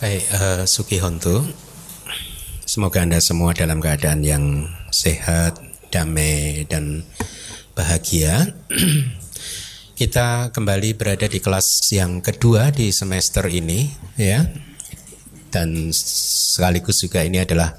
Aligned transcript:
Baik, 0.00 0.24
uh, 0.32 0.64
Suki 0.64 0.96
Hontu. 0.96 1.44
Semoga 2.64 3.04
Anda 3.04 3.20
semua 3.20 3.52
dalam 3.52 3.84
keadaan 3.84 4.24
yang 4.24 4.64
sehat, 4.88 5.60
damai, 5.92 6.64
dan 6.64 7.04
bahagia. 7.76 8.48
Kita 10.00 10.56
kembali 10.56 10.96
berada 10.96 11.28
di 11.28 11.36
kelas 11.36 11.92
yang 11.92 12.24
kedua 12.24 12.72
di 12.72 12.88
semester 12.96 13.44
ini, 13.52 13.92
ya. 14.16 14.48
Dan 15.52 15.92
sekaligus 15.92 17.04
juga 17.04 17.20
ini 17.20 17.44
adalah 17.44 17.76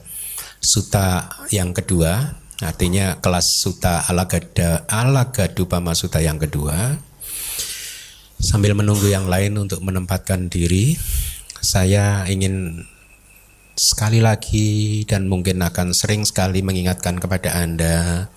suta 0.61 1.25
yang 1.49 1.73
kedua, 1.73 2.37
artinya 2.61 3.17
kelas 3.17 3.65
suta 3.65 4.05
alagada 4.05 4.85
alagadupama 4.85 5.97
suta 5.97 6.21
yang 6.21 6.37
kedua. 6.37 7.01
Sambil 8.37 8.77
menunggu 8.77 9.09
yang 9.09 9.25
lain 9.25 9.57
untuk 9.57 9.81
menempatkan 9.81 10.53
diri, 10.53 11.01
saya 11.61 12.25
ingin 12.25 12.85
sekali 13.77 14.19
lagi 14.19 15.01
dan 15.05 15.29
mungkin 15.29 15.61
akan 15.61 15.93
sering 15.93 16.25
sekali 16.25 16.65
mengingatkan 16.65 17.21
kepada 17.21 17.55
Anda, 17.61 18.27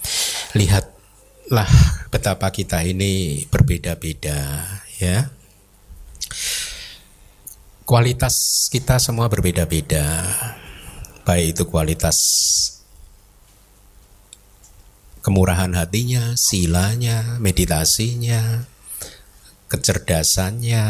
lihatlah 0.52 1.69
betapa 2.12 2.52
kita 2.52 2.84
ini 2.84 3.45
berbeda-beda, 3.48 4.64
ya. 5.00 5.28
Kualitas 7.84 8.69
kita 8.73 8.97
semua 8.97 9.28
berbeda-beda, 9.28 10.25
baik 11.28 11.56
itu 11.59 11.64
kualitas 11.69 12.16
kemurahan 15.20 15.72
hatinya, 15.72 16.36
silanya, 16.36 17.41
meditasinya, 17.41 18.69
kecerdasannya, 19.74 20.84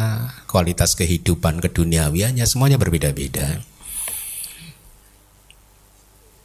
kualitas 0.44 0.92
kehidupan 0.92 1.64
keduniawiannya 1.64 2.44
semuanya 2.44 2.76
berbeda-beda. 2.76 3.64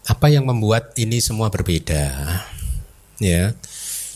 Apa 0.07 0.31
yang 0.31 0.47
membuat 0.47 0.95
ini 0.95 1.19
semua 1.19 1.51
berbeda? 1.51 2.15
Ya. 3.19 3.53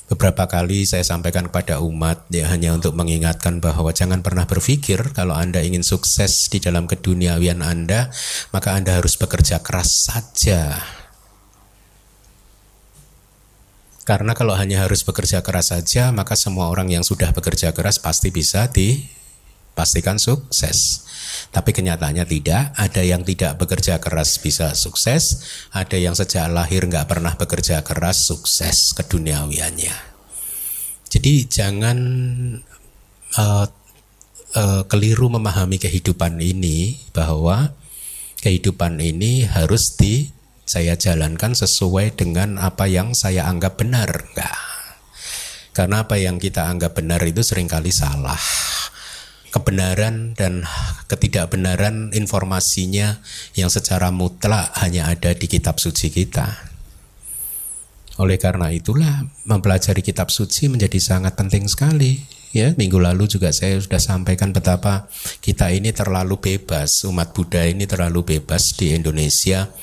Beberapa 0.07 0.45
kali 0.47 0.85
saya 0.88 1.01
sampaikan 1.03 1.47
kepada 1.51 1.79
umat 1.83 2.27
ya 2.29 2.47
hanya 2.51 2.75
untuk 2.75 2.94
mengingatkan 2.94 3.59
bahwa 3.59 3.89
jangan 3.91 4.21
pernah 4.21 4.45
berpikir 4.47 5.16
kalau 5.16 5.33
Anda 5.33 5.63
ingin 5.63 5.81
sukses 5.81 6.47
di 6.47 6.59
dalam 6.63 6.88
keduniawian 6.88 7.63
Anda, 7.63 8.13
maka 8.51 8.77
Anda 8.77 8.99
harus 8.99 9.16
bekerja 9.17 9.63
keras 9.63 10.11
saja 10.11 10.79
karena 14.03 14.35
kalau 14.35 14.51
hanya 14.59 14.83
harus 14.83 15.07
bekerja 15.07 15.39
keras 15.39 15.71
saja, 15.71 16.11
maka 16.11 16.35
semua 16.35 16.67
orang 16.67 16.91
yang 16.91 17.07
sudah 17.07 17.31
bekerja 17.31 17.71
keras 17.71 18.03
pasti 18.03 18.35
bisa 18.35 18.67
dipastikan 18.67 20.19
sukses. 20.19 21.07
Tapi 21.55 21.71
kenyataannya 21.71 22.27
tidak, 22.27 22.75
ada 22.75 23.01
yang 23.01 23.23
tidak 23.23 23.55
bekerja 23.55 24.03
keras 24.03 24.43
bisa 24.43 24.75
sukses, 24.75 25.47
ada 25.71 25.95
yang 25.95 26.11
sejak 26.13 26.51
lahir 26.51 26.83
nggak 26.83 27.07
pernah 27.07 27.33
bekerja 27.39 27.79
keras 27.79 28.27
sukses 28.27 28.91
keduniawiannya. 28.91 29.95
Jadi 31.07 31.33
jangan 31.47 31.97
uh, 33.39 33.65
uh, 34.57 34.83
keliru 34.89 35.29
memahami 35.31 35.79
kehidupan 35.79 36.41
ini 36.43 36.97
bahwa 37.15 37.71
kehidupan 38.43 38.99
ini 38.99 39.47
harus 39.47 39.95
di 39.95 40.27
saya 40.64 40.95
jalankan 40.95 41.53
sesuai 41.53 42.16
dengan 42.16 42.56
apa 42.56 42.88
yang 42.88 43.11
saya 43.11 43.47
anggap 43.47 43.83
benar. 43.83 44.09
Enggak. 44.31 44.58
Karena 45.73 46.06
apa 46.06 46.22
yang 46.22 46.38
kita 46.38 46.69
anggap 46.69 46.95
benar 46.95 47.19
itu 47.25 47.42
sering 47.42 47.67
kali 47.67 47.89
salah. 47.89 48.39
Kebenaran 49.53 50.34
dan 50.34 50.66
ketidakbenaran 51.06 52.14
informasinya 52.14 53.22
yang 53.53 53.69
secara 53.69 54.09
mutlak 54.09 54.73
hanya 54.81 55.09
ada 55.14 55.34
di 55.34 55.45
kitab 55.45 55.78
suci 55.78 56.09
kita. 56.09 56.73
Oleh 58.22 58.38
karena 58.38 58.69
itulah 58.69 59.25
mempelajari 59.46 60.06
kitab 60.06 60.29
suci 60.29 60.69
menjadi 60.69 60.97
sangat 61.02 61.34
penting 61.38 61.66
sekali. 61.66 62.22
Ya, 62.53 62.69
minggu 62.78 63.02
lalu 63.02 63.25
juga 63.25 63.50
saya 63.50 63.81
sudah 63.81 63.97
sampaikan 63.97 64.53
betapa 64.53 65.09
kita 65.41 65.73
ini 65.73 65.90
terlalu 65.90 66.38
bebas, 66.38 67.02
umat 67.09 67.34
Buddha 67.34 67.66
ini 67.66 67.90
terlalu 67.90 68.38
bebas 68.38 68.78
di 68.78 68.94
Indonesia 68.94 69.73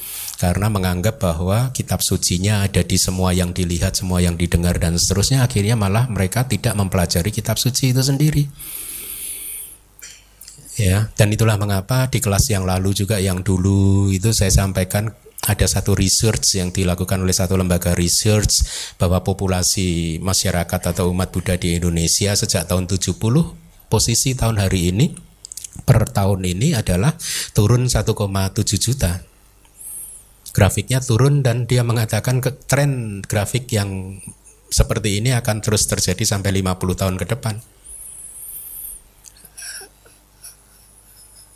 karena 0.41 0.73
menganggap 0.73 1.21
bahwa 1.21 1.69
kitab 1.77 2.01
sucinya 2.01 2.65
ada 2.65 2.81
di 2.81 2.97
semua 2.97 3.37
yang 3.37 3.53
dilihat, 3.53 3.93
semua 3.93 4.25
yang 4.25 4.41
didengar 4.41 4.81
dan 4.81 4.97
seterusnya 4.97 5.45
akhirnya 5.45 5.77
malah 5.77 6.09
mereka 6.09 6.49
tidak 6.49 6.73
mempelajari 6.81 7.29
kitab 7.29 7.61
suci 7.61 7.93
itu 7.93 8.01
sendiri. 8.01 8.49
Ya, 10.81 11.13
dan 11.13 11.29
itulah 11.29 11.61
mengapa 11.61 12.09
di 12.09 12.25
kelas 12.25 12.49
yang 12.49 12.65
lalu 12.65 12.97
juga 12.97 13.21
yang 13.21 13.45
dulu 13.45 14.09
itu 14.09 14.33
saya 14.33 14.49
sampaikan 14.49 15.13
ada 15.45 15.69
satu 15.69 15.93
research 15.93 16.57
yang 16.57 16.73
dilakukan 16.73 17.21
oleh 17.21 17.37
satu 17.37 17.61
lembaga 17.61 17.93
research 17.93 18.65
bahwa 18.97 19.21
populasi 19.21 20.25
masyarakat 20.25 20.81
atau 20.81 21.13
umat 21.13 21.37
Buddha 21.37 21.61
di 21.61 21.77
Indonesia 21.77 22.33
sejak 22.33 22.65
tahun 22.65 22.89
70 22.89 23.13
posisi 23.93 24.33
tahun 24.33 24.57
hari 24.57 24.89
ini 24.89 25.13
per 25.85 26.09
tahun 26.09 26.49
ini 26.49 26.81
adalah 26.81 27.13
turun 27.53 27.93
1,7 27.93 28.09
juta 28.81 29.30
grafiknya 30.51 30.99
turun 31.03 31.43
dan 31.43 31.65
dia 31.65 31.87
mengatakan 31.87 32.43
ke 32.43 32.55
tren 32.67 33.23
grafik 33.25 33.71
yang 33.73 34.21
seperti 34.71 35.19
ini 35.19 35.35
akan 35.35 35.59
terus 35.59 35.85
terjadi 35.91 36.23
sampai 36.23 36.63
50 36.63 37.01
tahun 37.01 37.17
ke 37.19 37.27
depan. 37.27 37.59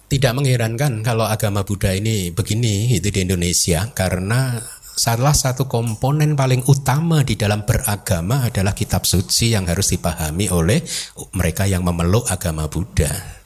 Tidak 0.05 0.33
mengherankan 0.37 1.03
kalau 1.03 1.27
agama 1.27 1.67
Buddha 1.67 1.91
ini 1.91 2.31
begini 2.31 2.95
itu 2.95 3.11
di 3.11 3.27
Indonesia 3.27 3.91
karena 3.91 4.63
salah 4.95 5.35
satu 5.35 5.67
komponen 5.67 6.39
paling 6.39 6.63
utama 6.71 7.27
di 7.27 7.35
dalam 7.35 7.67
beragama 7.67 8.47
adalah 8.47 8.79
kitab 8.79 9.03
suci 9.03 9.59
yang 9.59 9.67
harus 9.67 9.91
dipahami 9.91 10.47
oleh 10.55 10.87
mereka 11.35 11.67
yang 11.67 11.83
memeluk 11.83 12.31
agama 12.31 12.71
Buddha. 12.71 13.44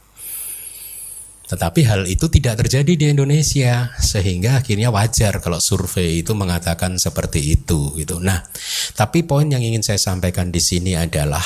Tetapi 1.48 1.80
hal 1.88 2.04
itu 2.04 2.28
tidak 2.28 2.60
terjadi 2.60 2.92
di 2.92 3.06
Indonesia 3.08 3.88
sehingga 3.96 4.60
akhirnya 4.60 4.92
wajar 4.92 5.40
kalau 5.40 5.56
survei 5.58 6.20
itu 6.20 6.36
mengatakan 6.36 7.00
seperti 7.00 7.56
itu 7.56 7.96
gitu. 7.96 8.20
Nah, 8.20 8.44
tapi 8.92 9.24
poin 9.24 9.48
yang 9.48 9.64
ingin 9.64 9.80
saya 9.80 9.96
sampaikan 9.96 10.52
di 10.52 10.60
sini 10.60 10.92
adalah 10.92 11.40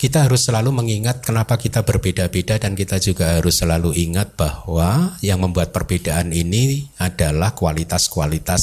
kita 0.00 0.24
harus 0.24 0.48
selalu 0.48 0.72
mengingat 0.72 1.20
kenapa 1.20 1.60
kita 1.60 1.84
berbeda-beda 1.84 2.56
dan 2.56 2.72
kita 2.72 2.96
juga 2.96 3.36
harus 3.36 3.60
selalu 3.60 3.92
ingat 4.00 4.32
bahwa 4.32 5.12
yang 5.20 5.44
membuat 5.44 5.76
perbedaan 5.76 6.32
ini 6.32 6.88
adalah 6.96 7.52
kualitas-kualitas 7.52 8.62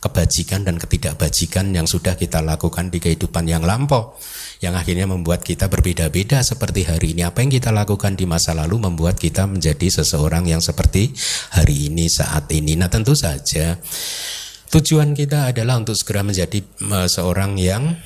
kebajikan 0.00 0.64
dan 0.64 0.80
ketidakbajikan 0.80 1.76
yang 1.76 1.84
sudah 1.84 2.16
kita 2.16 2.40
lakukan 2.40 2.88
di 2.88 3.04
kehidupan 3.04 3.44
yang 3.44 3.68
lampau 3.68 4.16
yang 4.58 4.74
akhirnya 4.74 5.06
membuat 5.06 5.46
kita 5.46 5.70
berbeda-beda 5.70 6.42
seperti 6.42 6.86
hari 6.86 7.14
ini. 7.14 7.22
Apa 7.22 7.42
yang 7.42 7.50
kita 7.52 7.70
lakukan 7.70 8.18
di 8.18 8.26
masa 8.26 8.54
lalu 8.54 8.82
membuat 8.82 9.18
kita 9.18 9.46
menjadi 9.46 10.02
seseorang 10.02 10.50
yang 10.50 10.62
seperti 10.62 11.14
hari 11.54 11.90
ini 11.90 12.10
saat 12.10 12.50
ini. 12.50 12.74
Nah, 12.74 12.90
tentu 12.90 13.14
saja 13.14 13.78
tujuan 14.68 15.14
kita 15.16 15.54
adalah 15.54 15.80
untuk 15.80 15.96
segera 15.96 16.26
menjadi 16.26 16.60
uh, 16.90 17.08
seorang 17.08 17.56
yang 17.56 17.96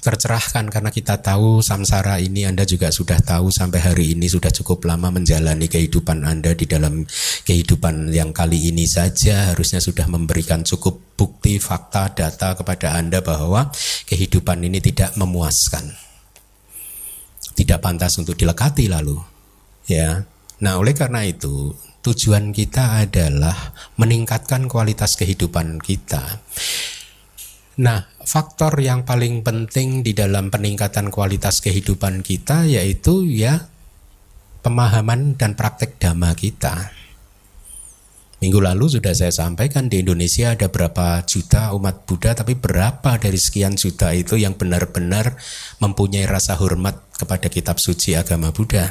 tercerahkan 0.00 0.72
karena 0.72 0.88
kita 0.88 1.20
tahu 1.20 1.60
samsara 1.60 2.16
ini 2.16 2.48
Anda 2.48 2.64
juga 2.64 2.88
sudah 2.88 3.20
tahu 3.20 3.52
sampai 3.52 3.80
hari 3.84 4.16
ini 4.16 4.24
sudah 4.24 4.48
cukup 4.48 4.88
lama 4.88 5.12
menjalani 5.12 5.68
kehidupan 5.68 6.24
Anda 6.24 6.56
di 6.56 6.64
dalam 6.64 7.04
kehidupan 7.44 8.08
yang 8.08 8.32
kali 8.32 8.72
ini 8.72 8.88
saja. 8.88 9.52
Harusnya 9.52 9.84
sudah 9.84 10.08
memberikan 10.08 10.64
cukup 10.64 10.96
bukti 11.12 11.60
fakta 11.60 12.08
data 12.16 12.56
kepada 12.56 12.96
Anda 12.96 13.20
bahwa 13.20 13.68
kehidupan 14.08 14.64
ini 14.64 14.80
tidak 14.80 15.12
memuaskan. 15.20 15.92
Tidak 17.52 17.76
pantas 17.84 18.16
untuk 18.16 18.32
dilekati 18.32 18.88
lalu 18.88 19.20
ya. 19.84 20.24
Nah 20.64 20.80
oleh 20.80 20.96
karena 20.96 21.20
itu 21.20 21.76
tujuan 22.00 22.50
kita 22.56 23.04
adalah 23.04 23.76
meningkatkan 24.00 24.66
kualitas 24.72 25.20
kehidupan 25.20 25.78
kita 25.84 26.40
Nah, 27.80 28.04
faktor 28.20 28.76
yang 28.84 29.08
paling 29.08 29.40
penting 29.40 30.04
di 30.04 30.12
dalam 30.12 30.52
peningkatan 30.52 31.08
kualitas 31.08 31.64
kehidupan 31.64 32.20
kita 32.20 32.68
yaitu 32.68 33.24
ya 33.24 33.64
pemahaman 34.60 35.40
dan 35.40 35.56
praktek 35.56 35.96
dhamma 35.96 36.36
kita. 36.36 36.92
Minggu 38.42 38.58
lalu 38.58 38.98
sudah 38.98 39.14
saya 39.14 39.30
sampaikan 39.30 39.86
di 39.86 40.02
Indonesia 40.02 40.52
ada 40.52 40.66
berapa 40.66 41.22
juta 41.24 41.72
umat 41.78 42.04
Buddha 42.04 42.34
tapi 42.34 42.58
berapa 42.58 43.14
dari 43.16 43.38
sekian 43.38 43.78
juta 43.78 44.10
itu 44.12 44.34
yang 44.34 44.58
benar-benar 44.58 45.38
mempunyai 45.78 46.26
rasa 46.26 46.58
hormat 46.58 46.98
kepada 47.14 47.46
kitab 47.46 47.78
suci 47.78 48.18
agama 48.18 48.50
Buddha 48.50 48.90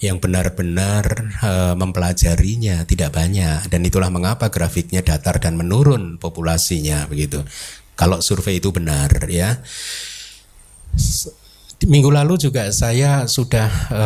yang 0.00 0.16
benar-benar 0.16 1.04
e, 1.44 1.52
mempelajarinya 1.76 2.88
tidak 2.88 3.12
banyak 3.12 3.68
dan 3.68 3.80
itulah 3.84 4.08
mengapa 4.08 4.48
grafiknya 4.48 5.04
datar 5.04 5.36
dan 5.36 5.60
menurun 5.60 6.16
populasinya 6.16 7.04
begitu. 7.04 7.44
Kalau 8.00 8.24
survei 8.24 8.64
itu 8.64 8.72
benar 8.72 9.12
ya. 9.28 9.60
Minggu 11.80 12.12
lalu 12.12 12.40
juga 12.40 12.72
saya 12.72 13.28
sudah 13.28 13.68
e, 13.92 14.04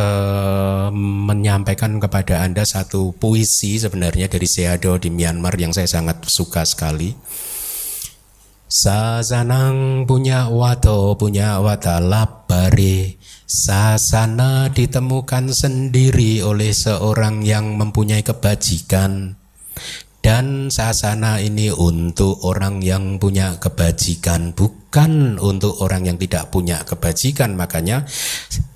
menyampaikan 1.31 1.99
kepada 2.02 2.43
Anda 2.43 2.67
satu 2.67 3.14
puisi 3.14 3.79
sebenarnya 3.79 4.26
dari 4.26 4.47
Seado 4.50 4.99
di 4.99 5.14
Myanmar 5.14 5.55
yang 5.58 5.70
saya 5.70 5.87
sangat 5.87 6.26
suka 6.26 6.67
sekali. 6.67 7.14
Sasanang 8.67 10.02
punya 10.11 10.50
wato 10.50 11.14
punya 11.14 11.62
wata 11.62 12.02
lapari 12.02 13.14
Sasana 13.54 14.66
ditemukan 14.66 15.54
sendiri 15.54 16.42
oleh 16.42 16.74
seorang 16.74 17.46
yang 17.46 17.78
mempunyai 17.78 18.26
kebajikan. 18.26 19.38
Dan 20.18 20.74
sasana 20.74 21.38
ini 21.38 21.70
untuk 21.70 22.42
orang 22.42 22.82
yang 22.82 23.22
punya 23.22 23.54
kebajikan 23.62 24.58
bukan 24.58 25.38
untuk 25.38 25.78
orang 25.86 26.02
yang 26.02 26.18
tidak 26.18 26.50
punya 26.50 26.82
kebajikan. 26.82 27.54
Makanya 27.54 28.02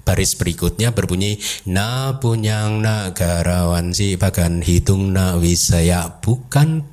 baris 0.06 0.38
berikutnya 0.38 0.94
berbunyi 0.94 1.42
na 1.66 2.14
punyang 2.22 2.78
nagarawan 2.78 3.90
si 3.90 4.14
bagan 4.14 4.62
hitung 4.62 5.10
na 5.10 5.34
wisaya 5.42 6.22
bukan 6.22 6.86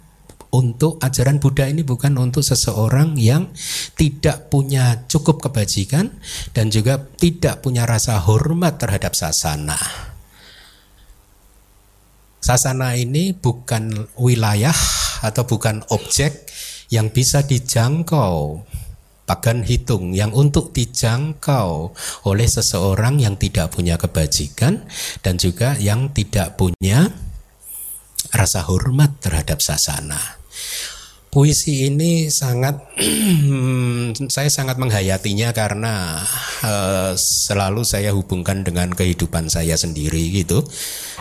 untuk 0.55 0.95
ajaran 1.03 1.43
Buddha 1.43 1.67
ini 1.67 1.83
bukan 1.83 2.15
untuk 2.15 2.47
seseorang 2.47 3.19
yang 3.19 3.51
tidak 3.99 4.47
punya 4.47 5.03
cukup 5.11 5.43
kebajikan 5.43 6.15
dan 6.55 6.71
juga 6.71 6.95
tidak 7.19 7.59
punya 7.59 7.83
rasa 7.83 8.23
hormat 8.23 8.79
terhadap 8.79 9.11
sasana. 9.11 9.75
Sasana 12.39 12.95
ini 12.95 13.35
bukan 13.35 14.07
wilayah 14.15 14.77
atau 15.25 15.43
bukan 15.43 15.83
objek 15.91 16.47
yang 16.93 17.11
bisa 17.11 17.43
dijangkau 17.43 18.63
pagan 19.25 19.65
hitung 19.65 20.13
yang 20.13 20.29
untuk 20.37 20.69
dijangkau 20.69 21.97
oleh 22.29 22.45
seseorang 22.45 23.17
yang 23.17 23.35
tidak 23.41 23.73
punya 23.73 23.97
kebajikan 23.97 24.85
dan 25.25 25.41
juga 25.41 25.73
yang 25.81 26.13
tidak 26.13 26.53
punya 26.55 27.09
rasa 28.29 28.61
hormat 28.69 29.17
terhadap 29.17 29.65
sasana. 29.65 30.44
Puisi 31.35 31.91
ini 31.91 32.31
sangat 32.31 32.79
saya 34.35 34.47
sangat 34.47 34.79
menghayatinya 34.79 35.51
karena 35.51 36.23
uh, 36.63 37.11
selalu 37.19 37.83
saya 37.83 38.15
hubungkan 38.15 38.63
dengan 38.63 38.95
kehidupan 38.95 39.51
saya 39.51 39.75
sendiri 39.75 40.31
gitu. 40.31 40.63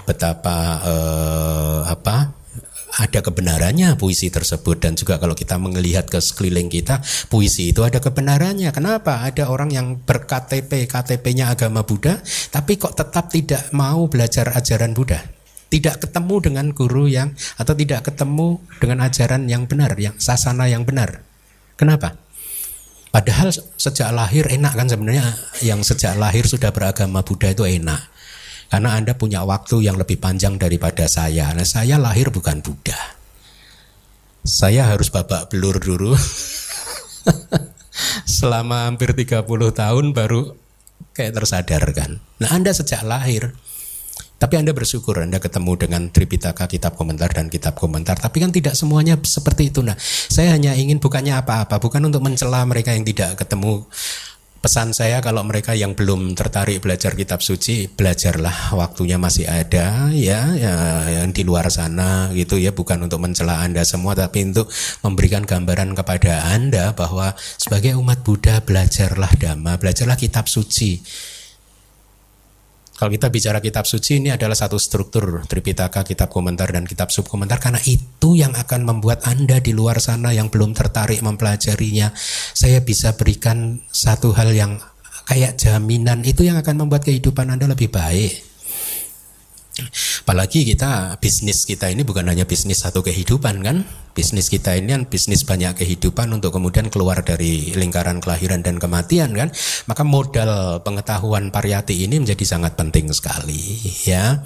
Betapa 0.06 0.78
uh, 0.86 1.80
apa 1.90 2.30
ada 2.94 3.26
kebenarannya 3.26 3.98
puisi 3.98 4.30
tersebut. 4.30 4.78
Dan 4.78 4.94
juga 4.94 5.18
kalau 5.18 5.34
kita 5.34 5.58
melihat 5.58 6.06
ke 6.06 6.22
sekeliling 6.22 6.70
kita 6.70 7.02
puisi 7.26 7.74
itu 7.74 7.82
ada 7.82 7.98
kebenarannya. 7.98 8.70
Kenapa? 8.70 9.26
Ada 9.26 9.50
orang 9.50 9.74
yang 9.74 9.98
berKTP 9.98 10.86
KTP-nya 10.86 11.50
agama 11.58 11.82
Buddha 11.82 12.22
tapi 12.54 12.78
kok 12.78 12.94
tetap 12.94 13.34
tidak 13.34 13.74
mau 13.74 14.06
belajar 14.06 14.54
ajaran 14.54 14.94
Buddha 14.94 15.43
tidak 15.74 16.06
ketemu 16.06 16.34
dengan 16.38 16.66
guru 16.70 17.10
yang 17.10 17.34
atau 17.58 17.74
tidak 17.74 18.06
ketemu 18.06 18.62
dengan 18.78 19.02
ajaran 19.02 19.50
yang 19.50 19.66
benar, 19.66 19.98
yang 19.98 20.14
sasana 20.22 20.70
yang 20.70 20.86
benar. 20.86 21.26
Kenapa? 21.74 22.14
Padahal 23.10 23.50
sejak 23.74 24.14
lahir 24.14 24.46
enak 24.46 24.78
kan 24.78 24.86
sebenarnya 24.86 25.34
yang 25.66 25.82
sejak 25.82 26.14
lahir 26.14 26.46
sudah 26.46 26.70
beragama 26.70 27.26
Buddha 27.26 27.50
itu 27.50 27.66
enak. 27.66 28.06
Karena 28.70 28.94
Anda 28.94 29.18
punya 29.18 29.42
waktu 29.42 29.86
yang 29.86 29.98
lebih 29.98 30.18
panjang 30.18 30.58
daripada 30.58 31.06
saya. 31.10 31.50
Nah, 31.54 31.66
saya 31.66 31.98
lahir 31.98 32.30
bukan 32.30 32.62
Buddha. 32.62 32.98
Saya 34.46 34.94
harus 34.94 35.10
babak 35.10 35.50
belur 35.50 35.78
dulu. 35.78 36.14
Selama 38.38 38.90
hampir 38.90 39.14
30 39.14 39.46
tahun 39.46 40.04
baru 40.10 40.54
kayak 41.14 41.38
tersadarkan. 41.38 42.18
Nah, 42.42 42.50
Anda 42.50 42.74
sejak 42.74 43.06
lahir 43.06 43.54
tapi 44.44 44.60
Anda 44.60 44.76
bersyukur 44.76 45.24
Anda 45.24 45.40
ketemu 45.40 45.72
dengan 45.80 46.12
Tripitaka, 46.12 46.68
kitab 46.68 47.00
komentar 47.00 47.32
dan 47.32 47.48
kitab 47.48 47.80
komentar. 47.80 48.20
Tapi 48.20 48.44
kan 48.44 48.52
tidak 48.52 48.76
semuanya 48.76 49.16
seperti 49.24 49.72
itu. 49.72 49.80
Nah, 49.80 49.96
saya 50.04 50.52
hanya 50.52 50.76
ingin 50.76 51.00
bukannya 51.00 51.32
apa-apa, 51.40 51.80
bukan 51.80 52.04
untuk 52.04 52.20
mencela 52.20 52.60
mereka 52.68 52.92
yang 52.92 53.08
tidak 53.08 53.40
ketemu 53.40 53.88
pesan 54.60 54.92
saya 54.96 55.20
kalau 55.20 55.44
mereka 55.44 55.72
yang 55.76 55.92
belum 55.92 56.36
tertarik 56.36 56.80
belajar 56.80 57.12
kitab 57.12 57.44
suci 57.44 57.84
belajarlah 57.84 58.72
waktunya 58.72 59.20
masih 59.20 59.44
ada 59.44 60.08
ya, 60.08 60.56
ya 60.56 60.72
yang 61.20 61.36
di 61.36 61.44
luar 61.44 61.68
sana 61.68 62.32
gitu 62.32 62.56
ya 62.56 62.72
bukan 62.72 63.04
untuk 63.04 63.20
mencela 63.20 63.60
anda 63.60 63.84
semua 63.84 64.16
tapi 64.16 64.40
untuk 64.40 64.72
memberikan 65.04 65.44
gambaran 65.44 65.92
kepada 65.92 66.48
anda 66.48 66.96
bahwa 66.96 67.36
sebagai 67.36 67.92
umat 68.00 68.24
Buddha 68.24 68.64
belajarlah 68.64 69.36
dhamma 69.36 69.76
belajarlah 69.76 70.16
kitab 70.16 70.48
suci 70.48 70.96
kalau 72.94 73.10
kita 73.10 73.26
bicara 73.26 73.58
kitab 73.58 73.90
suci 73.90 74.22
ini 74.22 74.30
adalah 74.30 74.54
satu 74.54 74.78
struktur 74.78 75.42
Tripitaka, 75.50 76.06
kitab 76.06 76.30
komentar 76.30 76.70
dan 76.70 76.86
kitab 76.86 77.10
subkomentar 77.10 77.58
karena 77.58 77.82
itu 77.82 78.38
yang 78.38 78.54
akan 78.54 78.86
membuat 78.86 79.26
Anda 79.26 79.58
di 79.58 79.74
luar 79.74 79.98
sana 79.98 80.30
yang 80.30 80.46
belum 80.46 80.78
tertarik 80.78 81.18
mempelajarinya 81.18 82.14
saya 82.54 82.78
bisa 82.86 83.18
berikan 83.18 83.82
satu 83.90 84.30
hal 84.38 84.54
yang 84.54 84.78
kayak 85.26 85.58
jaminan 85.58 86.22
itu 86.22 86.46
yang 86.46 86.60
akan 86.60 86.86
membuat 86.86 87.02
kehidupan 87.02 87.50
Anda 87.50 87.66
lebih 87.66 87.90
baik. 87.90 88.53
Apalagi 90.24 90.62
kita 90.62 91.18
bisnis 91.18 91.66
kita 91.66 91.90
ini 91.90 92.06
bukan 92.06 92.30
hanya 92.30 92.46
bisnis 92.46 92.86
satu 92.86 93.02
kehidupan 93.02 93.60
kan? 93.60 93.82
Bisnis 94.14 94.46
kita 94.46 94.78
ini 94.78 94.94
kan 94.94 95.02
bisnis 95.10 95.42
banyak 95.42 95.74
kehidupan 95.74 96.30
untuk 96.30 96.54
kemudian 96.54 96.86
keluar 96.86 97.26
dari 97.26 97.74
lingkaran 97.74 98.22
kelahiran 98.22 98.62
dan 98.62 98.78
kematian 98.78 99.34
kan? 99.34 99.50
Maka 99.90 100.02
modal 100.06 100.80
pengetahuan 100.86 101.50
pariyati 101.50 102.06
ini 102.06 102.22
menjadi 102.22 102.44
sangat 102.46 102.78
penting 102.78 103.10
sekali 103.10 103.82
ya. 104.06 104.38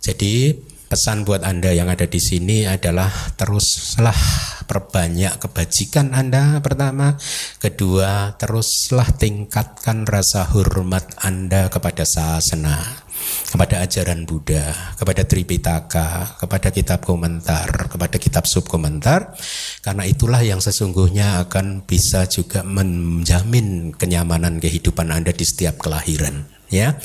Jadi 0.00 0.56
pesan 0.88 1.24
buat 1.24 1.44
Anda 1.44 1.72
yang 1.72 1.92
ada 1.92 2.08
di 2.08 2.20
sini 2.20 2.68
adalah 2.68 3.08
teruslah 3.36 4.16
perbanyak 4.64 5.40
kebajikan 5.40 6.16
Anda 6.16 6.60
pertama, 6.64 7.16
kedua 7.60 8.36
teruslah 8.40 9.08
tingkatkan 9.16 10.08
rasa 10.08 10.48
hormat 10.48 11.04
Anda 11.20 11.68
kepada 11.68 12.04
sasana 12.08 13.11
kepada 13.52 13.84
ajaran 13.84 14.24
Buddha, 14.24 14.96
kepada 14.96 15.22
Tripitaka, 15.28 16.40
kepada 16.40 16.68
kitab 16.72 17.04
komentar, 17.04 17.68
kepada 17.90 18.16
kitab 18.16 18.44
subkomentar, 18.48 19.36
karena 19.84 20.04
itulah 20.08 20.40
yang 20.40 20.60
sesungguhnya 20.60 21.44
akan 21.48 21.84
bisa 21.84 22.24
juga 22.28 22.64
menjamin 22.64 23.92
kenyamanan 23.92 24.56
kehidupan 24.58 25.12
Anda 25.12 25.36
di 25.36 25.44
setiap 25.44 25.76
kelahiran, 25.80 26.48
ya. 26.72 26.96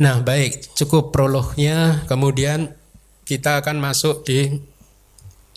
Nah, 0.00 0.20
baik, 0.24 0.74
cukup 0.74 1.14
prolognya, 1.14 2.02
kemudian 2.10 2.74
kita 3.22 3.62
akan 3.62 3.78
masuk 3.78 4.26
di 4.26 4.50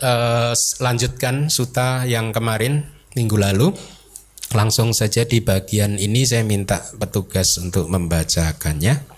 uh, 0.05 0.53
lanjutkan 0.79 1.49
suta 1.49 2.05
yang 2.05 2.29
kemarin 2.29 2.85
minggu 3.17 3.35
lalu. 3.39 3.73
Langsung 4.53 4.93
saja 4.93 5.25
di 5.25 5.41
bagian 5.41 5.97
ini 5.97 6.21
saya 6.21 6.45
minta 6.45 6.77
petugas 7.01 7.57
untuk 7.57 7.89
membacakannya. 7.89 9.14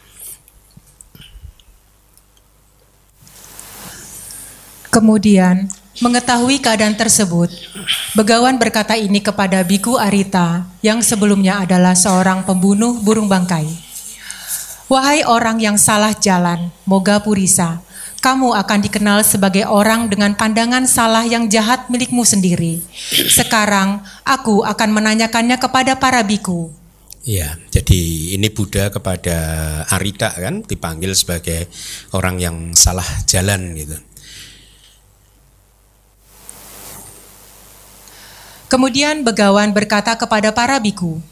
Kemudian, 4.98 5.70
mengetahui 6.02 6.58
keadaan 6.58 6.98
tersebut, 6.98 7.54
Begawan 8.18 8.58
berkata 8.58 8.98
ini 8.98 9.22
kepada 9.22 9.62
Biku 9.62 10.02
Arita 10.02 10.66
yang 10.82 11.06
sebelumnya 11.06 11.62
adalah 11.62 11.94
seorang 11.94 12.42
pembunuh 12.50 12.98
burung 12.98 13.30
bangkai. 13.30 13.70
Wahai 14.90 15.22
orang 15.22 15.62
yang 15.62 15.78
salah 15.78 16.18
jalan, 16.18 16.74
Moga 16.90 17.22
Purisa, 17.22 17.86
kamu 18.26 18.58
akan 18.58 18.80
dikenal 18.90 19.22
sebagai 19.22 19.70
orang 19.70 20.10
dengan 20.10 20.34
pandangan 20.34 20.90
salah 20.90 21.30
yang 21.30 21.46
jahat 21.46 21.86
milikmu 21.94 22.26
sendiri. 22.26 22.82
Sekarang 23.30 24.02
aku 24.26 24.66
akan 24.66 24.90
menanyakannya 24.98 25.62
kepada 25.62 25.94
para 26.02 26.26
biku. 26.26 26.74
Ya, 27.28 27.60
jadi 27.70 28.34
ini 28.40 28.50
Buddha 28.50 28.88
kepada 28.88 29.36
Arita 29.92 30.32
kan 30.32 30.64
dipanggil 30.64 31.12
sebagai 31.12 31.68
orang 32.16 32.40
yang 32.42 32.56
salah 32.72 33.06
jalan 33.28 33.76
gitu. 33.76 34.07
Kemudian 38.68 39.24
Begawan 39.24 39.72
berkata 39.72 40.12
kepada 40.20 40.52
para 40.52 40.76
biku, 40.84 41.24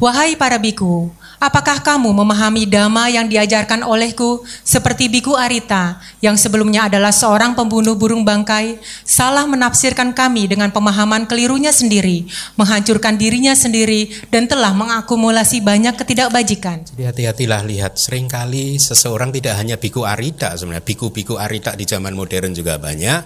Wahai 0.00 0.34
para 0.34 0.58
biku, 0.58 1.14
apakah 1.36 1.78
kamu 1.78 2.10
memahami 2.10 2.66
dhamma 2.66 3.06
yang 3.06 3.30
diajarkan 3.30 3.86
olehku 3.86 4.42
seperti 4.66 5.06
biku 5.06 5.38
Arita 5.38 6.00
yang 6.18 6.34
sebelumnya 6.34 6.90
adalah 6.90 7.14
seorang 7.14 7.54
pembunuh 7.54 7.94
burung 7.94 8.26
bangkai, 8.26 8.82
salah 9.06 9.46
menafsirkan 9.46 10.10
kami 10.10 10.50
dengan 10.50 10.74
pemahaman 10.74 11.28
kelirunya 11.30 11.70
sendiri, 11.70 12.26
menghancurkan 12.58 13.14
dirinya 13.14 13.54
sendiri 13.54 14.10
dan 14.32 14.50
telah 14.50 14.74
mengakumulasi 14.74 15.62
banyak 15.62 15.94
ketidakbajikan. 15.94 16.82
Jadi 16.82 17.04
hati-hatilah 17.06 17.62
lihat, 17.62 17.94
sering 17.94 18.26
kali 18.26 18.82
seseorang 18.82 19.30
tidak 19.30 19.54
hanya 19.54 19.78
biku 19.78 20.02
Arita 20.02 20.56
sebenarnya, 20.58 20.82
biku-biku 20.82 21.38
Arita 21.38 21.78
di 21.78 21.86
zaman 21.86 22.16
modern 22.16 22.56
juga 22.56 22.74
banyak, 22.80 23.22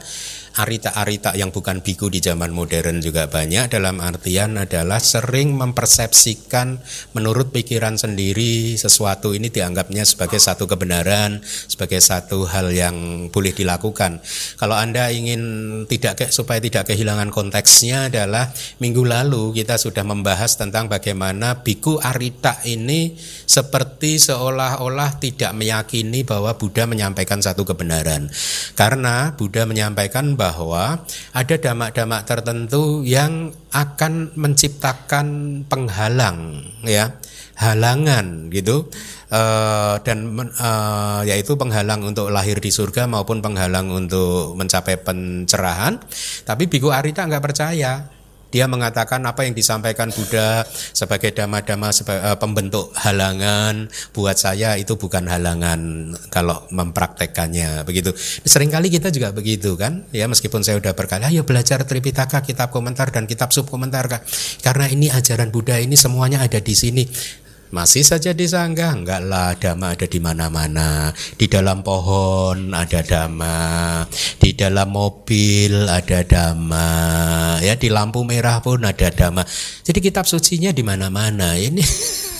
arita-arita 0.56 1.36
yang 1.36 1.52
bukan 1.52 1.84
biku 1.84 2.08
di 2.08 2.24
zaman 2.24 2.48
modern 2.48 3.04
juga 3.04 3.28
banyak 3.28 3.68
dalam 3.68 4.00
artian 4.00 4.56
adalah 4.56 4.96
sering 4.96 5.52
mempersepsikan 5.52 6.80
menurut 7.12 7.52
pikiran 7.52 8.00
sendiri 8.00 8.72
sesuatu 8.80 9.36
ini 9.36 9.52
dianggapnya 9.52 10.08
sebagai 10.08 10.40
satu 10.40 10.64
kebenaran, 10.64 11.44
sebagai 11.44 12.00
satu 12.00 12.48
hal 12.48 12.72
yang 12.72 13.28
boleh 13.28 13.52
dilakukan. 13.52 14.24
Kalau 14.56 14.80
Anda 14.80 15.12
ingin 15.12 15.84
tidak 15.92 16.32
supaya 16.32 16.56
tidak 16.56 16.88
kehilangan 16.88 17.28
konteksnya 17.28 18.08
adalah 18.08 18.48
minggu 18.80 19.04
lalu 19.04 19.52
kita 19.60 19.76
sudah 19.76 20.08
membahas 20.08 20.56
tentang 20.56 20.88
bagaimana 20.88 21.60
biku 21.60 22.00
arita 22.00 22.64
ini 22.64 23.12
seperti 23.44 24.16
seolah-olah 24.16 25.20
tidak 25.20 25.52
meyakini 25.52 26.24
bahwa 26.24 26.56
Buddha 26.56 26.88
menyampaikan 26.88 27.44
satu 27.44 27.68
kebenaran. 27.68 28.32
Karena 28.72 29.36
Buddha 29.36 29.68
menyampaikan 29.68 30.32
bahwa 30.32 30.45
bahwa 30.46 31.02
ada 31.34 31.54
damak-damak 31.58 32.22
tertentu 32.22 33.02
yang 33.02 33.50
akan 33.74 34.30
menciptakan 34.38 35.26
penghalang 35.66 36.62
ya 36.86 37.18
halangan 37.58 38.52
gitu. 38.54 38.86
Uh, 39.26 39.98
dan 40.06 40.38
uh, 40.38 41.26
yaitu 41.26 41.58
penghalang 41.58 41.98
untuk 42.06 42.30
lahir 42.30 42.62
di 42.62 42.70
surga 42.70 43.10
maupun 43.10 43.42
penghalang 43.42 43.90
untuk 43.90 44.54
mencapai 44.54 45.02
pencerahan. 45.02 45.98
Tapi 46.46 46.70
Biku 46.70 46.94
Arita 46.94 47.26
nggak 47.26 47.42
percaya 47.42 48.15
dia 48.56 48.64
mengatakan 48.64 49.20
apa 49.28 49.44
yang 49.44 49.52
disampaikan 49.52 50.08
Buddha 50.08 50.64
sebagai 50.96 51.36
dhamma-dhamma 51.36 51.92
uh, 51.92 52.40
pembentuk 52.40 52.88
halangan 52.96 53.92
buat 54.16 54.40
saya 54.40 54.80
itu 54.80 54.96
bukan 54.96 55.28
halangan 55.28 56.12
kalau 56.32 56.64
mempraktekannya 56.72 57.84
begitu. 57.84 58.16
Seringkali 58.48 58.88
kita 58.88 59.12
juga 59.12 59.36
begitu 59.36 59.76
kan? 59.76 60.08
Ya 60.08 60.24
meskipun 60.24 60.64
saya 60.64 60.80
sudah 60.80 60.96
berkali 60.96 61.28
ayo 61.28 61.44
belajar 61.44 61.84
Tripitaka 61.84 62.40
kitab 62.40 62.72
komentar 62.72 63.12
dan 63.12 63.28
kitab 63.28 63.52
subkomentar 63.52 64.08
karena 64.64 64.86
ini 64.88 65.12
ajaran 65.12 65.52
Buddha 65.52 65.76
ini 65.76 65.92
semuanya 65.92 66.40
ada 66.40 66.56
di 66.56 66.72
sini 66.72 67.04
masih 67.74 68.06
saja 68.06 68.30
disanggah, 68.36 68.94
enggaklah 68.94 69.56
dhamma 69.58 69.96
ada 69.96 70.06
di 70.06 70.20
mana-mana. 70.22 71.10
Di 71.34 71.46
dalam 71.50 71.82
pohon 71.82 72.70
ada 72.70 73.02
dhamma, 73.02 74.04
di 74.38 74.52
dalam 74.54 74.88
mobil 74.92 75.88
ada 75.88 76.22
dhamma, 76.22 76.90
ya 77.64 77.74
di 77.74 77.88
lampu 77.88 78.22
merah 78.22 78.62
pun 78.62 78.84
ada 78.84 79.08
dhamma. 79.10 79.42
Jadi 79.82 79.98
kitab 79.98 80.28
sucinya 80.28 80.70
di 80.70 80.82
mana-mana. 80.86 81.56
Ini 81.56 81.82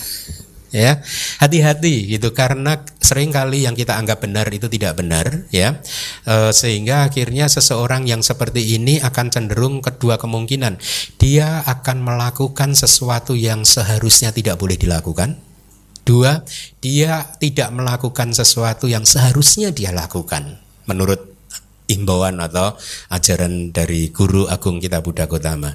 ya. 0.74 1.02
Hati-hati 1.42 2.10
gitu 2.10 2.32
karena 2.32 2.82
sering 2.98 3.30
kali 3.30 3.66
yang 3.66 3.74
kita 3.76 3.94
anggap 3.94 4.22
benar 4.22 4.46
itu 4.50 4.66
tidak 4.66 4.98
benar 4.98 5.46
ya. 5.50 5.78
E, 6.26 6.50
sehingga 6.50 7.06
akhirnya 7.06 7.46
seseorang 7.46 8.06
yang 8.06 8.22
seperti 8.22 8.76
ini 8.78 8.98
akan 9.02 9.30
cenderung 9.30 9.82
kedua 9.84 10.16
kemungkinan. 10.16 10.78
Dia 11.20 11.62
akan 11.66 12.02
melakukan 12.02 12.74
sesuatu 12.74 13.36
yang 13.36 13.62
seharusnya 13.62 14.30
tidak 14.34 14.58
boleh 14.58 14.78
dilakukan. 14.78 15.38
Dua 16.06 16.46
dia 16.78 17.34
tidak 17.42 17.74
melakukan 17.74 18.30
sesuatu 18.30 18.86
yang 18.86 19.02
seharusnya 19.02 19.74
dia 19.74 19.90
lakukan 19.90 20.62
menurut 20.86 21.18
imbauan 21.90 22.38
atau 22.38 22.78
ajaran 23.10 23.74
dari 23.74 24.14
guru 24.14 24.46
agung 24.46 24.78
kita 24.78 25.02
Buddha 25.02 25.26
Gotama 25.26 25.74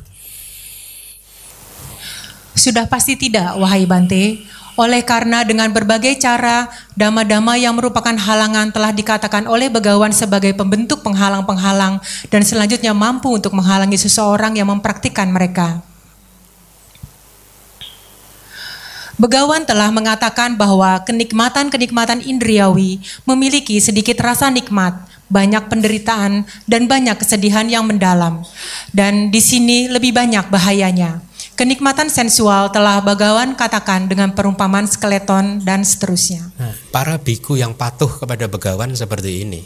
sudah 2.52 2.86
pasti 2.88 3.16
tidak, 3.16 3.56
wahai 3.56 3.88
Bante. 3.88 4.44
Oleh 4.80 5.04
karena 5.04 5.44
dengan 5.44 5.68
berbagai 5.76 6.16
cara, 6.16 6.72
dama-dama 6.96 7.60
yang 7.60 7.76
merupakan 7.76 8.16
halangan 8.16 8.72
telah 8.72 8.96
dikatakan 8.96 9.44
oleh 9.48 9.68
begawan 9.68 10.16
sebagai 10.16 10.56
pembentuk 10.56 11.04
penghalang-penghalang 11.04 12.00
dan 12.32 12.42
selanjutnya 12.42 12.96
mampu 12.96 13.28
untuk 13.36 13.52
menghalangi 13.52 14.00
seseorang 14.00 14.56
yang 14.56 14.72
mempraktikkan 14.72 15.28
mereka. 15.28 15.84
Begawan 19.22 19.70
telah 19.70 19.94
mengatakan 19.94 20.58
bahwa 20.58 20.98
kenikmatan-kenikmatan 21.06 22.26
indriawi 22.26 23.06
memiliki 23.22 23.78
sedikit 23.78 24.18
rasa 24.18 24.50
nikmat, 24.50 24.98
banyak 25.30 25.70
penderitaan, 25.70 26.50
dan 26.66 26.90
banyak 26.90 27.22
kesedihan 27.22 27.70
yang 27.70 27.86
mendalam. 27.86 28.42
Dan 28.90 29.30
di 29.30 29.38
sini 29.38 29.86
lebih 29.86 30.10
banyak 30.10 30.50
bahayanya. 30.50 31.22
Kenikmatan 31.62 32.10
sensual 32.10 32.74
telah 32.74 33.06
Bagawan 33.06 33.54
katakan 33.54 34.10
dengan 34.10 34.34
perumpamaan 34.34 34.90
skeleton 34.90 35.62
dan 35.62 35.86
seterusnya. 35.86 36.50
Nah, 36.58 36.74
para 36.90 37.22
biku 37.22 37.54
yang 37.54 37.78
patuh 37.78 38.10
kepada 38.10 38.50
Begawan 38.50 38.98
seperti 38.98 39.46
ini. 39.46 39.62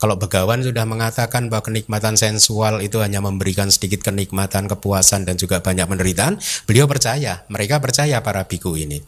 Kalau 0.00 0.16
Begawan 0.16 0.64
sudah 0.64 0.88
mengatakan 0.88 1.52
bahwa 1.52 1.68
kenikmatan 1.68 2.16
sensual 2.16 2.80
itu 2.80 3.04
hanya 3.04 3.20
memberikan 3.20 3.68
sedikit 3.68 4.08
kenikmatan, 4.08 4.72
kepuasan 4.72 5.28
dan 5.28 5.36
juga 5.36 5.60
banyak 5.60 5.84
penderitaan, 5.84 6.40
beliau 6.64 6.88
percaya, 6.88 7.44
mereka 7.52 7.76
percaya 7.76 8.24
para 8.24 8.48
biku 8.48 8.80
ini. 8.80 9.04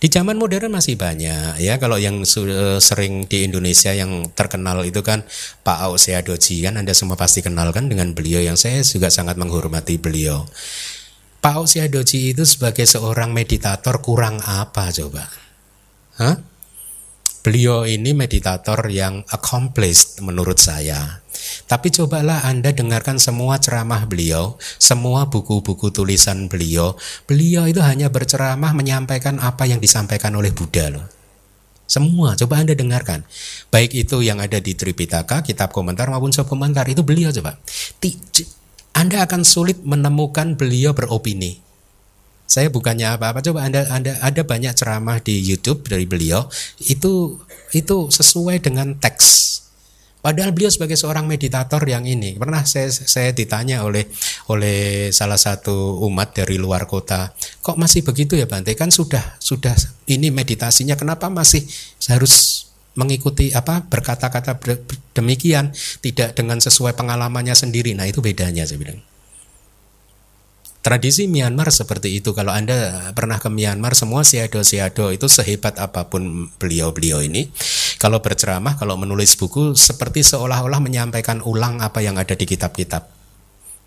Di 0.00 0.08
zaman 0.08 0.40
modern 0.40 0.72
masih 0.72 0.96
banyak 0.96 1.60
ya 1.60 1.76
kalau 1.76 2.00
yang 2.00 2.24
sering 2.80 3.28
di 3.28 3.44
Indonesia 3.44 3.92
yang 3.92 4.32
terkenal 4.32 4.80
itu 4.80 5.04
kan 5.04 5.28
Pak 5.60 5.92
Auk 5.92 6.00
Seadoji 6.00 6.64
kan 6.64 6.80
Anda 6.80 6.96
semua 6.96 7.20
pasti 7.20 7.44
kenal 7.44 7.68
kan 7.76 7.92
dengan 7.92 8.16
beliau 8.16 8.40
yang 8.40 8.56
saya 8.56 8.80
juga 8.80 9.12
sangat 9.12 9.36
menghormati 9.36 10.00
beliau. 10.00 10.48
Pak 11.38 11.70
Doji 11.70 12.34
itu 12.34 12.42
sebagai 12.42 12.82
seorang 12.82 13.30
meditator 13.30 14.02
kurang 14.02 14.42
apa 14.42 14.90
coba? 14.90 15.30
Hah? 16.18 16.34
Beliau 17.46 17.86
ini 17.86 18.10
meditator 18.10 18.90
yang 18.90 19.22
accomplished 19.30 20.18
menurut 20.18 20.58
saya. 20.58 21.22
Tapi 21.70 21.94
cobalah 21.94 22.42
Anda 22.42 22.74
dengarkan 22.74 23.22
semua 23.22 23.62
ceramah 23.62 24.02
beliau, 24.10 24.58
semua 24.82 25.30
buku-buku 25.30 25.94
tulisan 25.94 26.50
beliau. 26.50 26.98
Beliau 27.30 27.70
itu 27.70 27.78
hanya 27.86 28.10
berceramah 28.10 28.74
menyampaikan 28.74 29.38
apa 29.38 29.70
yang 29.70 29.78
disampaikan 29.78 30.34
oleh 30.34 30.50
Buddha 30.50 30.90
loh. 30.90 31.06
Semua 31.88 32.36
coba 32.36 32.60
Anda 32.60 32.74
dengarkan. 32.76 33.24
Baik 33.72 33.96
itu 33.96 34.20
yang 34.20 34.42
ada 34.42 34.60
di 34.60 34.76
Tripitaka, 34.76 35.40
kitab 35.40 35.72
komentar 35.72 36.10
maupun 36.12 36.34
sub 36.34 36.44
komentar 36.50 36.84
itu 36.90 37.00
beliau 37.00 37.32
coba. 37.32 37.56
Anda 38.98 39.22
akan 39.22 39.46
sulit 39.46 39.78
menemukan 39.86 40.58
beliau 40.58 40.90
beropini. 40.90 41.62
Saya 42.50 42.66
bukannya 42.66 43.14
apa-apa. 43.14 43.46
Coba 43.46 43.62
Anda 43.62 43.86
Anda 43.94 44.18
ada 44.18 44.42
banyak 44.42 44.74
ceramah 44.74 45.22
di 45.22 45.38
YouTube 45.38 45.86
dari 45.86 46.02
beliau 46.02 46.50
itu 46.82 47.38
itu 47.70 47.96
sesuai 48.10 48.58
dengan 48.58 48.98
teks. 48.98 49.46
Padahal 50.18 50.50
beliau 50.50 50.66
sebagai 50.66 50.98
seorang 50.98 51.30
meditator 51.30 51.78
yang 51.86 52.02
ini 52.02 52.34
pernah 52.34 52.66
saya 52.66 52.90
saya 52.90 53.30
ditanya 53.30 53.86
oleh 53.86 54.10
oleh 54.50 55.14
salah 55.14 55.38
satu 55.38 56.02
umat 56.10 56.34
dari 56.34 56.58
luar 56.58 56.90
kota, 56.90 57.30
kok 57.62 57.78
masih 57.78 58.02
begitu 58.02 58.34
ya 58.34 58.50
Bante? 58.50 58.74
Kan 58.74 58.90
sudah 58.90 59.38
sudah 59.38 59.78
ini 60.10 60.34
meditasinya 60.34 60.98
kenapa 60.98 61.30
masih 61.30 61.62
harus 62.10 62.57
mengikuti 62.98 63.54
apa 63.54 63.86
berkata-kata 63.86 64.58
demikian 65.14 65.70
tidak 66.02 66.34
dengan 66.34 66.58
sesuai 66.58 66.98
pengalamannya 66.98 67.54
sendiri. 67.54 67.94
Nah, 67.94 68.10
itu 68.10 68.18
bedanya 68.18 68.66
saya 68.66 68.82
bilang. 68.82 68.98
Tradisi 70.78 71.28
Myanmar 71.28 71.68
seperti 71.68 72.16
itu. 72.16 72.32
Kalau 72.32 72.54
Anda 72.54 73.10
pernah 73.12 73.36
ke 73.36 73.50
Myanmar, 73.52 73.92
semua 73.98 74.24
siado-siado 74.24 75.10
itu 75.12 75.26
sehebat 75.26 75.76
apa 75.76 76.08
pun 76.08 76.48
beliau-beliau 76.56 77.20
ini. 77.22 77.50
Kalau 77.98 78.22
berceramah, 78.22 78.78
kalau 78.78 78.94
menulis 78.94 79.34
buku, 79.36 79.74
seperti 79.74 80.22
seolah-olah 80.22 80.78
menyampaikan 80.78 81.42
ulang 81.44 81.82
apa 81.82 81.98
yang 82.00 82.16
ada 82.16 82.32
di 82.32 82.46
kitab-kitab. 82.46 83.10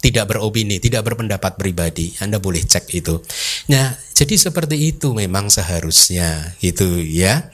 Tidak 0.04 0.26
beropini, 0.28 0.78
tidak 0.84 1.08
berpendapat 1.08 1.56
pribadi. 1.56 2.12
Anda 2.20 2.38
boleh 2.38 2.62
cek 2.62 2.86
itu. 2.94 3.24
Nah, 3.72 3.96
jadi 4.14 4.36
seperti 4.38 4.78
itu 4.94 5.16
memang 5.16 5.48
seharusnya, 5.48 6.54
gitu 6.60 7.02
ya. 7.02 7.50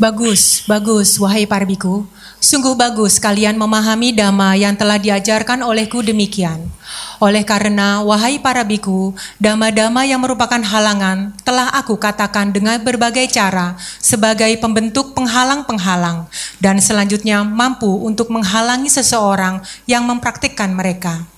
Bagus, 0.00 0.64
bagus, 0.64 1.20
wahai 1.20 1.44
para 1.44 1.68
biku. 1.68 2.08
Sungguh 2.40 2.72
bagus 2.72 3.20
kalian 3.20 3.60
memahami 3.60 4.16
dhamma 4.16 4.56
yang 4.56 4.72
telah 4.72 4.96
diajarkan 4.96 5.60
olehku 5.60 6.00
demikian. 6.00 6.72
Oleh 7.20 7.44
karena, 7.44 8.00
wahai 8.00 8.40
para 8.40 8.64
biku, 8.64 9.12
dhamma-dhamma 9.36 10.08
yang 10.08 10.24
merupakan 10.24 10.56
halangan 10.56 11.36
telah 11.44 11.68
aku 11.76 12.00
katakan 12.00 12.48
dengan 12.48 12.80
berbagai 12.80 13.28
cara 13.28 13.76
sebagai 14.00 14.48
pembentuk 14.56 15.12
penghalang-penghalang 15.12 16.32
dan 16.64 16.80
selanjutnya 16.80 17.44
mampu 17.44 17.92
untuk 18.00 18.32
menghalangi 18.32 18.88
seseorang 18.88 19.60
yang 19.84 20.08
mempraktikkan 20.08 20.72
mereka. 20.72 21.28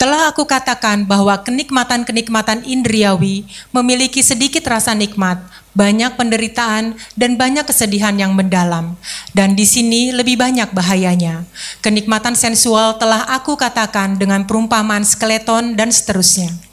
Telah 0.00 0.32
aku 0.32 0.48
katakan 0.48 1.04
bahwa 1.04 1.36
kenikmatan-kenikmatan 1.44 2.64
indriawi 2.64 3.44
memiliki 3.68 4.24
sedikit 4.24 4.64
rasa 4.64 4.96
nikmat, 4.96 5.44
banyak 5.76 6.16
penderitaan, 6.16 6.96
dan 7.20 7.36
banyak 7.36 7.68
kesedihan 7.68 8.16
yang 8.16 8.32
mendalam. 8.32 8.96
Dan 9.36 9.52
di 9.52 9.68
sini 9.68 10.08
lebih 10.08 10.40
banyak 10.40 10.72
bahayanya. 10.72 11.44
Kenikmatan 11.84 12.32
sensual 12.32 12.96
telah 12.96 13.28
aku 13.28 13.60
katakan 13.60 14.16
dengan 14.16 14.48
perumpamaan 14.48 15.04
skeleton 15.04 15.76
dan 15.76 15.92
seterusnya. 15.92 16.69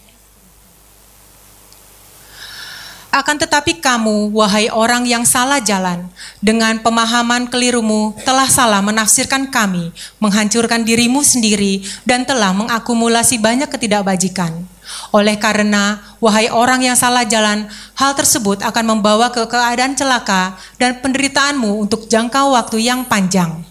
Akan 3.08 3.40
tetapi 3.40 3.80
kamu, 3.80 4.36
wahai 4.36 4.68
orang 4.68 5.08
yang 5.08 5.24
salah 5.24 5.64
jalan, 5.64 6.06
dengan 6.44 6.78
pemahaman 6.84 7.48
kelirumu 7.48 8.14
telah 8.28 8.46
salah 8.46 8.84
menafsirkan 8.84 9.48
kami, 9.48 9.96
menghancurkan 10.20 10.84
dirimu 10.84 11.24
sendiri, 11.24 11.88
dan 12.04 12.28
telah 12.28 12.52
mengakumulasi 12.52 13.40
banyak 13.40 13.72
ketidakbajikan. 13.72 14.68
Oleh 15.16 15.40
karena, 15.40 16.04
wahai 16.20 16.52
orang 16.52 16.84
yang 16.84 17.00
salah 17.00 17.24
jalan, 17.24 17.68
hal 17.96 18.12
tersebut 18.16 18.60
akan 18.64 18.86
membawa 18.86 19.32
ke 19.32 19.44
keadaan 19.48 19.96
celaka 19.96 20.56
dan 20.76 21.00
penderitaanmu 21.00 21.88
untuk 21.88 22.06
jangka 22.12 22.44
waktu 22.44 22.92
yang 22.92 23.08
panjang. 23.08 23.64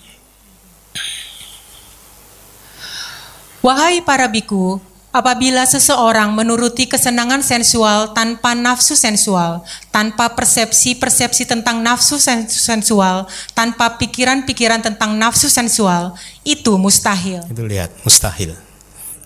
Wahai 3.60 3.98
para 4.00 4.30
biku, 4.30 4.78
Apabila 5.16 5.64
seseorang 5.64 6.36
menuruti 6.36 6.84
kesenangan 6.84 7.40
sensual 7.40 8.12
tanpa 8.12 8.52
nafsu 8.52 8.92
sensual, 8.92 9.64
tanpa 9.88 10.36
persepsi-persepsi 10.36 11.48
tentang 11.48 11.80
nafsu 11.80 12.20
sensual, 12.52 13.24
tanpa 13.56 13.96
pikiran-pikiran 13.96 14.84
tentang 14.84 15.16
nafsu 15.16 15.48
sensual, 15.48 16.12
itu 16.44 16.76
mustahil. 16.76 17.40
Itu 17.48 17.64
lihat, 17.64 17.96
mustahil. 18.04 18.60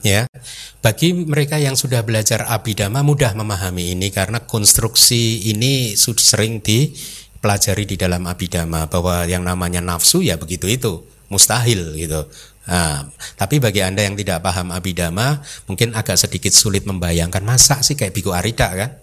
Ya. 0.07 0.31
Bagi 0.79 1.11
mereka 1.11 1.59
yang 1.59 1.75
sudah 1.75 2.07
belajar 2.07 2.47
abidama 2.47 3.03
mudah 3.03 3.35
memahami 3.35 3.91
ini 3.99 4.15
karena 4.15 4.47
konstruksi 4.47 5.43
ini 5.51 5.99
sudah 5.99 6.23
sering 6.23 6.63
dipelajari 6.63 7.83
di 7.83 7.99
dalam 7.99 8.31
abidama 8.31 8.87
bahwa 8.87 9.27
yang 9.27 9.43
namanya 9.43 9.83
nafsu 9.83 10.23
ya 10.23 10.39
begitu 10.39 10.71
itu, 10.71 11.03
mustahil 11.27 11.99
gitu. 11.99 12.31
Nah, 12.71 13.03
tapi 13.35 13.59
bagi 13.59 13.83
Anda 13.83 14.07
yang 14.07 14.15
tidak 14.15 14.47
paham 14.47 14.71
abidama, 14.71 15.43
mungkin 15.67 15.91
agak 15.91 16.15
sedikit 16.15 16.55
sulit 16.55 16.87
membayangkan 16.87 17.43
masa 17.43 17.83
sih 17.83 17.99
kayak 17.99 18.15
Biku 18.15 18.31
Arita 18.31 18.71
kan? 18.71 18.95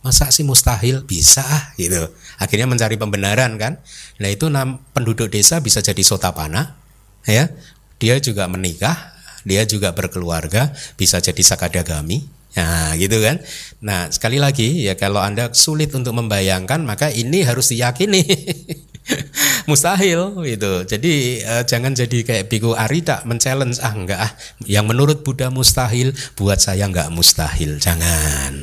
Masa 0.00 0.32
sih 0.32 0.48
mustahil 0.48 1.04
bisa 1.04 1.44
gitu. 1.76 2.08
Akhirnya 2.40 2.64
mencari 2.64 2.96
pembenaran 2.96 3.60
kan. 3.60 3.76
Nah, 4.16 4.28
itu 4.32 4.48
penduduk 4.96 5.28
desa 5.28 5.60
bisa 5.60 5.84
jadi 5.84 6.00
sotapana 6.00 6.80
ya. 7.28 7.52
Dia 8.00 8.16
juga 8.18 8.48
menikah, 8.48 8.96
dia 9.44 9.62
juga 9.68 9.92
berkeluarga, 9.92 10.72
bisa 10.96 11.20
jadi 11.20 11.38
sakadagami. 11.44 12.24
Nah, 12.56 12.96
gitu 12.96 13.20
kan. 13.20 13.38
Nah, 13.84 14.08
sekali 14.08 14.40
lagi 14.40 14.88
ya 14.88 14.96
kalau 14.96 15.20
Anda 15.20 15.52
sulit 15.52 15.92
untuk 15.92 16.16
membayangkan, 16.16 16.80
maka 16.82 17.12
ini 17.12 17.44
harus 17.44 17.70
diyakini. 17.70 18.24
mustahil 19.70 20.34
gitu. 20.46 20.72
Jadi 20.86 21.42
uh, 21.42 21.62
jangan 21.66 21.92
jadi 21.94 22.18
kayak 22.22 22.46
Biku 22.48 22.74
Arita 22.74 23.26
men-challenge 23.26 23.82
ah 23.82 23.94
enggak 23.94 24.20
ah 24.20 24.32
yang 24.66 24.86
menurut 24.86 25.26
Buddha 25.26 25.50
mustahil 25.50 26.14
buat 26.38 26.58
saya 26.62 26.86
enggak 26.86 27.10
mustahil. 27.10 27.78
Jangan. 27.82 28.54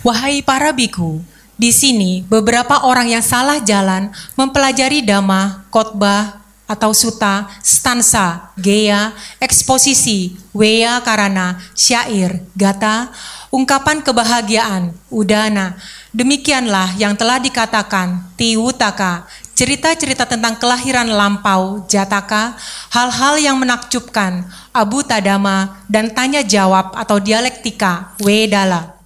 Wahai 0.00 0.40
para 0.40 0.72
biku, 0.72 1.20
di 1.60 1.68
sini 1.76 2.24
beberapa 2.24 2.88
orang 2.88 3.12
yang 3.12 3.20
salah 3.20 3.60
jalan 3.60 4.08
mempelajari 4.32 5.04
dhamma, 5.04 5.68
khotbah, 5.68 6.40
atau 6.70 6.94
suta, 6.94 7.50
stansa, 7.66 8.54
geya, 8.54 9.10
eksposisi, 9.42 10.38
weya 10.54 11.02
karana, 11.02 11.58
syair, 11.74 12.46
gata, 12.54 13.10
ungkapan 13.50 14.00
kebahagiaan, 14.00 14.94
udana. 15.10 15.76
Demikianlah 16.14 16.94
yang 16.98 17.14
telah 17.14 17.38
dikatakan 17.42 18.34
Tiwutaka, 18.38 19.26
cerita-cerita 19.58 20.24
tentang 20.24 20.56
kelahiran 20.56 21.06
lampau, 21.10 21.84
Jataka, 21.86 22.56
hal-hal 22.94 23.34
yang 23.38 23.58
menakjubkan, 23.58 24.46
Abu 24.72 25.04
Tadama, 25.04 25.82
dan 25.90 26.10
tanya 26.14 26.40
jawab 26.40 26.94
atau 26.96 27.20
dialektika, 27.20 28.16
Wedala. 28.22 28.99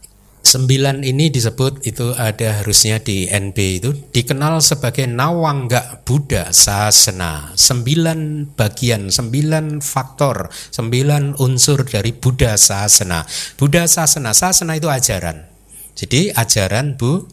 Sembilan 0.44 1.00
ini 1.08 1.32
disebut 1.32 1.88
itu 1.88 2.12
ada 2.12 2.60
harusnya 2.60 3.00
di 3.00 3.24
NB 3.24 3.58
itu 3.80 3.90
dikenal 4.12 4.60
sebagai 4.60 5.08
Nawangga 5.08 6.04
Buddha 6.04 6.52
Sasana. 6.52 7.56
Sembilan 7.56 8.52
bagian, 8.52 9.08
sembilan 9.08 9.80
faktor, 9.80 10.52
sembilan 10.52 11.40
unsur 11.40 11.88
dari 11.88 12.12
Buddha 12.12 12.60
Sasana. 12.60 13.24
Buddha 13.56 13.88
Sasana, 13.88 14.36
Sasana 14.36 14.76
itu 14.76 14.92
ajaran. 14.92 15.48
Jadi 15.96 16.28
ajaran 16.28 17.00
Bu 17.00 17.24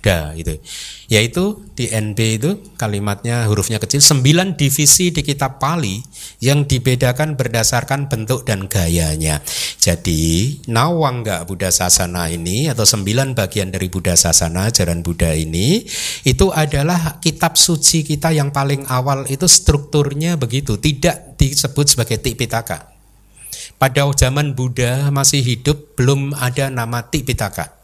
da 0.00 0.32
itu. 0.36 0.56
Yaitu 1.08 1.64
di 1.76 1.88
NB 1.88 2.18
itu 2.40 2.50
kalimatnya 2.76 3.44
hurufnya 3.48 3.76
kecil 3.80 4.00
sembilan 4.00 4.56
divisi 4.56 5.12
di 5.12 5.20
kitab 5.20 5.60
Pali 5.60 6.00
yang 6.40 6.64
dibedakan 6.64 7.36
berdasarkan 7.36 8.08
bentuk 8.08 8.48
dan 8.48 8.66
gayanya. 8.66 9.40
Jadi 9.80 10.56
Nawangga 10.68 11.44
Buddha 11.44 11.68
Sasana 11.72 12.28
ini 12.32 12.68
atau 12.68 12.84
sembilan 12.84 13.36
bagian 13.36 13.72
dari 13.72 13.88
Buddha 13.92 14.16
Sasana 14.16 14.68
ajaran 14.68 15.04
Buddha 15.04 15.32
ini 15.32 15.84
itu 16.24 16.48
adalah 16.52 17.20
kitab 17.20 17.56
suci 17.56 18.04
kita 18.04 18.32
yang 18.32 18.52
paling 18.52 18.88
awal 18.88 19.28
itu 19.28 19.48
strukturnya 19.48 20.36
begitu. 20.40 20.76
Tidak 20.76 21.36
disebut 21.36 21.86
sebagai 21.96 22.20
Tipitaka. 22.20 22.92
Pada 23.80 24.04
zaman 24.12 24.52
Buddha 24.52 25.08
masih 25.08 25.40
hidup 25.40 25.96
belum 25.96 26.36
ada 26.36 26.68
nama 26.68 27.00
Tipitaka 27.00 27.79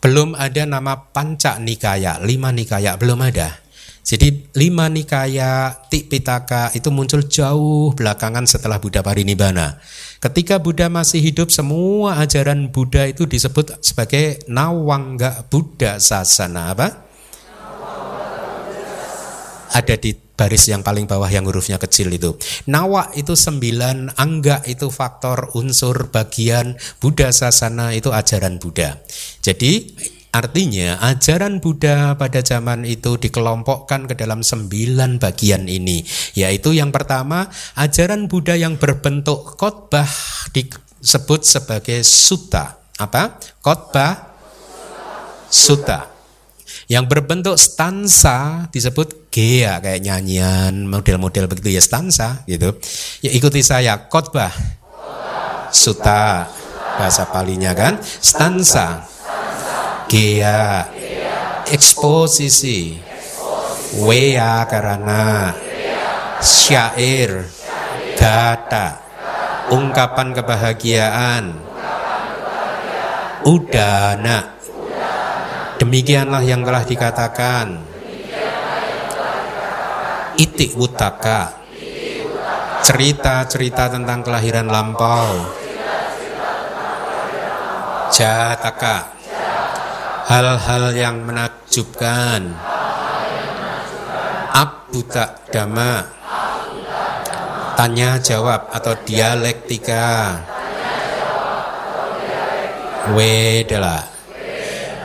belum 0.00 0.32
ada 0.36 0.64
nama 0.64 1.12
panca 1.12 1.60
nikaya, 1.60 2.16
lima 2.24 2.48
nikaya 2.52 2.96
belum 2.96 3.20
ada. 3.20 3.60
Jadi 4.00 4.48
lima 4.56 4.88
nikaya 4.88 5.76
Tipitaka 5.92 6.72
itu 6.72 6.88
muncul 6.88 7.20
jauh 7.28 7.92
belakangan 7.92 8.48
setelah 8.48 8.80
Buddha 8.80 9.04
Parinibbana. 9.04 9.76
Ketika 10.18 10.56
Buddha 10.56 10.88
masih 10.88 11.20
hidup 11.20 11.52
semua 11.52 12.16
ajaran 12.18 12.72
Buddha 12.72 13.04
itu 13.06 13.28
disebut 13.28 13.76
sebagai 13.84 14.40
Nawangga 14.48 15.44
Buddha 15.52 16.00
Sasana 16.00 16.72
apa? 16.72 17.09
Ada 19.70 19.94
di 19.96 20.10
baris 20.12 20.72
yang 20.72 20.80
paling 20.80 21.04
bawah 21.04 21.28
yang 21.28 21.44
hurufnya 21.44 21.76
kecil 21.76 22.08
itu. 22.10 22.32
Nawa 22.72 23.12
itu 23.12 23.36
sembilan, 23.36 24.16
angga 24.16 24.64
itu 24.64 24.88
faktor, 24.88 25.52
unsur, 25.52 26.08
bagian, 26.08 26.80
Buddha 26.96 27.28
sasana 27.28 27.92
itu 27.92 28.08
ajaran 28.08 28.56
Buddha. 28.56 28.96
Jadi 29.44 29.92
Artinya 30.30 31.02
ajaran 31.02 31.58
Buddha 31.58 32.14
pada 32.14 32.38
zaman 32.38 32.86
itu 32.86 33.18
dikelompokkan 33.18 34.06
ke 34.06 34.14
dalam 34.14 34.46
sembilan 34.46 35.18
bagian 35.18 35.66
ini 35.66 36.06
Yaitu 36.38 36.70
yang 36.70 36.94
pertama 36.94 37.50
ajaran 37.74 38.30
Buddha 38.30 38.54
yang 38.54 38.78
berbentuk 38.78 39.58
khotbah 39.58 40.06
disebut 40.54 41.42
sebagai 41.42 42.06
sutta 42.06 42.78
Apa? 43.02 43.42
Khotbah 43.58 44.38
sutta 45.50 46.09
yang 46.90 47.06
berbentuk 47.06 47.54
stansa 47.54 48.66
disebut 48.74 49.30
gea 49.30 49.78
kayak 49.78 50.02
nyanyian 50.02 50.90
model-model 50.90 51.46
begitu 51.46 51.78
ya 51.78 51.82
stansa 51.82 52.42
gitu. 52.50 52.74
Ya 53.22 53.30
ikuti 53.30 53.62
saya 53.62 54.10
khotbah. 54.10 54.50
Suta 55.70 56.50
bahasa 56.98 57.30
palinya 57.30 57.70
kan 57.78 58.02
stansa. 58.02 59.06
Gea. 60.10 60.90
Eksposisi. 61.70 62.98
Wea 64.02 64.66
karena 64.66 65.54
syair 66.42 67.42
gata 68.14 69.02
ungkapan 69.70 70.30
kebahagiaan 70.30 71.44
udana 73.42 74.59
Demikianlah 75.90 76.46
yang 76.46 76.62
telah 76.62 76.86
dikatakan. 76.86 77.66
Itik 80.38 80.78
wutaka. 80.78 81.66
Cerita-cerita 82.86 83.98
tentang 83.98 84.22
kelahiran 84.22 84.70
lampau. 84.70 85.50
Jataka. 88.14 89.18
Hal-hal 90.30 90.94
yang 90.94 91.26
menakjubkan. 91.26 92.54
Abutak 94.54 95.50
dama. 95.50 96.06
Tanya 97.74 98.22
jawab 98.22 98.70
atau 98.70 98.94
dialektika. 98.94 100.38
Wedela 103.10 104.19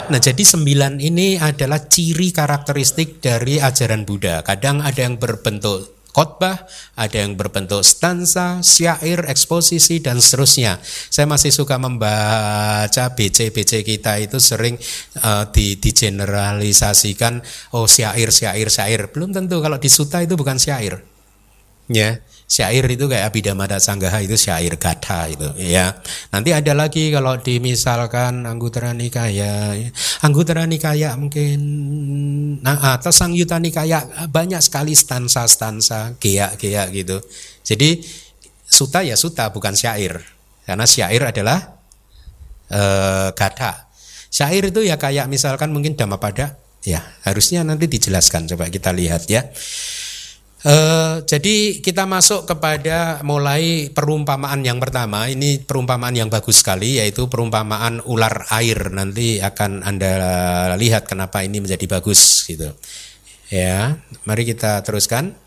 Nah 0.05 0.21
jadi 0.21 0.43
sembilan 0.45 1.01
ini 1.01 1.41
adalah 1.41 1.81
ciri 1.89 2.29
karakteristik 2.29 3.17
dari 3.17 3.57
ajaran 3.57 4.05
Buddha. 4.05 4.45
Kadang 4.45 4.85
ada 4.85 5.01
yang 5.01 5.17
berbentuk 5.17 5.97
khotbah, 6.13 6.69
ada 6.93 7.17
yang 7.25 7.33
berbentuk 7.33 7.81
stansa, 7.81 8.61
syair, 8.61 9.25
eksposisi 9.25 10.05
dan 10.05 10.21
seterusnya. 10.21 10.77
Saya 10.85 11.25
masih 11.25 11.49
suka 11.49 11.81
membaca 11.81 13.17
BC-BC 13.17 13.81
kita 13.81 14.21
itu 14.21 14.37
sering 14.37 14.77
uh, 15.25 15.49
di 15.49 15.75
digeneralisasikan 15.81 17.41
oh 17.73 17.89
syair, 17.89 18.29
syair, 18.29 18.69
syair. 18.69 19.09
Belum 19.09 19.33
tentu 19.33 19.57
kalau 19.57 19.81
di 19.81 19.89
suta 19.89 20.21
itu 20.21 20.37
bukan 20.37 20.61
syair. 20.61 21.01
Ya. 21.89 22.21
Syair 22.45 22.85
itu 22.85 23.09
kayak 23.09 23.33
Abhidhamma 23.33 23.65
Sanggaha 23.81 24.21
itu 24.21 24.37
syair 24.37 24.77
gata 24.77 25.25
itu 25.25 25.49
ya. 25.57 25.97
Nanti 26.29 26.53
ada 26.53 26.77
lagi 26.77 27.09
kalau 27.09 27.41
dimisalkan 27.41 28.45
Anggutara 28.45 28.93
Nikaya, 28.93 29.73
Anggutara 30.21 30.69
Nikaya 30.69 31.17
mungkin 31.17 31.57
nah 32.61 33.01
atau 33.01 33.09
Sang 33.09 33.33
Yuta 33.33 33.57
Nikaya 33.57 34.29
banyak 34.29 34.61
sekali 34.61 34.93
stansa-stansa 34.93 36.21
geak-geak 36.21 36.87
gitu. 36.93 37.17
Jadi 37.65 38.05
suta 38.69 39.01
ya 39.01 39.17
suta 39.17 39.49
bukan 39.49 39.73
syair. 39.73 40.21
Karena 40.69 40.85
syair 40.85 41.25
adalah 41.25 41.81
eh, 42.69 43.29
gata. 43.33 43.89
Syair 44.29 44.69
itu 44.69 44.85
ya 44.85 45.01
kayak 45.01 45.25
misalkan 45.33 45.73
mungkin 45.73 45.97
pada 45.97 46.61
ya 46.85 47.01
harusnya 47.25 47.65
nanti 47.65 47.89
dijelaskan 47.89 48.45
coba 48.53 48.69
kita 48.69 48.93
lihat 48.93 49.25
ya. 49.25 49.49
Uh, 50.65 51.21
jadi 51.29 51.77
kita 51.77 52.09
masuk 52.09 52.49
kepada 52.49 53.21
mulai 53.21 53.93
perumpamaan 53.93 54.65
yang 54.65 54.81
pertama. 54.81 55.29
Ini 55.29 55.61
perumpamaan 55.61 56.17
yang 56.17 56.33
bagus 56.33 56.65
sekali 56.65 56.97
yaitu 56.97 57.29
perumpamaan 57.29 58.01
ular 58.09 58.49
air. 58.49 58.89
Nanti 58.89 59.37
akan 59.37 59.85
Anda 59.85 60.13
lihat 60.73 61.05
kenapa 61.05 61.45
ini 61.45 61.61
menjadi 61.61 61.85
bagus 61.85 62.49
gitu. 62.49 62.73
Ya, 63.53 64.01
mari 64.25 64.41
kita 64.41 64.81
teruskan. 64.81 65.37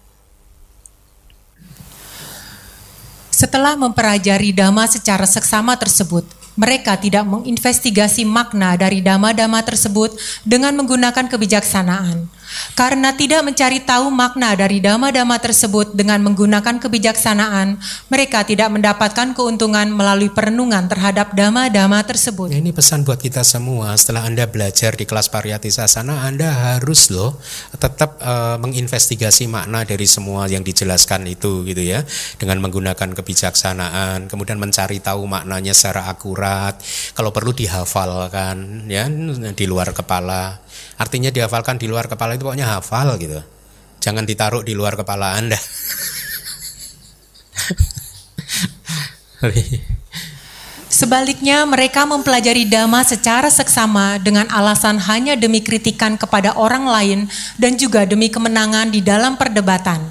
Setelah 3.34 3.74
mempelajari 3.74 4.54
dhamma 4.54 4.86
secara 4.86 5.26
seksama 5.26 5.74
tersebut, 5.74 6.30
mereka 6.54 6.94
tidak 6.94 7.26
menginvestigasi 7.26 8.22
makna 8.22 8.78
dari 8.78 9.02
dama-dama 9.02 9.62
tersebut 9.66 10.14
dengan 10.46 10.78
menggunakan 10.78 11.26
kebijaksanaan. 11.26 12.37
Karena 12.72 13.12
tidak 13.14 13.44
mencari 13.44 13.82
tahu 13.82 14.08
makna 14.08 14.54
dari 14.54 14.78
dama-dama 14.78 15.36
tersebut 15.38 15.92
dengan 15.92 16.22
menggunakan 16.24 16.80
kebijaksanaan, 16.80 17.78
mereka 18.08 18.44
tidak 18.44 18.72
mendapatkan 18.72 19.36
keuntungan 19.36 19.90
melalui 19.92 20.32
perenungan 20.32 20.86
terhadap 20.88 21.34
dama-dama 21.36 22.00
tersebut. 22.04 22.50
Ini 22.52 22.70
pesan 22.72 23.04
buat 23.04 23.20
kita 23.20 23.44
semua. 23.44 23.94
Setelah 23.98 24.28
Anda 24.28 24.48
belajar 24.48 24.94
di 24.96 25.04
kelas 25.04 25.28
Pariyati 25.28 25.68
Sasana, 25.68 26.24
Anda 26.24 26.76
harus 26.76 27.12
loh 27.12 27.36
tetap 27.76 28.18
uh, 28.20 28.56
menginvestigasi 28.60 29.46
makna 29.50 29.84
dari 29.84 30.06
semua 30.08 30.48
yang 30.48 30.64
dijelaskan 30.64 31.28
itu 31.28 31.64
gitu 31.68 31.82
ya, 31.82 32.04
dengan 32.40 32.60
menggunakan 32.64 33.12
kebijaksanaan, 33.14 34.30
kemudian 34.30 34.56
mencari 34.56 34.98
tahu 35.02 35.28
maknanya 35.28 35.76
secara 35.76 36.08
akurat. 36.10 36.78
Kalau 37.12 37.30
perlu 37.30 37.52
dihafalkan 37.52 38.86
ya 38.88 39.08
di 39.52 39.64
luar 39.66 39.90
kepala 39.92 40.60
Artinya 40.98 41.30
dihafalkan 41.30 41.78
di 41.78 41.86
luar 41.86 42.10
kepala 42.10 42.34
itu 42.34 42.42
pokoknya 42.42 42.78
hafal 42.78 43.14
gitu. 43.22 43.38
Jangan 43.98 44.26
ditaruh 44.26 44.62
di 44.62 44.74
luar 44.74 44.94
kepala 44.94 45.34
Anda. 45.38 45.58
Sebaliknya, 50.88 51.62
mereka 51.62 52.02
mempelajari 52.10 52.66
dhamma 52.66 53.06
secara 53.06 53.46
seksama 53.46 54.18
dengan 54.18 54.50
alasan 54.50 54.98
hanya 54.98 55.38
demi 55.38 55.62
kritikan 55.62 56.18
kepada 56.18 56.58
orang 56.58 56.90
lain 56.90 57.30
dan 57.54 57.78
juga 57.78 58.02
demi 58.02 58.26
kemenangan 58.26 58.90
di 58.90 58.98
dalam 58.98 59.38
perdebatan. 59.38 60.02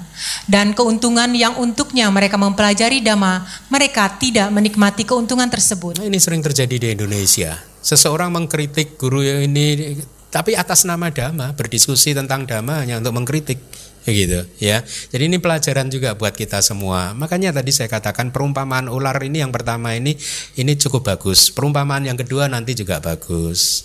Dan 0.48 0.72
keuntungan 0.72 1.28
yang 1.36 1.60
untuknya 1.60 2.08
mereka 2.08 2.40
mempelajari 2.40 3.04
dhamma, 3.04 3.44
mereka 3.68 4.16
tidak 4.16 4.48
menikmati 4.48 5.04
keuntungan 5.04 5.52
tersebut. 5.52 6.00
Nah, 6.00 6.08
ini 6.08 6.16
sering 6.16 6.40
terjadi 6.40 6.80
di 6.80 6.88
Indonesia. 6.96 7.60
Seseorang 7.84 8.32
mengkritik 8.32 8.96
guru 8.96 9.20
ini 9.20 9.92
tapi 10.28 10.52
atas 10.54 10.84
nama 10.84 11.08
dhamma 11.08 11.56
berdiskusi 11.56 12.12
tentang 12.12 12.44
dhamma 12.44 12.84
hanya 12.84 13.00
untuk 13.00 13.16
mengkritik 13.16 13.60
gitu 14.08 14.44
ya. 14.56 14.80
Jadi 15.12 15.22
ini 15.28 15.36
pelajaran 15.36 15.92
juga 15.92 16.16
buat 16.16 16.32
kita 16.32 16.64
semua. 16.64 17.12
Makanya 17.12 17.52
tadi 17.52 17.72
saya 17.72 17.92
katakan 17.92 18.32
perumpamaan 18.32 18.88
ular 18.88 19.16
ini 19.20 19.44
yang 19.44 19.52
pertama 19.52 19.92
ini 19.92 20.16
ini 20.56 20.72
cukup 20.80 21.12
bagus. 21.12 21.52
Perumpamaan 21.52 22.08
yang 22.08 22.16
kedua 22.16 22.48
nanti 22.48 22.72
juga 22.72 23.00
bagus. 23.00 23.84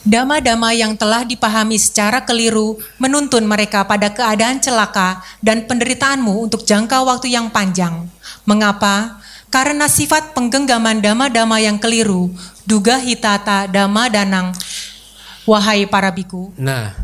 Dama-dama 0.00 0.72
yang 0.72 0.96
telah 0.96 1.28
dipahami 1.28 1.76
secara 1.76 2.24
keliru 2.24 2.80
menuntun 2.96 3.44
mereka 3.44 3.84
pada 3.84 4.08
keadaan 4.08 4.56
celaka 4.56 5.20
dan 5.44 5.68
penderitaanmu 5.68 6.48
untuk 6.48 6.64
jangka 6.64 7.04
waktu 7.04 7.36
yang 7.36 7.52
panjang. 7.52 8.08
Mengapa? 8.48 9.20
Karena 9.52 9.90
sifat 9.90 10.32
penggenggaman 10.32 11.02
dama-dama 11.04 11.60
yang 11.60 11.76
keliru, 11.76 12.32
duga 12.70 13.02
hitata 13.02 13.66
dama 13.66 14.06
danang, 14.06 14.54
wahai 15.42 15.90
para 15.90 16.14
biku. 16.14 16.54
Nah, 16.54 16.94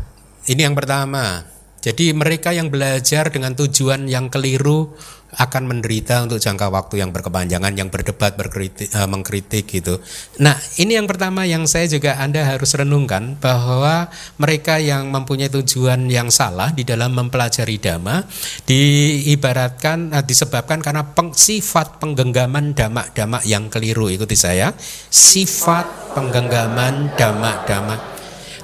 ini 0.47 0.63
yang 0.63 0.71
pertama. 0.71 1.43
Jadi 1.83 2.15
mereka 2.15 2.55
yang 2.55 2.71
belajar 2.71 3.27
dengan 3.27 3.51
tujuan 3.51 4.07
yang 4.07 4.31
keliru 4.31 4.95
akan 5.37 5.69
menderita 5.69 6.25
untuk 6.25 6.41
jangka 6.41 6.67
waktu 6.73 7.05
yang 7.05 7.13
berkepanjangan, 7.13 7.73
yang 7.77 7.93
berdebat, 7.93 8.33
berkritik, 8.33 8.89
uh, 8.97 9.05
mengkritik 9.05 9.69
gitu. 9.69 10.01
Nah, 10.41 10.57
ini 10.81 10.97
yang 10.97 11.05
pertama 11.05 11.45
yang 11.45 11.69
saya 11.69 11.85
juga 11.85 12.17
Anda 12.17 12.41
harus 12.41 12.73
renungkan 12.73 13.37
bahwa 13.37 14.09
mereka 14.41 14.81
yang 14.81 15.13
mempunyai 15.13 15.53
tujuan 15.53 16.09
yang 16.09 16.33
salah 16.33 16.73
di 16.73 16.81
dalam 16.81 17.13
mempelajari 17.13 17.77
dhamma 17.77 18.25
diibaratkan 18.65 20.17
uh, 20.17 20.25
disebabkan 20.25 20.81
karena 20.81 21.05
peng, 21.13 21.31
sifat 21.31 22.01
penggenggaman 22.01 22.73
dhamma-dhamma 22.73 23.45
yang 23.45 23.69
keliru. 23.69 24.09
Ikuti 24.09 24.33
saya. 24.33 24.73
Sifat 25.07 26.17
penggenggaman 26.17 27.13
dhamma-dhamma 27.13 28.17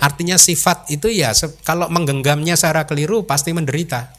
Artinya 0.03 0.35
sifat 0.35 0.91
itu 0.91 1.07
ya 1.07 1.31
kalau 1.63 1.87
menggenggamnya 1.87 2.59
secara 2.59 2.83
keliru 2.83 3.23
pasti 3.23 3.55
menderita. 3.55 4.11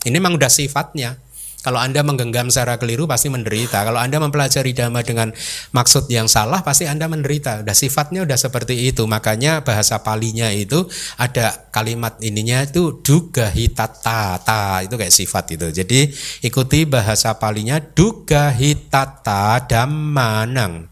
Ini 0.00 0.16
memang 0.16 0.40
udah 0.40 0.48
sifatnya. 0.48 1.20
Kalau 1.66 1.82
Anda 1.82 2.06
menggenggam 2.06 2.46
secara 2.46 2.78
keliru 2.78 3.10
pasti 3.10 3.26
menderita. 3.26 3.82
Kalau 3.82 3.98
Anda 3.98 4.22
mempelajari 4.22 4.70
dhamma 4.70 5.02
dengan 5.02 5.34
maksud 5.74 6.06
yang 6.06 6.30
salah 6.30 6.62
pasti 6.62 6.86
Anda 6.86 7.10
menderita. 7.10 7.66
Udah 7.66 7.74
sifatnya 7.74 8.22
udah 8.22 8.38
seperti 8.38 8.86
itu. 8.86 9.02
Makanya 9.02 9.66
bahasa 9.66 9.98
palinya 9.98 10.46
itu 10.54 10.86
ada 11.18 11.66
kalimat 11.74 12.22
ininya 12.22 12.62
itu 12.62 13.02
duga 13.02 13.50
hitata 13.50 14.38
ta 14.38 14.86
itu 14.86 14.94
kayak 14.94 15.10
sifat 15.10 15.58
itu. 15.58 15.66
Jadi 15.74 16.06
ikuti 16.46 16.86
bahasa 16.86 17.34
palinya 17.34 17.82
duga 17.82 18.54
hitata 18.54 19.66
damanang. 19.66 20.86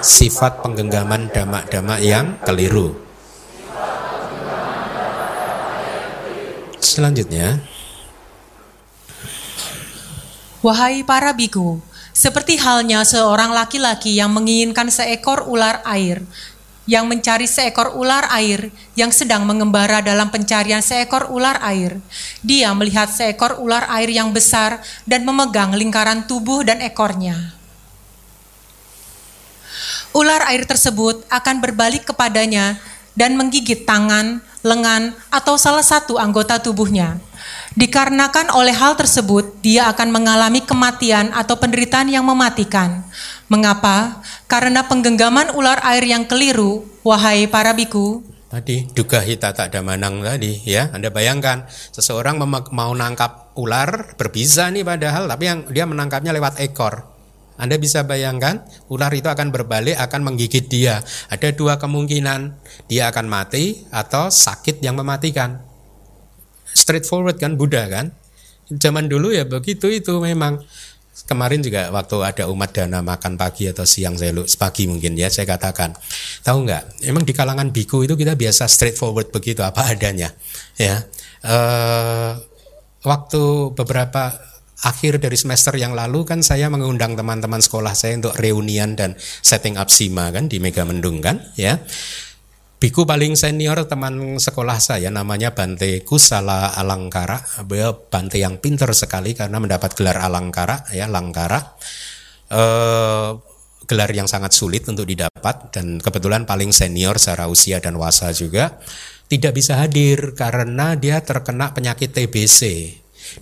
Sifat 0.00 0.64
penggenggaman 0.64 1.28
damak-damak 1.28 2.00
yang 2.00 2.40
keliru. 2.40 3.05
Selanjutnya, 6.96 7.60
Wahai 10.64 11.04
para 11.04 11.36
biku, 11.36 11.76
seperti 12.16 12.56
halnya 12.56 13.04
seorang 13.04 13.52
laki-laki 13.52 14.16
yang 14.16 14.32
menginginkan 14.32 14.88
seekor 14.88 15.44
ular 15.44 15.84
air, 15.84 16.24
yang 16.88 17.04
mencari 17.04 17.44
seekor 17.44 17.92
ular 18.00 18.24
air 18.32 18.72
yang 18.96 19.12
sedang 19.12 19.44
mengembara 19.44 20.00
dalam 20.00 20.32
pencarian 20.32 20.80
seekor 20.80 21.28
ular 21.28 21.60
air. 21.60 22.00
Dia 22.40 22.72
melihat 22.72 23.12
seekor 23.12 23.60
ular 23.60 23.84
air 23.92 24.08
yang 24.08 24.32
besar 24.32 24.80
dan 25.04 25.28
memegang 25.28 25.76
lingkaran 25.76 26.24
tubuh 26.24 26.64
dan 26.64 26.80
ekornya. 26.80 27.52
Ular 30.16 30.48
air 30.48 30.64
tersebut 30.64 31.28
akan 31.28 31.60
berbalik 31.60 32.08
kepadanya 32.08 32.80
dan 33.12 33.36
menggigit 33.36 33.84
tangan, 33.84 34.40
lengan, 34.66 35.14
atau 35.30 35.54
salah 35.54 35.86
satu 35.86 36.18
anggota 36.18 36.58
tubuhnya. 36.58 37.22
Dikarenakan 37.78 38.50
oleh 38.50 38.74
hal 38.74 38.98
tersebut, 38.98 39.62
dia 39.62 39.86
akan 39.86 40.10
mengalami 40.10 40.64
kematian 40.66 41.30
atau 41.30 41.54
penderitaan 41.54 42.10
yang 42.10 42.26
mematikan. 42.26 43.06
Mengapa? 43.46 44.26
Karena 44.50 44.82
penggenggaman 44.90 45.54
ular 45.54 45.78
air 45.86 46.02
yang 46.02 46.26
keliru, 46.26 46.82
wahai 47.06 47.46
para 47.46 47.70
biku. 47.70 48.26
Tadi 48.46 48.86
duga 48.94 49.20
hita 49.20 49.50
tak 49.50 49.74
ada 49.74 49.82
manang 49.82 50.22
tadi 50.22 50.62
ya. 50.62 50.88
Anda 50.94 51.10
bayangkan 51.10 51.66
seseorang 51.90 52.38
mau 52.70 52.92
nangkap 52.94 53.52
ular 53.58 54.14
berbisa 54.14 54.70
nih 54.70 54.86
padahal 54.86 55.26
tapi 55.26 55.44
yang 55.50 55.60
dia 55.68 55.82
menangkapnya 55.82 56.30
lewat 56.30 56.62
ekor. 56.62 57.15
Anda 57.56 57.80
bisa 57.80 58.04
bayangkan 58.04 58.64
ular 58.92 59.12
itu 59.16 59.28
akan 59.28 59.48
berbalik 59.48 59.96
akan 59.96 60.20
menggigit 60.32 60.68
dia. 60.68 61.00
Ada 61.32 61.56
dua 61.56 61.80
kemungkinan, 61.80 62.52
dia 62.88 63.08
akan 63.08 63.26
mati 63.28 63.88
atau 63.88 64.28
sakit 64.28 64.84
yang 64.84 64.96
mematikan. 64.96 65.64
Straightforward 66.76 67.40
kan 67.40 67.56
Buddha 67.56 67.88
kan? 67.88 68.12
Zaman 68.68 69.08
dulu 69.08 69.32
ya 69.32 69.48
begitu 69.48 69.88
itu 69.88 70.20
memang. 70.20 70.60
Kemarin 71.16 71.64
juga 71.64 71.88
waktu 71.90 72.22
ada 72.22 72.44
umat 72.52 72.76
dana 72.76 73.00
makan 73.00 73.40
pagi 73.40 73.66
atau 73.66 73.88
siang 73.88 74.20
saya 74.20 74.36
pagi 74.60 74.84
mungkin 74.84 75.16
ya 75.16 75.32
saya 75.32 75.48
katakan. 75.48 75.96
Tahu 76.44 76.68
nggak? 76.68 77.08
Emang 77.08 77.24
di 77.24 77.32
kalangan 77.32 77.72
biku 77.72 78.04
itu 78.04 78.20
kita 78.20 78.36
biasa 78.36 78.68
straightforward 78.68 79.32
begitu 79.32 79.64
apa 79.64 79.96
adanya. 79.96 80.36
Ya. 80.76 81.08
Uh, 81.40 82.36
waktu 83.00 83.72
beberapa 83.72 84.36
akhir 84.84 85.24
dari 85.24 85.36
semester 85.38 85.72
yang 85.80 85.96
lalu 85.96 86.28
kan 86.28 86.44
saya 86.44 86.68
mengundang 86.68 87.16
teman-teman 87.16 87.64
sekolah 87.64 87.96
saya 87.96 88.20
untuk 88.20 88.36
reunian 88.36 88.92
dan 88.92 89.16
setting 89.20 89.80
up 89.80 89.88
SIMA 89.88 90.28
kan 90.34 90.52
di 90.52 90.60
Mega 90.60 90.84
Mendung 90.84 91.24
kan 91.24 91.40
ya. 91.56 91.80
Biku 92.76 93.08
paling 93.08 93.40
senior 93.40 93.88
teman 93.88 94.36
sekolah 94.36 94.76
saya 94.76 95.08
namanya 95.08 95.56
Bante 95.56 96.04
Kusala 96.04 96.76
Alangkara. 96.76 97.40
Beliau 97.64 97.96
Bante 98.12 98.36
yang 98.36 98.60
pinter 98.60 98.92
sekali 98.92 99.32
karena 99.32 99.56
mendapat 99.56 99.96
gelar 99.96 100.20
Alangkara 100.20 100.84
ya 100.92 101.08
Langkara. 101.08 101.56
Eh, 102.52 103.30
gelar 103.86 104.10
yang 104.12 104.28
sangat 104.28 104.52
sulit 104.52 104.84
untuk 104.92 105.08
didapat 105.08 105.72
dan 105.72 106.02
kebetulan 106.02 106.44
paling 106.44 106.74
senior 106.74 107.16
secara 107.16 107.48
usia 107.48 107.78
dan 107.78 107.96
wasa 107.96 108.34
juga 108.34 108.76
tidak 109.26 109.56
bisa 109.56 109.78
hadir 109.78 110.34
karena 110.34 110.98
dia 110.98 111.22
terkena 111.22 111.70
penyakit 111.70 112.10
TBC 112.14 112.62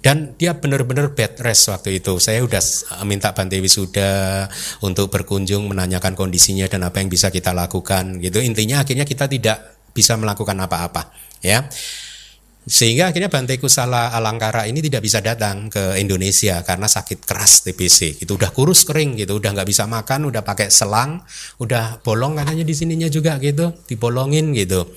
dan 0.01 0.37
dia 0.37 0.57
benar-benar 0.57 1.13
bed 1.13 1.41
rest 1.43 1.71
waktu 1.71 2.03
itu. 2.03 2.17
Saya 2.21 2.45
udah 2.45 2.63
minta 3.05 3.33
Bante 3.33 3.59
Wisuda 3.59 4.47
untuk 4.85 5.11
berkunjung 5.11 5.67
menanyakan 5.71 6.15
kondisinya 6.17 6.67
dan 6.67 6.87
apa 6.87 7.01
yang 7.03 7.09
bisa 7.09 7.29
kita 7.33 7.53
lakukan 7.53 8.19
gitu. 8.21 8.41
Intinya 8.41 8.83
akhirnya 8.83 9.05
kita 9.05 9.29
tidak 9.31 9.91
bisa 9.95 10.19
melakukan 10.19 10.59
apa-apa 10.59 11.15
ya. 11.45 11.69
Sehingga 12.65 13.13
akhirnya 13.13 13.29
Bante 13.29 13.61
Kusala 13.61 14.09
Alangkara 14.17 14.65
ini 14.65 14.81
tidak 14.81 15.05
bisa 15.05 15.21
datang 15.21 15.69
ke 15.69 16.01
Indonesia 16.01 16.65
karena 16.65 16.89
sakit 16.89 17.21
keras 17.29 17.61
TBC. 17.61 18.25
Itu 18.25 18.41
udah 18.41 18.49
kurus 18.57 18.89
kering 18.89 19.21
gitu, 19.21 19.37
udah 19.37 19.53
nggak 19.53 19.69
bisa 19.69 19.85
makan, 19.85 20.33
udah 20.33 20.41
pakai 20.41 20.73
selang, 20.73 21.21
udah 21.61 22.01
bolong 22.01 22.41
katanya 22.41 22.65
di 22.65 22.73
sininya 22.73 23.09
juga 23.13 23.37
gitu, 23.37 23.77
dibolongin 23.85 24.57
gitu. 24.57 24.89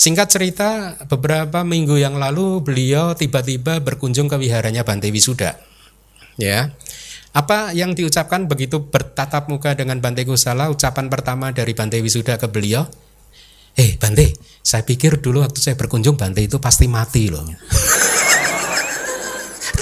Singkat 0.00 0.28
cerita, 0.32 0.96
beberapa 1.04 1.60
minggu 1.60 2.00
yang 2.00 2.16
lalu 2.16 2.64
beliau 2.64 3.12
tiba-tiba 3.12 3.84
berkunjung 3.84 4.32
ke 4.32 4.40
wiharanya 4.40 4.80
Bante 4.80 5.12
Wisuda. 5.12 5.60
Ya. 6.40 6.72
Apa 7.36 7.76
yang 7.76 7.92
diucapkan 7.92 8.48
begitu 8.48 8.88
bertatap 8.88 9.52
muka 9.52 9.76
dengan 9.76 10.00
Bante 10.00 10.24
Kusala, 10.24 10.72
ucapan 10.72 11.12
pertama 11.12 11.52
dari 11.52 11.76
Bante 11.76 12.00
Wisuda 12.00 12.40
ke 12.40 12.48
beliau, 12.48 12.88
Eh 13.72 13.96
Bante, 13.96 14.36
saya 14.60 14.84
pikir 14.84 15.24
dulu 15.24 15.40
waktu 15.40 15.60
saya 15.60 15.76
berkunjung 15.80 16.16
Bante 16.16 16.44
itu 16.44 16.60
pasti 16.60 16.88
mati 16.88 17.32
loh. 17.32 17.42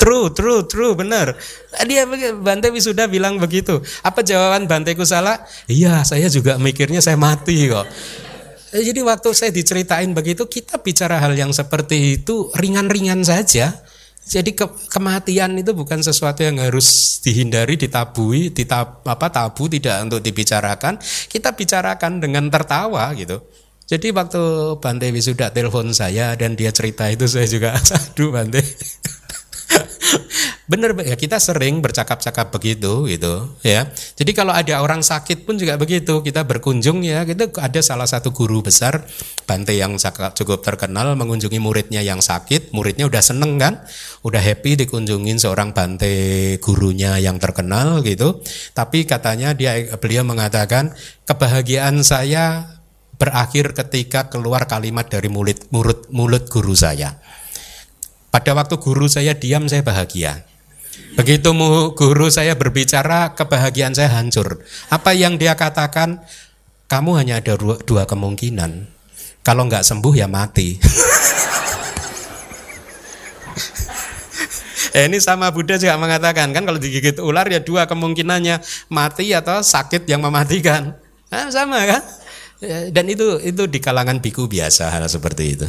true, 0.01 0.31
true, 0.31 0.63
true, 0.67 0.95
benar. 0.95 1.35
Dia 1.85 2.07
Bante 2.39 2.71
Wisuda 2.71 3.11
bilang 3.11 3.43
begitu. 3.43 3.83
Apa 4.07 4.23
jawaban 4.23 4.71
Bante 4.71 4.95
Kusala? 4.95 5.43
Iya, 5.67 6.07
saya 6.07 6.31
juga 6.31 6.57
mikirnya 6.57 7.03
saya 7.03 7.19
mati 7.19 7.67
kok. 7.67 7.87
Eh, 8.71 8.87
jadi 8.87 9.03
waktu 9.03 9.35
saya 9.35 9.51
diceritain 9.51 10.15
begitu, 10.15 10.47
kita 10.47 10.79
bicara 10.79 11.19
hal 11.19 11.35
yang 11.35 11.51
seperti 11.51 12.23
itu 12.23 12.55
ringan-ringan 12.55 13.27
saja. 13.27 13.75
Jadi 14.31 14.55
ke, 14.55 14.63
kematian 14.87 15.59
itu 15.59 15.75
bukan 15.75 16.07
sesuatu 16.07 16.47
yang 16.47 16.63
harus 16.63 17.19
dihindari, 17.19 17.75
ditabui, 17.75 18.55
ditab, 18.55 19.03
apa 19.03 19.27
tabu 19.27 19.67
tidak 19.67 20.07
untuk 20.07 20.23
dibicarakan. 20.23 21.03
Kita 21.27 21.59
bicarakan 21.59 22.23
dengan 22.23 22.47
tertawa 22.47 23.11
gitu. 23.19 23.43
Jadi 23.91 24.15
waktu 24.15 24.43
Bante 24.79 25.11
Wisuda 25.11 25.51
telepon 25.51 25.91
saya 25.91 26.39
dan 26.39 26.55
dia 26.55 26.71
cerita 26.71 27.11
itu 27.11 27.27
saya 27.27 27.51
juga 27.51 27.75
aduh 28.15 28.31
Bante. 28.31 28.63
Bener 30.71 30.95
ya 31.03 31.19
kita 31.19 31.43
sering 31.43 31.83
bercakap-cakap 31.83 32.55
begitu 32.55 33.11
gitu 33.11 33.51
ya. 33.67 33.91
Jadi 33.91 34.31
kalau 34.31 34.55
ada 34.55 34.79
orang 34.79 35.03
sakit 35.03 35.43
pun 35.43 35.59
juga 35.59 35.75
begitu 35.75 36.23
kita 36.23 36.47
berkunjung 36.47 37.03
ya 37.03 37.27
kita 37.27 37.51
ada 37.59 37.83
salah 37.83 38.07
satu 38.07 38.31
guru 38.31 38.63
besar 38.63 39.03
Bante 39.43 39.75
yang 39.75 39.99
cukup 40.39 40.63
terkenal 40.63 41.19
mengunjungi 41.19 41.59
muridnya 41.59 42.07
yang 42.07 42.23
sakit, 42.23 42.71
muridnya 42.71 43.11
udah 43.11 43.19
seneng 43.19 43.59
kan, 43.59 43.83
udah 44.23 44.39
happy 44.39 44.79
dikunjungin 44.87 45.43
seorang 45.43 45.75
Bante 45.75 46.55
gurunya 46.63 47.19
yang 47.19 47.43
terkenal 47.43 48.07
gitu. 48.07 48.39
Tapi 48.71 49.03
katanya 49.11 49.51
dia 49.59 49.75
beliau 49.99 50.23
mengatakan 50.23 50.95
kebahagiaan 51.27 52.07
saya 52.07 52.79
berakhir 53.21 53.77
ketika 53.77 54.33
keluar 54.33 54.65
kalimat 54.65 55.05
dari 55.05 55.29
mulut 55.29 55.69
mulut 55.69 56.09
mulut 56.09 56.49
guru 56.49 56.73
saya. 56.73 57.21
Pada 58.33 58.57
waktu 58.57 58.81
guru 58.81 59.05
saya 59.13 59.37
diam 59.37 59.69
saya 59.69 59.85
bahagia. 59.85 60.49
Begitu 61.21 61.53
guru 61.93 62.33
saya 62.33 62.57
berbicara 62.57 63.37
kebahagiaan 63.37 63.93
saya 63.93 64.09
hancur. 64.17 64.65
Apa 64.89 65.13
yang 65.13 65.37
dia 65.37 65.53
katakan? 65.53 66.25
Kamu 66.91 67.15
hanya 67.15 67.39
ada 67.39 67.55
dua, 67.87 68.03
kemungkinan. 68.03 68.91
Kalau 69.47 69.63
nggak 69.71 69.87
sembuh 69.87 70.11
ya 70.11 70.27
mati. 70.27 70.75
eh, 74.99 75.05
ini 75.11 75.23
sama 75.23 75.55
Buddha 75.55 75.79
juga 75.79 75.95
mengatakan 75.95 76.51
kan 76.51 76.67
kalau 76.67 76.83
digigit 76.83 77.23
ular 77.23 77.47
ya 77.47 77.63
dua 77.63 77.87
kemungkinannya 77.87 78.59
mati 78.91 79.31
atau 79.31 79.63
sakit 79.63 80.03
yang 80.11 80.19
mematikan. 80.19 80.99
Nah, 81.31 81.47
sama 81.55 81.79
kan? 81.87 82.03
Ya, 82.61 82.93
dan 82.93 83.09
itu 83.09 83.41
itu 83.41 83.65
di 83.65 83.81
kalangan 83.81 84.21
biku 84.21 84.45
biasa 84.45 84.93
hal 84.93 85.09
seperti 85.09 85.45
itu. 85.57 85.69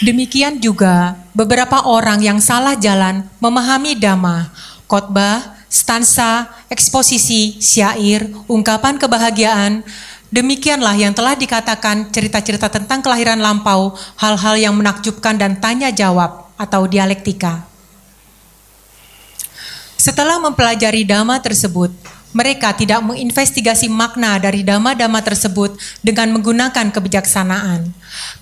Demikian 0.00 0.64
juga 0.64 1.20
beberapa 1.36 1.84
orang 1.84 2.24
yang 2.24 2.40
salah 2.40 2.72
jalan 2.72 3.28
memahami 3.36 4.00
dhamma, 4.00 4.48
khotbah, 4.88 5.60
stansa, 5.68 6.48
eksposisi, 6.72 7.60
syair, 7.60 8.32
ungkapan 8.48 8.96
kebahagiaan, 8.96 9.84
Demikianlah 10.30 10.94
yang 10.94 11.10
telah 11.10 11.34
dikatakan 11.34 12.14
cerita-cerita 12.14 12.70
tentang 12.70 13.02
kelahiran 13.02 13.42
lampau, 13.42 13.98
hal-hal 14.14 14.54
yang 14.54 14.78
menakjubkan 14.78 15.34
dan 15.34 15.58
tanya 15.58 15.90
jawab 15.90 16.54
atau 16.54 16.86
dialektika. 16.86 17.66
Setelah 19.98 20.38
mempelajari 20.38 21.02
dhamma 21.02 21.42
tersebut, 21.42 21.90
mereka 22.30 22.70
tidak 22.74 23.02
menginvestigasi 23.02 23.90
makna 23.90 24.38
dari 24.38 24.62
dhamma-dhamma 24.62 25.20
tersebut 25.22 25.74
dengan 26.02 26.30
menggunakan 26.34 26.94
kebijaksanaan. 26.94 27.90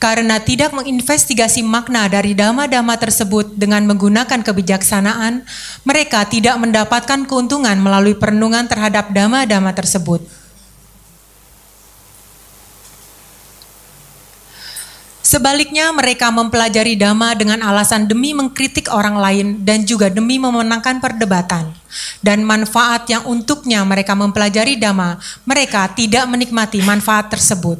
Karena 0.01 0.40
tidak 0.40 0.72
menginvestigasi 0.77 1.64
makna 1.64 2.09
dari 2.09 2.33
dhamma-dhamma 2.37 2.96
tersebut 3.01 3.57
dengan 3.57 3.85
menggunakan 3.88 4.40
kebijaksanaan, 4.44 5.44
mereka 5.85 6.24
tidak 6.29 6.57
mendapatkan 6.61 7.24
keuntungan 7.24 7.77
melalui 7.81 8.16
perenungan 8.16 8.68
terhadap 8.68 9.12
dhamma-dhamma 9.12 9.72
tersebut. 9.72 10.38
Sebaliknya, 15.28 15.92
mereka 15.92 16.32
mempelajari 16.32 16.96
dhamma 16.96 17.36
dengan 17.36 17.60
alasan 17.60 18.08
demi 18.08 18.32
mengkritik 18.32 18.88
orang 18.88 19.20
lain 19.20 19.60
dan 19.60 19.84
juga 19.84 20.08
demi 20.08 20.40
memenangkan 20.40 21.04
perdebatan. 21.04 21.68
Dan 22.24 22.48
manfaat 22.48 23.04
yang 23.12 23.28
untuknya 23.28 23.84
mereka 23.84 24.16
mempelajari 24.16 24.80
dhamma, 24.80 25.20
mereka 25.44 25.84
tidak 25.92 26.24
menikmati 26.32 26.80
manfaat 26.80 27.28
tersebut. 27.28 27.76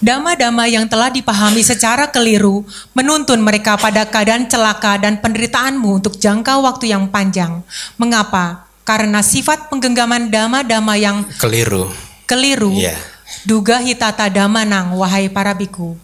Dhamma-dhamma 0.00 0.64
yang 0.72 0.88
telah 0.88 1.12
dipahami 1.12 1.60
secara 1.60 2.08
keliru 2.08 2.64
menuntun 2.96 3.44
mereka 3.44 3.76
pada 3.76 4.08
keadaan 4.08 4.48
celaka 4.48 4.96
dan 4.96 5.20
penderitaanmu 5.20 6.00
untuk 6.00 6.16
jangka 6.16 6.56
waktu 6.64 6.96
yang 6.96 7.12
panjang. 7.12 7.60
Mengapa? 8.00 8.72
Karena 8.88 9.20
sifat 9.20 9.68
penggenggaman 9.68 10.32
dhamma-dhamma 10.32 10.96
yang 10.96 11.28
keliru. 11.36 11.92
Keliru. 12.24 12.72
Yeah 12.72 13.17
Duga 13.44 13.84
hitata 13.84 14.32
damanang, 14.32 14.96
wahai 14.96 15.28
para 15.28 15.52
biku. 15.52 16.00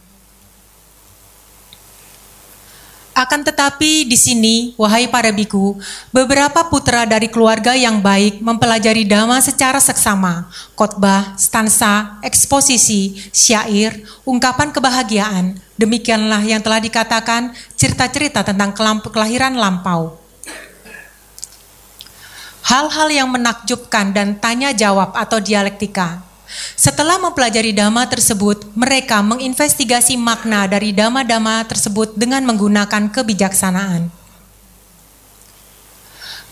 Akan 3.14 3.46
tetapi 3.46 4.04
di 4.10 4.18
sini, 4.18 4.74
wahai 4.74 5.06
para 5.06 5.30
biku, 5.30 5.78
beberapa 6.10 6.66
putra 6.66 7.06
dari 7.06 7.30
keluarga 7.30 7.72
yang 7.72 8.02
baik 8.02 8.42
mempelajari 8.42 9.06
dhamma 9.06 9.38
secara 9.38 9.78
seksama, 9.78 10.50
khotbah, 10.74 11.38
stansa, 11.38 12.18
eksposisi, 12.26 13.14
syair, 13.30 14.02
ungkapan 14.26 14.74
kebahagiaan. 14.74 15.56
Demikianlah 15.78 16.42
yang 16.42 16.58
telah 16.58 16.82
dikatakan 16.82 17.54
cerita-cerita 17.78 18.42
tentang 18.42 18.74
kelahiran 19.06 19.54
lampau. 19.54 20.18
Hal-hal 22.66 23.08
yang 23.14 23.30
menakjubkan 23.30 24.10
dan 24.10 24.42
tanya 24.42 24.74
jawab 24.74 25.14
atau 25.14 25.38
dialektika 25.38 26.33
setelah 26.74 27.16
mempelajari 27.18 27.72
dhamma 27.72 28.04
tersebut, 28.06 28.68
mereka 28.76 29.24
menginvestigasi 29.24 30.14
makna 30.20 30.68
dari 30.68 30.92
dhamma-dhamma 30.92 31.64
tersebut 31.66 32.14
dengan 32.14 32.44
menggunakan 32.44 33.10
kebijaksanaan. 33.10 34.12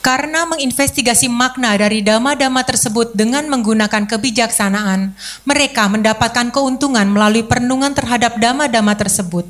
Karena 0.02 0.42
menginvestigasi 0.50 1.30
makna 1.30 1.78
dari 1.78 2.02
dhamma-dhamma 2.02 2.66
tersebut 2.66 3.14
dengan 3.14 3.46
menggunakan 3.46 4.10
kebijaksanaan, 4.10 5.14
mereka 5.46 5.86
mendapatkan 5.86 6.50
keuntungan 6.50 7.06
melalui 7.06 7.46
perenungan 7.46 7.94
terhadap 7.94 8.34
dhamma-dhamma 8.42 8.98
tersebut. 8.98 9.46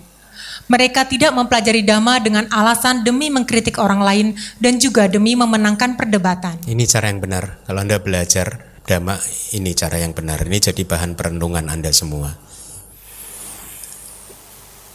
Mereka 0.68 1.08
tidak 1.08 1.32
mempelajari 1.32 1.80
dhamma 1.80 2.20
dengan 2.20 2.44
alasan 2.52 3.00
demi 3.00 3.32
mengkritik 3.32 3.80
orang 3.80 4.04
lain 4.04 4.26
dan 4.60 4.76
juga 4.76 5.08
demi 5.08 5.32
memenangkan 5.32 5.96
perdebatan. 5.96 6.60
Ini 6.68 6.84
cara 6.84 7.08
yang 7.08 7.20
benar. 7.24 7.60
Kalau 7.64 7.80
Anda 7.80 7.96
belajar 7.96 8.71
dhamma 8.92 9.16
ini 9.56 9.72
cara 9.72 9.96
yang 9.96 10.12
benar. 10.12 10.44
Ini 10.44 10.58
jadi 10.60 10.84
bahan 10.84 11.16
perenungan 11.16 11.72
Anda 11.72 11.88
semua. 11.96 12.36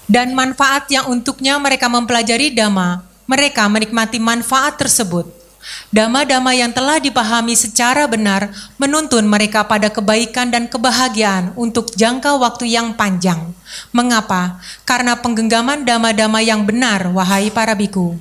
Dan 0.05 0.38
manfaat 0.38 0.88
yang 0.93 1.10
untuknya 1.10 1.57
mereka 1.57 1.89
mempelajari 1.89 2.53
dhamma, 2.53 3.01
mereka 3.25 3.65
menikmati 3.65 4.21
manfaat 4.21 4.77
tersebut. 4.77 5.25
Dama-dama 5.91 6.55
yang 6.55 6.71
telah 6.71 6.95
dipahami 6.95 7.51
secara 7.51 8.07
benar 8.07 8.55
menuntun 8.79 9.27
mereka 9.27 9.67
pada 9.67 9.91
kebaikan 9.91 10.47
dan 10.47 10.71
kebahagiaan 10.71 11.51
untuk 11.60 11.91
jangka 11.91 12.39
waktu 12.39 12.71
yang 12.71 12.95
panjang. 12.95 13.51
Mengapa? 13.91 14.63
Karena 14.88 15.19
penggenggaman 15.19 15.83
dama-dama 15.83 16.39
yang 16.39 16.63
benar, 16.63 17.12
wahai 17.12 17.51
para 17.51 17.75
biku. 17.75 18.15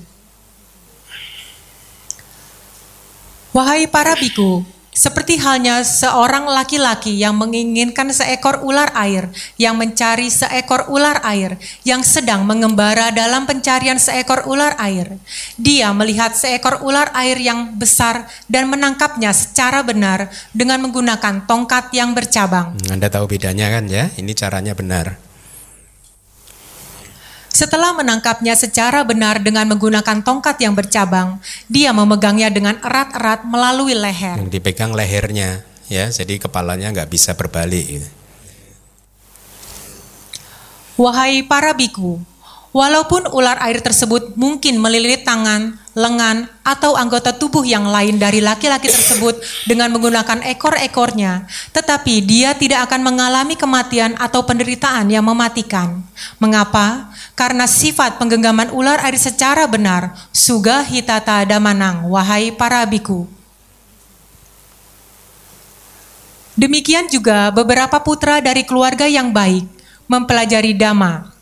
Wahai 3.55 3.87
para 3.87 4.19
biku, 4.19 4.67
seperti 4.97 5.37
halnya 5.37 5.85
seorang 5.85 6.49
laki-laki 6.49 7.13
yang 7.13 7.37
menginginkan 7.37 8.09
seekor 8.09 8.65
ular 8.65 8.89
air, 8.97 9.29
yang 9.61 9.77
mencari 9.77 10.33
seekor 10.33 10.89
ular 10.89 11.21
air, 11.21 11.61
yang 11.85 12.01
sedang 12.01 12.49
mengembara 12.49 13.13
dalam 13.13 13.45
pencarian 13.45 14.01
seekor 14.01 14.49
ular 14.49 14.73
air. 14.81 15.21
Dia 15.61 15.93
melihat 15.93 16.33
seekor 16.33 16.81
ular 16.81 17.13
air 17.13 17.37
yang 17.37 17.77
besar 17.77 18.25
dan 18.49 18.73
menangkapnya 18.73 19.37
secara 19.37 19.85
benar 19.85 20.33
dengan 20.57 20.81
menggunakan 20.89 21.45
tongkat 21.45 21.93
yang 21.93 22.17
bercabang. 22.17 22.73
Anda 22.89 23.13
tahu 23.13 23.29
bedanya 23.29 23.69
kan 23.69 23.85
ya? 23.93 24.09
Ini 24.17 24.33
caranya 24.33 24.73
benar. 24.73 25.26
Setelah 27.57 27.97
menangkapnya 27.97 28.53
secara 28.53 29.01
benar 29.01 29.41
dengan 29.41 29.65
menggunakan 29.65 30.21
tongkat 30.21 30.61
yang 30.61 30.77
bercabang, 30.77 31.41
dia 31.73 31.89
memegangnya 31.89 32.53
dengan 32.53 32.77
erat-erat 32.85 33.49
melalui 33.49 33.97
leher. 33.97 34.37
Yang 34.37 34.61
dipegang 34.61 34.93
lehernya, 34.93 35.65
ya, 35.89 36.13
jadi 36.13 36.37
kepalanya 36.37 36.93
nggak 36.93 37.09
bisa 37.09 37.33
berbalik. 37.33 37.97
Gitu. 37.97 38.09
Wahai 41.01 41.49
para 41.49 41.73
biku, 41.73 42.21
walaupun 42.77 43.25
ular 43.33 43.57
air 43.65 43.81
tersebut 43.81 44.37
mungkin 44.37 44.77
melilit 44.77 45.25
tangan, 45.25 45.81
lengan, 45.97 46.45
atau 46.61 46.93
anggota 46.93 47.33
tubuh 47.33 47.65
yang 47.65 47.89
lain 47.89 48.21
dari 48.21 48.45
laki-laki 48.45 48.85
tersebut 48.85 49.41
dengan 49.65 49.89
menggunakan 49.97 50.45
ekor-ekornya, 50.45 51.49
tetapi 51.73 52.21
dia 52.21 52.53
tidak 52.53 52.85
akan 52.93 53.01
mengalami 53.01 53.57
kematian 53.57 54.13
atau 54.21 54.45
penderitaan 54.45 55.09
yang 55.09 55.25
mematikan. 55.25 56.05
Mengapa? 56.37 57.09
Karena 57.33 57.65
sifat 57.65 58.21
penggenggaman 58.21 58.77
ular 58.77 59.01
air 59.09 59.17
secara 59.17 59.65
benar, 59.65 60.13
suga 60.37 60.85
hitata 60.85 61.49
damanang, 61.49 62.05
wahai 62.13 62.53
para 62.53 62.85
biku. 62.85 63.25
Demikian 66.57 67.09
juga 67.09 67.49
beberapa 67.53 68.01
putra 68.05 68.45
dari 68.45 68.65
keluarga 68.69 69.09
yang 69.09 69.33
baik 69.33 69.65
mempelajari 70.09 70.73
dhamma 70.73 71.36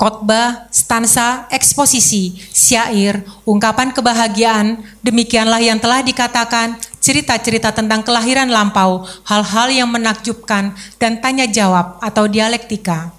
khotbah, 0.00 0.64
stansa, 0.72 1.44
eksposisi, 1.52 2.40
syair, 2.56 3.20
ungkapan 3.44 3.92
kebahagiaan, 3.92 4.80
demikianlah 5.04 5.60
yang 5.60 5.76
telah 5.76 6.00
dikatakan 6.00 6.80
cerita-cerita 7.04 7.68
tentang 7.76 8.00
kelahiran 8.00 8.48
lampau, 8.48 9.04
hal-hal 9.28 9.68
yang 9.68 9.92
menakjubkan, 9.92 10.72
dan 10.96 11.20
tanya 11.20 11.44
jawab 11.44 12.00
atau 12.00 12.24
dialektika. 12.24 13.12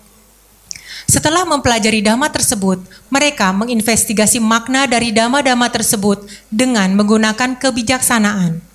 Setelah 1.05 1.45
mempelajari 1.45 2.01
dhamma 2.01 2.33
tersebut, 2.33 2.81
mereka 3.13 3.53
menginvestigasi 3.53 4.41
makna 4.41 4.89
dari 4.89 5.13
dhamma-dhamma 5.13 5.69
tersebut 5.69 6.25
dengan 6.49 6.89
menggunakan 6.97 7.61
kebijaksanaan. 7.61 8.70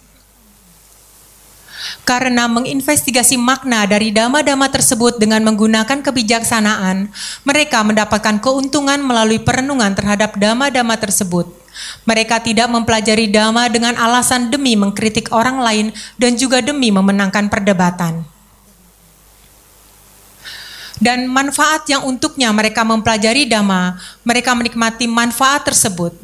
Karena 2.06 2.46
menginvestigasi 2.46 3.36
makna 3.36 3.84
dari 3.84 4.14
dama-dama 4.14 4.70
tersebut 4.70 5.18
dengan 5.18 5.42
menggunakan 5.42 6.02
kebijaksanaan, 6.02 7.10
mereka 7.42 7.82
mendapatkan 7.82 8.38
keuntungan 8.38 9.02
melalui 9.02 9.42
perenungan 9.42 9.92
terhadap 9.94 10.38
dama-dama 10.38 10.94
tersebut. 10.96 11.50
Mereka 12.08 12.40
tidak 12.40 12.72
mempelajari 12.72 13.28
dama 13.28 13.68
dengan 13.68 13.98
alasan 14.00 14.48
demi 14.48 14.78
mengkritik 14.78 15.28
orang 15.34 15.60
lain 15.60 15.86
dan 16.16 16.38
juga 16.38 16.64
demi 16.64 16.88
memenangkan 16.88 17.52
perdebatan. 17.52 18.24
Dan 20.96 21.28
manfaat 21.28 21.84
yang 21.92 22.08
untuknya 22.08 22.48
mereka 22.56 22.80
mempelajari 22.80 23.44
dama, 23.44 24.00
mereka 24.24 24.56
menikmati 24.56 25.04
manfaat 25.04 25.68
tersebut 25.68 26.16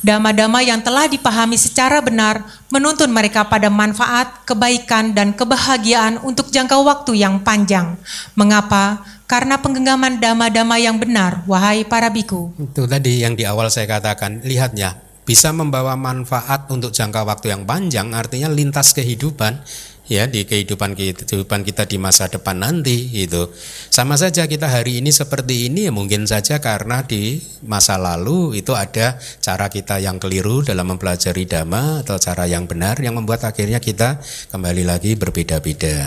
Dama-dama 0.00 0.64
yang 0.64 0.80
telah 0.80 1.04
dipahami 1.04 1.60
secara 1.60 2.00
benar 2.00 2.40
menuntun 2.72 3.12
mereka 3.12 3.44
pada 3.44 3.68
manfaat, 3.68 4.48
kebaikan, 4.48 5.12
dan 5.12 5.36
kebahagiaan 5.36 6.24
untuk 6.24 6.48
jangka 6.48 6.80
waktu 6.80 7.20
yang 7.20 7.44
panjang. 7.44 8.00
Mengapa? 8.32 9.04
Karena 9.28 9.60
penggenggaman 9.60 10.18
dama-dama 10.18 10.80
yang 10.80 10.96
benar, 10.96 11.44
wahai 11.44 11.84
para 11.84 12.08
biku. 12.08 12.50
Itu 12.56 12.88
tadi 12.88 13.20
yang 13.20 13.36
di 13.36 13.44
awal 13.44 13.68
saya 13.68 13.86
katakan, 13.86 14.40
lihatnya, 14.42 14.96
bisa 15.28 15.52
membawa 15.54 15.94
manfaat 15.94 16.66
untuk 16.72 16.90
jangka 16.90 17.22
waktu 17.22 17.54
yang 17.54 17.62
panjang, 17.62 18.10
artinya 18.16 18.50
lintas 18.50 18.90
kehidupan 18.90 19.62
ya 20.10 20.26
di 20.26 20.42
kehidupan 20.42 20.98
kita, 20.98 21.22
kehidupan 21.22 21.62
kita 21.62 21.86
di 21.86 21.94
masa 22.02 22.26
depan 22.26 22.58
nanti 22.58 23.14
itu 23.14 23.46
sama 23.94 24.18
saja 24.18 24.50
kita 24.50 24.66
hari 24.66 24.98
ini 24.98 25.14
seperti 25.14 25.70
ini 25.70 25.86
ya 25.86 25.94
mungkin 25.94 26.26
saja 26.26 26.58
karena 26.58 27.06
di 27.06 27.38
masa 27.62 27.94
lalu 27.94 28.58
itu 28.58 28.74
ada 28.74 29.14
cara 29.38 29.70
kita 29.70 30.02
yang 30.02 30.18
keliru 30.18 30.66
dalam 30.66 30.90
mempelajari 30.90 31.46
dhamma 31.46 32.02
atau 32.02 32.18
cara 32.18 32.50
yang 32.50 32.66
benar 32.66 32.98
yang 32.98 33.14
membuat 33.14 33.46
akhirnya 33.46 33.78
kita 33.78 34.18
kembali 34.50 34.82
lagi 34.82 35.14
berbeda-beda. 35.14 36.02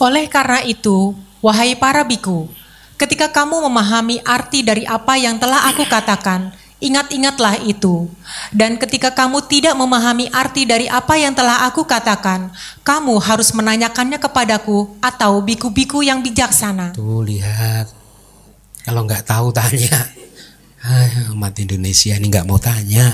Oleh 0.00 0.30
karena 0.32 0.64
itu, 0.64 1.12
wahai 1.44 1.76
para 1.76 2.06
biku, 2.08 2.48
ketika 2.96 3.28
kamu 3.28 3.68
memahami 3.68 4.22
arti 4.24 4.64
dari 4.64 4.88
apa 4.88 5.20
yang 5.20 5.36
telah 5.36 5.68
aku 5.68 5.84
katakan, 5.84 6.56
Ingat-ingatlah 6.80 7.60
itu. 7.68 8.08
Dan 8.48 8.80
ketika 8.80 9.12
kamu 9.12 9.44
tidak 9.44 9.76
memahami 9.76 10.32
arti 10.32 10.64
dari 10.64 10.88
apa 10.88 11.20
yang 11.20 11.36
telah 11.36 11.68
aku 11.68 11.84
katakan, 11.84 12.48
kamu 12.80 13.20
harus 13.20 13.52
menanyakannya 13.52 14.16
kepadaku 14.16 14.88
atau 15.04 15.44
biku-biku 15.44 16.00
yang 16.00 16.24
bijaksana. 16.24 16.96
Tuh 16.96 17.20
lihat, 17.20 17.92
kalau 18.88 19.04
nggak 19.04 19.28
tahu 19.28 19.52
tanya. 19.52 20.08
Ay, 20.80 21.28
umat 21.36 21.52
Indonesia 21.60 22.16
ini 22.16 22.32
nggak 22.32 22.48
mau 22.48 22.56
tanya. 22.56 23.12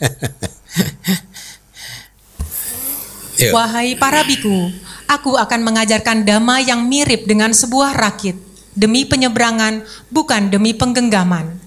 Wahai 3.56 3.96
para 3.96 4.20
biku, 4.28 4.68
aku 5.08 5.40
akan 5.40 5.64
mengajarkan 5.64 6.28
dhamma 6.28 6.60
yang 6.60 6.84
mirip 6.84 7.24
dengan 7.24 7.56
sebuah 7.56 7.96
rakit 7.96 8.50
demi 8.76 9.04
penyeberangan, 9.04 9.84
bukan 10.08 10.48
demi 10.48 10.72
penggenggaman. 10.72 11.59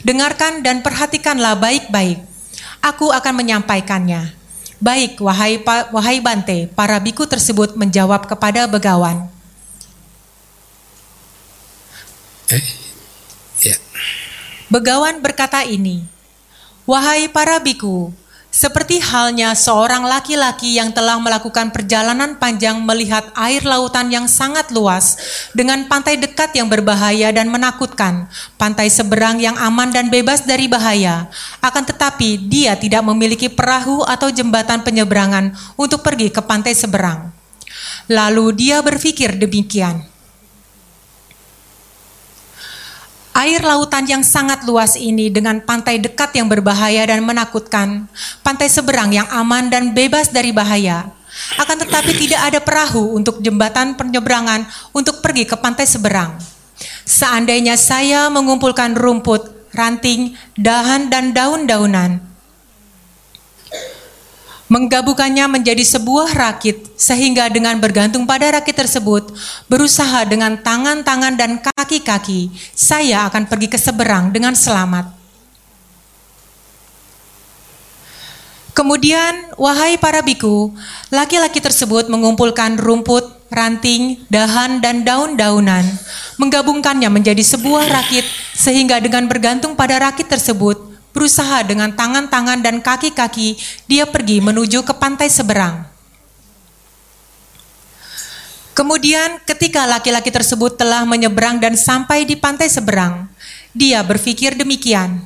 Dengarkan 0.00 0.64
dan 0.64 0.80
perhatikanlah 0.80 1.58
baik-baik. 1.60 2.24
Aku 2.80 3.12
akan 3.12 3.34
menyampaikannya. 3.44 4.32
Baik, 4.80 5.20
wahai 5.20 5.60
wahai 5.92 6.24
Bante, 6.24 6.64
para 6.72 6.96
biku 6.96 7.28
tersebut 7.28 7.76
menjawab 7.76 8.24
kepada 8.24 8.64
begawan. 8.64 9.28
Eh, 12.48 12.64
ya. 13.60 13.76
Begawan 14.72 15.20
berkata 15.20 15.62
ini, 15.68 16.08
Wahai 16.88 17.30
para 17.30 17.60
biku, 17.60 18.10
seperti 18.50 18.98
halnya 18.98 19.54
seorang 19.54 20.02
laki-laki 20.02 20.74
yang 20.74 20.90
telah 20.90 21.22
melakukan 21.22 21.70
perjalanan 21.70 22.34
panjang 22.34 22.82
melihat 22.82 23.30
air 23.38 23.62
lautan 23.62 24.10
yang 24.10 24.26
sangat 24.26 24.74
luas 24.74 25.14
dengan 25.54 25.86
pantai 25.86 26.18
dekat 26.18 26.50
yang 26.58 26.66
berbahaya 26.66 27.30
dan 27.30 27.46
menakutkan, 27.46 28.26
pantai 28.58 28.90
seberang 28.90 29.38
yang 29.38 29.54
aman 29.54 29.94
dan 29.94 30.10
bebas 30.10 30.42
dari 30.42 30.66
bahaya. 30.66 31.30
Akan 31.62 31.86
tetapi 31.86 32.50
dia 32.50 32.74
tidak 32.74 33.06
memiliki 33.06 33.46
perahu 33.46 34.02
atau 34.02 34.34
jembatan 34.34 34.82
penyeberangan 34.82 35.54
untuk 35.78 36.02
pergi 36.02 36.34
ke 36.34 36.42
pantai 36.42 36.74
seberang. 36.74 37.30
Lalu 38.10 38.50
dia 38.58 38.82
berpikir 38.82 39.38
demikian. 39.38 40.09
Air 43.30 43.62
lautan 43.62 44.10
yang 44.10 44.26
sangat 44.26 44.66
luas 44.66 44.98
ini 44.98 45.30
dengan 45.30 45.62
pantai 45.62 46.02
dekat 46.02 46.34
yang 46.34 46.50
berbahaya 46.50 47.06
dan 47.06 47.22
menakutkan, 47.22 48.10
pantai 48.42 48.66
seberang 48.66 49.14
yang 49.14 49.26
aman 49.30 49.70
dan 49.70 49.94
bebas 49.94 50.34
dari 50.34 50.50
bahaya. 50.50 51.14
Akan 51.54 51.78
tetapi 51.78 52.10
tidak 52.18 52.40
ada 52.50 52.58
perahu 52.58 53.14
untuk 53.14 53.38
jembatan 53.38 53.94
penyeberangan 53.94 54.66
untuk 54.90 55.22
pergi 55.22 55.46
ke 55.46 55.54
pantai 55.54 55.86
seberang. 55.86 56.42
Seandainya 57.06 57.78
saya 57.78 58.26
mengumpulkan 58.34 58.98
rumput, 58.98 59.70
ranting, 59.78 60.34
dahan, 60.58 61.06
dan 61.06 61.30
daun-daunan, 61.30 62.18
menggabungkannya 64.70 65.50
menjadi 65.50 65.82
sebuah 65.82 66.30
rakit, 66.30 66.94
sehingga 66.94 67.50
dengan 67.50 67.76
bergantung 67.82 68.22
pada 68.22 68.54
rakit 68.54 68.78
tersebut, 68.78 69.34
berusaha 69.66 70.22
dengan 70.30 70.54
tangan-tangan 70.62 71.34
dan 71.34 71.58
kaki-kaki, 71.58 72.54
saya 72.70 73.26
akan 73.26 73.50
pergi 73.50 73.66
ke 73.66 73.78
seberang 73.82 74.30
dengan 74.30 74.54
selamat. 74.54 75.18
Kemudian, 78.70 79.58
wahai 79.58 79.98
para 79.98 80.22
biku, 80.22 80.70
laki-laki 81.10 81.58
tersebut 81.58 82.06
mengumpulkan 82.06 82.78
rumput, 82.78 83.26
ranting, 83.50 84.22
dahan, 84.30 84.78
dan 84.78 85.02
daun-daunan, 85.02 85.82
menggabungkannya 86.38 87.10
menjadi 87.10 87.42
sebuah 87.42 87.90
rakit, 87.90 88.24
sehingga 88.54 89.02
dengan 89.02 89.26
bergantung 89.26 89.74
pada 89.74 89.98
rakit 89.98 90.30
tersebut, 90.30 90.89
berusaha 91.10 91.66
dengan 91.66 91.94
tangan-tangan 91.94 92.62
dan 92.62 92.78
kaki-kaki 92.78 93.58
dia 93.90 94.06
pergi 94.06 94.38
menuju 94.42 94.86
ke 94.86 94.94
pantai 94.94 95.26
seberang. 95.30 95.86
Kemudian 98.70 99.42
ketika 99.44 99.84
laki-laki 99.84 100.32
tersebut 100.32 100.80
telah 100.80 101.04
menyeberang 101.04 101.60
dan 101.60 101.76
sampai 101.76 102.24
di 102.24 102.32
pantai 102.32 102.70
seberang, 102.72 103.28
dia 103.76 104.00
berpikir 104.00 104.56
demikian, 104.56 105.20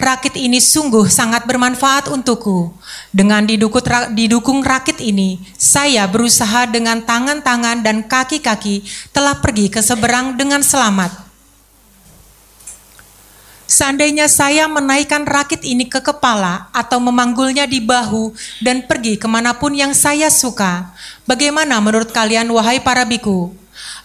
rakit 0.00 0.32
ini 0.38 0.62
sungguh 0.62 1.04
sangat 1.04 1.44
bermanfaat 1.44 2.08
untukku. 2.08 2.72
Dengan 3.12 3.44
didukung 3.44 4.64
rakit 4.64 5.02
ini, 5.04 5.44
saya 5.60 6.08
berusaha 6.08 6.64
dengan 6.72 7.04
tangan-tangan 7.04 7.84
dan 7.84 8.00
kaki-kaki 8.06 8.86
telah 9.12 9.44
pergi 9.44 9.68
ke 9.68 9.84
seberang 9.84 10.38
dengan 10.38 10.64
selamat. 10.64 11.25
Seandainya 13.66 14.30
saya 14.30 14.70
menaikkan 14.70 15.26
rakit 15.26 15.66
ini 15.66 15.90
ke 15.90 15.98
kepala 15.98 16.70
atau 16.70 17.02
memanggulnya 17.02 17.66
di 17.66 17.82
bahu 17.82 18.30
dan 18.62 18.86
pergi 18.86 19.18
ke 19.18 19.26
mana 19.26 19.58
pun 19.58 19.74
yang 19.74 19.90
saya 19.90 20.30
suka, 20.30 20.94
bagaimana 21.26 21.82
menurut 21.82 22.14
kalian 22.14 22.46
wahai 22.54 22.78
para 22.78 23.02
biku? 23.02 23.50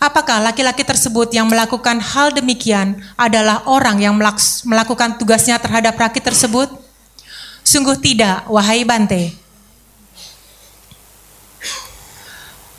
Apakah 0.01 0.41
laki-laki 0.41 0.82
tersebut 0.82 1.30
yang 1.30 1.45
melakukan 1.45 2.01
hal 2.01 2.34
demikian 2.34 2.97
adalah 3.14 3.62
orang 3.70 4.01
yang 4.01 4.18
melakukan 4.66 5.22
tugasnya 5.22 5.62
terhadap 5.62 5.93
rakit 5.93 6.26
tersebut? 6.26 6.74
Sungguh 7.62 8.01
tidak, 8.01 8.49
wahai 8.49 8.82
Bante. 8.82 9.38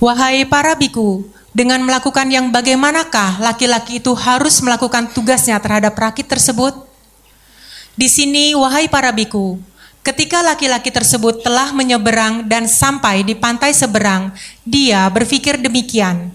Wahai 0.02 0.42
para 0.42 0.74
biku, 0.74 1.22
dengan 1.54 1.78
melakukan 1.86 2.26
yang 2.26 2.50
bagaimanakah 2.50 3.38
laki-laki 3.38 4.02
itu 4.02 4.10
harus 4.18 4.58
melakukan 4.58 5.06
tugasnya 5.14 5.62
terhadap 5.62 5.94
rakit 5.94 6.26
tersebut? 6.26 6.74
Di 7.94 8.10
sini, 8.10 8.50
wahai 8.58 8.90
para 8.90 9.14
biku, 9.14 9.62
ketika 10.02 10.42
laki-laki 10.42 10.90
tersebut 10.90 11.46
telah 11.46 11.70
menyeberang 11.70 12.50
dan 12.50 12.66
sampai 12.66 13.22
di 13.22 13.38
pantai 13.38 13.70
seberang, 13.70 14.34
dia 14.66 15.06
berpikir 15.06 15.62
demikian. 15.62 16.34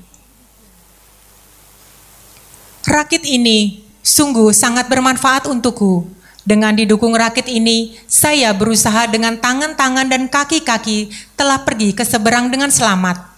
Rakit 2.88 3.28
ini 3.28 3.84
sungguh 4.00 4.56
sangat 4.56 4.88
bermanfaat 4.88 5.44
untukku. 5.52 6.08
Dengan 6.48 6.72
didukung 6.72 7.12
rakit 7.12 7.52
ini, 7.52 8.00
saya 8.08 8.56
berusaha 8.56 9.12
dengan 9.12 9.36
tangan-tangan 9.36 10.08
dan 10.08 10.32
kaki-kaki 10.32 11.12
telah 11.36 11.68
pergi 11.68 11.92
ke 11.92 12.08
seberang 12.08 12.48
dengan 12.48 12.72
selamat. 12.72 13.37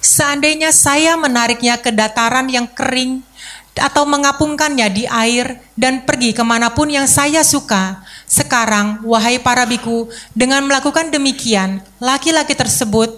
Seandainya 0.00 0.72
saya 0.72 1.16
menariknya 1.20 1.76
ke 1.76 1.92
dataran 1.92 2.48
yang 2.48 2.64
kering 2.64 3.20
atau 3.80 4.04
mengapungkannya 4.04 4.88
di 4.92 5.04
air 5.08 5.56
dan 5.76 6.04
pergi 6.04 6.36
ke 6.36 6.44
mana 6.44 6.72
pun 6.72 6.90
yang 6.90 7.08
saya 7.08 7.40
suka, 7.40 8.04
sekarang, 8.28 9.00
wahai 9.06 9.40
para 9.40 9.64
biku, 9.64 10.10
dengan 10.36 10.64
melakukan 10.68 11.08
demikian, 11.08 11.80
laki-laki 11.96 12.52
tersebut 12.52 13.08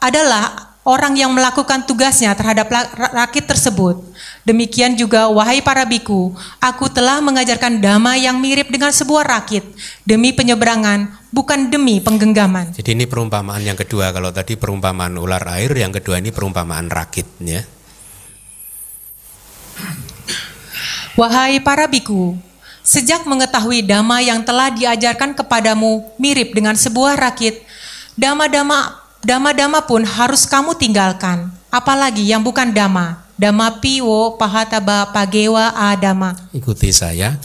adalah 0.00 0.72
orang 0.82 1.14
yang 1.14 1.30
melakukan 1.32 1.86
tugasnya 1.86 2.34
terhadap 2.34 2.68
rakit 3.14 3.46
tersebut. 3.46 4.02
Demikian 4.42 4.98
juga 4.98 5.30
wahai 5.30 5.62
para 5.62 5.86
biku, 5.86 6.34
aku 6.58 6.90
telah 6.90 7.22
mengajarkan 7.22 7.78
dhamma 7.78 8.18
yang 8.18 8.42
mirip 8.42 8.68
dengan 8.68 8.90
sebuah 8.90 9.24
rakit 9.24 9.62
demi 10.02 10.34
penyeberangan, 10.34 11.21
bukan 11.32 11.72
demi 11.72 11.98
penggenggaman. 11.98 12.76
Jadi 12.76 12.94
ini 12.94 13.08
perumpamaan 13.08 13.64
yang 13.64 13.74
kedua. 13.74 14.12
Kalau 14.12 14.30
tadi 14.30 14.54
perumpamaan 14.54 15.16
ular 15.18 15.42
air, 15.56 15.72
yang 15.72 15.90
kedua 15.90 16.20
ini 16.20 16.30
perumpamaan 16.30 16.92
rakit 16.92 17.26
ya. 17.42 17.64
Wahai 21.18 21.60
para 21.60 21.88
biku, 21.88 22.36
sejak 22.84 23.24
mengetahui 23.24 23.84
dhamma 23.84 24.20
yang 24.24 24.44
telah 24.44 24.72
diajarkan 24.72 25.36
kepadamu 25.36 26.04
mirip 26.16 26.56
dengan 26.56 26.72
sebuah 26.72 27.20
rakit, 27.20 27.64
dhamma-dhamma 28.16 29.02
Dama-dama 29.22 29.86
pun 29.86 30.02
harus 30.02 30.50
kamu 30.50 30.74
tinggalkan, 30.74 31.46
apalagi 31.70 32.26
yang 32.26 32.42
bukan 32.42 32.74
dama. 32.74 33.22
Dama 33.38 33.78
piwo 33.78 34.34
pahataba 34.34 35.14
pagewa 35.14 35.70
adama. 35.78 36.34
Ikuti 36.50 36.90
saya. 36.90 37.38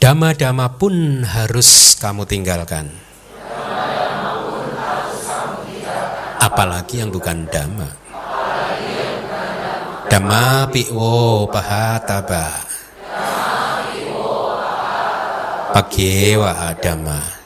Dama-dama 0.00 0.72
pun 0.80 1.20
harus 1.28 1.92
kamu 2.00 2.24
tinggalkan. 2.24 2.88
Apalagi 6.38 7.04
yang 7.04 7.10
bukan 7.12 7.44
dama. 7.50 7.88
Dama 10.08 10.66
piwo 10.72 11.44
pahataba. 11.52 12.64
Pagewa 15.76 16.52
adama. 16.72 17.38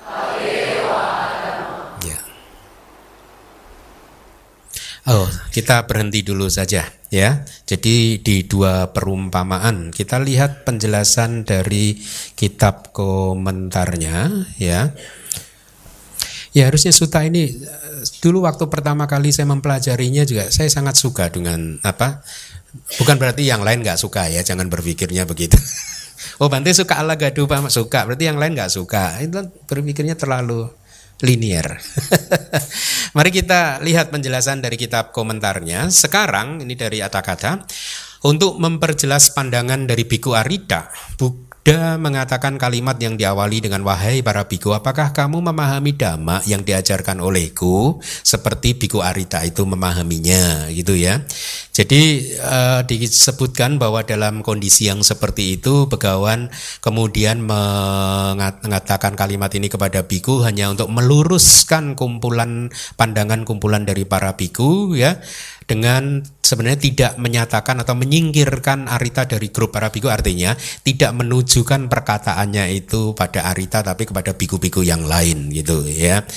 Oh, 5.03 5.27
kita 5.51 5.83
berhenti 5.91 6.23
dulu 6.23 6.47
saja 6.47 6.87
ya. 7.11 7.43
Jadi 7.67 8.23
di 8.23 8.47
dua 8.47 8.95
perumpamaan 8.95 9.91
kita 9.91 10.23
lihat 10.23 10.63
penjelasan 10.63 11.43
dari 11.43 11.99
kitab 12.39 12.95
komentarnya 12.95 14.47
ya. 14.63 14.95
Ya 16.53 16.69
harusnya 16.69 16.93
suta 16.93 17.25
ini 17.25 17.49
dulu 18.21 18.45
waktu 18.45 18.69
pertama 18.69 19.09
kali 19.09 19.33
saya 19.33 19.49
mempelajarinya 19.49 20.29
juga 20.29 20.53
saya 20.53 20.69
sangat 20.69 21.01
suka 21.01 21.33
dengan 21.33 21.81
apa? 21.81 22.21
Bukan 23.01 23.17
berarti 23.17 23.45
yang 23.45 23.65
lain 23.65 23.85
nggak 23.85 24.01
suka 24.01 24.29
ya, 24.29 24.41
jangan 24.45 24.69
berpikirnya 24.73 25.29
begitu. 25.29 25.57
Oh 26.39 26.47
Bante 26.51 26.71
suka 26.75 27.03
Allah 27.03 27.19
gaduh 27.19 27.47
Pak 27.47 27.71
suka, 27.71 28.07
berarti 28.07 28.31
yang 28.31 28.39
lain 28.39 28.55
nggak 28.55 28.73
suka. 28.73 29.19
Itu 29.23 29.47
berpikirnya 29.67 30.19
terlalu 30.19 30.71
linier. 31.23 31.79
Mari 33.17 33.31
kita 33.31 33.79
lihat 33.83 34.11
penjelasan 34.11 34.59
dari 34.59 34.75
kitab 34.75 35.15
komentarnya. 35.15 35.87
Sekarang 35.91 36.63
ini 36.63 36.75
dari 36.75 36.99
kata-kata 36.99 37.63
untuk 38.27 38.59
memperjelas 38.59 39.35
pandangan 39.35 39.87
dari 39.87 40.03
Biku 40.03 40.35
Arita, 40.35 40.91
Buddha 41.63 41.95
mengatakan 41.95 42.59
kalimat 42.59 42.99
yang 42.99 43.15
diawali 43.15 43.63
dengan 43.63 43.87
wahai 43.87 44.19
para 44.19 44.51
biku, 44.51 44.75
apakah 44.75 45.15
kamu 45.15 45.47
memahami 45.47 45.95
dhamma 45.95 46.43
yang 46.43 46.67
diajarkan 46.67 47.23
olehku 47.23 48.03
seperti 48.03 48.75
biku 48.75 48.99
Arita 48.99 49.47
itu 49.47 49.63
memahaminya 49.63 50.67
gitu 50.75 50.99
ya. 50.99 51.23
Jadi 51.71 52.35
uh, 52.43 52.83
disebutkan 52.83 53.79
bahwa 53.79 54.03
dalam 54.03 54.43
kondisi 54.43 54.91
yang 54.91 55.07
seperti 55.07 55.63
itu 55.63 55.87
Begawan 55.87 56.51
kemudian 56.83 57.39
mengatakan 57.47 59.15
kalimat 59.15 59.55
ini 59.55 59.71
kepada 59.71 60.03
biku 60.03 60.43
hanya 60.43 60.67
untuk 60.67 60.91
meluruskan 60.91 61.95
kumpulan 61.95 62.75
pandangan 62.99 63.47
kumpulan 63.47 63.87
dari 63.87 64.03
para 64.03 64.35
biku 64.35 64.99
ya 64.99 65.23
dengan 65.73 66.21
sebenarnya 66.45 66.81
tidak 66.85 67.13
menyatakan 67.17 67.81
atau 67.81 67.97
menyingkirkan 67.97 68.93
Arita 68.93 69.25
dari 69.25 69.49
grup 69.49 69.73
para 69.73 69.89
biku 69.89 70.13
artinya 70.13 70.53
tidak 70.85 71.17
menunjukkan 71.17 71.89
perkataannya 71.89 72.77
itu 72.77 73.17
pada 73.17 73.49
Arita 73.49 73.81
tapi 73.81 74.05
kepada 74.05 74.37
biku-biku 74.37 74.85
yang 74.85 75.09
lain 75.09 75.49
gitu 75.49 75.89
ya. 75.89 76.29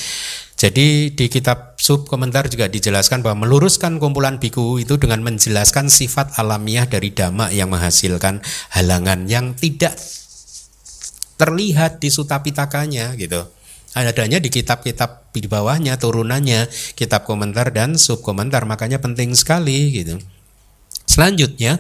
Jadi 0.56 1.12
di 1.12 1.28
kitab 1.28 1.76
sub 1.76 2.08
komentar 2.08 2.48
juga 2.48 2.72
dijelaskan 2.72 3.20
bahwa 3.20 3.44
meluruskan 3.44 4.00
kumpulan 4.00 4.40
biku 4.40 4.80
itu 4.80 4.96
dengan 4.96 5.20
menjelaskan 5.20 5.92
sifat 5.92 6.40
alamiah 6.40 6.88
dari 6.88 7.12
dhamma 7.12 7.52
yang 7.52 7.68
menghasilkan 7.68 8.40
halangan 8.72 9.28
yang 9.28 9.52
tidak 9.60 10.00
terlihat 11.36 12.00
di 12.00 12.08
sutapitakanya 12.08 13.20
gitu 13.20 13.52
adanya 13.96 14.44
di 14.44 14.52
kitab-kitab 14.52 15.32
di 15.32 15.48
bawahnya 15.48 15.96
turunannya 15.96 16.68
kitab 17.00 17.24
komentar 17.24 17.72
dan 17.72 17.96
sub 17.96 18.20
komentar 18.20 18.68
makanya 18.68 19.00
penting 19.00 19.32
sekali 19.32 19.96
gitu 19.96 20.20
selanjutnya 21.08 21.80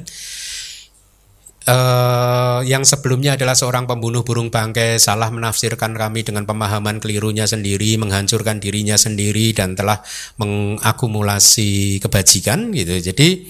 Uh, 1.66 2.62
yang 2.70 2.86
sebelumnya 2.86 3.34
adalah 3.34 3.58
seorang 3.58 3.90
pembunuh 3.90 4.22
burung 4.22 4.54
bangkai 4.54 5.02
salah 5.02 5.34
menafsirkan 5.34 5.98
kami 5.98 6.22
dengan 6.22 6.46
pemahaman 6.46 7.02
kelirunya 7.02 7.50
sendiri, 7.50 7.98
menghancurkan 7.98 8.62
dirinya 8.62 8.94
sendiri 9.02 9.50
dan 9.50 9.74
telah 9.74 10.06
mengakumulasi 10.38 11.98
kebajikan 12.06 12.70
gitu. 12.70 13.10
Jadi 13.10 13.50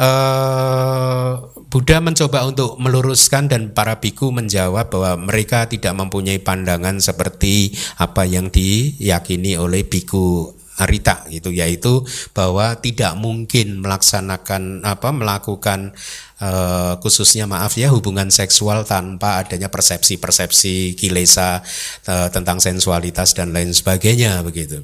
uh, 0.00 1.32
Buddha 1.70 2.02
mencoba 2.02 2.48
untuk 2.50 2.80
meluruskan 2.82 3.46
dan 3.46 3.70
para 3.70 4.02
biku 4.02 4.34
menjawab 4.34 4.90
bahwa 4.90 5.30
mereka 5.30 5.70
tidak 5.70 5.94
mempunyai 5.94 6.42
pandangan 6.42 6.98
seperti 6.98 7.70
apa 8.02 8.26
yang 8.26 8.50
diyakini 8.50 9.54
oleh 9.54 9.86
biku 9.86 10.50
Arita 10.80 11.28
gitu 11.28 11.52
yaitu 11.52 12.00
bahwa 12.32 12.72
tidak 12.80 13.12
mungkin 13.20 13.84
melaksanakan 13.84 14.80
apa 14.80 15.12
melakukan 15.12 15.92
uh, 16.40 16.96
khususnya 17.04 17.44
maaf 17.44 17.76
ya 17.76 17.92
hubungan 17.92 18.32
seksual 18.32 18.88
tanpa 18.88 19.44
adanya 19.44 19.68
persepsi-persepsi 19.68 20.96
kilesa 20.96 21.60
uh, 22.08 22.32
tentang 22.32 22.64
sensualitas 22.64 23.36
dan 23.36 23.52
lain 23.52 23.76
sebagainya 23.76 24.40
begitu. 24.40 24.80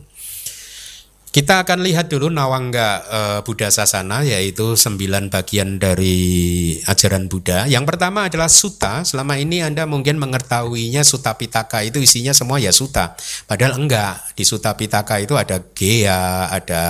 Kita 1.37 1.69
akan 1.69 1.85
lihat 1.85 2.09
dulu 2.09 2.33
Nawangga 2.33 2.89
uh, 3.13 3.41
Buddha 3.45 3.69
Sasana 3.69 4.25
yaitu 4.25 4.73
sembilan 4.73 5.29
bagian 5.29 5.77
dari 5.77 6.73
ajaran 6.81 7.29
Buddha. 7.29 7.69
Yang 7.69 7.93
pertama 7.93 8.25
adalah 8.25 8.49
Sutta. 8.49 9.05
Selama 9.05 9.37
ini 9.37 9.61
Anda 9.61 9.85
mungkin 9.85 10.17
mengetahuinya 10.17 11.05
Sutta 11.05 11.37
Pitaka 11.37 11.85
itu 11.85 12.01
isinya 12.01 12.33
semua 12.33 12.57
ya 12.57 12.73
Sutta. 12.73 13.13
Padahal 13.45 13.77
enggak. 13.77 14.33
Di 14.33 14.49
Sutta 14.49 14.73
Pitaka 14.81 15.21
itu 15.21 15.37
ada 15.37 15.61
Gea, 15.77 16.49
ada 16.49 16.85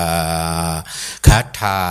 Gatha, 1.19 1.83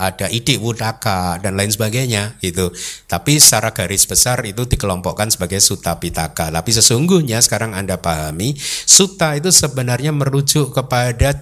ada 0.00 0.32
Idik 0.32 0.64
Wudaka 0.64 1.44
dan 1.44 1.60
lain 1.60 1.76
sebagainya 1.76 2.40
gitu. 2.40 2.72
Tapi 3.04 3.36
secara 3.36 3.68
garis 3.76 4.08
besar 4.08 4.40
itu 4.48 4.64
dikelompokkan 4.64 5.28
sebagai 5.28 5.60
Sutta 5.60 6.00
Pitaka. 6.00 6.48
Tapi 6.48 6.72
sesungguhnya 6.72 7.44
sekarang 7.44 7.76
Anda 7.76 8.00
pahami 8.00 8.56
Sutta 8.88 9.36
itu 9.36 9.52
sebenarnya 9.52 10.16
merujuk 10.16 10.72
kepada 10.72 11.36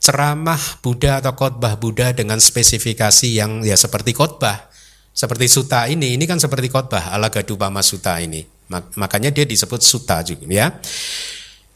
ceramah 0.00 0.58
Buddha 0.80 1.20
atau 1.20 1.36
khotbah 1.36 1.76
Buddha 1.76 2.16
dengan 2.16 2.40
spesifikasi 2.40 3.28
yang 3.28 3.60
ya 3.62 3.76
seperti 3.76 4.16
khotbah. 4.16 4.72
Seperti 5.12 5.52
suta 5.52 5.84
ini, 5.84 6.16
ini 6.16 6.24
kan 6.24 6.40
seperti 6.40 6.72
khotbah 6.72 7.12
ala 7.12 7.28
Gadupama 7.28 7.84
Suta 7.84 8.16
ini. 8.22 8.40
Makanya 8.70 9.28
dia 9.34 9.44
disebut 9.44 9.82
suta 9.82 10.22
juga 10.24 10.48
ya. 10.48 10.72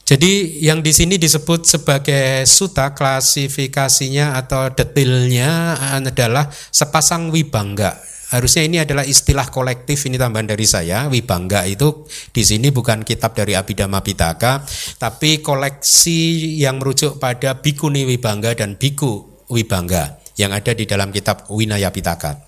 Jadi 0.05 0.61
yang 0.61 0.85
di 0.85 0.93
sini 0.93 1.17
disebut 1.17 1.65
sebagai 1.65 2.45
suta 2.45 2.93
klasifikasinya 2.93 4.37
atau 4.37 4.69
detailnya 4.69 5.77
adalah 5.97 6.47
sepasang 6.49 7.33
wibangga 7.33 8.14
harusnya 8.33 8.63
ini 8.65 8.77
adalah 8.81 9.05
istilah 9.05 9.51
kolektif 9.53 10.07
ini 10.09 10.17
tambahan 10.17 10.49
dari 10.49 10.65
saya 10.65 11.05
Wibangga 11.11 11.67
itu 11.69 12.09
di 12.33 12.41
sini 12.41 12.73
bukan 12.73 13.05
kitab 13.05 13.37
dari 13.37 13.53
Abhidhamma 13.53 14.01
Pitaka 14.01 14.65
tapi 14.97 15.45
koleksi 15.45 16.55
yang 16.57 16.81
merujuk 16.81 17.21
pada 17.21 17.61
Bikuni 17.61 18.07
Wibangga 18.07 18.57
dan 18.57 18.79
Biku 18.79 19.45
Wibangga 19.51 20.17
yang 20.35 20.51
ada 20.51 20.75
di 20.75 20.83
dalam 20.83 21.11
kitab 21.11 21.47
Winaya 21.47 21.89
Pitaka. 21.91 22.43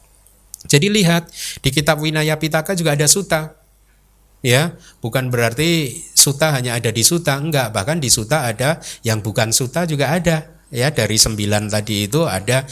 Jadi 0.68 0.92
lihat 0.92 1.32
di 1.64 1.70
kitab 1.72 2.04
Winaya 2.04 2.36
Pitaka 2.36 2.76
juga 2.76 2.94
ada 2.94 3.08
suta. 3.08 3.56
Ya, 4.46 4.78
bukan 5.02 5.34
berarti 5.34 5.98
suta 6.14 6.54
hanya 6.54 6.78
ada 6.78 6.94
di 6.94 7.02
suta, 7.02 7.42
enggak, 7.42 7.74
bahkan 7.74 7.98
di 7.98 8.08
suta 8.08 8.46
ada 8.46 8.78
yang 9.02 9.26
bukan 9.26 9.50
suta 9.50 9.90
juga 9.90 10.14
ada. 10.14 10.54
Ya, 10.70 10.92
dari 10.92 11.16
sembilan 11.16 11.72
tadi 11.72 12.06
itu 12.06 12.28
ada 12.28 12.68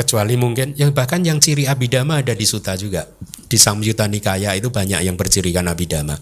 kecuali 0.00 0.34
mungkin 0.40 0.72
yang 0.80 0.96
bahkan 0.96 1.20
yang 1.20 1.36
ciri 1.36 1.68
abidama 1.68 2.24
ada 2.24 2.32
di 2.32 2.48
suta 2.48 2.72
juga 2.74 3.04
di 3.46 3.56
Samyutta 3.60 4.08
Nikaya 4.08 4.56
itu 4.56 4.72
banyak 4.72 5.04
yang 5.04 5.14
bercirikan 5.20 5.68
abidama 5.68 6.16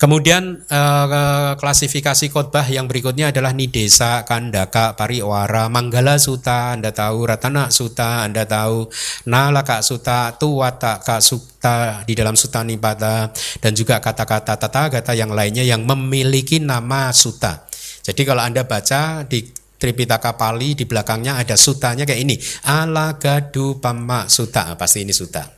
Kemudian 0.00 0.64
eh, 0.64 1.52
klasifikasi 1.60 2.32
khotbah 2.32 2.64
yang 2.72 2.88
berikutnya 2.88 3.28
adalah 3.28 3.52
Nidesa, 3.52 4.24
Kandaka, 4.24 4.96
Pariwara, 4.96 5.68
Manggala 5.68 6.16
Suta, 6.16 6.72
Anda 6.72 6.96
tahu 6.96 7.28
Ratana 7.28 7.68
Suta, 7.68 8.24
Anda 8.24 8.48
tahu 8.48 8.88
Nalaka 9.28 9.84
Suta, 9.84 10.32
Tuwataka 10.40 11.20
Suta 11.20 12.00
di 12.08 12.16
dalam 12.16 12.40
Suta 12.40 12.64
Nipata 12.64 13.28
dan 13.60 13.72
juga 13.76 14.00
kata-kata 14.00 14.56
tata 14.56 14.88
kata 14.88 15.12
yang 15.12 15.36
lainnya 15.36 15.62
yang 15.62 15.84
memiliki 15.84 16.56
nama 16.56 17.12
Suta. 17.12 17.68
Jadi 18.00 18.24
kalau 18.24 18.40
Anda 18.40 18.64
baca 18.64 19.28
di 19.28 19.44
Tripitaka 19.80 20.36
Pali 20.36 20.76
di 20.76 20.84
belakangnya 20.84 21.40
ada 21.40 21.56
sutanya 21.56 22.04
kayak 22.04 22.20
ini. 22.20 22.36
Alagadu 22.68 23.80
Pama 23.80 24.28
Suta. 24.28 24.68
Ah, 24.68 24.76
pasti 24.76 25.08
ini 25.08 25.16
suta. 25.16 25.48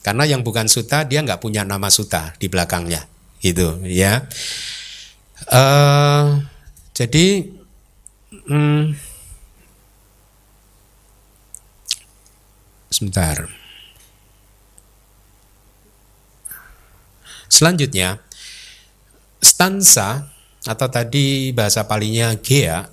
Karena 0.00 0.24
yang 0.24 0.40
bukan 0.40 0.72
suta 0.72 1.04
dia 1.04 1.20
nggak 1.20 1.44
punya 1.44 1.60
nama 1.60 1.92
suta 1.92 2.32
di 2.40 2.48
belakangnya. 2.48 3.04
Gitu 3.44 3.84
ya. 3.84 4.24
Uh, 5.52 6.40
jadi 6.96 7.44
hmm, 8.48 8.96
sebentar. 12.88 13.52
Selanjutnya 17.52 18.16
stansa 19.44 20.32
atau 20.64 20.88
tadi 20.88 21.52
bahasa 21.52 21.84
palinya 21.84 22.32
gea 22.38 22.86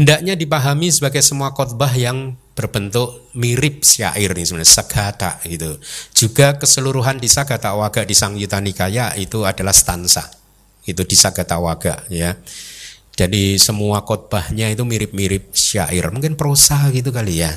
hendaknya 0.00 0.32
dipahami 0.32 0.88
sebagai 0.88 1.20
semua 1.20 1.52
khotbah 1.52 1.92
yang 1.92 2.32
berbentuk 2.56 3.28
mirip 3.36 3.84
syair 3.84 4.32
nih 4.32 4.48
sebenarnya 4.48 4.72
sagata 4.72 5.36
gitu. 5.44 5.76
Juga 6.16 6.56
keseluruhan 6.56 7.20
di 7.20 7.28
sagata 7.28 7.76
waga 7.76 8.08
di 8.08 8.16
Sang 8.16 8.32
Yuta 8.32 8.64
Nikaya 8.64 9.12
itu 9.20 9.44
adalah 9.44 9.76
stansa. 9.76 10.24
Itu 10.88 11.04
di 11.04 11.20
sagata 11.20 11.60
waga 11.60 12.08
ya. 12.08 12.32
Jadi 13.12 13.60
semua 13.60 14.00
khotbahnya 14.00 14.72
itu 14.72 14.88
mirip-mirip 14.88 15.52
syair, 15.52 16.08
mungkin 16.08 16.40
prosa 16.40 16.88
gitu 16.88 17.12
kali 17.12 17.44
ya 17.44 17.52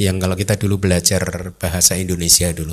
yang 0.00 0.16
kalau 0.16 0.32
kita 0.32 0.56
dulu 0.56 0.80
belajar 0.80 1.52
bahasa 1.60 2.00
Indonesia 2.00 2.48
dulu. 2.56 2.72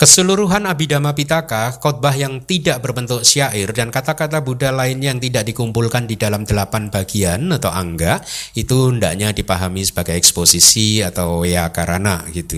Keseluruhan 0.00 0.64
Abhidhamma 0.64 1.12
Pitaka, 1.12 1.76
khotbah 1.76 2.16
yang 2.16 2.40
tidak 2.48 2.80
berbentuk 2.80 3.28
syair 3.28 3.68
dan 3.76 3.92
kata-kata 3.92 4.40
Buddha 4.40 4.72
lainnya 4.72 5.12
yang 5.12 5.20
tidak 5.20 5.44
dikumpulkan 5.44 6.08
di 6.08 6.16
dalam 6.16 6.48
delapan 6.48 6.88
bagian 6.88 7.52
atau 7.52 7.68
angga, 7.68 8.24
itu 8.56 8.88
hendaknya 8.88 9.36
dipahami 9.36 9.84
sebagai 9.84 10.16
eksposisi 10.16 11.04
atau 11.04 11.44
ya 11.44 11.68
karana 11.68 12.24
gitu 12.32 12.56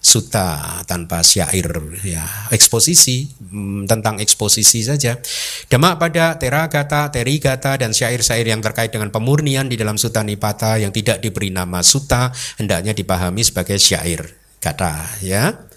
suta 0.00 0.80
tanpa 0.88 1.20
syair 1.20 1.68
ya. 2.02 2.24
Eksposisi 2.50 3.28
hmm, 3.28 3.84
tentang 3.84 4.16
eksposisi 4.18 4.80
saja. 4.80 5.20
Demak 5.68 6.00
pada 6.00 6.40
teragata 6.40 7.12
terigata 7.12 7.76
dan 7.76 7.92
syair-syair 7.92 8.48
yang 8.48 8.64
terkait 8.64 8.90
dengan 8.90 9.12
pemurnian 9.12 9.68
di 9.68 9.76
dalam 9.76 10.00
suta 10.00 10.24
nipata 10.24 10.80
yang 10.80 10.90
tidak 10.90 11.20
diberi 11.20 11.52
nama 11.52 11.84
suta 11.84 12.32
hendaknya 12.56 12.96
dipahami 12.96 13.44
sebagai 13.44 13.76
syair 13.76 14.24
kata 14.60 15.20
ya 15.24 15.69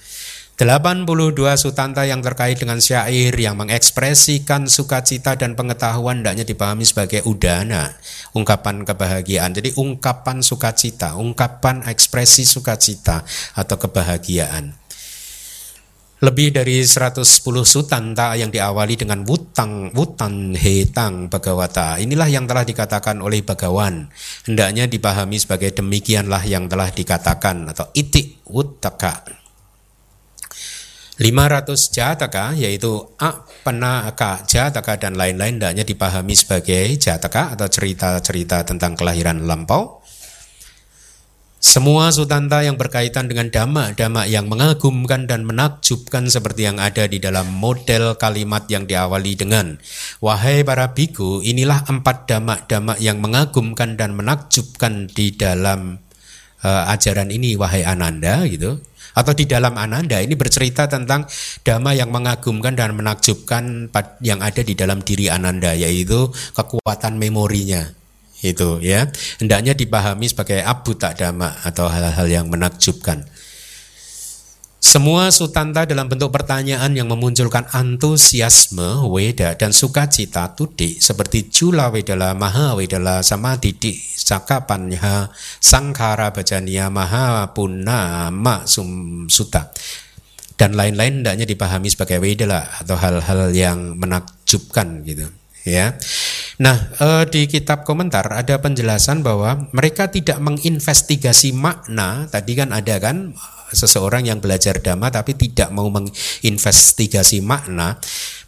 82 0.53 1.33
sutanta 1.57 2.05
yang 2.05 2.21
terkait 2.21 2.61
dengan 2.61 2.77
syair 2.77 3.33
yang 3.33 3.57
mengekspresikan 3.57 4.69
sukacita 4.69 5.33
dan 5.33 5.57
pengetahuan 5.57 6.21
hendaknya 6.21 6.45
dipahami 6.45 6.85
sebagai 6.85 7.25
udana, 7.25 7.97
ungkapan 8.37 8.85
kebahagiaan. 8.85 9.49
Jadi 9.49 9.73
ungkapan 9.81 10.45
sukacita, 10.45 11.17
ungkapan 11.17 11.89
ekspresi 11.89 12.45
sukacita 12.45 13.25
atau 13.57 13.81
kebahagiaan. 13.81 14.77
Lebih 16.21 16.53
dari 16.53 16.85
110 16.85 17.25
sutanta 17.65 18.37
yang 18.37 18.53
diawali 18.53 18.93
dengan 18.93 19.25
wutang, 19.25 19.89
wutan 19.97 20.53
hetang 20.53 21.33
bagawata. 21.33 21.97
Inilah 21.97 22.29
yang 22.29 22.45
telah 22.45 22.61
dikatakan 22.61 23.25
oleh 23.25 23.41
bagawan. 23.41 24.13
Hendaknya 24.45 24.85
dipahami 24.85 25.41
sebagai 25.41 25.73
demikianlah 25.73 26.45
yang 26.45 26.69
telah 26.69 26.93
dikatakan 26.93 27.73
atau 27.73 27.89
itik 27.97 28.45
wutaka 28.45 29.42
500 31.23 31.95
jataka 31.95 32.51
yaitu 32.51 32.99
apanaka 33.15 34.43
jataka 34.43 34.99
dan 34.99 35.15
lain-lain 35.15 35.55
hendaknya 35.55 35.87
dipahami 35.87 36.35
sebagai 36.35 36.99
jataka 36.99 37.55
atau 37.55 37.71
cerita-cerita 37.71 38.67
tentang 38.67 38.99
kelahiran 38.99 39.39
lampau. 39.47 40.03
Semua 41.63 42.11
sutanta 42.11 42.59
yang 42.59 42.75
berkaitan 42.75 43.31
dengan 43.31 43.47
dhamma-dhamma 43.47 44.27
yang 44.27 44.51
mengagumkan 44.51 45.31
dan 45.31 45.47
menakjubkan 45.47 46.27
seperti 46.27 46.67
yang 46.67 46.75
ada 46.75 47.07
di 47.07 47.23
dalam 47.23 47.47
model 47.55 48.19
kalimat 48.19 48.67
yang 48.67 48.83
diawali 48.83 49.39
dengan 49.39 49.79
Wahai 50.19 50.67
para 50.67 50.91
biku, 50.91 51.39
inilah 51.39 51.87
empat 51.87 52.27
dhamma-dhamma 52.27 52.99
yang 52.99 53.23
mengagumkan 53.23 53.95
dan 53.95 54.11
menakjubkan 54.11 55.07
di 55.07 55.31
dalam 55.39 56.03
uh, 56.67 56.91
ajaran 56.91 57.31
ini 57.31 57.55
wahai 57.55 57.87
Ananda 57.87 58.43
gitu 58.43 58.83
atau 59.13 59.33
di 59.33 59.45
dalam 59.45 59.77
Ananda 59.77 60.17
ini 60.19 60.33
bercerita 60.33 60.89
tentang 60.89 61.25
dhamma 61.61 61.93
yang 61.93 62.09
mengagumkan 62.09 62.73
dan 62.73 62.97
menakjubkan 62.97 63.89
yang 64.21 64.41
ada 64.41 64.61
di 64.65 64.73
dalam 64.73 65.01
diri 65.01 65.29
Ananda 65.29 65.73
yaitu 65.77 66.29
kekuatan 66.57 67.17
memorinya. 67.17 67.89
Itu 68.43 68.83
ya. 68.83 69.07
Hendaknya 69.39 69.71
dipahami 69.71 70.27
sebagai 70.27 70.59
abu 70.59 70.99
tak 70.99 71.23
dhamma 71.23 71.63
atau 71.63 71.87
hal-hal 71.87 72.27
yang 72.27 72.45
menakjubkan 72.51 73.23
semua 74.83 75.31
sutanta 75.31 75.87
dalam 75.87 76.11
bentuk 76.11 76.27
pertanyaan 76.27 76.91
yang 76.91 77.07
memunculkan 77.07 77.63
antusiasme, 77.71 79.07
weda, 79.07 79.55
dan 79.55 79.71
sukacita 79.71 80.51
tudi 80.51 80.99
seperti 80.99 81.47
jula 81.47 81.87
wedala, 81.87 82.35
maha 82.35 82.75
wedala, 82.75 83.23
sama 83.23 83.55
didik, 83.55 83.95
sakapanha, 83.95 85.31
sangkara 85.63 86.35
bajania, 86.35 86.91
maha 86.91 87.47
punna, 87.55 88.27
ma 88.27 88.67
sum 88.67 89.23
suta. 89.31 89.71
Dan 90.59 90.75
lain-lain 90.75 91.23
hendaknya 91.23 91.47
dipahami 91.47 91.87
sebagai 91.87 92.19
wedala 92.19 92.67
atau 92.83 92.99
hal-hal 92.99 93.55
yang 93.55 93.95
menakjubkan 93.95 94.99
gitu. 95.07 95.31
ya 95.63 95.95
Nah, 96.59 96.91
eh, 96.99 97.23
di 97.31 97.47
kitab 97.47 97.87
komentar 97.87 98.27
ada 98.27 98.59
penjelasan 98.59 99.23
bahwa 99.23 99.71
mereka 99.71 100.11
tidak 100.11 100.43
menginvestigasi 100.43 101.55
makna. 101.55 102.27
Tadi 102.27 102.51
kan 102.51 102.75
ada 102.75 102.99
kan 102.99 103.31
seseorang 103.73 104.29
yang 104.29 104.39
belajar 104.39 104.79
dhamma 104.79 105.09
tapi 105.09 105.33
tidak 105.33 105.73
mau 105.73 105.89
menginvestigasi 105.89 107.41
makna, 107.41 107.97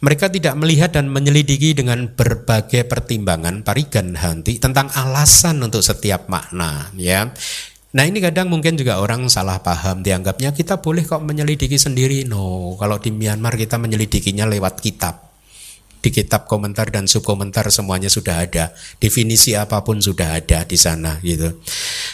mereka 0.00 0.30
tidak 0.30 0.54
melihat 0.54 0.94
dan 0.94 1.10
menyelidiki 1.10 1.74
dengan 1.74 2.08
berbagai 2.08 2.86
pertimbangan 2.86 3.66
parigan 3.66 4.14
hanti 4.14 4.62
tentang 4.62 4.88
alasan 4.94 5.60
untuk 5.60 5.82
setiap 5.82 6.30
makna, 6.30 6.88
ya. 6.96 7.28
Nah 7.96 8.04
ini 8.04 8.20
kadang 8.20 8.52
mungkin 8.52 8.76
juga 8.76 9.00
orang 9.00 9.24
salah 9.32 9.64
paham 9.64 10.04
dianggapnya 10.04 10.52
kita 10.52 10.84
boleh 10.84 11.00
kok 11.02 11.24
menyelidiki 11.24 11.80
sendiri. 11.80 12.28
No, 12.28 12.76
kalau 12.76 13.00
di 13.00 13.08
Myanmar 13.08 13.56
kita 13.56 13.80
menyelidikinya 13.80 14.44
lewat 14.44 14.84
kitab 14.84 15.25
di 16.06 16.14
kitab 16.14 16.46
komentar 16.46 16.86
dan 16.94 17.10
subkomentar 17.10 17.66
semuanya 17.74 18.06
sudah 18.06 18.46
ada. 18.46 18.70
Definisi 19.02 19.58
apa 19.58 19.82
pun 19.82 19.98
sudah 19.98 20.38
ada 20.38 20.62
di 20.62 20.78
sana 20.78 21.18
gitu. 21.18 21.50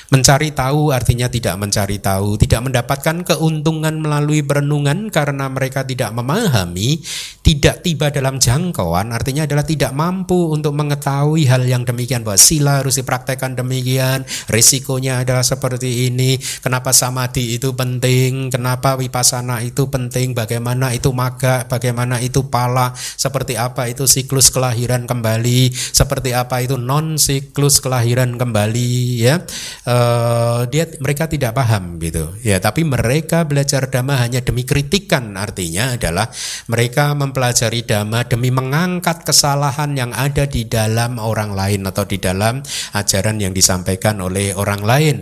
Mencari 0.08 0.56
tahu 0.56 0.96
artinya 0.96 1.28
tidak 1.28 1.60
mencari 1.60 2.00
tahu, 2.00 2.40
tidak 2.40 2.64
mendapatkan 2.64 3.20
keuntungan 3.20 4.00
melalui 4.00 4.40
perenungan 4.40 5.12
karena 5.12 5.52
mereka 5.52 5.84
tidak 5.84 6.16
memahami, 6.16 7.04
tidak 7.44 7.84
tiba 7.84 8.08
dalam 8.08 8.40
jangkauan 8.40 9.12
artinya 9.12 9.44
adalah 9.44 9.66
tidak 9.66 9.92
mampu 9.92 10.54
untuk 10.54 10.72
mengetahui 10.72 11.44
hal 11.50 11.68
yang 11.68 11.84
demikian 11.84 12.24
bahwa 12.24 12.40
sila 12.40 12.80
harus 12.80 12.96
dipraktekkan 12.96 13.58
demikian, 13.58 14.24
risikonya 14.48 15.20
adalah 15.20 15.44
seperti 15.44 16.08
ini, 16.08 16.40
kenapa 16.64 16.96
samadhi 16.96 17.60
itu 17.60 17.76
penting, 17.76 18.48
kenapa 18.48 18.96
wipasana 18.96 19.60
itu 19.60 19.90
penting, 19.90 20.32
bagaimana 20.32 20.96
itu 20.96 21.12
maga, 21.12 21.68
bagaimana 21.68 22.22
itu 22.22 22.46
pala, 22.48 22.94
seperti 22.96 23.58
apa 23.58 23.81
apa 23.82 23.90
itu 23.90 24.06
siklus 24.06 24.54
kelahiran 24.54 25.10
kembali, 25.10 25.74
seperti 25.74 26.30
apa 26.30 26.62
itu 26.62 26.78
non 26.78 27.18
siklus 27.18 27.82
kelahiran 27.82 28.38
kembali 28.38 28.94
ya. 29.18 29.42
Uh, 29.82 30.70
dia 30.70 30.86
mereka 31.02 31.26
tidak 31.26 31.58
paham 31.58 31.98
gitu. 31.98 32.30
Ya, 32.46 32.62
tapi 32.62 32.86
mereka 32.86 33.42
belajar 33.42 33.90
dhamma 33.90 34.22
hanya 34.22 34.38
demi 34.38 34.62
kritikan 34.62 35.34
artinya 35.34 35.98
adalah 35.98 36.30
mereka 36.70 37.10
mempelajari 37.18 37.82
dhamma 37.82 38.22
demi 38.30 38.54
mengangkat 38.54 39.26
kesalahan 39.26 39.98
yang 39.98 40.14
ada 40.14 40.46
di 40.46 40.62
dalam 40.62 41.18
orang 41.18 41.50
lain 41.50 41.82
atau 41.82 42.06
di 42.06 42.22
dalam 42.22 42.62
ajaran 42.94 43.42
yang 43.42 43.50
disampaikan 43.50 44.22
oleh 44.22 44.54
orang 44.54 44.86
lain 44.86 45.16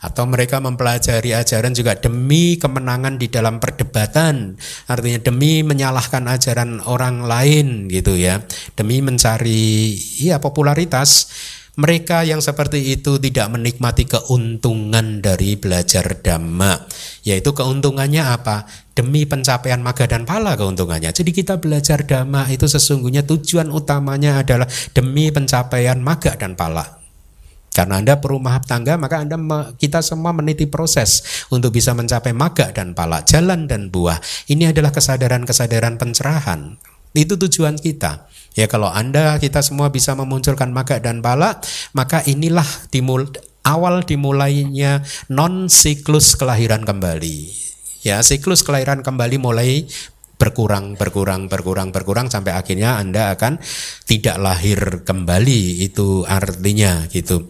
atau 0.00 0.24
mereka 0.24 0.56
mempelajari 0.64 1.36
ajaran 1.36 1.76
juga 1.76 2.00
demi 2.00 2.56
kemenangan 2.56 3.20
di 3.20 3.28
dalam 3.28 3.60
perdebatan 3.60 4.56
artinya 4.88 5.20
demi 5.20 5.60
menyalahkan 5.60 6.24
ajaran 6.30 6.80
orang 6.86 7.26
lain 7.26 7.90
gitu 7.90 8.05
gitu 8.06 8.14
ya. 8.14 8.38
Demi 8.78 9.02
mencari 9.02 9.98
ya 10.22 10.38
popularitas 10.38 11.26
mereka 11.76 12.24
yang 12.24 12.38
seperti 12.40 12.94
itu 12.94 13.18
tidak 13.18 13.52
menikmati 13.52 14.06
keuntungan 14.06 15.18
dari 15.18 15.58
belajar 15.58 16.22
dhamma. 16.22 16.86
Yaitu 17.26 17.50
keuntungannya 17.50 18.22
apa? 18.22 18.70
Demi 18.94 19.26
pencapaian 19.26 19.82
maga 19.82 20.06
dan 20.06 20.22
pala 20.22 20.54
keuntungannya. 20.54 21.10
Jadi 21.10 21.34
kita 21.34 21.58
belajar 21.58 22.06
dhamma 22.06 22.48
itu 22.48 22.70
sesungguhnya 22.70 23.26
tujuan 23.26 23.68
utamanya 23.74 24.40
adalah 24.40 24.70
demi 24.94 25.28
pencapaian 25.34 25.98
maga 25.98 26.38
dan 26.38 26.54
pala. 26.54 27.02
Karena 27.76 28.00
Anda 28.00 28.16
perumah 28.16 28.64
tangga, 28.64 28.96
maka 28.96 29.20
Anda 29.20 29.36
kita 29.76 30.00
semua 30.00 30.32
meniti 30.32 30.64
proses 30.64 31.44
untuk 31.52 31.76
bisa 31.76 31.92
mencapai 31.92 32.32
maga 32.32 32.72
dan 32.72 32.96
pala, 32.96 33.20
jalan 33.20 33.68
dan 33.68 33.92
buah. 33.92 34.16
Ini 34.48 34.72
adalah 34.72 34.96
kesadaran-kesadaran 34.96 36.00
pencerahan. 36.00 36.80
Itu 37.16 37.40
tujuan 37.40 37.80
kita. 37.80 38.28
Ya 38.52 38.68
kalau 38.68 38.92
Anda 38.92 39.40
kita 39.40 39.64
semua 39.64 39.88
bisa 39.88 40.12
memunculkan 40.12 40.72
maga 40.72 41.00
dan 41.00 41.24
bala, 41.24 41.60
maka 41.96 42.20
inilah 42.24 42.68
dimul 42.92 43.28
awal 43.64 44.06
dimulainya 44.06 45.02
non 45.32 45.72
siklus 45.72 46.38
kelahiran 46.38 46.86
kembali. 46.86 47.66
Ya, 48.06 48.22
siklus 48.22 48.62
kelahiran 48.62 49.02
kembali 49.02 49.42
mulai 49.42 49.82
berkurang 50.36 51.00
berkurang 51.00 51.48
berkurang 51.48 51.88
berkurang 51.92 52.28
sampai 52.28 52.52
akhirnya 52.52 53.00
Anda 53.00 53.32
akan 53.32 53.56
tidak 54.04 54.36
lahir 54.36 55.02
kembali 55.02 55.84
itu 55.84 56.28
artinya 56.28 57.08
gitu. 57.08 57.48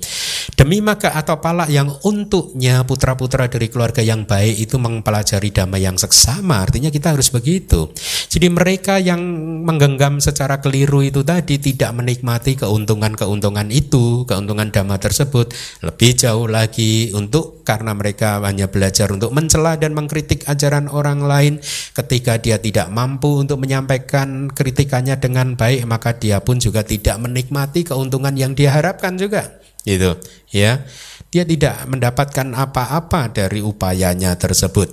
Demi 0.55 0.78
maka 0.78 1.11
atau 1.12 1.43
pala 1.43 1.66
yang 1.66 1.91
untuknya 2.07 2.87
putra-putra 2.87 3.51
dari 3.51 3.66
keluarga 3.66 4.01
yang 4.01 4.24
baik 4.24 4.57
itu 4.57 4.78
mempelajari 4.78 5.51
dhamma 5.51 5.76
yang 5.82 5.99
seksama 5.99 6.62
artinya 6.62 6.89
kita 6.89 7.18
harus 7.18 7.34
begitu. 7.34 7.91
Jadi 8.30 8.47
mereka 8.53 9.03
yang 9.03 9.20
menggenggam 9.66 10.22
secara 10.22 10.62
keliru 10.62 11.03
itu 11.03 11.26
tadi 11.26 11.59
tidak 11.59 11.91
menikmati 11.97 12.55
keuntungan-keuntungan 12.61 13.68
itu, 13.74 14.22
keuntungan 14.28 14.70
dhamma 14.70 15.03
tersebut 15.03 15.51
lebih 15.82 16.14
jauh 16.14 16.47
lagi 16.47 17.11
untuk 17.16 17.66
karena 17.66 17.97
mereka 17.97 18.39
hanya 18.45 18.70
belajar 18.70 19.11
untuk 19.11 19.34
mencela 19.34 19.74
dan 19.74 19.97
mengkritik 19.97 20.47
ajaran 20.47 20.87
orang 20.87 21.24
lain 21.24 21.59
ketika 21.97 22.39
dia 22.39 22.62
tidak 22.62 22.76
tidak 22.77 22.93
mampu 22.93 23.41
untuk 23.41 23.57
menyampaikan 23.57 24.53
kritikannya 24.53 25.16
dengan 25.16 25.57
baik 25.57 25.89
maka 25.89 26.12
dia 26.12 26.45
pun 26.45 26.61
juga 26.61 26.85
tidak 26.85 27.16
menikmati 27.24 27.89
keuntungan 27.89 28.37
yang 28.37 28.53
dia 28.53 28.68
harapkan 28.77 29.16
juga. 29.16 29.49
Gitu 29.81 30.12
ya. 30.53 30.85
Dia 31.33 31.49
tidak 31.49 31.89
mendapatkan 31.89 32.53
apa-apa 32.53 33.33
dari 33.33 33.64
upayanya 33.64 34.37
tersebut. 34.37 34.93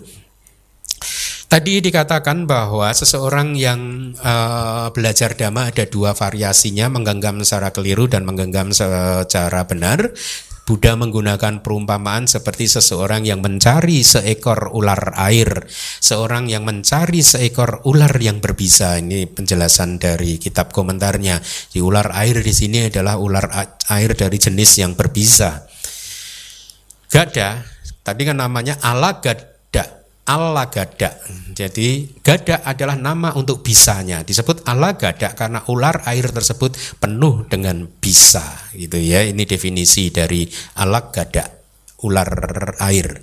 Tadi 1.52 1.84
dikatakan 1.84 2.48
bahwa 2.48 2.88
seseorang 2.96 3.52
yang 3.60 4.16
uh, 4.16 4.88
belajar 4.96 5.36
dhamma 5.36 5.68
ada 5.68 5.84
dua 5.84 6.16
variasinya, 6.16 6.88
menggenggam 6.88 7.44
secara 7.44 7.76
keliru 7.76 8.08
dan 8.08 8.24
menggenggam 8.24 8.72
secara 8.72 9.68
benar. 9.68 10.08
Buddha 10.64 10.95
menggunakan 10.95 11.59
perumpamaan 11.59 12.24
seperti 12.24 12.72
seseorang 12.72 13.28
yang 13.28 13.43
mencari 13.43 13.99
seekor 13.99 14.72
ular 14.72 15.11
air, 15.20 15.68
seorang 15.99 16.47
yang 16.47 16.64
mencari 16.64 17.20
seekor 17.20 17.84
ular 17.84 18.16
yang 18.24 18.39
berbisa. 18.39 18.95
Ini 18.95 19.28
penjelasan 19.28 19.99
dari 19.99 20.39
kitab 20.39 20.72
komentarnya. 20.72 21.43
Di 21.68 21.84
ular 21.84 22.16
air 22.16 22.39
di 22.39 22.55
sini 22.55 22.88
adalah 22.88 23.20
ular 23.20 23.76
air 23.91 24.16
dari 24.16 24.39
jenis 24.39 24.80
yang 24.80 24.95
berbisa. 24.95 25.68
Gada, 27.11 27.61
tadi 28.01 28.22
kan 28.24 28.39
namanya 28.39 28.80
alagad 28.80 29.53
Allah 30.24 30.71
gada. 30.71 31.19
Jadi 31.51 32.07
gada 32.24 32.63
adalah 32.63 32.95
nama 32.95 33.36
untuk 33.36 33.59
bisanya. 33.59 34.24
Disebut 34.24 34.63
Allah 34.63 34.95
gada 34.95 35.36
karena 35.36 35.59
ular 35.67 36.07
air 36.07 36.32
tersebut 36.32 36.99
penuh 37.03 37.43
dengan 37.51 37.84
bisa. 37.99 38.43
Gitu 38.71 38.95
ya. 39.03 39.28
Ini 39.28 39.43
definisi 39.43 40.15
dari 40.15 40.47
Allah 40.80 41.11
gada, 41.11 41.43
ular 42.07 42.32
air. 42.80 43.19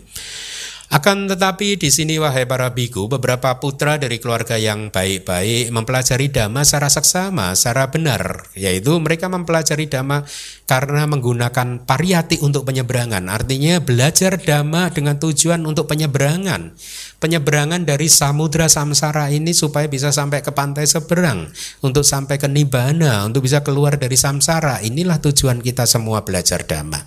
Akan 0.91 1.30
tetapi 1.30 1.78
di 1.78 1.86
sini 1.86 2.18
wahai 2.18 2.51
para 2.51 2.74
biku, 2.74 3.07
beberapa 3.07 3.62
putra 3.62 3.95
dari 3.95 4.18
keluarga 4.18 4.59
yang 4.59 4.91
baik-baik 4.91 5.70
mempelajari 5.70 6.34
dhamma 6.34 6.66
secara 6.66 6.91
seksama, 6.91 7.55
secara 7.55 7.95
benar, 7.95 8.51
yaitu 8.59 8.99
mereka 8.99 9.30
mempelajari 9.30 9.86
dhamma 9.86 10.26
karena 10.66 11.07
menggunakan 11.07 11.86
pariyati 11.86 12.43
untuk 12.43 12.66
penyeberangan. 12.66 13.22
Artinya 13.30 13.78
belajar 13.78 14.34
dhamma 14.34 14.91
dengan 14.91 15.14
tujuan 15.22 15.62
untuk 15.62 15.86
penyeberangan. 15.86 16.74
Penyeberangan 17.21 17.85
dari 17.85 18.09
samudra 18.09 18.73
samsara 18.73 19.29
ini 19.29 19.53
supaya 19.53 19.85
bisa 19.85 20.09
sampai 20.09 20.41
ke 20.41 20.57
pantai 20.57 20.89
seberang, 20.89 21.53
untuk 21.85 22.01
sampai 22.01 22.41
ke 22.41 22.49
nibbana, 22.49 23.29
untuk 23.29 23.45
bisa 23.45 23.61
keluar 23.61 24.01
dari 24.01 24.16
samsara. 24.16 24.81
Inilah 24.81 25.21
tujuan 25.21 25.61
kita 25.61 25.85
semua 25.85 26.25
belajar 26.25 26.64
dhamma. 26.64 27.05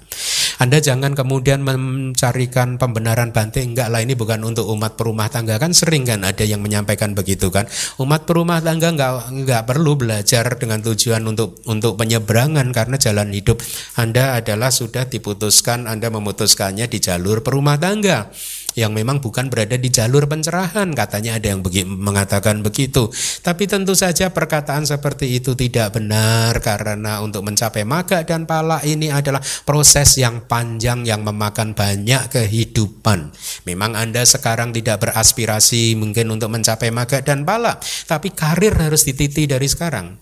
Anda 0.61 0.77
jangan 0.85 1.17
kemudian 1.17 1.65
mencarikan 1.65 2.77
pembenaran 2.77 3.33
banting 3.33 3.73
enggak 3.73 3.89
lah 3.89 4.05
ini 4.05 4.13
bukan 4.13 4.37
untuk 4.45 4.69
umat 4.69 4.93
perumah 4.93 5.33
tangga 5.33 5.57
kan 5.57 5.73
sering 5.73 6.05
kan 6.05 6.21
ada 6.21 6.45
yang 6.45 6.61
menyampaikan 6.61 7.17
begitu 7.17 7.49
kan 7.49 7.65
umat 7.97 8.29
perumah 8.29 8.61
tangga 8.61 8.93
enggak 8.93 9.33
enggak 9.33 9.61
perlu 9.65 9.97
belajar 9.97 10.45
dengan 10.61 10.79
tujuan 10.85 11.25
untuk 11.25 11.57
untuk 11.65 11.97
penyeberangan 11.97 12.69
karena 12.69 12.95
jalan 13.01 13.33
hidup 13.33 13.59
Anda 13.97 14.37
adalah 14.37 14.69
sudah 14.69 15.09
diputuskan 15.09 15.89
Anda 15.89 16.13
memutuskannya 16.13 16.85
di 16.85 17.01
jalur 17.01 17.41
perumah 17.41 17.81
tangga 17.81 18.29
yang 18.73 18.91
memang 18.91 19.21
bukan 19.21 19.47
berada 19.49 19.77
di 19.77 19.89
jalur 19.89 20.25
pencerahan 20.25 20.91
katanya 20.93 21.37
ada 21.37 21.53
yang 21.53 21.61
begi, 21.61 21.85
mengatakan 21.85 22.65
begitu. 22.65 23.09
Tapi 23.41 23.69
tentu 23.69 23.93
saja 23.93 24.29
perkataan 24.33 24.85
seperti 24.85 25.37
itu 25.37 25.53
tidak 25.53 25.97
benar 25.97 26.57
karena 26.59 27.21
untuk 27.21 27.45
mencapai 27.45 27.85
maga 27.85 28.25
dan 28.25 28.45
pala 28.49 28.81
ini 28.85 29.13
adalah 29.13 29.41
proses 29.67 30.17
yang 30.17 30.45
panjang 30.45 31.05
yang 31.05 31.21
memakan 31.21 31.77
banyak 31.77 32.29
kehidupan. 32.33 33.33
Memang 33.65 33.93
Anda 33.95 34.25
sekarang 34.25 34.73
tidak 34.73 35.05
beraspirasi 35.05 35.95
mungkin 35.95 36.29
untuk 36.33 36.49
mencapai 36.49 36.89
maga 36.93 37.21
dan 37.21 37.45
pala 37.47 37.77
tapi 38.05 38.33
karir 38.33 38.75
harus 38.75 39.05
dititi 39.07 39.45
dari 39.47 39.67
sekarang 39.69 40.17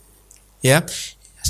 ya 0.61 0.85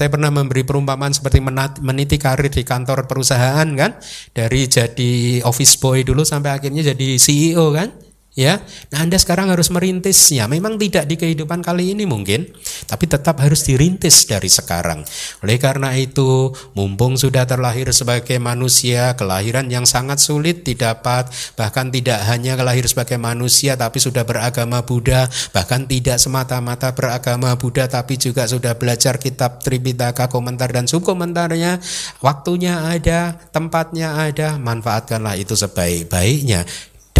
saya 0.02 0.10
pernah 0.10 0.34
memberi 0.34 0.66
perumpamaan 0.66 1.14
seperti 1.14 1.38
meniti 1.86 2.18
karir 2.18 2.50
di 2.50 2.66
kantor 2.66 3.06
perusahaan 3.06 3.70
kan, 3.78 4.02
dari 4.34 4.66
jadi 4.66 5.46
office 5.46 5.78
boy 5.78 6.02
dulu 6.02 6.26
sampai 6.26 6.58
akhirnya 6.58 6.82
jadi 6.82 7.22
CEO 7.22 7.70
kan, 7.70 7.94
ya. 8.34 8.64
Nah, 8.92 9.04
Anda 9.04 9.20
sekarang 9.20 9.52
harus 9.52 9.68
merintisnya. 9.72 10.48
Memang 10.48 10.80
tidak 10.80 11.08
di 11.08 11.16
kehidupan 11.20 11.60
kali 11.64 11.92
ini 11.92 12.08
mungkin, 12.08 12.48
tapi 12.88 13.06
tetap 13.08 13.40
harus 13.44 13.68
dirintis 13.68 14.24
dari 14.28 14.48
sekarang. 14.48 15.04
Oleh 15.44 15.58
karena 15.60 15.92
itu, 15.96 16.52
mumpung 16.76 17.20
sudah 17.20 17.44
terlahir 17.44 17.92
sebagai 17.92 18.40
manusia, 18.40 19.16
kelahiran 19.20 19.68
yang 19.68 19.84
sangat 19.84 20.24
sulit 20.24 20.64
didapat, 20.64 21.28
bahkan 21.60 21.92
tidak 21.92 22.24
hanya 22.28 22.56
kelahir 22.56 22.88
sebagai 22.88 23.20
manusia 23.20 23.76
tapi 23.76 24.00
sudah 24.00 24.24
beragama 24.24 24.84
Buddha, 24.84 25.28
bahkan 25.52 25.84
tidak 25.88 26.18
semata-mata 26.20 26.96
beragama 26.96 27.56
Buddha 27.60 27.88
tapi 27.92 28.16
juga 28.16 28.48
sudah 28.48 28.76
belajar 28.80 29.20
kitab 29.20 29.60
Tripitaka 29.60 30.32
komentar 30.32 30.72
dan 30.72 30.88
subkomentarnya. 30.88 31.84
Waktunya 32.24 32.88
ada, 32.88 33.36
tempatnya 33.52 34.16
ada, 34.16 34.56
manfaatkanlah 34.56 35.36
itu 35.36 35.54
sebaik-baiknya 35.58 36.64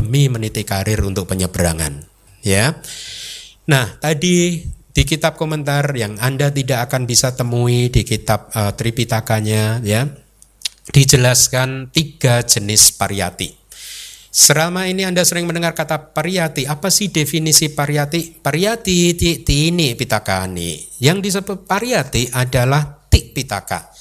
demi 0.02 0.26
meniti 0.28 0.66
karir 0.66 1.06
untuk 1.06 1.30
penyeberangan. 1.30 2.02
Ya. 2.42 2.82
Nah, 3.70 4.02
tadi 4.02 4.66
di 4.92 5.04
kitab 5.06 5.38
komentar 5.38 5.94
yang 5.94 6.18
Anda 6.18 6.50
tidak 6.50 6.90
akan 6.90 7.06
bisa 7.06 7.38
temui 7.38 7.94
di 7.94 8.02
kitab 8.02 8.50
uh, 8.58 8.74
Tripitakanya 8.74 9.80
ya 9.86 10.10
dijelaskan 10.90 11.94
tiga 11.94 12.42
jenis 12.42 12.98
pariyati. 12.98 13.62
Selama 14.32 14.90
ini 14.90 15.06
Anda 15.06 15.22
sering 15.22 15.46
mendengar 15.46 15.78
kata 15.78 16.12
pariyati. 16.18 16.66
Apa 16.66 16.90
sih 16.90 17.14
definisi 17.14 17.72
pariyati? 17.72 18.42
Pariyati 18.42 19.14
ti, 19.14 19.46
ti 19.46 19.70
ini 19.70 19.94
pitakani. 19.94 21.00
Yang 21.04 21.30
disebut 21.30 21.70
pariyati 21.70 22.34
adalah 22.34 23.06
tik 23.08 23.38
pitaka. 23.38 23.92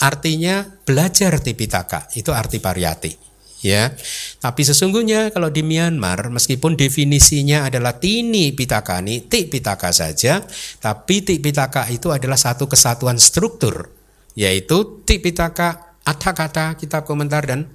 Artinya 0.00 0.64
belajar 0.64 1.36
tipitaka. 1.42 2.08
Itu 2.16 2.32
arti 2.32 2.62
pariyati 2.62 3.29
ya. 3.60 3.92
Tapi 4.40 4.62
sesungguhnya 4.64 5.32
kalau 5.32 5.52
di 5.52 5.60
Myanmar 5.64 6.32
meskipun 6.32 6.76
definisinya 6.76 7.68
adalah 7.68 7.96
tini 8.00 8.52
pitakani, 8.52 9.28
tik 9.28 9.52
pitaka 9.52 9.92
saja, 9.92 10.44
tapi 10.80 11.24
tik 11.24 11.40
pitaka 11.40 11.88
itu 11.92 12.12
adalah 12.12 12.36
satu 12.36 12.66
kesatuan 12.66 13.20
struktur, 13.20 13.92
yaitu 14.36 15.04
tik 15.04 15.24
pitaka, 15.24 15.96
kata 16.04 16.74
kitab 16.80 17.06
komentar 17.06 17.46
dan 17.46 17.68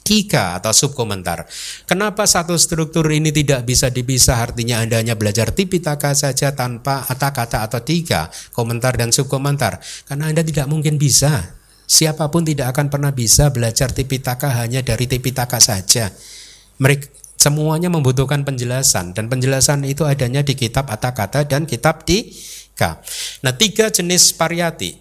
tiga 0.00 0.58
atau 0.58 0.74
subkomentar. 0.74 1.46
Kenapa 1.86 2.26
satu 2.26 2.56
struktur 2.58 3.06
ini 3.12 3.30
tidak 3.30 3.62
bisa 3.62 3.92
dipisah 3.92 4.50
artinya 4.50 4.82
Anda 4.82 4.98
hanya 4.98 5.14
belajar 5.14 5.54
tipitaka 5.54 6.16
saja 6.16 6.50
tanpa 6.56 7.04
kata-kata 7.06 7.62
atau 7.68 7.78
tiga 7.84 8.26
komentar 8.50 8.96
dan 8.98 9.14
subkomentar? 9.14 9.78
Karena 10.08 10.32
Anda 10.32 10.42
tidak 10.42 10.66
mungkin 10.66 10.98
bisa 10.98 11.59
Siapa 11.90 12.30
pun 12.30 12.46
tidak 12.46 12.70
akan 12.70 12.86
pernah 12.86 13.10
bisa 13.10 13.50
belajar 13.50 13.90
Tipitaka 13.90 14.62
hanya 14.62 14.78
dari 14.78 15.10
Tipitaka 15.10 15.58
saja. 15.58 16.14
Mereka 16.78 17.10
semuanya 17.34 17.90
membutuhkan 17.90 18.46
penjelasan 18.46 19.10
dan 19.10 19.26
penjelasan 19.26 19.82
itu 19.82 20.06
adanya 20.06 20.46
di 20.46 20.54
kitab 20.54 20.86
Atakata 20.86 21.42
dan 21.42 21.66
kitab 21.66 22.06
Tika. 22.06 23.02
Nah, 23.42 23.52
tiga 23.58 23.90
jenis 23.90 24.30
pariyati. 24.38 24.94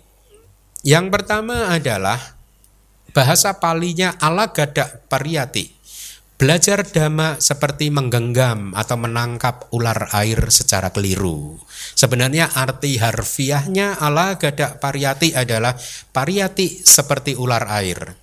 Yang 0.82 1.06
pertama 1.14 1.70
adalah 1.70 2.18
bahasa 3.14 3.54
palinya 3.62 4.18
ala 4.18 4.50
gadak 4.50 5.06
pariyati. 5.06 5.79
Belajar 6.40 6.88
dhamma 6.88 7.36
seperti 7.44 7.92
menggenggam 7.92 8.72
atau 8.72 8.96
menangkap 8.96 9.68
ular 9.76 10.08
air 10.16 10.40
secara 10.48 10.88
keliru. 10.96 11.60
Sebenarnya 12.00 12.48
arti 12.56 12.96
harfiahnya 12.96 14.00
ala 14.00 14.40
gadak 14.40 14.80
pariyati 14.80 15.36
adalah 15.36 15.76
pariyati 16.16 16.80
seperti 16.80 17.36
ular 17.36 17.68
air. 17.68 18.16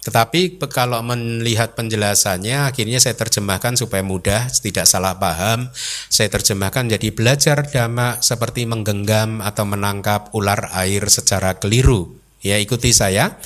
Tetapi 0.00 0.56
kalau 0.72 1.04
melihat 1.04 1.76
penjelasannya 1.76 2.64
akhirnya 2.64 2.96
saya 3.04 3.12
terjemahkan 3.20 3.76
supaya 3.76 4.00
mudah, 4.00 4.48
tidak 4.48 4.88
salah 4.88 5.20
paham. 5.20 5.68
Saya 6.08 6.32
terjemahkan 6.32 6.88
jadi 6.88 7.12
belajar 7.12 7.68
dhamma 7.68 8.24
seperti 8.24 8.64
menggenggam 8.64 9.44
atau 9.44 9.68
menangkap 9.68 10.32
ular 10.32 10.72
air 10.72 11.04
secara 11.12 11.60
keliru. 11.60 12.16
Ya 12.40 12.56
ikuti 12.56 12.96
saya. 12.96 13.36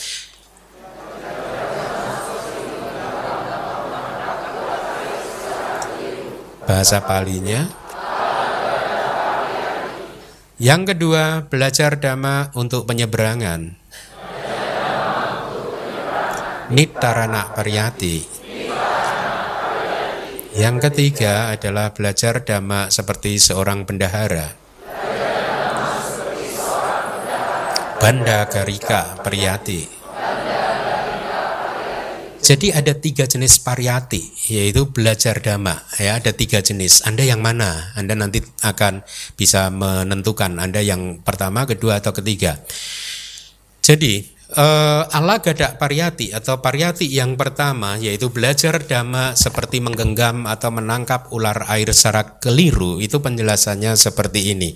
Bahasa 6.64 7.00
palinya. 7.04 7.68
Yang 10.60 10.94
kedua, 10.94 11.44
belajar 11.46 11.98
dhamma 11.98 12.52
untuk 12.56 12.86
penyeberangan. 12.88 13.74
Nitarana 16.72 17.52
pariyati. 17.52 18.16
Yang 20.54 20.76
ketiga 20.88 21.50
adalah 21.50 21.90
belajar 21.90 22.46
dhamma 22.46 22.86
seperti 22.88 23.42
seorang 23.42 23.82
bendahara. 23.82 24.54
Banda 27.98 28.44
Garika 28.46 29.16
Priyati. 29.24 30.03
Jadi 32.44 32.76
ada 32.76 32.92
tiga 32.92 33.24
jenis 33.24 33.56
pariyati, 33.56 34.52
yaitu 34.52 34.84
belajar 34.92 35.40
dhamma. 35.40 35.80
Ya, 35.96 36.20
ada 36.20 36.28
tiga 36.36 36.60
jenis. 36.60 37.00
Anda 37.08 37.24
yang 37.24 37.40
mana? 37.40 37.96
Anda 37.96 38.12
nanti 38.12 38.44
akan 38.60 39.00
bisa 39.32 39.72
menentukan 39.72 40.60
Anda 40.60 40.84
yang 40.84 41.24
pertama, 41.24 41.64
kedua, 41.64 42.04
atau 42.04 42.12
ketiga. 42.12 42.60
Jadi 43.80 44.28
uh, 44.56 45.08
ala 45.08 45.40
gadak 45.40 45.80
pariyati 45.80 46.30
atau 46.36 46.60
pariyati 46.60 47.08
yang 47.08 47.34
pertama 47.34 47.96
yaitu 47.96 48.30
belajar 48.30 48.80
dhamma 48.80 49.34
seperti 49.34 49.80
menggenggam 49.80 50.44
atau 50.44 50.70
menangkap 50.72 51.32
ular 51.34 51.66
air 51.68 51.90
secara 51.96 52.40
keliru 52.40 53.00
itu 53.00 53.18
penjelasannya 53.20 53.96
seperti 53.96 54.52
ini. 54.52 54.72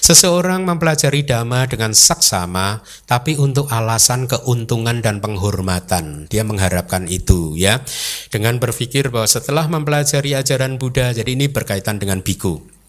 Seseorang 0.00 0.64
mempelajari 0.64 1.22
dhamma 1.22 1.68
dengan 1.68 1.92
saksama 1.92 2.80
tapi 3.04 3.36
untuk 3.36 3.68
alasan 3.68 4.24
keuntungan 4.24 5.04
dan 5.04 5.20
penghormatan. 5.20 6.24
Dia 6.32 6.42
mengharapkan 6.42 7.04
itu 7.06 7.54
ya. 7.54 7.84
Dengan 8.32 8.56
berpikir 8.56 9.12
bahwa 9.12 9.28
setelah 9.28 9.68
mempelajari 9.68 10.32
ajaran 10.34 10.80
Buddha 10.80 11.12
jadi 11.12 11.36
ini 11.36 11.52
berkaitan 11.52 12.00
dengan 12.00 12.24
biku 12.24 12.79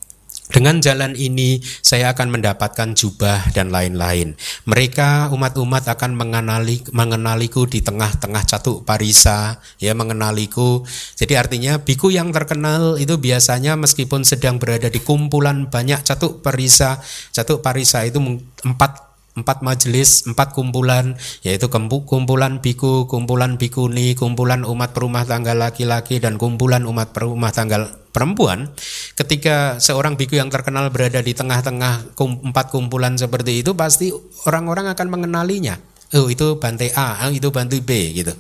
dengan 0.52 0.84
jalan 0.84 1.16
ini 1.16 1.64
saya 1.82 2.12
akan 2.14 2.38
mendapatkan 2.40 2.94
jubah 2.96 3.52
dan 3.56 3.72
lain-lain. 3.72 4.36
Mereka 4.68 5.32
umat-umat 5.32 5.88
akan 5.88 6.16
mengenali 6.16 6.84
mengenaliku 6.92 7.66
di 7.66 7.80
tengah-tengah 7.80 8.44
catuk 8.46 8.84
parisa, 8.84 9.60
ya 9.80 9.96
mengenaliku. 9.96 10.84
Jadi 11.16 11.34
artinya 11.40 11.80
biku 11.80 12.12
yang 12.12 12.30
terkenal 12.36 13.00
itu 13.00 13.18
biasanya 13.18 13.80
meskipun 13.80 14.28
sedang 14.28 14.60
berada 14.60 14.92
di 14.92 15.00
kumpulan 15.00 15.72
banyak 15.72 16.04
catuk 16.04 16.44
parisa, 16.44 17.00
catuk 17.32 17.64
parisa 17.64 18.04
itu 18.04 18.20
empat 18.64 19.11
empat 19.32 19.64
majelis, 19.64 20.28
empat 20.28 20.52
kumpulan, 20.52 21.16
yaitu 21.46 21.72
kumpulan 21.72 22.60
biku, 22.60 23.08
kumpulan 23.08 23.56
bikuni, 23.56 24.14
kumpulan 24.14 24.68
umat 24.68 24.92
perumah 24.92 25.24
tangga 25.24 25.56
laki-laki, 25.56 26.20
dan 26.20 26.36
kumpulan 26.36 26.84
umat 26.84 27.16
perumah 27.16 27.52
tangga 27.56 27.88
perempuan. 28.12 28.68
Ketika 29.16 29.80
seorang 29.80 30.20
biku 30.20 30.36
yang 30.36 30.52
terkenal 30.52 30.92
berada 30.92 31.24
di 31.24 31.32
tengah-tengah 31.32 32.16
empat 32.20 32.66
kumpulan 32.70 33.16
seperti 33.16 33.64
itu, 33.64 33.72
pasti 33.72 34.12
orang-orang 34.44 34.92
akan 34.92 35.08
mengenalinya. 35.08 35.80
Oh 36.12 36.28
itu 36.28 36.60
Bante 36.60 36.92
A, 36.92 37.24
oh, 37.24 37.32
itu 37.32 37.56
Bante 37.56 37.80
B 37.80 38.12
gitu. 38.12 38.36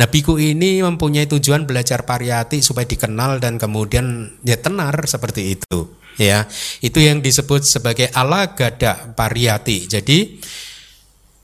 Nah 0.00 0.08
biku 0.08 0.40
ini 0.40 0.80
mempunyai 0.80 1.28
tujuan 1.28 1.68
belajar 1.68 2.08
pariyati 2.08 2.64
supaya 2.64 2.88
dikenal 2.88 3.44
dan 3.44 3.60
kemudian 3.60 4.40
dia 4.40 4.56
tenar 4.56 4.96
seperti 5.04 5.60
itu 5.60 5.99
ya. 6.20 6.44
Itu 6.84 7.00
yang 7.00 7.24
disebut 7.24 7.64
sebagai 7.64 8.12
ala 8.12 8.52
gada 8.52 9.16
pariyati 9.16 9.88
jadi 9.88 10.36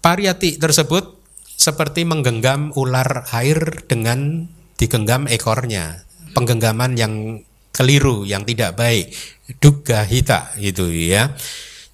pariyati 0.05 0.61
tersebut 0.61 1.17
seperti 1.57 2.05
menggenggam 2.05 2.71
ular 2.77 3.25
air 3.33 3.89
dengan 3.89 4.45
digenggam 4.77 5.25
ekornya. 5.27 6.05
Penggenggaman 6.37 7.01
yang 7.01 7.41
keliru 7.73 8.29
yang 8.29 8.45
tidak 8.45 8.77
baik. 8.77 9.11
Duga 9.59 10.05
hita 10.05 10.53
gitu 10.61 10.93
ya. 10.93 11.33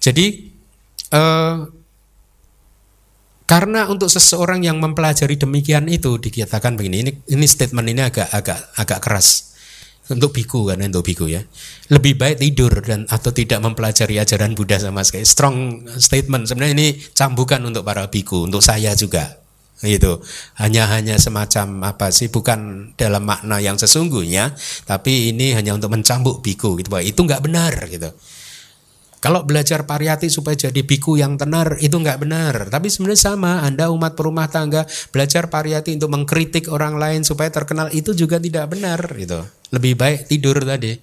Jadi 0.03 0.51
eh, 1.15 1.57
karena 3.43 3.91
untuk 3.91 4.07
seseorang 4.07 4.63
yang 4.63 4.79
mempelajari 4.79 5.35
demikian 5.35 5.85
itu 5.91 6.15
dikatakan 6.17 6.79
begini 6.79 6.95
ini 7.07 7.11
ini 7.27 7.45
statement 7.45 7.87
ini 7.91 8.01
agak 8.01 8.31
agak 8.31 8.59
agak 8.79 8.99
keras 9.03 9.52
untuk 10.11 10.35
biku 10.35 10.67
kan 10.67 10.83
untuk 10.83 11.05
biku 11.07 11.31
ya. 11.31 11.43
Lebih 11.87 12.19
baik 12.19 12.37
tidur 12.43 12.73
dan 12.83 13.07
atau 13.07 13.31
tidak 13.31 13.63
mempelajari 13.63 14.19
ajaran 14.19 14.51
Buddha 14.51 14.81
sama 14.81 15.05
sekali. 15.07 15.23
Strong 15.23 15.87
statement. 15.99 16.51
Sebenarnya 16.51 16.73
ini 16.75 16.87
cambukan 17.15 17.63
untuk 17.63 17.87
para 17.87 18.11
biku 18.11 18.49
untuk 18.49 18.59
saya 18.59 18.91
juga. 18.99 19.39
Itu 19.83 20.23
hanya 20.63 20.87
hanya 20.91 21.19
semacam 21.19 21.95
apa 21.95 22.11
sih 22.15 22.31
bukan 22.31 22.91
dalam 22.95 23.27
makna 23.27 23.59
yang 23.59 23.75
sesungguhnya 23.75 24.55
tapi 24.87 25.35
ini 25.35 25.51
hanya 25.51 25.75
untuk 25.75 25.91
mencambuk 25.91 26.39
biku 26.39 26.79
gitu. 26.79 26.87
Bahwa 26.87 27.03
itu 27.03 27.19
nggak 27.19 27.43
benar 27.43 27.73
gitu 27.91 28.11
Kalau 29.23 29.47
belajar 29.47 29.87
pariyati 29.87 30.27
supaya 30.27 30.67
jadi 30.67 30.83
biku 30.83 31.15
yang 31.15 31.39
tenar 31.39 31.79
itu 31.79 31.95
nggak 31.95 32.19
benar. 32.19 32.67
Tapi 32.67 32.91
sebenarnya 32.91 33.31
sama, 33.31 33.63
Anda 33.63 33.87
umat 33.87 34.19
perumah 34.19 34.51
tangga 34.51 34.83
belajar 35.15 35.47
pariyati 35.47 35.95
untuk 35.95 36.11
mengkritik 36.11 36.67
orang 36.67 36.99
lain 36.99 37.23
supaya 37.23 37.47
terkenal 37.47 37.87
itu 37.95 38.11
juga 38.11 38.35
tidak 38.35 38.75
benar 38.75 38.99
gitu. 39.15 39.47
Lebih 39.71 39.95
baik 39.95 40.19
tidur 40.27 40.59
tadi. 40.67 40.99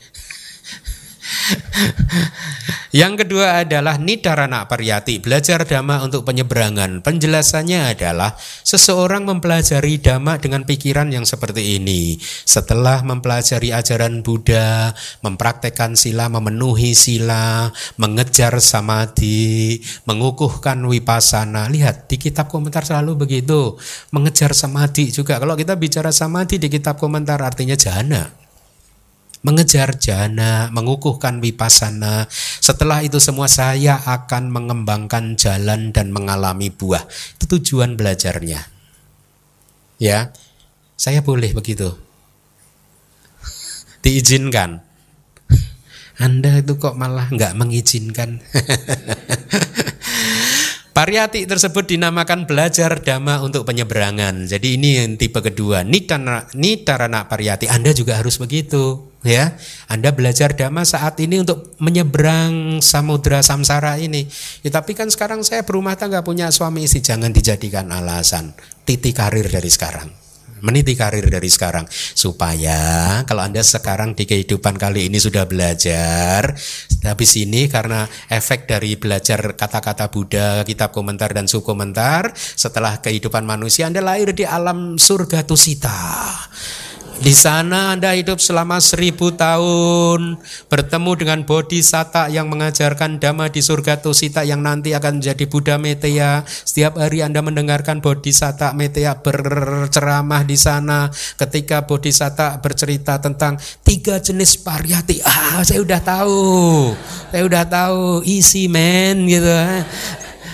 Yang 2.90 3.22
kedua 3.22 3.62
adalah 3.62 4.02
nidarana 4.02 4.66
pariyati, 4.66 5.22
belajar 5.22 5.62
dhamma 5.62 6.02
untuk 6.02 6.26
penyeberangan. 6.26 7.06
Penjelasannya 7.06 7.94
adalah 7.94 8.34
seseorang 8.66 9.22
mempelajari 9.30 10.02
dhamma 10.02 10.42
dengan 10.42 10.66
pikiran 10.66 11.06
yang 11.14 11.22
seperti 11.22 11.78
ini. 11.78 12.18
Setelah 12.42 13.06
mempelajari 13.06 13.70
ajaran 13.70 14.26
Buddha, 14.26 14.90
mempraktekkan 15.22 15.94
sila, 15.94 16.26
memenuhi 16.26 16.98
sila, 16.98 17.70
mengejar 17.94 18.58
samadhi, 18.58 19.78
mengukuhkan 20.10 20.82
wipasana. 20.82 21.70
Lihat 21.70 22.10
di 22.10 22.18
kitab 22.18 22.50
komentar 22.50 22.82
selalu 22.82 23.22
begitu. 23.22 23.78
Mengejar 24.10 24.50
samadhi 24.50 25.14
juga. 25.14 25.38
Kalau 25.38 25.54
kita 25.54 25.78
bicara 25.78 26.10
samadhi 26.10 26.58
di 26.58 26.66
kitab 26.66 26.98
komentar 26.98 27.38
artinya 27.38 27.78
jana 27.78 28.40
mengejar 29.40 29.96
jana, 29.96 30.68
mengukuhkan 30.72 31.40
wipasana. 31.40 32.28
Setelah 32.60 33.00
itu 33.00 33.16
semua 33.18 33.48
saya 33.48 33.96
akan 33.96 34.52
mengembangkan 34.52 35.36
jalan 35.36 35.92
dan 35.92 36.12
mengalami 36.12 36.68
buah. 36.68 37.04
Itu 37.36 37.58
tujuan 37.58 37.96
belajarnya. 37.96 38.68
Ya, 40.00 40.32
saya 40.96 41.20
boleh 41.24 41.52
begitu. 41.56 41.96
Diizinkan. 44.04 44.84
Anda 46.20 46.60
itu 46.60 46.76
kok 46.76 47.00
malah 47.00 47.32
nggak 47.32 47.56
mengizinkan. 47.56 48.44
Pariyati 51.00 51.48
tersebut 51.48 51.96
dinamakan 51.96 52.44
belajar 52.44 53.00
dhamma 53.00 53.40
untuk 53.40 53.64
penyeberangan. 53.64 54.44
Jadi 54.44 54.76
ini 54.76 55.00
yang 55.00 55.16
tipe 55.16 55.40
kedua. 55.40 55.80
Nitana, 55.80 56.44
nitarana 56.52 57.24
pariyati. 57.24 57.72
Anda 57.72 57.96
juga 57.96 58.20
harus 58.20 58.36
begitu 58.36 59.08
ya 59.24 59.56
Anda 59.88 60.12
belajar 60.12 60.52
dhamma 60.52 60.84
saat 60.84 61.16
ini 61.20 61.40
untuk 61.40 61.72
menyeberang 61.80 62.84
samudra 62.84 63.40
samsara 63.40 64.00
ini 64.00 64.28
ya, 64.64 64.72
tapi 64.72 64.96
kan 64.96 65.12
sekarang 65.12 65.44
saya 65.44 65.64
berumah 65.64 65.96
tangga 65.96 66.24
punya 66.24 66.48
suami 66.48 66.88
istri 66.88 67.04
jangan 67.04 67.28
dijadikan 67.28 67.92
alasan 67.92 68.56
titi 68.88 69.12
karir 69.12 69.44
dari 69.44 69.68
sekarang 69.68 70.19
meniti 70.60 70.96
karir 70.96 71.26
dari 71.26 71.48
sekarang. 71.48 71.84
Supaya 71.90 73.22
kalau 73.24 73.44
Anda 73.44 73.60
sekarang 73.60 74.16
di 74.16 74.24
kehidupan 74.24 74.76
kali 74.76 75.12
ini 75.12 75.18
sudah 75.20 75.44
belajar 75.44 76.54
habis 77.04 77.32
ini 77.40 77.66
karena 77.66 78.04
efek 78.28 78.68
dari 78.68 78.96
belajar 78.96 79.56
kata-kata 79.56 80.12
Buddha, 80.12 80.62
kitab 80.68 80.92
komentar 80.92 81.32
dan 81.32 81.48
subkomentar 81.48 82.32
setelah 82.36 83.00
kehidupan 83.00 83.44
manusia 83.44 83.88
Anda 83.88 84.04
lahir 84.04 84.36
di 84.36 84.44
alam 84.44 85.00
surga 85.00 85.44
tusita 85.48 86.00
di 87.20 87.36
sana 87.36 87.92
Anda 87.92 88.16
hidup 88.16 88.40
selama 88.40 88.80
seribu 88.80 89.36
tahun. 89.36 90.40
Bertemu 90.72 91.12
dengan 91.20 91.38
bodhisatta 91.44 92.32
yang 92.32 92.48
mengajarkan 92.48 93.20
dhamma 93.20 93.52
di 93.52 93.60
surga 93.60 94.00
Tusita 94.00 94.40
Yang 94.40 94.60
nanti 94.64 94.90
akan 94.96 95.20
menjadi 95.20 95.44
Buddha 95.44 95.76
Meteya. 95.76 96.42
Setiap 96.48 96.96
hari 96.96 97.20
Anda 97.20 97.44
mendengarkan 97.44 98.00
bodhisatta 98.00 98.72
Meteya 98.72 99.20
berceramah 99.20 100.48
di 100.48 100.56
sana. 100.56 101.12
Ketika 101.12 101.84
bodhisatta 101.84 102.56
bercerita 102.64 103.20
tentang 103.20 103.60
tiga 103.84 104.16
jenis 104.16 104.56
pariyati. 104.64 105.20
Ah 105.20 105.60
saya 105.60 105.84
udah 105.84 106.00
tahu. 106.00 106.40
Saya 107.28 107.42
udah 107.44 107.64
tahu. 107.68 108.24
Easy 108.24 108.66
man 108.66 109.28
gitu 109.28 109.52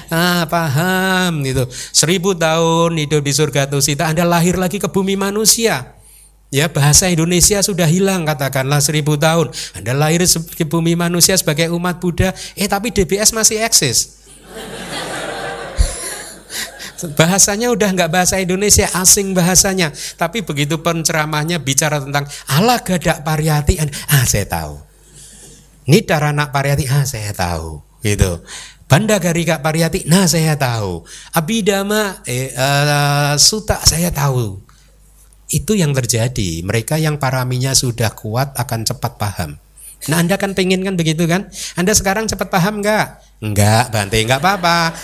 ah 0.06 0.46
paham 0.46 1.42
gitu. 1.42 1.66
Seribu 1.70 2.38
tahun 2.38 2.94
hidup 2.94 3.26
di 3.26 3.32
surga 3.34 3.66
Tusita. 3.66 4.06
Anda 4.06 4.22
lahir 4.22 4.54
lagi 4.54 4.78
ke 4.78 4.86
bumi 4.86 5.18
manusia 5.18 5.95
Ya 6.54 6.70
bahasa 6.70 7.10
Indonesia 7.10 7.58
sudah 7.58 7.90
hilang 7.90 8.22
katakanlah 8.22 8.78
seribu 8.78 9.18
tahun. 9.18 9.50
Anda 9.74 9.98
lahir 9.98 10.22
ke 10.54 10.62
bumi 10.62 10.94
manusia 10.94 11.34
sebagai 11.34 11.74
umat 11.74 11.98
Buddha, 11.98 12.30
eh 12.54 12.70
tapi 12.70 12.94
DBS 12.94 13.34
masih 13.34 13.66
eksis. 13.66 14.22
Bahasanya 17.18 17.74
udah 17.74 17.90
nggak 17.92 18.08
bahasa 18.08 18.38
Indonesia, 18.38 18.86
asing 18.94 19.36
bahasanya. 19.36 19.92
Tapi 20.16 20.46
begitu 20.46 20.80
penceramahnya 20.80 21.60
bicara 21.60 22.00
tentang 22.00 22.24
Allah 22.48 22.80
gadak 22.80 23.20
pariyati, 23.20 23.76
ah 24.08 24.24
saya 24.24 24.46
tahu. 24.48 24.80
Nidarana 25.90 26.48
pariyati, 26.54 26.88
ah 26.88 27.04
saya 27.04 27.36
tahu. 27.36 27.84
Gitu. 28.00 28.40
Banda 28.86 29.18
Garika 29.18 29.60
pariyati, 29.60 30.06
nah 30.06 30.30
saya 30.30 30.54
tahu. 30.54 31.02
Abidama 31.34 32.22
eh, 32.22 32.54
uh, 32.54 33.34
suta 33.34 33.82
saya 33.82 34.14
tahu. 34.14 34.65
Itu 35.46 35.78
yang 35.78 35.94
terjadi. 35.94 36.62
Mereka 36.66 36.98
yang 36.98 37.22
paraminya 37.22 37.70
sudah 37.72 38.10
kuat 38.18 38.54
akan 38.58 38.82
cepat 38.82 39.14
paham. 39.14 39.58
Nah 40.06 40.22
Anda 40.22 40.38
kan 40.38 40.54
pengen 40.54 40.82
kan 40.86 40.94
begitu 40.94 41.26
kan? 41.26 41.50
Anda 41.74 41.94
sekarang 41.94 42.30
cepat 42.30 42.50
paham 42.50 42.82
nggak? 42.82 43.06
Enggak, 43.42 43.90
Bante, 43.90 44.18
nggak 44.22 44.40
apa-apa. 44.42 44.94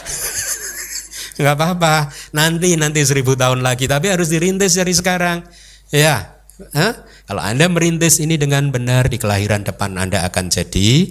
nggak 1.41 1.55
apa-apa. 1.59 1.95
Nanti 2.37 2.77
nanti 2.79 3.01
seribu 3.03 3.35
tahun 3.35 3.65
lagi, 3.65 3.91
tapi 3.91 4.13
harus 4.13 4.31
dirintis 4.31 4.79
dari 4.79 4.93
sekarang. 4.95 5.43
Ya, 5.93 6.39
Hah? 6.73 6.95
kalau 7.27 7.43
Anda 7.43 7.67
merintis 7.67 8.23
ini 8.23 8.39
dengan 8.39 8.71
benar 8.71 9.11
di 9.11 9.19
kelahiran 9.19 9.67
depan 9.67 9.99
Anda 9.99 10.23
akan 10.29 10.53
jadi 10.53 11.11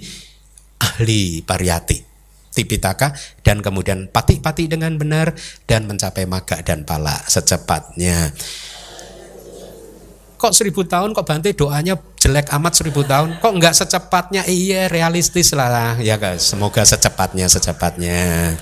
ahli 0.80 1.44
pariyati. 1.44 2.12
Tipitaka 2.52 3.16
dan 3.40 3.64
kemudian 3.64 4.12
pati-pati 4.12 4.68
dengan 4.68 5.00
benar 5.00 5.32
dan 5.64 5.88
mencapai 5.88 6.28
maga 6.28 6.60
dan 6.60 6.84
pala 6.84 7.16
secepatnya 7.24 8.28
kok 10.42 10.50
seribu 10.50 10.82
tahun 10.82 11.14
kok 11.14 11.22
Bante 11.22 11.54
doanya 11.54 11.94
jelek 12.18 12.50
amat 12.58 12.74
seribu 12.74 13.06
tahun? 13.06 13.38
Kok 13.38 13.54
nggak 13.62 13.78
secepatnya? 13.78 14.42
Iya 14.50 14.90
realistis 14.90 15.54
lah. 15.54 15.94
Ya 16.02 16.18
guys 16.18 16.42
semoga 16.42 16.82
secepatnya 16.82 17.46
secepatnya. 17.46 18.58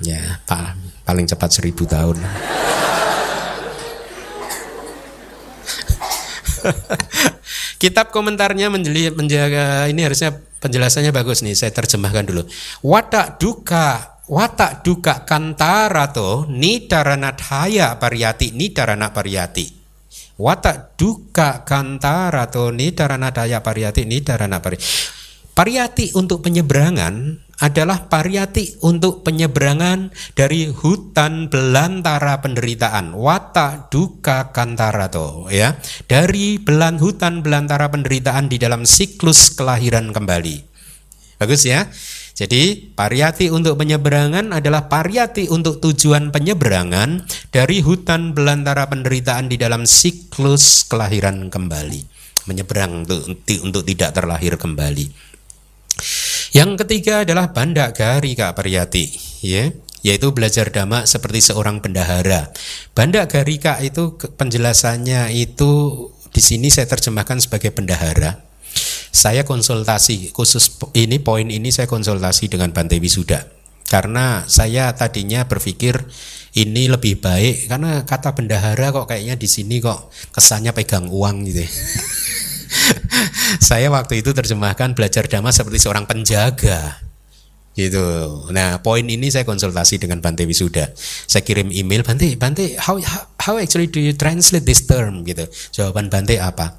Ya 0.00 0.40
pak. 0.48 0.80
Paling 1.04 1.28
cepat 1.28 1.52
seribu 1.52 1.84
tahun. 1.84 2.16
Kitab 7.84 8.08
komentarnya 8.08 8.72
menjaga 9.12 9.84
ini 9.92 10.08
harusnya 10.08 10.40
penjelasannya 10.64 11.12
bagus 11.12 11.44
nih. 11.44 11.52
Saya 11.52 11.76
terjemahkan 11.76 12.24
dulu. 12.24 12.48
Watak 12.80 13.36
duka 13.36 14.16
watak 14.24 14.80
duka 14.80 15.28
kantarato 15.28 16.48
nidaranadhaya 16.48 18.00
pariyati 18.00 18.56
nidarana 18.56 19.12
pariyati. 19.12 19.83
Watak 20.34 20.98
duka 20.98 21.62
kantara 21.62 22.50
toni 22.50 22.90
darana 22.90 23.30
daya 23.30 23.62
pariyati 23.62 24.02
ini 24.02 24.18
darana 24.18 24.58
pari. 24.58 24.74
Pariyati 25.54 26.18
untuk 26.18 26.42
penyeberangan 26.42 27.38
adalah 27.62 28.10
pariyati 28.10 28.82
untuk 28.82 29.22
penyeberangan 29.22 30.10
dari 30.34 30.66
hutan 30.66 31.46
belantara 31.46 32.42
penderitaan. 32.42 33.14
Watak 33.14 33.94
duka 33.94 34.50
kantara 34.50 35.06
to 35.06 35.46
ya. 35.54 35.78
Dari 36.10 36.58
belan 36.58 36.98
hutan 36.98 37.46
belantara 37.46 37.86
penderitaan 37.86 38.50
di 38.50 38.58
dalam 38.58 38.82
siklus 38.82 39.54
kelahiran 39.54 40.10
kembali. 40.10 40.66
Bagus 41.38 41.62
ya. 41.62 41.86
Jadi 42.34 42.90
pariyati 42.98 43.46
untuk 43.54 43.78
penyeberangan 43.78 44.50
adalah 44.50 44.90
pariyati 44.90 45.46
untuk 45.54 45.78
tujuan 45.78 46.34
penyeberangan 46.34 47.22
dari 47.54 47.78
hutan 47.78 48.34
belantara 48.34 48.90
penderitaan 48.90 49.46
di 49.46 49.54
dalam 49.54 49.86
siklus 49.86 50.82
kelahiran 50.90 51.46
kembali. 51.46 52.02
Menyeberang 52.50 53.06
untuk, 53.06 53.38
untuk 53.62 53.82
tidak 53.86 54.18
terlahir 54.18 54.58
kembali. 54.58 55.06
Yang 56.58 56.70
ketiga 56.82 57.22
adalah 57.22 57.54
banda 57.54 57.94
garika 57.94 58.50
pariyati, 58.50 59.14
ya 59.46 59.70
yaitu 60.04 60.36
belajar 60.36 60.68
dhamma 60.68 61.08
seperti 61.08 61.40
seorang 61.40 61.80
bendahara. 61.80 62.52
Banda 62.92 63.24
garika 63.24 63.80
itu 63.80 64.20
penjelasannya 64.20 65.32
itu 65.32 65.72
di 66.28 66.42
sini 66.44 66.68
saya 66.68 66.84
terjemahkan 66.84 67.40
sebagai 67.40 67.72
bendahara 67.72 68.53
saya 69.14 69.46
konsultasi 69.46 70.34
khusus 70.34 70.78
ini 70.96 71.22
poin 71.22 71.46
ini 71.48 71.70
saya 71.70 71.86
konsultasi 71.86 72.50
dengan 72.50 72.74
Bante 72.74 72.98
Wisuda 72.98 73.46
karena 73.88 74.42
saya 74.48 74.90
tadinya 74.96 75.44
berpikir 75.46 76.02
ini 76.54 76.86
lebih 76.86 77.18
baik 77.18 77.66
karena 77.66 78.06
kata 78.06 78.34
bendahara 78.34 78.94
kok 78.94 79.10
kayaknya 79.10 79.34
di 79.34 79.50
sini 79.50 79.82
kok 79.82 80.10
kesannya 80.30 80.70
pegang 80.70 81.10
uang 81.10 81.50
gitu. 81.50 81.66
Ya. 81.66 81.70
saya 83.68 83.86
waktu 83.90 84.22
itu 84.22 84.30
terjemahkan 84.30 84.94
belajar 84.94 85.26
dhamma 85.26 85.50
seperti 85.50 85.82
seorang 85.82 86.06
penjaga 86.06 87.02
gitu. 87.74 88.02
Nah, 88.54 88.78
poin 88.86 89.02
ini 89.02 89.34
saya 89.34 89.42
konsultasi 89.42 89.98
dengan 89.98 90.22
Bante 90.22 90.46
Wisuda. 90.46 90.94
Saya 91.26 91.42
kirim 91.42 91.74
email, 91.74 92.06
Bante, 92.06 92.30
Bante, 92.38 92.78
how 92.78 93.02
how 93.42 93.58
actually 93.58 93.90
do 93.90 93.98
you 93.98 94.14
translate 94.14 94.62
this 94.62 94.86
term 94.86 95.26
gitu. 95.26 95.50
Jawaban 95.74 96.06
Bante 96.06 96.38
apa? 96.38 96.78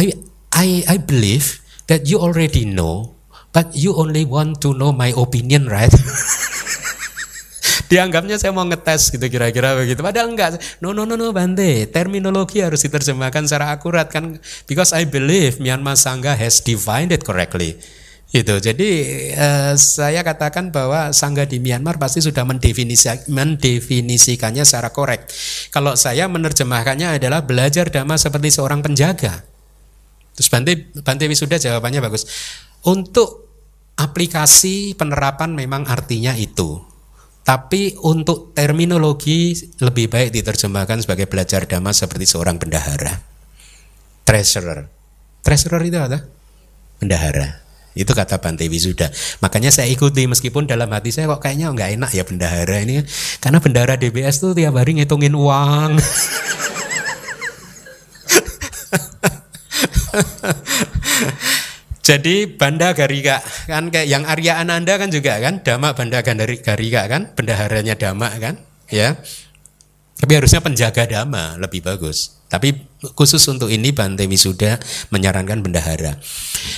I 0.00 0.16
I, 0.54 0.86
I 0.86 0.96
believe 1.02 1.60
that 1.90 2.06
you 2.06 2.22
already 2.22 2.64
know 2.64 3.14
But 3.54 3.70
you 3.78 3.94
only 3.94 4.26
want 4.26 4.58
to 4.66 4.74
know 4.74 4.90
my 4.90 5.14
opinion, 5.14 5.70
right? 5.70 5.94
Dianggapnya 7.90 8.34
saya 8.34 8.50
mau 8.50 8.66
ngetes 8.66 9.14
gitu 9.14 9.22
kira-kira 9.30 9.78
begitu. 9.78 10.02
Padahal 10.02 10.34
enggak. 10.34 10.58
No 10.82 10.90
no 10.90 11.06
no 11.06 11.14
no 11.14 11.30
Bante. 11.30 11.86
Terminologi 11.86 12.66
harus 12.66 12.82
diterjemahkan 12.82 13.46
secara 13.46 13.70
akurat 13.70 14.10
kan 14.10 14.42
because 14.66 14.90
I 14.90 15.06
believe 15.06 15.62
Myanmar 15.62 15.94
Sangha 15.94 16.34
has 16.34 16.58
defined 16.66 17.14
it 17.14 17.22
correctly. 17.22 17.78
Gitu. 18.34 18.58
Jadi 18.58 18.90
eh, 19.38 19.78
saya 19.78 20.26
katakan 20.26 20.74
bahwa 20.74 21.14
sangga 21.14 21.46
di 21.46 21.62
Myanmar 21.62 22.02
pasti 22.02 22.18
sudah 22.18 22.42
mendefinisi, 22.42 23.06
mendefinisikannya 23.30 24.66
secara 24.66 24.90
korek. 24.90 25.30
Kalau 25.70 25.94
saya 25.94 26.26
menerjemahkannya 26.26 27.22
adalah 27.22 27.46
belajar 27.46 27.86
dhamma 27.86 28.18
seperti 28.18 28.50
seorang 28.50 28.82
penjaga. 28.82 29.53
Terus 30.34 30.48
Bante 30.50 30.72
Bante 31.00 31.24
Wisuda 31.30 31.56
jawabannya 31.56 32.02
bagus. 32.02 32.26
Untuk 32.84 33.44
aplikasi 33.94 34.98
penerapan 34.98 35.54
memang 35.54 35.86
artinya 35.86 36.34
itu. 36.34 36.82
Tapi 37.44 38.00
untuk 38.00 38.56
terminologi 38.56 39.52
lebih 39.84 40.08
baik 40.08 40.32
diterjemahkan 40.32 41.04
sebagai 41.04 41.28
belajar 41.28 41.68
dhamma 41.68 41.92
seperti 41.92 42.24
seorang 42.24 42.56
bendahara. 42.56 43.20
Treasurer. 44.24 44.88
Treasurer 45.44 45.82
itu 45.84 46.00
apa? 46.00 46.24
Bendahara. 46.96 47.60
Itu 47.94 48.16
kata 48.16 48.40
Bante 48.40 48.66
Wisuda. 48.66 49.12
Makanya 49.44 49.70
saya 49.70 49.86
ikuti 49.86 50.24
meskipun 50.26 50.66
dalam 50.66 50.88
hati 50.90 51.12
saya 51.12 51.30
kok 51.30 51.44
kayaknya 51.44 51.70
nggak 51.70 51.90
enak 52.00 52.10
ya 52.16 52.24
bendahara 52.24 52.76
ini. 52.80 53.04
Karena 53.38 53.60
bendahara 53.60 53.94
DBS 54.00 54.40
tuh 54.40 54.56
tiap 54.56 54.74
hari 54.80 54.98
ngitungin 54.98 55.36
uang. 55.36 56.00
Jadi 62.08 62.44
Banda 62.44 62.92
Garika 62.92 63.40
kan 63.64 63.88
kayak 63.88 64.04
yang 64.04 64.28
Arya 64.28 64.60
Ananda 64.60 65.00
kan 65.00 65.08
juga 65.08 65.40
kan 65.40 65.64
Dhamma 65.64 65.96
Banda 65.96 66.20
Garika 66.20 67.08
kan 67.08 67.32
bendaharanya 67.32 67.96
Dhamma 67.96 68.28
kan 68.36 68.60
ya. 68.92 69.16
Tapi 70.14 70.32
harusnya 70.36 70.60
penjaga 70.60 71.08
Dhamma 71.08 71.56
lebih 71.56 71.80
bagus. 71.80 72.44
Tapi 72.52 72.76
khusus 73.16 73.40
untuk 73.48 73.72
ini 73.72 73.90
Bante 73.90 74.28
Wisuda 74.28 74.78
menyarankan 75.10 75.64
bendahara. 75.64 76.20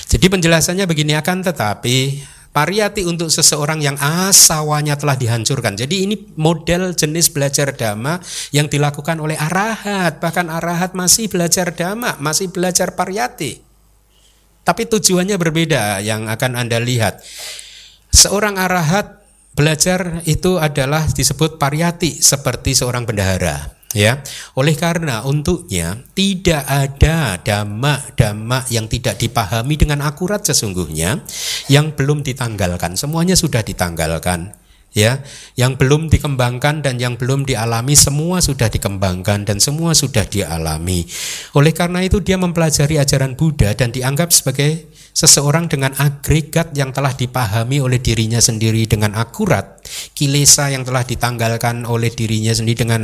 Jadi 0.07 0.25
penjelasannya 0.31 0.87
begini 0.87 1.13
akan 1.19 1.43
tetapi 1.43 2.23
pariyati 2.57 3.05
untuk 3.05 3.29
seseorang 3.29 3.85
yang 3.85 3.93
asawanya 4.01 4.97
telah 4.97 5.13
dihancurkan. 5.13 5.77
Jadi 5.77 6.09
ini 6.09 6.15
model 6.41 6.97
jenis 6.97 7.29
belajar 7.29 7.69
dhamma 7.69 8.17
yang 8.49 8.65
dilakukan 8.65 9.21
oleh 9.21 9.37
arahat. 9.37 10.17
Bahkan 10.17 10.49
arahat 10.49 10.97
masih 10.97 11.29
belajar 11.29 11.69
dhamma, 11.69 12.17
masih 12.17 12.49
belajar 12.49 12.97
pariyati. 12.97 13.61
Tapi 14.65 14.89
tujuannya 14.89 15.37
berbeda 15.37 16.01
yang 16.01 16.25
akan 16.25 16.57
Anda 16.57 16.81
lihat. 16.81 17.21
Seorang 18.09 18.57
arahat 18.57 19.21
belajar 19.53 20.25
itu 20.25 20.57
adalah 20.57 21.05
disebut 21.05 21.61
pariyati 21.61 22.17
seperti 22.25 22.73
seorang 22.73 23.05
bendahara 23.05 23.76
ya. 23.97 24.21
Oleh 24.53 24.77
karena 24.77 25.25
untuknya 25.25 25.97
tidak 26.13 26.61
ada 26.69 27.41
dhamma-dhamma 27.41 28.69
yang 28.69 28.85
tidak 28.85 29.17
dipahami 29.17 29.73
dengan 29.73 30.05
akurat 30.05 30.45
sesungguhnya 30.45 31.25
yang 31.65 31.97
belum 31.97 32.21
ditanggalkan. 32.21 32.93
Semuanya 32.93 33.33
sudah 33.33 33.65
ditanggalkan 33.65 34.53
ya 34.95 35.21
yang 35.59 35.75
belum 35.75 36.07
dikembangkan 36.09 36.81
dan 36.81 36.97
yang 36.97 37.19
belum 37.19 37.43
dialami 37.43 37.93
semua 37.93 38.39
sudah 38.39 38.71
dikembangkan 38.71 39.43
dan 39.43 39.59
semua 39.59 39.91
sudah 39.93 40.23
dialami 40.25 41.05
oleh 41.53 41.75
karena 41.75 42.01
itu 42.01 42.23
dia 42.23 42.39
mempelajari 42.39 42.97
ajaran 42.97 43.35
Buddha 43.37 43.75
dan 43.77 43.91
dianggap 43.91 44.31
sebagai 44.31 44.89
seseorang 45.17 45.65
dengan 45.65 45.97
agregat 45.97 46.77
yang 46.77 46.93
telah 46.93 47.09
dipahami 47.09 47.81
oleh 47.81 47.97
dirinya 47.97 48.37
sendiri 48.37 48.85
dengan 48.85 49.17
akurat, 49.17 49.76
kilesa 50.15 50.69
yang 50.71 50.83
telah 50.87 51.03
ditanggalkan 51.03 51.87
oleh 51.87 52.11
dirinya 52.11 52.53
sendiri 52.53 52.85
dengan 52.87 53.03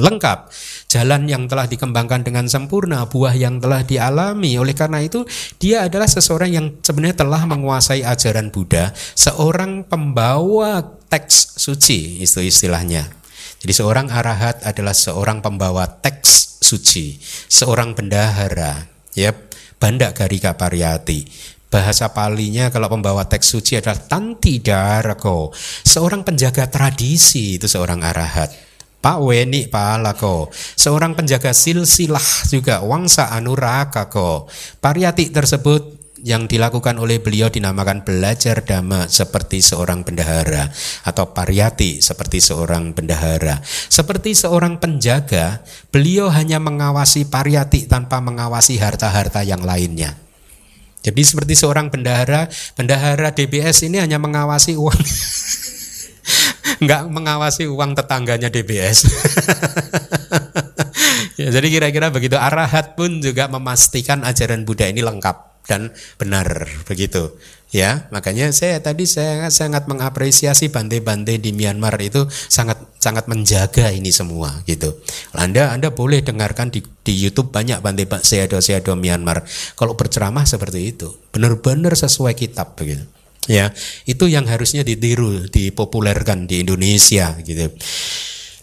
lengkap, 0.00 0.38
jalan 0.90 1.26
yang 1.30 1.46
telah 1.46 1.68
dikembangkan 1.70 2.26
dengan 2.26 2.46
sempurna, 2.50 3.06
buah 3.06 3.34
yang 3.36 3.62
telah 3.62 3.84
dialami. 3.86 4.56
Oleh 4.56 4.74
karena 4.74 5.02
itu, 5.04 5.24
dia 5.60 5.86
adalah 5.86 6.08
seseorang 6.08 6.50
yang 6.50 6.66
sebenarnya 6.80 7.26
telah 7.26 7.42
menguasai 7.46 8.02
ajaran 8.02 8.50
Buddha, 8.50 8.92
seorang 9.14 9.86
pembawa 9.86 10.82
teks 11.10 11.58
suci, 11.58 12.22
itu 12.22 12.40
istilahnya. 12.40 13.10
Jadi 13.60 13.72
seorang 13.76 14.08
arahat 14.08 14.64
adalah 14.64 14.96
seorang 14.96 15.44
pembawa 15.44 15.84
teks 15.84 16.62
suci, 16.64 17.20
seorang 17.50 17.92
bendahara, 17.92 18.88
ya 19.12 19.36
Banda 19.76 20.16
Garika 20.16 20.56
Pariyati. 20.56 21.28
Bahasa 21.70 22.10
palinya 22.10 22.66
kalau 22.74 22.90
pembawa 22.90 23.30
teks 23.30 23.54
suci 23.54 23.78
adalah 23.78 24.02
Tanti 24.02 24.58
Darako. 24.58 25.54
Seorang 25.86 26.26
penjaga 26.26 26.66
tradisi 26.66 27.62
itu 27.62 27.70
seorang 27.70 28.02
arahat. 28.02 28.50
Pak 29.00 29.16
Weni 29.22 29.64
Palako, 29.70 30.52
seorang 30.52 31.16
penjaga 31.16 31.56
silsilah 31.56 32.50
juga 32.52 32.84
Wangsa 32.84 33.32
Anuraka 33.32 34.12
ko. 34.12 34.50
Pariyati 34.82 35.32
tersebut 35.32 36.00
yang 36.20 36.44
dilakukan 36.44 37.00
oleh 37.00 37.16
beliau 37.16 37.48
dinamakan 37.48 38.04
belajar 38.04 38.60
dhamma 38.60 39.08
seperti 39.08 39.64
seorang 39.64 40.04
bendahara 40.04 40.68
atau 41.08 41.32
pariyati 41.32 42.04
seperti 42.04 42.44
seorang 42.44 42.92
bendahara. 42.92 43.64
Seperti 43.64 44.36
seorang 44.36 44.76
penjaga, 44.76 45.64
beliau 45.88 46.28
hanya 46.28 46.60
mengawasi 46.60 47.24
pariyati 47.28 47.88
tanpa 47.88 48.20
mengawasi 48.20 48.76
harta-harta 48.76 49.40
yang 49.40 49.64
lainnya. 49.64 50.29
Jadi 51.00 51.22
seperti 51.24 51.56
seorang 51.56 51.88
bendahara, 51.88 52.48
bendahara 52.76 53.32
DBS 53.32 53.88
ini 53.88 54.00
hanya 54.00 54.20
mengawasi 54.20 54.76
uang. 54.76 55.00
Nggak 56.84 57.02
mengawasi 57.08 57.64
uang 57.68 57.96
tetangganya 57.96 58.52
DBS. 58.52 59.04
ya, 61.40 61.48
jadi 61.48 61.66
kira-kira 61.68 62.12
begitu. 62.12 62.36
Arahat 62.36 62.96
pun 62.96 63.24
juga 63.24 63.48
memastikan 63.48 64.24
ajaran 64.24 64.68
Buddha 64.68 64.88
ini 64.88 65.00
lengkap 65.00 65.64
dan 65.68 65.92
benar 66.16 66.68
begitu 66.88 67.36
ya 67.70 68.10
makanya 68.10 68.50
saya 68.50 68.82
tadi 68.82 69.06
saya 69.06 69.46
sangat 69.50 69.86
mengapresiasi 69.86 70.74
bante-bante 70.74 71.38
di 71.38 71.54
Myanmar 71.54 71.94
itu 72.02 72.26
sangat 72.30 72.82
sangat 72.98 73.30
menjaga 73.30 73.94
ini 73.94 74.10
semua 74.10 74.62
gitu. 74.66 74.98
Anda 75.32 75.72
anda 75.72 75.94
boleh 75.94 76.20
dengarkan 76.20 76.74
di, 76.74 76.82
di 77.06 77.14
YouTube 77.14 77.54
banyak 77.54 77.78
bante 77.80 78.04
seado 78.26 78.58
seado 78.58 78.98
Myanmar. 78.98 79.46
Kalau 79.78 79.94
berceramah 79.94 80.44
seperti 80.44 80.94
itu 80.94 81.14
benar-benar 81.30 81.94
sesuai 81.94 82.34
kitab 82.34 82.74
begitu 82.74 83.06
ya 83.48 83.72
itu 84.04 84.28
yang 84.28 84.44
harusnya 84.44 84.84
ditiru 84.84 85.48
dipopulerkan 85.48 86.44
di 86.44 86.62
Indonesia 86.62 87.32
gitu 87.40 87.72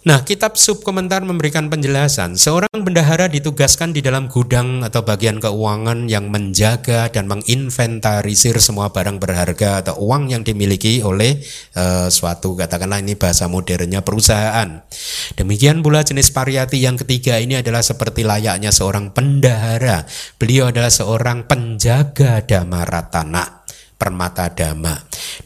Nah, 0.08 0.24
kitab 0.24 0.56
subkomentar 0.56 1.20
memberikan 1.28 1.68
penjelasan, 1.68 2.40
seorang 2.40 2.80
bendahara 2.80 3.28
ditugaskan 3.28 3.92
di 3.92 4.00
dalam 4.00 4.32
gudang 4.32 4.80
atau 4.80 5.04
bagian 5.04 5.36
keuangan 5.44 6.08
yang 6.08 6.32
menjaga 6.32 7.12
dan 7.12 7.28
menginventarisir 7.28 8.56
semua 8.64 8.96
barang 8.96 9.20
berharga 9.20 9.84
atau 9.84 10.00
uang 10.00 10.32
yang 10.32 10.48
dimiliki 10.48 11.04
oleh 11.04 11.44
uh, 11.76 12.08
suatu 12.08 12.56
katakanlah 12.56 13.04
ini 13.04 13.20
bahasa 13.20 13.52
modernnya 13.52 14.00
perusahaan. 14.00 14.80
Demikian 15.36 15.84
pula 15.84 16.08
jenis 16.08 16.32
pariyati 16.32 16.80
yang 16.80 16.96
ketiga 16.96 17.36
ini 17.44 17.60
adalah 17.60 17.84
seperti 17.84 18.24
layaknya 18.24 18.72
seorang 18.72 19.12
pendahara. 19.12 20.08
Beliau 20.40 20.72
adalah 20.72 20.88
seorang 20.88 21.52
penjaga 21.52 22.48
damaratana 22.48 23.57
permata 23.98 24.54
dhamma. 24.54 24.94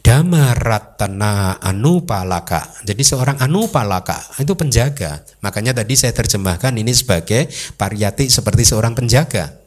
Dhamma 0.04 0.54
ratana 0.54 1.58
anupalaka. 1.64 2.68
Jadi 2.84 3.02
seorang 3.02 3.39
anupalaka 3.39 4.20
itu 4.38 4.54
penjaga. 4.54 5.24
Makanya 5.39 5.72
tadi 5.82 5.95
saya 5.95 6.12
terjemahkan 6.12 6.76
ini 6.76 6.91
sebagai 6.91 7.47
pariyati 7.80 8.28
seperti 8.28 8.68
seorang 8.68 8.93
penjaga. 8.93 9.58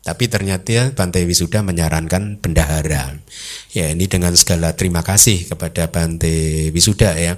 Tapi 0.00 0.32
ternyata 0.32 0.96
Bante 0.96 1.20
Wisuda 1.28 1.60
menyarankan 1.60 2.40
bendahara. 2.40 3.20
Ya 3.76 3.92
ini 3.92 4.08
dengan 4.08 4.32
segala 4.32 4.72
terima 4.72 5.04
kasih 5.04 5.44
kepada 5.52 5.92
Bante 5.92 6.72
Wisuda 6.72 7.12
ya. 7.20 7.36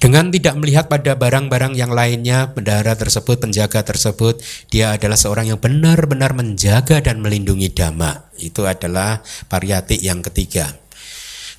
Dengan 0.00 0.32
tidak 0.32 0.56
melihat 0.56 0.88
pada 0.88 1.12
barang-barang 1.18 1.76
yang 1.76 1.92
lainnya, 1.92 2.50
bendahara 2.50 2.96
tersebut, 2.96 3.36
penjaga 3.36 3.84
tersebut, 3.84 4.40
dia 4.72 4.96
adalah 4.96 5.18
seorang 5.18 5.52
yang 5.52 5.60
benar-benar 5.60 6.32
menjaga 6.32 7.04
dan 7.04 7.20
melindungi 7.20 7.68
dhamma. 7.68 8.32
Itu 8.40 8.64
adalah 8.64 9.20
pariyati 9.50 10.00
yang 10.00 10.24
ketiga. 10.24 10.72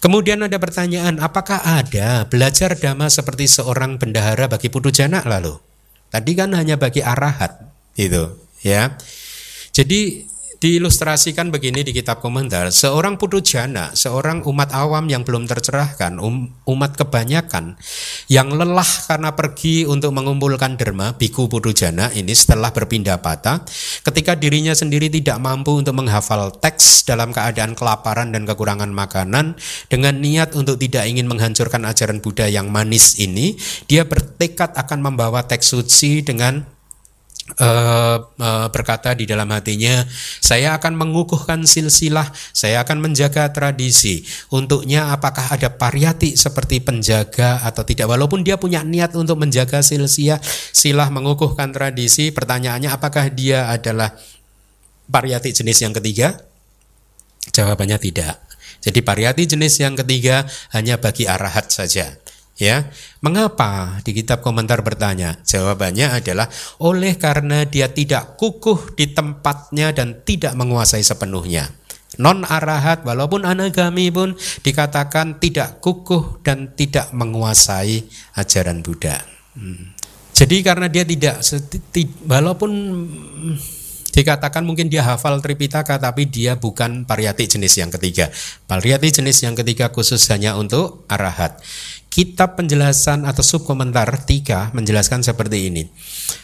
Kemudian 0.01 0.41
ada 0.41 0.57
pertanyaan, 0.57 1.21
apakah 1.21 1.61
ada 1.61 2.25
belajar 2.25 2.73
dhamma 2.73 3.05
seperti 3.13 3.45
seorang 3.45 4.01
bendahara 4.01 4.49
bagi 4.49 4.73
putu 4.73 4.89
jana 4.89 5.21
lalu? 5.21 5.61
Tadi 6.09 6.31
kan 6.33 6.51
hanya 6.57 6.81
bagi 6.81 7.05
arahat, 7.05 7.61
itu, 7.93 8.41
ya. 8.65 8.97
Jadi 9.71 10.30
diilustrasikan 10.61 11.49
begini 11.49 11.81
di 11.81 11.89
kitab 11.89 12.21
komentar. 12.21 12.69
Seorang 12.69 13.17
jana, 13.41 13.89
seorang 13.97 14.45
umat 14.45 14.69
awam 14.77 15.09
yang 15.09 15.25
belum 15.25 15.49
tercerahkan, 15.49 16.21
um, 16.21 16.53
umat 16.69 16.93
kebanyakan 16.93 17.81
yang 18.29 18.53
lelah 18.53 18.85
karena 19.09 19.33
pergi 19.33 19.89
untuk 19.89 20.13
mengumpulkan 20.13 20.77
derma, 20.77 21.17
biku 21.17 21.49
jana 21.73 22.13
ini 22.13 22.37
setelah 22.37 22.69
berpindah 22.69 23.17
patah, 23.25 23.65
ketika 24.05 24.37
dirinya 24.37 24.77
sendiri 24.77 25.09
tidak 25.09 25.41
mampu 25.41 25.73
untuk 25.81 25.97
menghafal 25.97 26.53
teks 26.53 27.09
dalam 27.09 27.33
keadaan 27.33 27.73
kelaparan 27.73 28.29
dan 28.29 28.45
kekurangan 28.45 28.93
makanan, 28.93 29.57
dengan 29.89 30.21
niat 30.21 30.53
untuk 30.53 30.77
tidak 30.77 31.09
ingin 31.09 31.25
menghancurkan 31.25 31.81
ajaran 31.89 32.21
Buddha 32.21 32.45
yang 32.45 32.69
manis 32.69 33.17
ini, 33.17 33.57
dia 33.89 34.05
bertekad 34.05 34.77
akan 34.77 35.09
membawa 35.09 35.41
teks 35.41 35.73
suci 35.73 36.21
dengan 36.21 36.80
uh, 37.57 38.17
uh, 38.21 38.67
berkata 38.69 39.11
di 39.17 39.27
dalam 39.27 39.49
hatinya, 39.51 40.05
saya 40.39 40.77
akan 40.77 40.93
mengukuhkan 40.95 41.65
silsilah, 41.65 42.29
saya 42.53 42.85
akan 42.85 43.01
menjaga 43.03 43.49
tradisi. 43.51 44.23
Untuknya 44.53 45.11
apakah 45.11 45.51
ada 45.51 45.73
pariyati 45.73 46.37
seperti 46.37 46.79
penjaga 46.79 47.65
atau 47.65 47.81
tidak? 47.83 48.07
Walaupun 48.07 48.45
dia 48.45 48.55
punya 48.61 48.85
niat 48.85 49.17
untuk 49.17 49.41
menjaga 49.41 49.81
silsilah, 49.81 50.39
silah 50.71 51.09
mengukuhkan 51.09 51.73
tradisi, 51.73 52.29
pertanyaannya 52.31 52.93
apakah 52.93 53.27
dia 53.33 53.67
adalah 53.67 54.13
pariyati 55.09 55.51
jenis 55.51 55.83
yang 55.83 55.93
ketiga? 55.97 56.37
Jawabannya 57.51 57.97
tidak. 57.97 58.37
Jadi 58.81 58.99
pariyati 59.05 59.45
jenis 59.45 59.77
yang 59.77 59.93
ketiga 59.93 60.45
hanya 60.73 60.97
bagi 60.97 61.29
arahat 61.29 61.69
saja. 61.69 62.20
Ya, 62.61 62.93
mengapa 63.25 63.97
di 64.05 64.13
kitab 64.13 64.45
komentar 64.45 64.85
bertanya? 64.85 65.41
Jawabannya 65.41 66.21
adalah 66.21 66.45
oleh 66.77 67.17
karena 67.17 67.65
dia 67.65 67.89
tidak 67.89 68.37
kukuh 68.37 68.93
di 68.93 69.09
tempatnya 69.17 69.89
dan 69.97 70.21
tidak 70.21 70.53
menguasai 70.53 71.01
sepenuhnya. 71.01 71.73
Non 72.21 72.45
arahat 72.45 73.01
walaupun 73.01 73.49
anagami 73.49 74.13
pun 74.13 74.37
dikatakan 74.61 75.41
tidak 75.41 75.81
kukuh 75.81 76.37
dan 76.45 76.69
tidak 76.77 77.09
menguasai 77.17 78.05
ajaran 78.37 78.85
Buddha. 78.85 79.25
Hmm. 79.57 79.97
Jadi 80.37 80.61
karena 80.61 80.85
dia 80.85 81.01
tidak 81.01 81.41
walaupun 82.29 82.71
dikatakan 84.11 84.61
mungkin 84.67 84.91
dia 84.91 85.01
hafal 85.07 85.39
Tripitaka 85.39 85.97
tapi 85.97 86.27
dia 86.27 86.59
bukan 86.59 87.07
pariyati 87.07 87.57
jenis 87.57 87.79
yang 87.79 87.89
ketiga. 87.89 88.29
Pariyati 88.69 89.09
jenis 89.09 89.41
yang 89.41 89.57
ketiga 89.57 89.89
khusus 89.89 90.21
hanya 90.29 90.59
untuk 90.59 91.07
arahat. 91.07 91.57
Kitab 92.11 92.59
penjelasan 92.59 93.23
atau 93.23 93.39
subkomentar 93.39 94.27
tiga 94.27 94.67
menjelaskan 94.75 95.23
seperti 95.23 95.71
ini. 95.71 95.87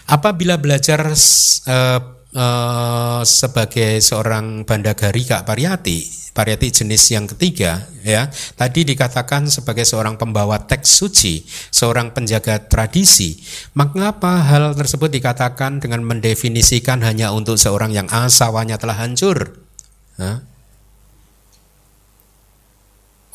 Apabila 0.07 0.55
belajar 0.55 1.11
uh, 1.11 1.99
uh, 2.31 3.21
sebagai 3.27 3.99
seorang 3.99 4.63
bandagari 4.63 5.27
Kak 5.27 5.43
Pariyati, 5.43 6.31
Pariyati 6.31 6.71
jenis 6.71 7.03
yang 7.11 7.27
ketiga, 7.27 7.83
ya 7.99 8.31
tadi 8.55 8.87
dikatakan 8.87 9.51
sebagai 9.51 9.83
seorang 9.83 10.15
pembawa 10.15 10.63
teks 10.63 11.03
suci, 11.03 11.43
seorang 11.67 12.15
penjaga 12.15 12.63
tradisi. 12.63 13.35
Mengapa 13.75 14.47
hal 14.47 14.71
tersebut 14.71 15.11
dikatakan 15.11 15.83
dengan 15.83 15.99
mendefinisikan 16.07 17.03
hanya 17.03 17.35
untuk 17.35 17.59
seorang 17.59 17.91
yang 17.91 18.07
asawanya 18.07 18.79
telah 18.79 18.95
hancur? 19.03 19.59
Huh? 20.15 20.39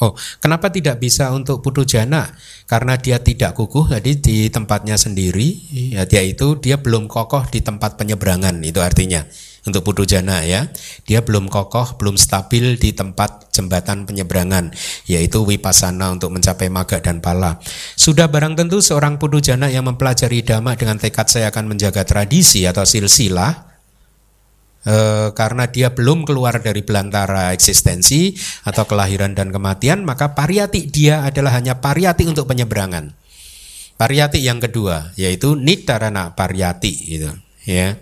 Oh, 0.02 0.18
kenapa 0.42 0.66
tidak 0.74 0.98
bisa 0.98 1.30
untuk 1.30 1.62
putu 1.62 1.86
jana? 1.86 2.34
Karena 2.66 2.98
dia 2.98 3.22
tidak 3.22 3.54
kukuh 3.54 3.86
tadi 3.86 4.18
di 4.18 4.50
tempatnya 4.50 4.98
sendiri, 4.98 5.54
ya 5.94 6.02
dia 6.10 6.26
itu 6.26 6.58
dia 6.58 6.74
belum 6.74 7.06
kokoh 7.06 7.46
di 7.46 7.62
tempat 7.62 7.94
penyeberangan 7.94 8.66
itu 8.66 8.82
artinya 8.82 9.22
untuk 9.62 9.86
putu 9.86 10.02
jana 10.02 10.42
ya. 10.42 10.66
Dia 11.06 11.22
belum 11.22 11.46
kokoh, 11.46 12.02
belum 12.02 12.18
stabil 12.18 12.82
di 12.82 12.90
tempat 12.90 13.54
jembatan 13.54 14.02
penyeberangan 14.02 14.74
yaitu 15.06 15.46
wipasana 15.46 16.10
untuk 16.10 16.34
mencapai 16.34 16.66
maga 16.66 16.98
dan 16.98 17.22
pala. 17.22 17.62
Sudah 17.94 18.26
barang 18.26 18.58
tentu 18.58 18.82
seorang 18.82 19.22
putu 19.22 19.38
jana 19.38 19.70
yang 19.70 19.86
mempelajari 19.86 20.42
dhamma 20.42 20.74
dengan 20.74 20.98
tekad 20.98 21.30
saya 21.30 21.54
akan 21.54 21.78
menjaga 21.78 22.02
tradisi 22.02 22.66
atau 22.66 22.82
silsilah 22.82 23.71
e, 24.86 24.96
karena 25.34 25.70
dia 25.70 25.94
belum 25.94 26.26
keluar 26.26 26.58
dari 26.58 26.82
belantara 26.82 27.54
eksistensi 27.54 28.34
atau 28.66 28.86
kelahiran 28.86 29.34
dan 29.34 29.50
kematian, 29.54 30.02
maka 30.06 30.34
pariyati 30.34 30.90
dia 30.90 31.26
adalah 31.26 31.54
hanya 31.58 31.78
pariyati 31.78 32.26
untuk 32.26 32.50
penyeberangan. 32.50 33.14
Pariyati 33.98 34.42
yang 34.42 34.58
kedua 34.58 35.14
yaitu 35.14 35.54
nitarana 35.54 36.34
pariyati 36.34 36.92
gitu, 37.06 37.30
ya. 37.68 37.94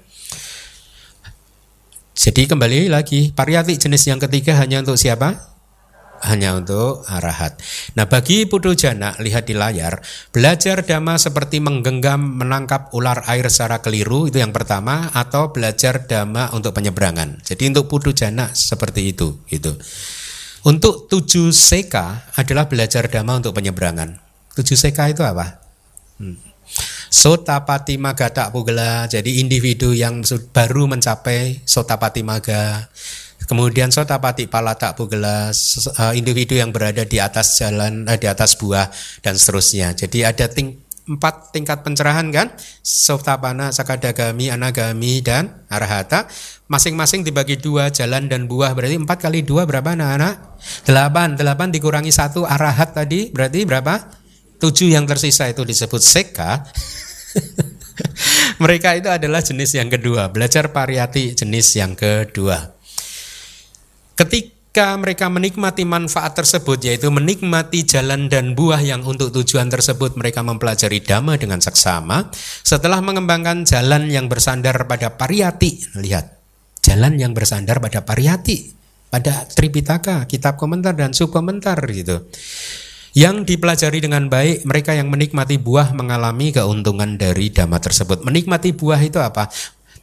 Jadi 2.20 2.44
kembali 2.44 2.92
lagi, 2.92 3.32
pariyati 3.32 3.80
jenis 3.80 4.04
yang 4.04 4.20
ketiga 4.20 4.52
hanya 4.60 4.84
untuk 4.84 5.00
siapa? 5.00 5.49
Hanya 6.20 6.56
untuk 6.56 7.04
arahat. 7.08 7.56
Nah 7.96 8.04
bagi 8.04 8.44
putu 8.44 8.76
jana 8.76 9.16
lihat 9.16 9.48
di 9.48 9.56
layar 9.56 10.00
belajar 10.30 10.84
dhamma 10.84 11.16
seperti 11.16 11.64
menggenggam 11.64 12.20
menangkap 12.20 12.92
ular 12.92 13.24
air 13.28 13.48
secara 13.48 13.80
keliru 13.80 14.28
itu 14.28 14.40
yang 14.40 14.52
pertama 14.52 15.08
atau 15.16 15.52
belajar 15.52 16.04
dhamma 16.04 16.52
untuk 16.52 16.76
penyeberangan. 16.76 17.40
Jadi 17.40 17.72
untuk 17.72 17.88
putu 17.88 18.12
jana 18.12 18.52
seperti 18.52 19.16
itu 19.16 19.40
gitu. 19.48 19.72
Untuk 20.60 21.08
tujuh 21.08 21.56
seka 21.56 22.36
adalah 22.36 22.68
belajar 22.68 23.08
dhamma 23.08 23.40
untuk 23.40 23.56
penyeberangan. 23.56 24.20
Tujuh 24.52 24.76
seka 24.76 25.08
itu 25.08 25.24
apa? 25.24 25.56
Hmm. 26.20 26.36
Sotapati 27.10 27.98
maga 27.98 28.30
tak 28.30 28.54
pugela, 28.54 29.08
jadi 29.10 29.42
individu 29.42 29.90
yang 29.90 30.22
baru 30.54 30.86
mencapai 30.86 31.66
sotapati 31.66 32.22
maga 32.22 32.86
Kemudian 33.50 33.90
sotapati 33.90 34.46
palata 34.46 34.94
bugela 34.94 35.50
uh, 35.50 36.14
individu 36.14 36.54
yang 36.54 36.70
berada 36.70 37.02
di 37.02 37.18
atas 37.18 37.58
jalan 37.58 38.06
uh, 38.06 38.14
di 38.14 38.30
atas 38.30 38.54
buah 38.54 38.86
dan 39.26 39.34
seterusnya. 39.34 39.90
Jadi 39.98 40.22
ada 40.22 40.46
ting 40.46 40.78
empat 41.10 41.50
tingkat 41.50 41.82
pencerahan 41.82 42.30
kan? 42.30 42.54
Sotapana, 42.78 43.74
sakadagami, 43.74 44.54
anagami 44.54 45.18
dan 45.18 45.66
arahata. 45.66 46.30
Masing-masing 46.70 47.26
dibagi 47.26 47.58
dua 47.58 47.90
jalan 47.90 48.30
dan 48.30 48.46
buah 48.46 48.70
berarti 48.70 48.94
empat 48.94 49.18
kali 49.18 49.42
dua 49.42 49.66
berapa 49.66 49.98
anak-anak? 49.98 50.62
Delapan. 50.86 51.34
Delapan 51.34 51.74
dikurangi 51.74 52.14
satu 52.14 52.46
arahat 52.46 52.94
tadi 52.94 53.34
berarti 53.34 53.66
berapa? 53.66 54.14
Tujuh 54.62 54.94
yang 54.94 55.10
tersisa 55.10 55.50
itu 55.50 55.66
disebut 55.66 55.98
seka. 55.98 56.70
Mereka 58.62 58.94
itu 58.94 59.10
adalah 59.10 59.42
jenis 59.42 59.74
yang 59.74 59.90
kedua, 59.90 60.30
belajar 60.30 60.70
pariyati 60.70 61.34
jenis 61.34 61.74
yang 61.74 61.98
kedua. 61.98 62.79
Ketika 64.16 64.94
mereka 64.96 65.26
menikmati 65.26 65.82
manfaat 65.82 66.38
tersebut 66.38 66.78
yaitu 66.86 67.10
menikmati 67.10 67.82
jalan 67.82 68.30
dan 68.30 68.54
buah 68.54 68.78
yang 68.78 69.02
untuk 69.02 69.34
tujuan 69.34 69.66
tersebut 69.66 70.14
mereka 70.14 70.46
mempelajari 70.46 71.02
dhamma 71.02 71.34
dengan 71.36 71.58
seksama. 71.58 72.30
Setelah 72.62 73.02
mengembangkan 73.02 73.66
jalan 73.66 74.06
yang 74.06 74.30
bersandar 74.30 74.86
pada 74.86 75.18
pariyati 75.18 75.98
lihat 75.98 76.38
jalan 76.80 77.18
yang 77.18 77.34
bersandar 77.34 77.82
pada 77.82 78.06
pariyati 78.06 78.80
pada 79.10 79.44
Tripitaka 79.50 80.24
kitab 80.30 80.54
komentar 80.56 80.94
dan 80.94 81.10
subkomentar 81.10 81.76
gitu. 81.90 82.30
Yang 83.10 83.42
dipelajari 83.42 83.98
dengan 83.98 84.30
baik 84.30 84.62
mereka 84.62 84.94
yang 84.94 85.10
menikmati 85.10 85.58
buah 85.58 85.90
mengalami 85.98 86.54
keuntungan 86.54 87.18
dari 87.18 87.50
dhamma 87.50 87.82
tersebut. 87.82 88.22
Menikmati 88.22 88.70
buah 88.70 89.02
itu 89.02 89.18
apa 89.18 89.50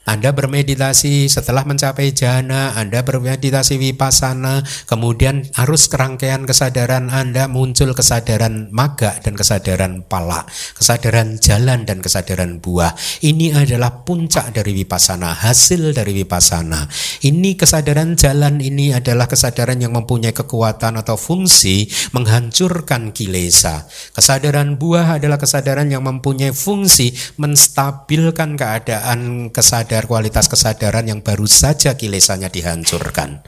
anda 0.08 0.32
bermeditasi 0.32 1.28
setelah 1.28 1.68
mencapai 1.68 2.16
jana, 2.16 2.72
Anda 2.80 3.04
bermeditasi 3.04 3.76
vipassana, 3.76 4.64
kemudian 4.88 5.44
arus 5.68 5.92
kerangkaian 5.92 6.48
kesadaran 6.48 7.12
Anda 7.12 7.52
muncul 7.52 7.92
kesadaran 7.92 8.72
maga 8.72 9.20
dan 9.20 9.36
kesadaran 9.36 10.08
pala, 10.08 10.48
kesadaran 10.80 11.36
jalan 11.44 11.84
dan 11.84 12.00
kesadaran 12.00 12.64
buah. 12.64 12.96
Ini 13.20 13.60
adalah 13.60 14.08
puncak 14.08 14.56
dari 14.56 14.72
vipassana, 14.80 15.36
hasil 15.44 15.92
dari 15.92 16.16
vipassana. 16.24 16.88
Ini 17.28 17.60
kesadaran 17.60 18.16
jalan 18.16 18.64
ini 18.64 18.96
adalah 18.96 19.28
kesadaran 19.28 19.76
yang 19.84 19.92
mempunyai 19.92 20.32
kekuatan 20.32 21.04
atau 21.04 21.20
fungsi 21.20 21.84
menghancurkan 22.16 23.12
kilesa. 23.12 23.84
Kesadaran 24.16 24.80
buah 24.80 25.20
adalah 25.20 25.36
kesadaran 25.36 25.92
yang 25.92 26.08
mempunyai 26.08 26.56
fungsi 26.56 27.12
menstabilkan 27.36 28.56
keadaan 28.56 29.52
kesadaran 29.52 29.97
sadar 29.98 30.14
kualitas 30.14 30.46
kesadaran 30.46 31.10
yang 31.10 31.26
baru 31.26 31.50
saja 31.50 31.98
kilesanya 31.98 32.54
dihancurkan. 32.54 33.42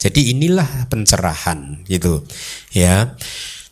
Jadi 0.00 0.32
inilah 0.32 0.88
pencerahan 0.88 1.84
gitu 1.84 2.24
ya. 2.72 3.12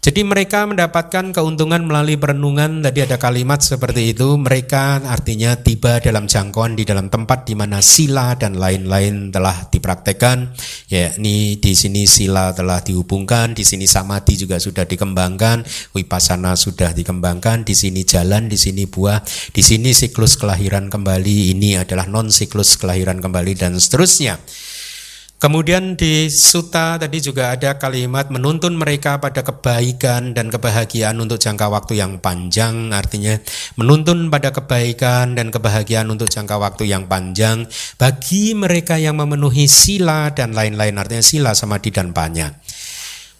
Jadi 0.01 0.24
mereka 0.24 0.64
mendapatkan 0.64 1.28
keuntungan 1.36 1.84
melalui 1.84 2.16
perenungan. 2.16 2.80
Tadi 2.80 3.05
ada 3.05 3.20
kalimat 3.20 3.61
seperti 3.61 4.16
itu. 4.16 4.32
Mereka 4.40 5.05
artinya 5.05 5.60
tiba 5.60 6.01
dalam 6.01 6.24
jangkauan 6.24 6.72
di 6.72 6.89
dalam 6.89 7.12
tempat 7.12 7.44
di 7.44 7.52
mana 7.52 7.85
sila 7.85 8.32
dan 8.32 8.56
lain-lain 8.56 9.28
telah 9.28 9.68
dipraktekkan. 9.68 10.56
Ya 10.89 11.12
ini 11.20 11.60
di 11.60 11.77
sini 11.77 12.09
sila 12.09 12.56
telah 12.56 12.81
dihubungkan 12.81 13.52
di 13.52 13.60
sini 13.60 13.85
samadhi 13.85 14.40
juga 14.40 14.56
sudah 14.56 14.89
dikembangkan 14.89 15.68
wipasana 15.93 16.56
sudah 16.56 16.97
dikembangkan 16.97 17.68
di 17.68 17.77
sini 17.77 18.01
jalan 18.01 18.48
di 18.48 18.56
sini 18.56 18.89
buah 18.89 19.20
di 19.52 19.60
sini 19.60 19.93
siklus 19.93 20.40
kelahiran 20.40 20.89
kembali. 20.89 21.52
Ini 21.52 21.85
adalah 21.85 22.09
non 22.09 22.32
siklus 22.32 22.81
kelahiran 22.81 23.20
kembali 23.20 23.52
dan 23.52 23.77
seterusnya 23.77 24.40
Kemudian 25.40 25.96
di 25.96 26.28
suta 26.28 27.00
tadi 27.00 27.16
juga 27.16 27.56
ada 27.56 27.80
kalimat 27.80 28.28
menuntun 28.28 28.76
mereka 28.76 29.16
pada 29.24 29.40
kebaikan 29.40 30.36
dan 30.36 30.52
kebahagiaan 30.52 31.16
untuk 31.16 31.40
jangka 31.40 31.64
waktu 31.72 31.96
yang 31.96 32.20
panjang, 32.20 32.92
artinya 32.92 33.40
menuntun 33.80 34.28
pada 34.28 34.52
kebaikan 34.52 35.32
dan 35.32 35.48
kebahagiaan 35.48 36.12
untuk 36.12 36.28
jangka 36.28 36.60
waktu 36.60 36.92
yang 36.92 37.08
panjang 37.08 37.64
bagi 37.96 38.52
mereka 38.52 39.00
yang 39.00 39.16
memenuhi 39.16 39.64
sila 39.64 40.28
dan 40.36 40.52
lain-lain, 40.52 41.00
artinya 41.00 41.24
sila 41.24 41.56
sama 41.56 41.80
di 41.80 41.88
dan 41.88 42.12
banyak. 42.12 42.60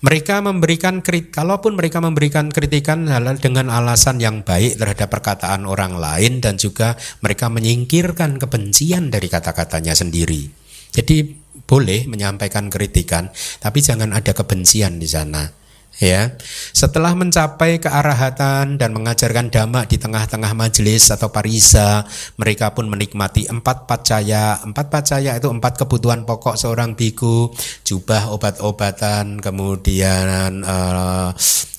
Mereka 0.01 0.40
memberikan 0.40 1.05
kritik, 1.05 1.36
kalaupun 1.36 1.77
mereka 1.77 2.01
memberikan 2.01 2.48
kritikan 2.48 3.05
dengan 3.44 3.68
alasan 3.68 4.16
yang 4.24 4.40
baik 4.40 4.81
terhadap 4.81 5.12
perkataan 5.12 5.68
orang 5.68 6.01
lain 6.01 6.40
dan 6.40 6.56
juga 6.56 6.97
mereka 7.20 7.52
menyingkirkan 7.52 8.40
kebencian 8.40 9.12
dari 9.12 9.28
kata-katanya 9.28 9.93
sendiri. 9.93 10.48
Jadi 10.90 11.40
boleh 11.71 12.11
menyampaikan 12.11 12.67
kritikan, 12.67 13.31
tapi 13.63 13.79
jangan 13.79 14.11
ada 14.11 14.35
kebencian 14.35 14.99
di 14.99 15.07
sana 15.07 15.61
ya. 16.01 16.35
Setelah 16.73 17.13
mencapai 17.15 17.79
kearahatan 17.79 18.81
dan 18.81 18.91
mengajarkan 18.97 19.53
dhamma 19.53 19.85
di 19.87 20.01
tengah-tengah 20.01 20.57
majelis 20.57 21.13
atau 21.13 21.29
parisa, 21.31 22.09
mereka 22.41 22.73
pun 22.73 22.89
menikmati 22.89 23.47
empat 23.47 23.87
pacaya. 23.87 24.59
Empat 24.65 24.89
pacaya 24.89 25.37
itu 25.37 25.47
empat 25.47 25.79
kebutuhan 25.79 26.25
pokok 26.25 26.57
seorang 26.57 26.97
biku, 26.97 27.53
jubah, 27.85 28.33
obat-obatan, 28.33 29.39
kemudian 29.39 30.65
uh, 30.65 31.31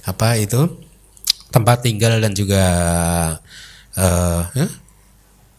apa 0.06 0.30
itu 0.40 0.70
tempat 1.52 1.84
tinggal 1.84 2.24
dan 2.24 2.32
juga 2.32 2.66
uh, 4.00 4.42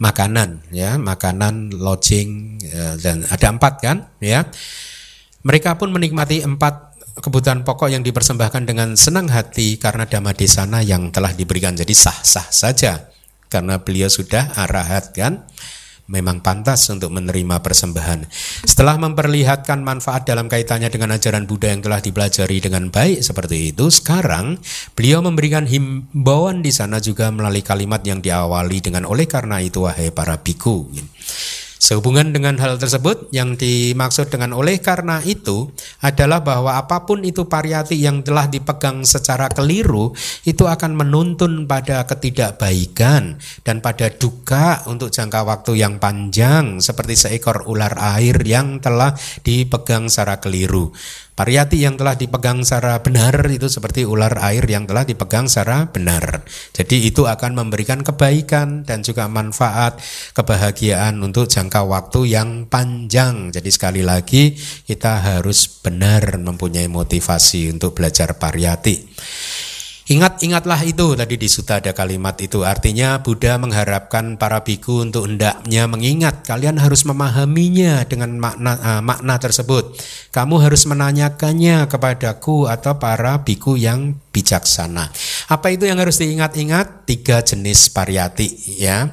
makanan, 0.02 0.66
ya, 0.74 0.98
makanan, 0.98 1.70
lodging 1.78 2.58
uh, 2.74 2.98
dan 2.98 3.22
ada 3.30 3.46
empat 3.54 3.78
kan, 3.78 4.10
ya. 4.18 4.50
Mereka 5.46 5.78
pun 5.78 5.94
menikmati 5.94 6.42
empat 6.42 6.92
kebutuhan 7.18 7.62
pokok 7.62 7.92
yang 7.92 8.02
dipersembahkan 8.02 8.62
dengan 8.66 8.98
senang 8.98 9.28
hati 9.28 9.76
karena 9.76 10.08
dhamma 10.08 10.32
desana 10.32 10.80
yang 10.80 11.12
telah 11.12 11.30
diberikan 11.36 11.76
jadi 11.76 11.92
sah-sah 11.92 12.48
saja 12.48 13.12
karena 13.52 13.76
beliau 13.76 14.08
sudah 14.08 14.56
arahat 14.56 15.12
kan 15.12 15.44
memang 16.12 16.44
pantas 16.44 16.84
untuk 16.92 17.08
menerima 17.08 17.64
persembahan. 17.64 18.28
Setelah 18.68 19.00
memperlihatkan 19.00 19.80
manfaat 19.80 20.28
dalam 20.28 20.52
kaitannya 20.52 20.92
dengan 20.92 21.16
ajaran 21.16 21.48
Buddha 21.48 21.72
yang 21.72 21.80
telah 21.80 22.04
dipelajari 22.04 22.60
dengan 22.60 22.92
baik 22.92 23.24
seperti 23.24 23.72
itu, 23.72 23.88
sekarang 23.88 24.60
beliau 24.92 25.24
memberikan 25.24 25.64
himbauan 25.64 26.60
di 26.60 26.68
sana 26.68 27.00
juga 27.00 27.32
melalui 27.32 27.64
kalimat 27.64 28.04
yang 28.04 28.20
diawali 28.20 28.84
dengan 28.84 29.08
oleh 29.08 29.24
karena 29.24 29.64
itu 29.64 29.88
wahai 29.88 30.12
para 30.12 30.36
biku. 30.36 30.84
Sehubungan 31.82 32.30
dengan 32.30 32.62
hal 32.62 32.78
tersebut, 32.78 33.26
yang 33.34 33.58
dimaksud 33.58 34.30
dengan 34.30 34.54
oleh 34.54 34.78
karena 34.78 35.18
itu 35.26 35.66
adalah 35.98 36.38
bahwa 36.38 36.78
apa 36.78 37.02
pun 37.02 37.26
itu 37.26 37.50
pariyati 37.50 37.98
yang 37.98 38.22
telah 38.22 38.46
dipegang 38.46 39.02
secara 39.02 39.50
keliru, 39.50 40.14
itu 40.46 40.62
akan 40.70 40.94
menuntun 40.94 41.66
pada 41.66 42.06
ketidakbaikan 42.06 43.34
dan 43.66 43.82
pada 43.82 44.14
duka 44.14 44.86
untuk 44.86 45.10
jangka 45.10 45.42
waktu 45.42 45.82
yang 45.82 45.98
panjang, 45.98 46.78
seperti 46.78 47.18
seekor 47.18 47.66
ular 47.66 47.98
air 48.14 48.38
yang 48.46 48.78
telah 48.78 49.18
dipegang 49.42 50.06
secara 50.06 50.38
keliru. 50.38 50.94
Pariyati 51.32 51.80
yang 51.80 51.96
telah 51.96 52.12
dipegang 52.12 52.60
secara 52.60 53.00
benar 53.00 53.32
itu 53.48 53.64
seperti 53.64 54.04
ular 54.04 54.36
air 54.44 54.68
yang 54.68 54.84
telah 54.84 55.08
dipegang 55.08 55.48
secara 55.48 55.88
benar. 55.88 56.44
Jadi 56.76 57.08
itu 57.08 57.24
akan 57.24 57.56
memberikan 57.56 58.04
kebaikan 58.04 58.84
dan 58.84 59.00
juga 59.00 59.32
manfaat, 59.32 59.96
kebahagiaan 60.36 61.16
untuk 61.24 61.48
jangka 61.48 61.88
waktu 61.88 62.36
yang 62.36 62.68
panjang. 62.68 63.48
Jadi 63.48 63.70
sekali 63.72 64.04
lagi 64.04 64.52
kita 64.84 65.24
harus 65.24 65.80
benar 65.80 66.36
mempunyai 66.36 66.92
motivasi 66.92 67.72
untuk 67.72 67.96
belajar 67.96 68.36
pariyati. 68.36 69.00
Ingat-ingatlah 70.02 70.82
itu 70.82 71.14
tadi 71.14 71.38
di 71.38 71.46
suta 71.46 71.78
ada 71.78 71.94
kalimat 71.94 72.34
itu 72.42 72.66
artinya 72.66 73.22
Buddha 73.22 73.54
mengharapkan 73.54 74.34
para 74.34 74.66
biku 74.66 75.06
untuk 75.06 75.30
hendaknya 75.30 75.86
mengingat 75.86 76.42
kalian 76.42 76.82
harus 76.82 77.06
memahaminya 77.06 78.02
dengan 78.10 78.34
makna 78.34 78.74
uh, 78.82 78.98
makna 78.98 79.38
tersebut. 79.38 79.94
Kamu 80.34 80.58
harus 80.58 80.90
menanyakannya 80.90 81.86
kepadaku 81.86 82.66
atau 82.66 82.98
para 82.98 83.46
biku 83.46 83.78
yang 83.78 84.18
bijaksana. 84.34 85.06
Apa 85.46 85.70
itu 85.70 85.86
yang 85.86 86.02
harus 86.02 86.18
diingat-ingat? 86.18 87.06
Tiga 87.06 87.38
jenis 87.46 87.86
pariyati 87.94 88.82
ya. 88.82 89.06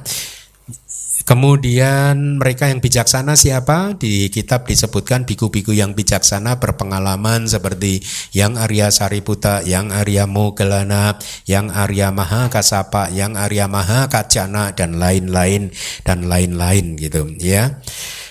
Kemudian 1.24 2.40
mereka 2.40 2.66
yang 2.66 2.80
bijaksana 2.80 3.36
siapa? 3.36 3.94
Di 3.94 4.32
kitab 4.32 4.66
disebutkan 4.66 5.28
biku-biku 5.28 5.70
yang 5.70 5.92
bijaksana 5.92 6.58
berpengalaman 6.58 7.46
seperti 7.46 8.00
yang 8.32 8.56
Arya 8.56 8.88
Sariputa, 8.88 9.60
yang 9.62 9.92
Arya 9.94 10.24
Mogelana, 10.24 11.20
yang 11.44 11.68
Arya 11.70 12.10
Maha 12.10 12.48
Kasapa, 12.48 13.12
yang 13.12 13.36
Arya 13.36 13.68
Maha 13.68 14.08
Kacana 14.08 14.72
dan 14.72 14.96
lain-lain 14.98 15.70
dan 16.02 16.26
lain-lain 16.26 16.96
gitu 16.98 17.28
ya. 17.38 17.78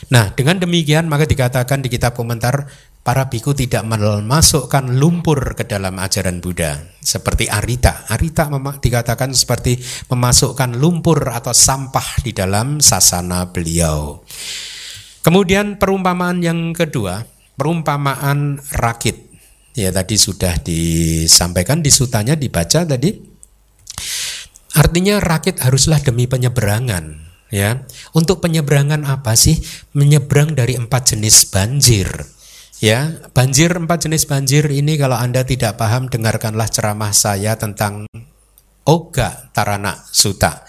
Nah, 0.10 0.34
dengan 0.34 0.58
demikian 0.58 1.06
maka 1.06 1.30
dikatakan 1.30 1.86
di 1.86 1.90
kitab 1.94 2.18
komentar 2.18 2.66
para 3.10 3.26
biku 3.26 3.58
tidak 3.58 3.90
memasukkan 3.90 4.94
lumpur 5.02 5.58
ke 5.58 5.66
dalam 5.66 5.98
ajaran 5.98 6.46
Buddha 6.46 6.78
seperti 7.02 7.50
arita. 7.50 8.06
Arita 8.06 8.46
dikatakan 8.54 9.34
seperti 9.34 9.82
memasukkan 10.14 10.78
lumpur 10.78 11.18
atau 11.26 11.50
sampah 11.50 12.22
di 12.22 12.38
dalam 12.38 12.78
sasana 12.78 13.50
beliau. 13.50 14.22
Kemudian 15.26 15.82
perumpamaan 15.82 16.46
yang 16.46 16.70
kedua, 16.70 17.26
perumpamaan 17.58 18.62
rakit. 18.78 19.26
Ya 19.74 19.90
tadi 19.90 20.14
sudah 20.14 20.62
disampaikan 20.62 21.82
di 21.82 21.90
sutanya 21.90 22.38
dibaca 22.38 22.86
tadi. 22.86 23.10
Artinya 24.78 25.18
rakit 25.18 25.58
haruslah 25.66 25.98
demi 25.98 26.30
penyeberangan 26.30 27.26
ya. 27.50 27.90
Untuk 28.14 28.38
penyeberangan 28.46 29.02
apa 29.10 29.34
sih? 29.34 29.58
Menyeberang 29.98 30.54
dari 30.54 30.78
empat 30.78 31.18
jenis 31.18 31.50
banjir 31.50 32.38
Ya, 32.80 33.12
banjir 33.36 33.76
empat 33.76 34.08
jenis 34.08 34.24
banjir 34.24 34.64
ini 34.72 34.96
kalau 34.96 35.20
Anda 35.20 35.44
tidak 35.44 35.76
paham 35.76 36.08
dengarkanlah 36.08 36.72
ceramah 36.72 37.12
saya 37.12 37.60
tentang 37.60 38.08
Oga 38.88 39.52
Tarana 39.52 40.00
Suta. 40.16 40.64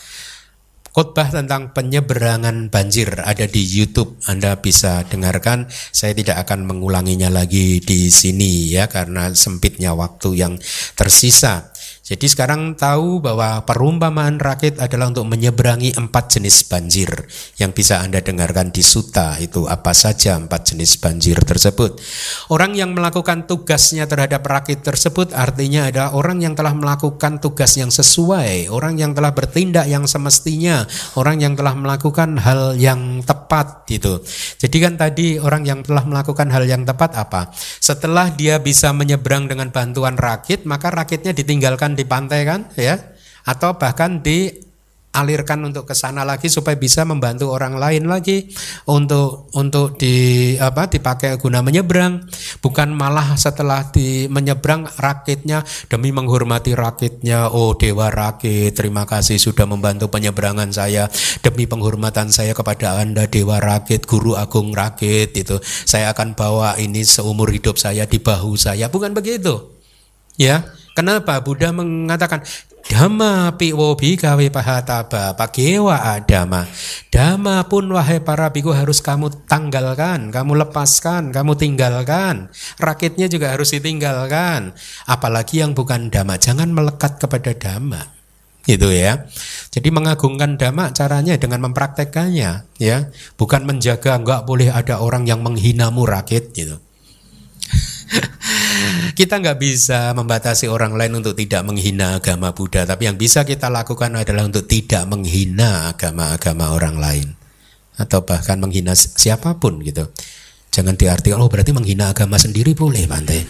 Khotbah 0.90 1.30
tentang 1.30 1.70
penyeberangan 1.70 2.66
banjir 2.66 3.14
ada 3.22 3.46
di 3.46 3.62
YouTube. 3.62 4.18
Anda 4.26 4.58
bisa 4.58 5.06
dengarkan. 5.06 5.70
Saya 5.70 6.10
tidak 6.18 6.42
akan 6.42 6.66
mengulanginya 6.66 7.30
lagi 7.30 7.78
di 7.78 8.10
sini 8.10 8.66
ya 8.74 8.90
karena 8.90 9.30
sempitnya 9.30 9.94
waktu 9.94 10.34
yang 10.34 10.58
tersisa. 10.98 11.69
Jadi 12.10 12.26
sekarang 12.26 12.74
tahu 12.74 13.22
bahwa 13.22 13.62
perumpamaan 13.62 14.42
rakit 14.42 14.82
adalah 14.82 15.14
untuk 15.14 15.30
menyeberangi 15.30 15.94
empat 15.94 16.34
jenis 16.34 16.66
banjir 16.66 17.06
yang 17.54 17.70
bisa 17.70 18.02
Anda 18.02 18.18
dengarkan 18.18 18.74
di 18.74 18.82
suta 18.82 19.38
itu 19.38 19.70
apa 19.70 19.94
saja 19.94 20.34
empat 20.34 20.74
jenis 20.74 20.98
banjir 20.98 21.38
tersebut. 21.38 22.02
Orang 22.50 22.74
yang 22.74 22.98
melakukan 22.98 23.46
tugasnya 23.46 24.10
terhadap 24.10 24.42
rakit 24.42 24.82
tersebut 24.82 25.30
artinya 25.30 25.86
adalah 25.86 26.10
orang 26.18 26.42
yang 26.42 26.58
telah 26.58 26.74
melakukan 26.74 27.38
tugas 27.38 27.78
yang 27.78 27.94
sesuai, 27.94 28.66
orang 28.74 28.98
yang 28.98 29.14
telah 29.14 29.30
bertindak 29.30 29.86
yang 29.86 30.02
semestinya, 30.10 30.82
orang 31.14 31.38
yang 31.38 31.54
telah 31.54 31.78
melakukan 31.78 32.42
hal 32.42 32.74
yang 32.74 33.22
tepat 33.22 33.86
gitu. 33.86 34.18
Jadi 34.58 34.76
kan 34.82 34.98
tadi 34.98 35.38
orang 35.38 35.62
yang 35.62 35.86
telah 35.86 36.02
melakukan 36.02 36.50
hal 36.50 36.66
yang 36.66 36.82
tepat 36.82 37.14
apa? 37.14 37.54
Setelah 37.54 38.34
dia 38.34 38.58
bisa 38.58 38.90
menyeberang 38.90 39.46
dengan 39.46 39.70
bantuan 39.70 40.18
rakit, 40.18 40.66
maka 40.66 40.90
rakitnya 40.90 41.30
ditinggalkan 41.30 41.99
di 42.00 42.08
pantai 42.08 42.48
kan 42.48 42.72
ya. 42.80 42.96
Atau 43.44 43.76
bahkan 43.76 44.24
dialirkan 44.24 45.60
untuk 45.64 45.88
ke 45.88 45.92
sana 45.96 46.24
lagi 46.24 46.48
supaya 46.48 46.76
bisa 46.76 47.04
membantu 47.04 47.52
orang 47.52 47.76
lain 47.76 48.08
lagi 48.08 48.52
untuk 48.88 49.52
untuk 49.56 50.00
di 50.00 50.54
apa 50.56 50.88
dipakai 50.88 51.36
guna 51.36 51.60
menyeberang. 51.60 52.24
Bukan 52.64 52.96
malah 52.96 53.36
setelah 53.36 53.92
di 53.92 54.28
menyeberang 54.32 54.88
rakitnya 54.96 55.60
demi 55.92 56.12
menghormati 56.12 56.72
rakitnya 56.72 57.52
oh 57.52 57.76
dewa 57.76 58.08
rakit 58.08 58.72
terima 58.76 59.04
kasih 59.04 59.36
sudah 59.36 59.68
membantu 59.68 60.08
penyeberangan 60.08 60.72
saya. 60.72 61.08
Demi 61.44 61.68
penghormatan 61.68 62.32
saya 62.32 62.56
kepada 62.56 63.00
Anda 63.00 63.28
dewa 63.28 63.60
rakit 63.60 64.08
guru 64.08 64.36
agung 64.36 64.72
rakit 64.72 65.36
itu 65.36 65.60
saya 65.64 66.12
akan 66.16 66.32
bawa 66.32 66.76
ini 66.80 67.04
seumur 67.04 67.50
hidup 67.52 67.76
saya 67.76 68.04
di 68.08 68.20
bahu 68.20 68.56
saya. 68.56 68.88
Bukan 68.92 69.16
begitu 69.16 69.80
ya 70.40 70.64
Kenapa 70.94 71.38
Buddha 71.40 71.70
mengatakan 71.70 72.42
Dhamma 72.90 73.54
piwo 73.54 73.94
bikawe 73.94 74.46
pahataba 74.50 75.38
pagewa 75.38 76.00
adama. 76.00 76.66
Dhamma 77.12 77.68
pun 77.70 77.86
wahai 77.94 78.18
para 78.18 78.50
biku 78.50 78.74
harus 78.74 78.98
kamu 78.98 79.46
tanggalkan 79.46 80.34
Kamu 80.34 80.58
lepaskan, 80.58 81.30
kamu 81.30 81.54
tinggalkan. 81.54 82.50
Rakitnya 82.82 83.30
juga 83.30 83.54
harus 83.54 83.70
ditinggalkan. 83.70 84.74
Apalagi 85.06 85.62
yang 85.62 85.76
bukan 85.76 86.10
Dhamma. 86.10 86.40
Jangan 86.40 86.74
melekat 86.74 87.22
kepada 87.22 87.54
Dhamma. 87.54 88.20
Gitu 88.66 88.92
ya. 88.92 89.24
Jadi 89.72 89.88
mengagungkan 89.88 90.60
dhamma 90.60 90.92
caranya 90.92 91.34
dengan 91.40 91.64
mempraktekannya 91.70 92.68
ya, 92.76 92.98
bukan 93.40 93.64
menjaga 93.64 94.20
nggak 94.20 94.44
boleh 94.44 94.68
ada 94.68 95.00
orang 95.00 95.24
yang 95.24 95.40
menghinamu 95.40 96.04
rakit 96.04 96.52
gitu. 96.52 96.76
kita 99.18 99.38
nggak 99.38 99.58
bisa 99.58 100.10
membatasi 100.14 100.66
orang 100.66 100.98
lain 100.98 101.22
untuk 101.22 101.38
tidak 101.38 101.62
menghina 101.62 102.18
agama 102.18 102.50
Buddha, 102.50 102.86
tapi 102.86 103.06
yang 103.06 103.18
bisa 103.18 103.46
kita 103.46 103.70
lakukan 103.70 104.10
adalah 104.14 104.46
untuk 104.46 104.66
tidak 104.66 105.06
menghina 105.06 105.90
agama-agama 105.90 106.74
orang 106.74 106.96
lain 106.98 107.28
atau 108.00 108.24
bahkan 108.24 108.56
menghina 108.56 108.96
siapa 108.96 109.60
pun 109.60 109.84
gitu. 109.84 110.08
Jangan 110.70 110.94
diartikan 110.94 111.42
oh 111.42 111.50
berarti 111.50 111.74
menghina 111.74 112.14
agama 112.14 112.38
sendiri 112.38 112.78
boleh 112.78 113.04
Bante. 113.10 113.42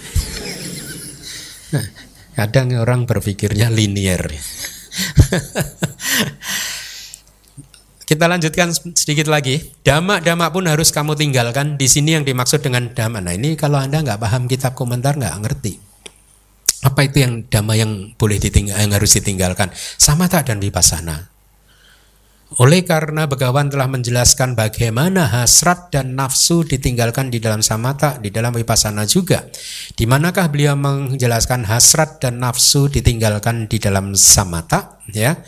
Nah, 1.70 1.86
kadang 2.34 2.72
orang 2.80 3.04
berpikirnya 3.04 3.68
linier. 3.68 4.24
Kita 8.10 8.26
lanjutkan 8.26 8.74
sedikit 8.74 9.30
lagi. 9.30 9.62
Dhamma-dhamma 9.86 10.50
pun 10.50 10.66
harus 10.66 10.90
kamu 10.90 11.14
tinggalkan. 11.14 11.78
Di 11.78 11.86
sini 11.86 12.18
yang 12.18 12.26
dimaksud 12.26 12.58
dengan 12.58 12.90
dhamma. 12.90 13.22
Nah 13.22 13.38
ini 13.38 13.54
kalau 13.54 13.78
anda 13.78 14.02
nggak 14.02 14.18
paham 14.18 14.50
kitab 14.50 14.74
komentar 14.74 15.14
nggak 15.14 15.30
ngerti. 15.38 15.78
Apa 16.82 17.06
itu 17.06 17.22
yang 17.22 17.46
dhamma 17.46 17.78
yang 17.78 18.10
boleh 18.18 18.42
ditinggal, 18.42 18.82
yang 18.82 18.90
harus 18.98 19.14
ditinggalkan? 19.14 19.70
Samatha 19.94 20.42
dan 20.42 20.58
vipassana. 20.58 21.30
Oleh 22.58 22.82
karena 22.82 23.30
Begawan 23.30 23.70
telah 23.70 23.86
menjelaskan 23.86 24.58
bagaimana 24.58 25.30
hasrat 25.30 25.94
dan 25.94 26.18
nafsu 26.18 26.66
ditinggalkan 26.66 27.30
di 27.30 27.38
dalam 27.38 27.62
samatha, 27.62 28.18
di 28.18 28.34
dalam 28.34 28.50
vipassana 28.50 29.06
juga. 29.06 29.46
Di 29.94 30.02
manakah 30.10 30.50
beliau 30.50 30.74
menjelaskan 30.74 31.62
hasrat 31.62 32.18
dan 32.18 32.42
nafsu 32.42 32.90
ditinggalkan 32.90 33.70
di 33.70 33.78
dalam 33.78 34.18
samatha? 34.18 34.98
Ya, 35.14 35.46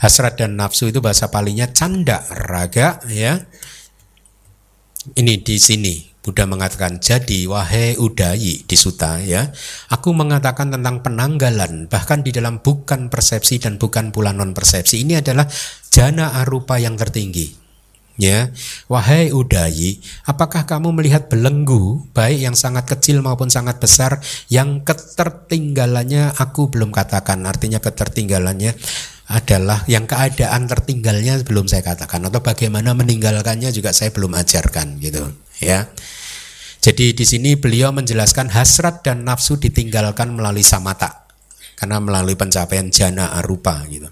hasrat 0.00 0.40
dan 0.40 0.56
nafsu 0.56 0.88
itu 0.88 1.04
bahasa 1.04 1.28
palingnya 1.28 1.70
canda 1.76 2.24
raga, 2.32 3.04
ya. 3.06 3.44
Ini 5.16 5.40
di 5.40 5.56
sini 5.56 6.10
Buddha 6.20 6.44
mengatakan, 6.44 7.00
jadi 7.00 7.48
wahai 7.48 7.96
udayi 7.96 8.60
di 8.68 8.76
suta 8.76 9.24
ya, 9.24 9.48
aku 9.88 10.12
mengatakan 10.12 10.68
tentang 10.68 11.00
penanggalan 11.00 11.88
bahkan 11.88 12.20
di 12.20 12.28
dalam 12.28 12.60
bukan 12.60 13.08
persepsi 13.08 13.56
dan 13.56 13.80
bukan 13.80 14.12
pula 14.12 14.36
non 14.36 14.52
persepsi. 14.52 15.00
Ini 15.00 15.24
adalah 15.24 15.48
jana 15.88 16.36
arupa 16.44 16.76
yang 16.76 17.00
tertinggi. 17.00 17.56
Ya, 18.20 18.52
wahai 18.84 19.32
udayi, 19.32 20.04
apakah 20.28 20.68
kamu 20.68 20.92
melihat 20.92 21.32
belenggu 21.32 22.04
baik 22.12 22.44
yang 22.44 22.52
sangat 22.52 22.84
kecil 22.84 23.24
maupun 23.24 23.48
sangat 23.48 23.80
besar 23.80 24.20
yang 24.52 24.84
ketertinggalannya 24.84 26.36
aku 26.36 26.68
belum 26.68 26.92
katakan. 26.92 27.48
Artinya 27.48 27.80
ketertinggalannya 27.80 28.76
adalah 29.30 29.86
yang 29.86 30.10
keadaan 30.10 30.66
tertinggalnya 30.66 31.38
belum 31.46 31.70
saya 31.70 31.86
katakan 31.86 32.26
atau 32.26 32.42
bagaimana 32.42 32.98
meninggalkannya 32.98 33.70
juga 33.70 33.94
saya 33.94 34.10
belum 34.10 34.34
ajarkan 34.34 34.98
gitu 34.98 35.22
ya. 35.62 35.86
Jadi 36.82 37.14
di 37.14 37.22
sini 37.22 37.54
beliau 37.54 37.94
menjelaskan 37.94 38.50
hasrat 38.50 39.06
dan 39.06 39.22
nafsu 39.22 39.54
ditinggalkan 39.60 40.34
melalui 40.34 40.66
samata 40.66 41.30
karena 41.78 42.02
melalui 42.02 42.34
pencapaian 42.34 42.90
jana 42.90 43.38
arupa 43.38 43.86
gitu. 43.86 44.10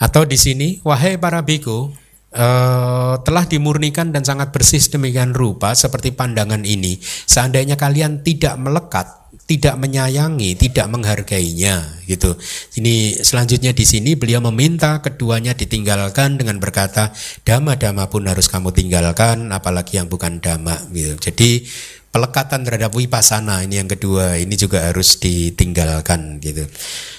Atau 0.00 0.24
di 0.24 0.40
sini 0.40 0.80
wahai 0.80 1.20
para 1.20 1.44
biku 1.44 1.92
uh, 2.32 3.14
telah 3.20 3.44
dimurnikan 3.44 4.10
dan 4.16 4.24
sangat 4.24 4.50
bersih 4.50 4.80
demikian 4.80 5.36
rupa 5.36 5.76
seperti 5.76 6.16
pandangan 6.16 6.64
ini. 6.64 6.96
Seandainya 7.04 7.76
kalian 7.76 8.24
tidak 8.24 8.56
melekat 8.56 9.21
tidak 9.52 9.76
menyayangi, 9.76 10.56
tidak 10.56 10.88
menghargainya 10.88 12.00
gitu. 12.08 12.32
Ini 12.80 13.20
selanjutnya 13.20 13.76
di 13.76 13.84
sini 13.84 14.16
beliau 14.16 14.40
meminta 14.40 15.04
keduanya 15.04 15.52
ditinggalkan 15.52 16.40
dengan 16.40 16.56
berkata 16.56 17.12
dhamma-dhamma 17.44 18.08
pun 18.08 18.24
harus 18.24 18.48
kamu 18.48 18.72
tinggalkan 18.72 19.52
apalagi 19.52 20.00
yang 20.00 20.08
bukan 20.08 20.40
dhamma 20.40 20.88
gitu. 20.96 21.20
Jadi 21.20 21.68
pelekatan 22.08 22.64
terhadap 22.64 22.96
wipasana 22.96 23.60
ini 23.60 23.84
yang 23.84 23.92
kedua 23.92 24.40
ini 24.40 24.56
juga 24.56 24.88
harus 24.88 25.20
ditinggalkan 25.20 26.40
gitu. 26.40 26.64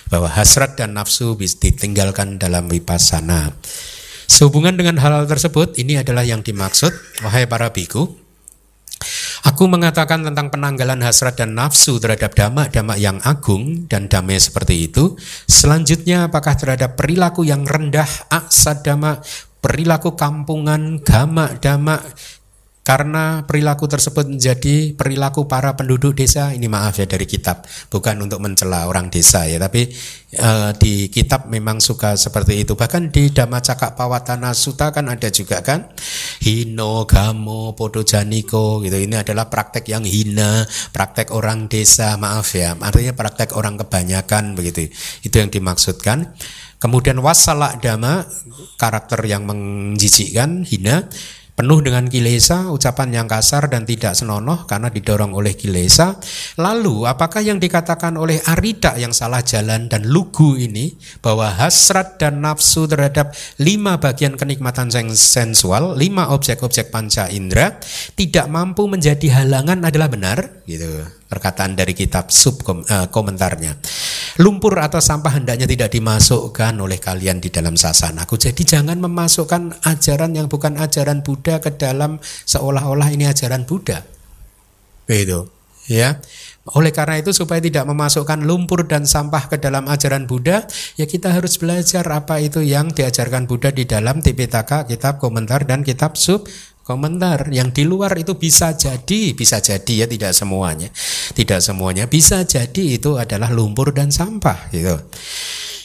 Bahwa 0.09 0.25
hasrat 0.33 0.73
dan 0.73 0.97
nafsu 0.97 1.37
bisa 1.37 1.61
ditinggalkan 1.61 2.41
dalam 2.41 2.65
wipasana. 2.65 3.53
Sehubungan 4.25 4.73
dengan 4.73 4.97
hal, 4.97 5.21
-hal 5.21 5.25
tersebut 5.29 5.77
ini 5.77 6.01
adalah 6.01 6.25
yang 6.25 6.41
dimaksud 6.41 6.89
wahai 7.21 7.45
para 7.45 7.69
biku 7.69 8.22
Aku 9.43 9.67
mengatakan 9.67 10.23
tentang 10.23 10.47
penanggalan 10.47 11.03
hasrat 11.03 11.35
dan 11.35 11.51
nafsu 11.51 11.99
terhadap 11.99 12.31
dhamma-dhamma 12.31 12.95
yang 12.95 13.19
agung 13.27 13.85
dan 13.91 14.07
damai 14.07 14.39
seperti 14.39 14.87
itu. 14.87 15.19
Selanjutnya 15.45 16.31
apakah 16.31 16.55
terhadap 16.55 16.95
perilaku 16.95 17.43
yang 17.43 17.67
rendah, 17.67 18.07
aksadama, 18.31 19.19
perilaku 19.59 20.15
kampungan, 20.15 21.03
gama-dhamma, 21.03 21.99
karena 22.83 23.47
perilaku 23.47 23.87
tersebut 23.87 24.27
menjadi 24.27 24.91
perilaku 24.91 25.47
para 25.47 25.71
penduduk 25.79 26.19
desa 26.19 26.51
ini 26.51 26.67
maaf 26.67 26.99
ya 26.99 27.07
dari 27.07 27.23
kitab. 27.23 27.63
Bukan 27.87 28.19
untuk 28.19 28.43
mencela 28.43 28.91
orang 28.91 29.07
desa 29.07 29.47
ya 29.47 29.55
tapi 29.55 29.87
uh, 30.35 30.75
di 30.75 31.07
kitab 31.07 31.47
memang 31.47 31.79
suka 31.79 32.19
seperti 32.19 32.67
itu. 32.67 32.75
Bahkan 32.75 33.07
di 33.07 33.31
Cakak 33.31 33.95
Pawatana 33.95 34.51
Suta 34.51 34.91
kan 34.91 35.07
ada 35.07 35.31
juga 35.31 35.63
kan? 35.63 35.95
Hino 36.43 37.07
gamo 37.07 37.71
podo 37.71 38.03
janiko 38.03 38.83
gitu. 38.83 38.99
Ini 38.99 39.23
adalah 39.23 39.47
praktek 39.47 39.87
yang 39.87 40.03
hina 40.03 40.67
praktek 40.91 41.31
orang 41.31 41.71
desa 41.71 42.19
maaf 42.19 42.51
ya. 42.51 42.75
Artinya 42.75 43.15
praktek 43.15 43.55
orang 43.55 43.79
kebanyakan 43.79 44.59
begitu. 44.59 44.91
Itu 45.23 45.39
yang 45.39 45.47
dimaksudkan. 45.47 46.35
Kemudian 46.83 47.15
wasalak 47.23 47.79
dama 47.79 48.27
karakter 48.75 49.23
yang 49.23 49.47
menjijikkan 49.47 50.67
hina 50.67 51.07
penuh 51.53 51.85
dengan 51.85 52.09
kilesa, 52.09 52.73
ucapan 52.73 53.23
yang 53.23 53.27
kasar 53.29 53.69
dan 53.69 53.85
tidak 53.85 54.17
senonoh 54.17 54.65
karena 54.65 54.89
didorong 54.89 55.37
oleh 55.37 55.53
kilesa. 55.53 56.17
Lalu, 56.57 57.05
apakah 57.05 57.45
yang 57.45 57.61
dikatakan 57.61 58.17
oleh 58.17 58.41
Arida 58.49 58.97
yang 58.97 59.13
salah 59.13 59.45
jalan 59.45 59.85
dan 59.85 60.09
lugu 60.09 60.57
ini 60.57 60.97
bahwa 61.21 61.53
hasrat 61.53 62.17
dan 62.17 62.41
nafsu 62.41 62.89
terhadap 62.89 63.31
lima 63.61 64.01
bagian 64.01 64.33
kenikmatan 64.33 64.89
sensual, 65.13 65.93
lima 65.93 66.33
objek-objek 66.33 66.89
panca 66.89 67.29
indera 67.29 67.77
tidak 68.17 68.49
mampu 68.49 68.89
menjadi 68.89 69.41
halangan 69.41 69.85
adalah 69.85 70.09
benar? 70.09 70.65
Gitu 70.65 71.22
perkataan 71.33 71.73
dari 71.73 71.97
kitab 71.97 72.29
sub 72.29 72.61
uh, 72.61 73.09
komentarnya. 73.09 73.73
Lumpur 74.37 74.77
atau 74.77 75.01
sampah 75.01 75.41
hendaknya 75.41 75.65
tidak 75.65 75.89
dimasukkan 75.89 76.77
oleh 76.77 77.01
kalian 77.01 77.41
di 77.41 77.49
dalam 77.49 77.73
sasanaku. 77.73 78.37
Jadi 78.37 78.61
jangan 78.61 79.01
memasukkan 79.01 79.81
ajaran 79.81 80.37
yang 80.37 80.45
bukan 80.45 80.77
ajaran 80.77 81.25
Buddha 81.25 81.57
ke 81.57 81.73
dalam 81.73 82.21
seolah-olah 82.21 83.09
ini 83.09 83.25
ajaran 83.25 83.65
Buddha. 83.65 84.05
Begitu, 85.09 85.49
ya. 85.89 86.21
Oleh 86.63 86.95
karena 86.95 87.19
itu 87.19 87.35
supaya 87.35 87.59
tidak 87.59 87.83
memasukkan 87.83 88.47
lumpur 88.47 88.87
dan 88.87 89.03
sampah 89.03 89.51
ke 89.51 89.59
dalam 89.59 89.83
ajaran 89.91 90.23
Buddha, 90.31 90.63
ya 90.95 91.03
kita 91.03 91.35
harus 91.35 91.59
belajar 91.59 92.07
apa 92.07 92.39
itu 92.39 92.63
yang 92.63 92.87
diajarkan 92.95 93.51
Buddha 93.51 93.67
di 93.75 93.83
dalam 93.83 94.23
Tipitaka, 94.23 94.87
kitab 94.87 95.19
komentar 95.19 95.67
dan 95.67 95.83
kitab 95.83 96.15
sub 96.15 96.47
komentar 96.83 97.49
yang 97.49 97.71
di 97.71 97.87
luar 97.87 98.13
itu 98.19 98.35
bisa 98.35 98.75
jadi 98.75 99.33
bisa 99.33 99.63
jadi 99.63 100.03
ya 100.03 100.07
tidak 100.07 100.35
semuanya. 100.35 100.91
Tidak 101.33 101.59
semuanya. 101.63 102.05
Bisa 102.11 102.43
jadi 102.43 102.99
itu 102.99 103.15
adalah 103.17 103.49
lumpur 103.49 103.95
dan 103.95 104.11
sampah 104.11 104.69
gitu 104.69 104.99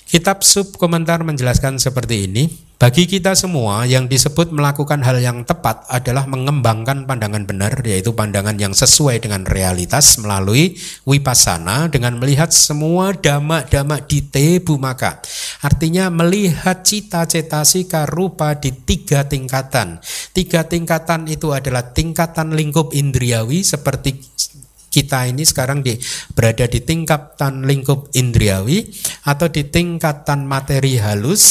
kitab 0.09 0.41
sub 0.41 0.73
komentar 0.81 1.21
menjelaskan 1.21 1.77
seperti 1.77 2.25
ini 2.25 2.69
bagi 2.79 3.11
kita 3.11 3.35
semua 3.35 3.91
yang 3.91 4.07
disebut 4.07 4.55
melakukan 4.55 5.03
hal 5.03 5.19
yang 5.19 5.43
tepat 5.43 5.83
adalah 5.91 6.31
mengembangkan 6.31 7.11
pandangan 7.11 7.43
benar 7.43 7.75
yaitu 7.83 8.15
pandangan 8.15 8.55
yang 8.55 8.71
sesuai 8.71 9.19
dengan 9.19 9.43
realitas 9.43 10.15
melalui 10.23 10.79
wipasana 11.03 11.91
dengan 11.91 12.23
melihat 12.23 12.55
semua 12.55 13.19
dhamma-dhamma 13.19 14.07
di 14.07 14.23
tebu 14.23 14.79
maka. 14.79 15.19
Artinya 15.59 16.07
melihat 16.07 16.87
cita-cita 16.87 17.67
sika 17.67 18.07
rupa 18.07 18.55
di 18.55 18.71
tiga 18.71 19.27
tingkatan. 19.27 19.99
Tiga 20.31 20.63
tingkatan 20.63 21.27
itu 21.27 21.51
adalah 21.51 21.91
tingkatan 21.91 22.55
lingkup 22.55 22.95
indriawi 22.95 23.67
seperti 23.67 24.23
kita 24.89 25.28
ini 25.28 25.44
sekarang 25.44 25.85
di, 25.85 25.97
berada 26.32 26.65
di 26.65 26.81
tingkatan 26.81 27.65
lingkup 27.69 28.12
indriawi 28.16 28.89
atau 29.28 29.48
di 29.52 29.69
tingkatan 29.69 30.48
materi 30.48 30.97
halus 30.97 31.44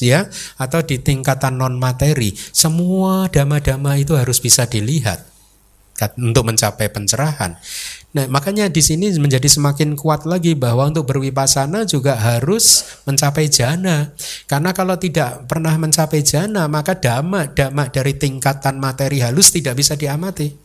ya 0.00 0.24
atau 0.56 0.80
di 0.80 0.96
tingkatan 1.00 1.60
non 1.60 1.76
materi 1.76 2.32
semua 2.32 3.28
dama-dama 3.28 4.00
itu 4.00 4.16
harus 4.16 4.40
bisa 4.40 4.64
dilihat 4.64 5.30
untuk 6.16 6.48
mencapai 6.48 6.88
pencerahan. 6.88 7.60
Nah, 8.10 8.26
makanya 8.26 8.66
di 8.66 8.82
sini 8.82 9.12
menjadi 9.20 9.46
semakin 9.46 9.94
kuat 9.94 10.26
lagi 10.26 10.56
bahwa 10.56 10.88
untuk 10.88 11.06
berwipasana 11.06 11.86
juga 11.86 12.16
harus 12.18 12.82
mencapai 13.06 13.46
jana. 13.52 14.10
Karena 14.50 14.74
kalau 14.74 14.98
tidak 14.98 15.44
pernah 15.46 15.76
mencapai 15.76 16.24
jana, 16.24 16.66
maka 16.66 16.96
dhamma 16.96 17.52
dari 17.92 18.16
tingkatan 18.18 18.82
materi 18.82 19.22
halus 19.22 19.52
tidak 19.54 19.78
bisa 19.78 19.94
diamati. 19.94 20.59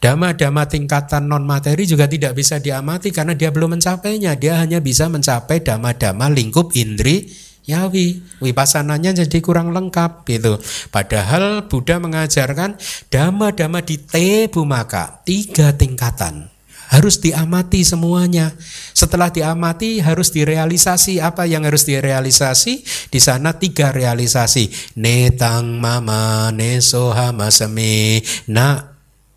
Dhamma-dhamma 0.00 0.64
tingkatan 0.64 1.28
non 1.28 1.44
materi 1.44 1.84
juga 1.84 2.08
tidak 2.08 2.32
bisa 2.32 2.56
diamati 2.56 3.12
karena 3.12 3.36
dia 3.36 3.52
belum 3.52 3.76
mencapainya. 3.76 4.32
Dia 4.40 4.56
hanya 4.56 4.80
bisa 4.80 5.12
mencapai 5.12 5.60
dhamma-dhamma 5.60 6.32
lingkup 6.32 6.72
indri 6.72 7.28
yawi. 7.68 8.24
Wipassananya 8.40 9.12
jadi 9.12 9.38
kurang 9.44 9.76
lengkap 9.76 10.24
gitu. 10.24 10.56
Padahal 10.88 11.68
Buddha 11.68 12.00
mengajarkan 12.00 12.80
dhamma-dhamma 13.12 13.84
di 13.84 14.00
te 14.00 14.48
bumaka, 14.48 15.20
tiga 15.28 15.76
tingkatan. 15.76 16.48
Harus 16.90 17.22
diamati 17.22 17.86
semuanya. 17.86 18.50
Setelah 18.98 19.30
diamati 19.30 20.02
harus 20.02 20.34
direalisasi. 20.34 21.22
Apa 21.22 21.46
yang 21.46 21.62
harus 21.62 21.86
direalisasi? 21.86 22.82
Di 23.06 23.20
sana 23.22 23.54
tiga 23.54 23.94
realisasi. 23.94 24.98
Netang 24.98 25.78
mama 25.78 26.50
nesohama 26.50 27.54
seme 27.54 28.26
na 28.50 28.89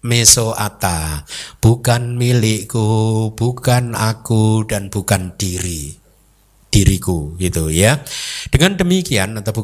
mesoata, 0.04 1.24
bukan 1.64 2.20
milikku, 2.20 3.32
bukan 3.34 3.96
aku 3.96 4.68
dan 4.68 4.92
bukan 4.92 5.34
diri 5.40 6.04
diriku 6.74 7.38
gitu 7.38 7.70
ya. 7.70 8.02
Dengan 8.50 8.74
demikian 8.74 9.38
atau 9.38 9.54
bu, 9.54 9.64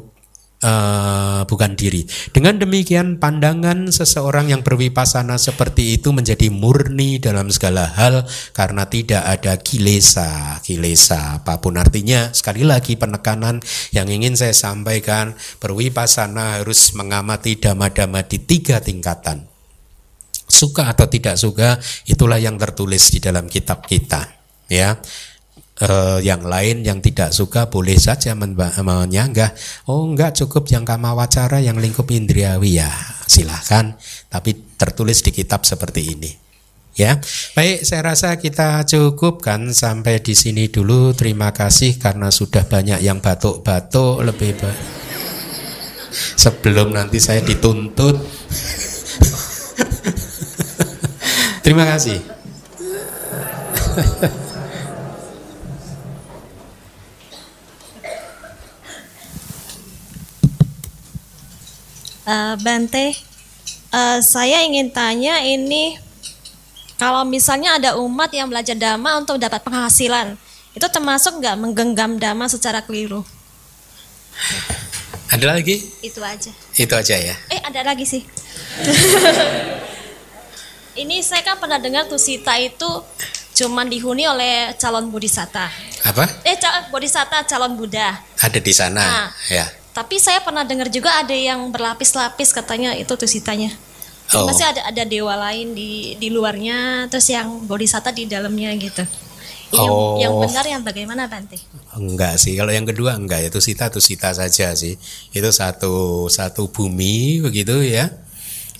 uh, 0.61 1.41
bukan 1.49 1.73
diri. 1.73 2.05
Dengan 2.29 2.61
demikian 2.61 3.17
pandangan 3.17 3.89
seseorang 3.89 4.53
yang 4.53 4.61
berwipasana 4.61 5.41
seperti 5.41 5.97
itu 5.97 6.13
menjadi 6.13 6.53
murni 6.53 7.17
dalam 7.17 7.49
segala 7.49 7.89
hal 7.89 8.29
karena 8.53 8.85
tidak 8.85 9.25
ada 9.25 9.57
kilesa, 9.57 10.61
kilesa 10.61 11.41
apa 11.41 11.57
pun 11.57 11.81
artinya 11.81 12.29
sekali 12.29 12.61
lagi 12.61 12.93
penekanan 12.93 13.65
yang 13.89 14.07
ingin 14.07 14.37
saya 14.37 14.53
sampaikan 14.53 15.33
berwipasana 15.57 16.61
harus 16.61 16.93
mengamati 16.93 17.57
dhamma-dhamma 17.57 18.21
di 18.29 18.37
tiga 18.37 18.77
tingkatan 18.79 19.49
suka 20.49 20.89
atau 20.91 21.05
tidak 21.05 21.37
suka 21.37 21.77
itulah 22.09 22.41
yang 22.41 22.57
tertulis 22.57 23.13
di 23.13 23.21
dalam 23.21 23.45
kitab 23.45 23.85
kita 23.85 24.25
ya. 24.67 24.97
E, 25.79 26.19
yang 26.27 26.43
lain 26.43 26.83
yang 26.83 26.99
tidak 26.99 27.31
suka 27.31 27.71
boleh 27.71 27.95
saja 27.95 28.35
menyanggah. 28.35 29.55
Oh 29.87 30.03
enggak 30.03 30.35
cukup 30.43 30.67
yang 30.67 30.83
kama 30.83 31.15
wacara 31.15 31.63
yang 31.63 31.79
lingkup 31.79 32.09
indriawi. 32.11 32.81
Ya 32.81 32.91
silahkan. 33.29 33.95
Tapi 34.27 34.75
tertulis 34.75 35.23
di 35.23 35.31
kitab 35.31 35.63
seperti 35.63 36.01
ini 36.17 36.49
ya. 36.99 37.15
Baik 37.55 37.87
saya 37.87 38.11
rasa 38.11 38.35
kita 38.35 38.83
cukupkan 38.83 39.71
sampai 39.71 40.19
di 40.19 40.35
sini 40.35 40.67
dulu. 40.67 41.15
Terima 41.15 41.55
kasih 41.55 41.95
karena 41.95 42.27
sudah 42.27 42.67
banyak 42.67 42.99
yang 42.99 43.23
batuk-batuk 43.23 44.27
lebih 44.27 44.59
baik 44.59 44.79
sebelum 46.43 46.91
nanti 46.91 47.23
saya 47.23 47.39
dituntut 47.39 48.19
Terima 51.69 51.85
kasih. 51.85 52.17
uh, 62.25 62.57
Bante, 62.57 63.13
uh, 63.93 64.17
saya 64.17 64.65
ingin 64.65 64.89
tanya 64.89 65.45
ini 65.45 65.93
kalau 66.97 67.21
misalnya 67.21 67.77
ada 67.77 68.01
umat 68.01 68.33
yang 68.33 68.49
belajar 68.49 68.73
dhamma 68.73 69.21
untuk 69.21 69.37
dapat 69.37 69.61
penghasilan, 69.61 70.41
itu 70.73 70.87
termasuk 70.89 71.37
nggak 71.37 71.53
menggenggam 71.53 72.17
dhamma 72.17 72.49
secara 72.49 72.81
keliru? 72.81 73.21
Ada 75.29 75.53
lagi? 75.53 75.85
Itu 76.01 76.25
aja. 76.25 76.49
Itu 76.73 76.97
aja 76.97 77.13
ya. 77.13 77.37
Eh 77.53 77.61
ada 77.61 77.93
lagi 77.93 78.09
sih. 78.09 78.25
Ini 80.99 81.23
saya 81.23 81.39
kan 81.47 81.55
pernah 81.55 81.79
dengar 81.79 82.11
Tusita 82.11 82.59
itu 82.59 82.87
cuman 83.55 83.87
dihuni 83.87 84.27
oleh 84.27 84.75
calon 84.75 85.07
bodhisatta. 85.07 85.71
Apa? 86.03 86.27
Eh 86.43 86.59
bodhisatta 86.91 87.47
calon 87.47 87.79
Buddha. 87.79 88.19
Ada 88.39 88.59
di 88.59 88.73
sana. 88.75 88.99
Nah, 88.99 89.27
ya. 89.47 89.63
Tapi 89.95 90.19
saya 90.19 90.43
pernah 90.43 90.67
dengar 90.67 90.91
juga 90.91 91.15
ada 91.23 91.31
yang 91.31 91.71
berlapis-lapis 91.71 92.51
katanya 92.51 92.95
itu 92.99 93.15
Tusitanya. 93.15 93.71
Oh. 94.35 94.43
Masih 94.45 94.67
ada 94.67 94.91
ada 94.91 95.03
dewa 95.07 95.39
lain 95.39 95.71
di 95.71 96.19
di 96.19 96.27
luarnya 96.29 97.07
terus 97.07 97.31
yang 97.31 97.63
bodhisatta 97.63 98.11
di 98.11 98.27
dalamnya 98.27 98.75
gitu. 98.75 99.07
Ini 99.69 99.85
oh. 99.85 100.19
yang, 100.19 100.33
yang 100.33 100.33
benar 100.43 100.65
yang 100.65 100.81
bagaimana 100.83 101.29
Bante? 101.29 101.61
Enggak 101.93 102.41
sih, 102.41 102.57
kalau 102.57 102.73
yang 102.73 102.89
kedua 102.89 103.13
enggak 103.15 103.53
itu 103.53 103.61
sita 103.61 103.87
itu 103.87 104.01
sita 104.01 104.35
saja 104.35 104.75
sih. 104.75 104.99
Itu 105.31 105.49
satu 105.53 106.25
satu 106.27 106.67
bumi 106.67 107.39
begitu 107.39 107.79
ya. 107.85 108.09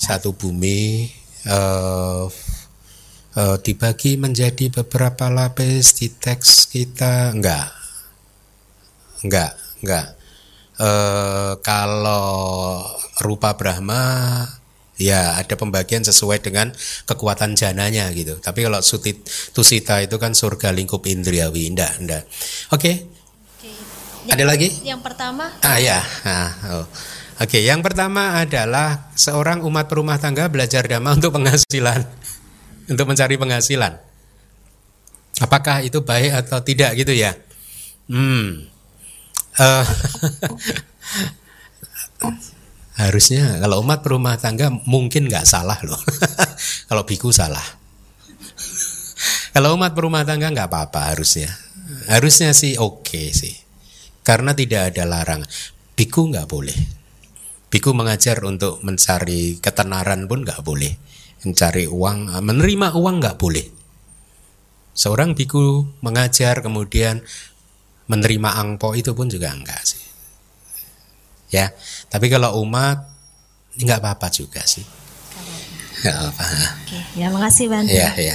Satu 0.00 0.32
bumi 0.32 1.08
uh, 1.48 2.26
uh, 3.36 3.56
dibagi 3.62 4.18
menjadi 4.20 4.68
beberapa 4.82 5.30
lapis 5.30 5.96
di 5.96 6.08
teks 6.10 6.68
kita 6.68 7.32
enggak. 7.32 7.68
Enggak 9.24 9.52
enggak. 9.80 10.06
Uh, 10.80 11.60
kalau 11.60 12.80
rupa 13.20 13.52
Brahma 13.52 14.48
ya 15.00 15.36
ada 15.36 15.56
pembagian 15.56 16.04
sesuai 16.04 16.40
dengan 16.44 16.72
kekuatan 17.08 17.56
jananya 17.56 18.08
gitu. 18.12 18.36
Tapi 18.40 18.64
kalau 18.64 18.80
sutit 18.84 19.24
tusita 19.52 20.00
itu 20.04 20.16
kan 20.20 20.32
surga 20.36 20.72
lingkup 20.72 21.04
indriawi. 21.08 21.68
Enggak 21.72 21.92
enggak. 22.00 22.22
Oke. 22.72 23.08
Okay. 23.60 23.74
okay. 24.24 24.32
ada 24.36 24.44
lagi? 24.44 24.68
Yang 24.84 25.00
pertama? 25.04 25.52
Ah 25.64 25.80
ya. 25.80 26.00
Ah, 26.24 26.52
oh. 26.80 26.86
Oke, 27.40 27.64
yang 27.64 27.80
pertama 27.80 28.36
adalah 28.36 29.08
seorang 29.16 29.64
umat 29.64 29.88
perumah 29.88 30.20
tangga 30.20 30.52
belajar 30.52 30.84
dhamma 30.84 31.16
untuk 31.16 31.40
penghasilan, 31.40 32.04
untuk 32.92 33.08
mencari 33.08 33.40
penghasilan. 33.40 33.96
Apakah 35.40 35.80
itu 35.80 36.04
baik 36.04 36.36
atau 36.36 36.60
tidak 36.60 36.92
gitu 37.00 37.16
ya? 37.16 37.32
Hmm. 38.12 38.68
Uh, 39.56 39.86
harusnya 43.00 43.56
kalau 43.56 43.80
umat 43.80 44.04
perumah 44.04 44.36
tangga 44.36 44.68
mungkin 44.84 45.24
nggak 45.32 45.48
salah 45.48 45.80
loh. 45.80 45.96
kalau 46.92 47.08
biku 47.08 47.32
salah. 47.32 47.64
kalau 49.56 49.80
umat 49.80 49.96
perumah 49.96 50.28
tangga 50.28 50.52
nggak 50.52 50.68
apa-apa 50.68 51.16
harusnya. 51.16 51.48
Harusnya 52.04 52.52
sih 52.52 52.76
oke 52.76 53.00
okay 53.00 53.32
sih. 53.32 53.56
Karena 54.20 54.52
tidak 54.52 54.92
ada 54.92 55.08
larang. 55.08 55.40
Biku 55.96 56.28
nggak 56.28 56.44
boleh 56.44 56.99
Biku 57.70 57.94
mengajar 57.94 58.42
untuk 58.42 58.82
mencari 58.82 59.62
ketenaran 59.62 60.26
pun 60.26 60.42
nggak 60.42 60.66
boleh. 60.66 60.90
Mencari 61.46 61.86
uang, 61.86 62.34
menerima 62.42 62.98
uang 62.98 63.16
nggak 63.22 63.38
boleh. 63.38 63.62
Seorang 64.90 65.38
biku 65.38 65.86
mengajar 66.02 66.66
kemudian 66.66 67.22
menerima 68.10 68.58
angpo 68.58 68.98
itu 68.98 69.14
pun 69.14 69.30
juga 69.30 69.54
enggak 69.54 69.86
sih. 69.86 70.02
Ya, 71.54 71.70
tapi 72.10 72.26
kalau 72.26 72.58
umat 72.66 73.06
nggak 73.78 74.02
apa-apa 74.02 74.34
juga 74.34 74.66
sih. 74.66 74.82
Nggak 76.02 76.16
apa. 76.26 76.44
Oke, 76.82 76.98
ya 77.14 77.30
makasih 77.30 77.70
Bante. 77.70 77.94
Ya, 77.94 78.10
ya. 78.18 78.34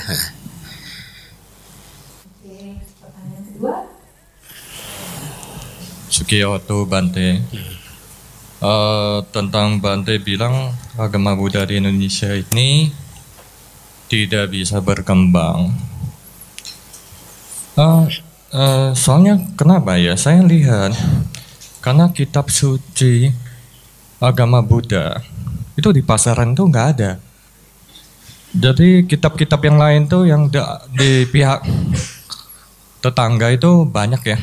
Oke, 2.24 2.80
pertanyaan 3.04 3.44
kedua. 3.52 3.76
Sukiyoto 6.08 6.88
Bante. 6.88 7.44
Hmm 7.52 7.85
uh, 8.66 9.18
tentang 9.30 9.78
Bante 9.78 10.18
bilang 10.18 10.74
agama 10.98 11.38
Buddha 11.38 11.64
di 11.70 11.78
Indonesia 11.78 12.34
ini 12.34 12.90
tidak 14.10 14.54
bisa 14.54 14.82
berkembang. 14.82 15.74
Uh, 17.76 18.08
uh, 18.56 18.90
soalnya 18.96 19.38
kenapa 19.60 20.00
ya? 20.00 20.18
Saya 20.18 20.42
lihat 20.42 20.96
karena 21.84 22.10
kitab 22.10 22.50
suci 22.50 23.30
agama 24.18 24.66
Buddha 24.66 25.22
itu 25.76 25.92
di 25.92 26.02
pasaran 26.02 26.58
tuh 26.58 26.72
nggak 26.72 26.88
ada. 26.98 27.12
Jadi 28.56 29.04
kitab-kitab 29.04 29.60
yang 29.68 29.76
lain 29.76 30.08
tuh 30.08 30.24
yang 30.24 30.48
di 30.96 31.28
pihak 31.28 31.60
tetangga 33.04 33.52
itu 33.52 33.84
banyak 33.84 34.24
ya, 34.24 34.40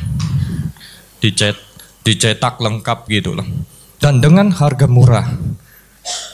dicet, 1.17 1.57
dicetak 2.05 2.61
lengkap 2.61 3.09
gitu 3.09 3.33
loh 3.33 3.72
dan 4.03 4.19
dengan 4.19 4.51
harga 4.51 4.83
murah. 4.83 5.31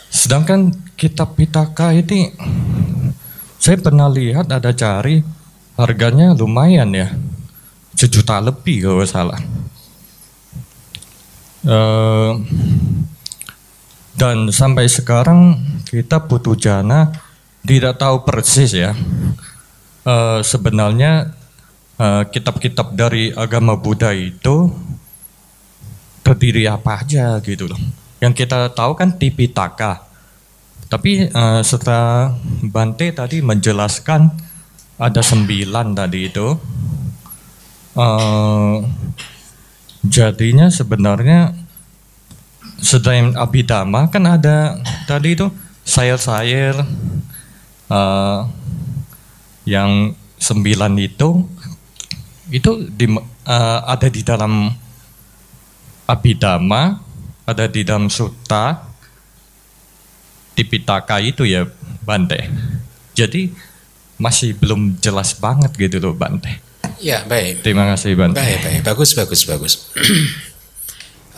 Sedangkan 0.10 0.74
kitab 0.98 1.38
Pitaka 1.38 1.94
ini 1.94 2.34
saya 3.62 3.78
pernah 3.78 4.10
lihat 4.10 4.50
ada 4.50 4.74
cari 4.74 5.22
harganya 5.78 6.34
lumayan 6.34 6.90
ya, 6.98 7.14
sejuta 7.94 8.42
lebih 8.42 8.90
kalau 8.90 9.06
salah. 9.06 9.38
Uh, 11.62 12.42
dan 14.18 14.50
sampai 14.50 14.90
sekarang 14.90 15.62
kita 15.86 16.26
Putu 16.26 16.58
Jana 16.58 17.14
tidak 17.62 18.02
tahu 18.02 18.24
persis 18.24 18.72
ya 18.72 18.96
uh, 20.08 20.40
sebenarnya 20.40 21.36
eh, 22.00 22.24
kitab-kitab 22.32 22.88
uh, 22.92 22.96
dari 22.96 23.32
agama 23.36 23.76
Buddha 23.76 24.16
itu 24.16 24.72
terdiri 26.30 26.70
apa 26.70 27.02
aja 27.02 27.42
gitu 27.42 27.66
loh. 27.66 27.82
Yang 28.22 28.46
kita 28.46 28.70
tahu 28.78 28.94
kan 28.94 29.18
Tipitaka. 29.18 30.06
Tapi 30.86 31.26
uh, 31.26 31.66
setelah 31.66 32.38
Bante 32.62 33.10
tadi 33.10 33.42
menjelaskan 33.42 34.30
ada 35.02 35.22
sembilan 35.26 35.98
tadi 35.98 36.20
itu, 36.30 36.48
uh, 37.98 38.78
jadinya 40.06 40.70
sebenarnya 40.70 41.54
selain 42.78 43.34
abidama 43.34 44.08
kan 44.14 44.24
ada 44.30 44.78
tadi 45.10 45.36
itu 45.36 45.50
sayur-sayur 45.84 46.80
uh, 47.90 48.48
yang 49.68 50.16
sembilan 50.40 50.94
itu 50.96 51.44
itu 52.50 52.72
di, 52.90 53.06
uh, 53.14 53.80
ada 53.86 54.08
di 54.10 54.22
dalam 54.26 54.72
abidama, 56.10 56.98
ada 57.46 57.70
di 57.70 57.86
dalam 57.86 58.10
sutta, 58.10 58.90
tipitaka 60.58 61.22
itu 61.22 61.46
ya 61.46 61.70
Bante. 62.02 62.50
Jadi 63.14 63.54
masih 64.18 64.58
belum 64.58 64.98
jelas 64.98 65.38
banget 65.38 65.72
gitu 65.78 66.02
loh 66.02 66.18
Bante. 66.18 66.60
Ya 66.98 67.22
baik. 67.30 67.62
Terima 67.62 67.86
kasih 67.94 68.18
Bante. 68.18 68.42
Baik 68.42 68.60
baik 68.66 68.82
bagus 68.82 69.14
bagus 69.14 69.42
bagus. 69.46 69.74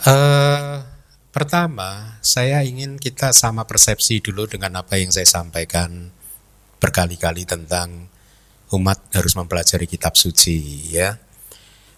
uh, 0.08 0.80
pertama 1.36 2.18
saya 2.24 2.64
ingin 2.64 2.96
kita 2.96 3.36
sama 3.36 3.68
persepsi 3.68 4.24
dulu 4.24 4.48
dengan 4.48 4.80
apa 4.80 4.96
yang 4.96 5.12
saya 5.12 5.28
sampaikan 5.28 6.08
berkali-kali 6.82 7.46
tentang 7.46 8.10
umat 8.72 8.98
harus 9.12 9.36
mempelajari 9.36 9.84
kitab 9.84 10.16
suci 10.16 10.90
ya. 10.96 11.20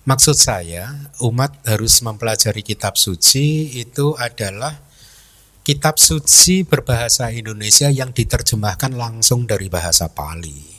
Maksud 0.05 0.37
saya, 0.37 1.09
umat 1.25 1.65
harus 1.65 2.05
mempelajari 2.05 2.61
kitab 2.61 3.01
suci 3.01 3.73
itu 3.81 4.13
adalah 4.21 4.85
kitab 5.65 5.97
suci 5.97 6.61
berbahasa 6.61 7.33
Indonesia 7.33 7.89
yang 7.89 8.13
diterjemahkan 8.13 8.93
langsung 8.93 9.49
dari 9.49 9.73
bahasa 9.73 10.13
Pali. 10.13 10.77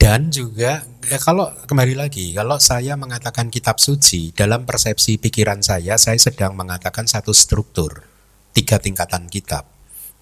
Dan 0.00 0.32
juga 0.32 0.88
ya 1.04 1.20
kalau 1.20 1.52
kembali 1.68 1.92
lagi, 1.92 2.32
kalau 2.32 2.56
saya 2.56 2.96
mengatakan 2.96 3.52
kitab 3.52 3.76
suci 3.76 4.32
dalam 4.32 4.64
persepsi 4.64 5.20
pikiran 5.20 5.60
saya, 5.60 6.00
saya 6.00 6.16
sedang 6.16 6.56
mengatakan 6.56 7.04
satu 7.04 7.36
struktur 7.36 8.08
tiga 8.56 8.80
tingkatan 8.80 9.28
kitab, 9.28 9.68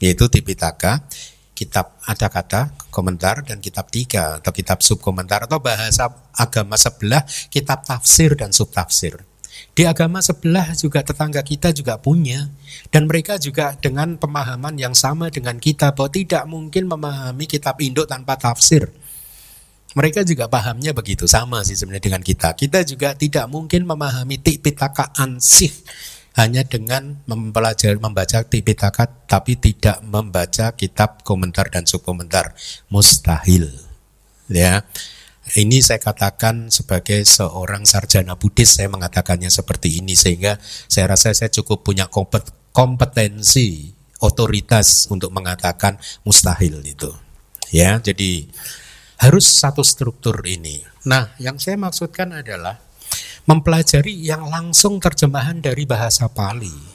yaitu 0.02 0.26
Tipitaka, 0.26 1.06
kitab 1.62 1.94
ada 2.02 2.26
kata 2.26 2.74
komentar 2.90 3.46
dan 3.46 3.62
kitab 3.62 3.86
tiga 3.94 4.42
atau 4.42 4.50
kitab 4.50 4.82
subkomentar 4.82 5.46
atau 5.46 5.62
bahasa 5.62 6.10
agama 6.34 6.74
sebelah 6.74 7.22
kitab 7.54 7.86
tafsir 7.86 8.34
dan 8.34 8.50
subtafsir. 8.50 9.22
Di 9.72 9.86
agama 9.86 10.18
sebelah 10.20 10.74
juga 10.74 11.00
tetangga 11.00 11.40
kita 11.40 11.70
juga 11.70 11.96
punya 11.96 12.50
dan 12.90 13.06
mereka 13.06 13.38
juga 13.38 13.78
dengan 13.78 14.18
pemahaman 14.18 14.74
yang 14.76 14.92
sama 14.92 15.30
dengan 15.30 15.56
kita 15.56 15.94
bahwa 15.94 16.10
tidak 16.10 16.44
mungkin 16.50 16.90
memahami 16.90 17.46
kitab 17.46 17.78
induk 17.78 18.10
tanpa 18.10 18.36
tafsir. 18.36 18.90
Mereka 19.92 20.24
juga 20.24 20.48
pahamnya 20.48 20.96
begitu 20.96 21.28
sama 21.28 21.62
sih 21.68 21.76
sebenarnya 21.76 22.08
dengan 22.08 22.24
kita. 22.24 22.56
Kita 22.56 22.80
juga 22.82 23.12
tidak 23.12 23.44
mungkin 23.48 23.84
memahami 23.84 24.40
tipitaka 24.40 25.12
ansih 25.20 25.72
hanya 26.36 26.64
dengan 26.64 27.20
mempelajari 27.28 28.00
membaca 28.00 28.40
Tipitaka 28.44 29.28
tapi 29.28 29.56
tidak 29.60 30.00
membaca 30.00 30.72
kitab 30.72 31.20
komentar 31.24 31.68
dan 31.68 31.84
subkomentar. 31.84 32.56
Mustahil. 32.88 33.68
Ya. 34.48 34.84
Ini 35.42 35.82
saya 35.82 35.98
katakan 35.98 36.70
sebagai 36.70 37.18
seorang 37.26 37.82
sarjana 37.82 38.38
Buddhis 38.38 38.78
saya 38.78 38.86
mengatakannya 38.86 39.50
seperti 39.50 39.98
ini 39.98 40.14
sehingga 40.14 40.56
saya 40.86 41.12
rasa 41.12 41.34
saya 41.34 41.50
cukup 41.50 41.82
punya 41.82 42.06
kompetensi 42.70 43.90
otoritas 44.22 45.10
untuk 45.10 45.34
mengatakan 45.34 45.98
mustahil 46.22 46.78
itu. 46.86 47.10
Ya 47.74 47.98
jadi 47.98 48.46
harus 49.18 49.44
satu 49.50 49.82
struktur 49.82 50.46
ini. 50.46 50.86
Nah 51.10 51.34
yang 51.42 51.58
saya 51.58 51.74
maksudkan 51.74 52.38
adalah 52.38 52.78
mempelajari 53.46 54.14
yang 54.22 54.46
langsung 54.46 55.02
terjemahan 55.02 55.58
dari 55.58 55.82
bahasa 55.82 56.30
Pali. 56.30 56.92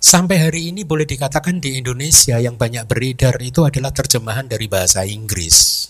Sampai 0.00 0.40
hari 0.40 0.72
ini 0.72 0.80
boleh 0.80 1.04
dikatakan 1.04 1.60
di 1.60 1.76
Indonesia 1.76 2.40
yang 2.40 2.56
banyak 2.56 2.88
beredar 2.88 3.36
itu 3.44 3.68
adalah 3.68 3.92
terjemahan 3.92 4.48
dari 4.48 4.64
bahasa 4.64 5.04
Inggris. 5.04 5.86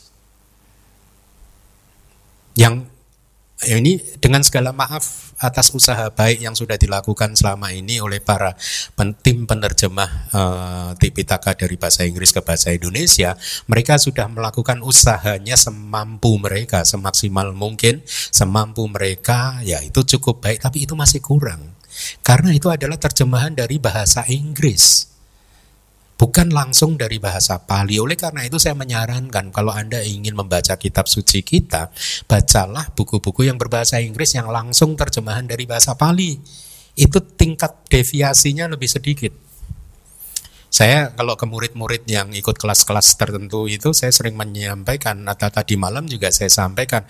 Yang 2.59 2.91
ya 3.63 3.77
ini 3.79 4.03
dengan 4.19 4.43
segala 4.43 4.75
maaf 4.75 5.30
atas 5.41 5.73
usaha 5.73 6.13
baik 6.13 6.45
yang 6.45 6.55
sudah 6.55 6.77
dilakukan 6.77 7.35
selama 7.35 7.73
ini 7.73 7.99
oleh 7.99 8.21
para 8.21 8.55
tim 9.25 9.49
penerjemah 9.49 10.11
uh, 10.31 10.91
Tipitaka 11.01 11.57
dari 11.57 11.81
bahasa 11.81 12.05
Inggris 12.05 12.31
ke 12.31 12.45
bahasa 12.45 12.71
Indonesia, 12.71 13.35
mereka 13.67 13.97
sudah 13.97 14.29
melakukan 14.29 14.85
usahanya 14.85 15.57
semampu 15.57 16.37
mereka, 16.37 16.85
semaksimal 16.85 17.57
mungkin, 17.57 18.05
semampu 18.07 18.87
mereka, 18.87 19.59
ya 19.67 19.81
itu 19.81 20.05
cukup 20.17 20.45
baik, 20.45 20.61
tapi 20.61 20.85
itu 20.85 20.93
masih 20.95 21.25
kurang. 21.25 21.75
Karena 22.23 22.55
itu 22.55 22.71
adalah 22.71 22.97
terjemahan 22.97 23.53
dari 23.57 23.83
bahasa 23.83 24.23
Inggris 24.31 25.10
bukan 26.21 26.53
langsung 26.53 27.01
dari 27.01 27.17
bahasa 27.17 27.57
Pali. 27.65 27.97
Oleh 27.97 28.21
karena 28.21 28.45
itu 28.45 28.61
saya 28.61 28.77
menyarankan 28.77 29.49
kalau 29.49 29.73
Anda 29.73 30.05
ingin 30.05 30.37
membaca 30.37 30.77
kitab 30.77 31.09
suci 31.09 31.41
kita, 31.41 31.89
bacalah 32.29 32.93
buku-buku 32.93 33.49
yang 33.49 33.57
berbahasa 33.57 34.05
Inggris 34.05 34.37
yang 34.37 34.53
langsung 34.53 35.01
terjemahan 35.01 35.49
dari 35.49 35.65
bahasa 35.65 35.97
Pali. 35.97 36.37
Itu 36.93 37.25
tingkat 37.25 37.89
deviasinya 37.89 38.69
lebih 38.69 38.93
sedikit. 38.93 39.33
Saya 40.71 41.11
kalau 41.17 41.35
ke 41.35 41.49
murid-murid 41.49 42.07
yang 42.07 42.31
ikut 42.31 42.55
kelas-kelas 42.55 43.19
tertentu 43.19 43.67
itu 43.67 43.91
saya 43.91 44.15
sering 44.15 44.39
menyampaikan 44.39 45.19
atau 45.27 45.51
tadi 45.51 45.75
malam 45.75 46.07
juga 46.07 46.31
saya 46.31 46.47
sampaikan 46.47 47.03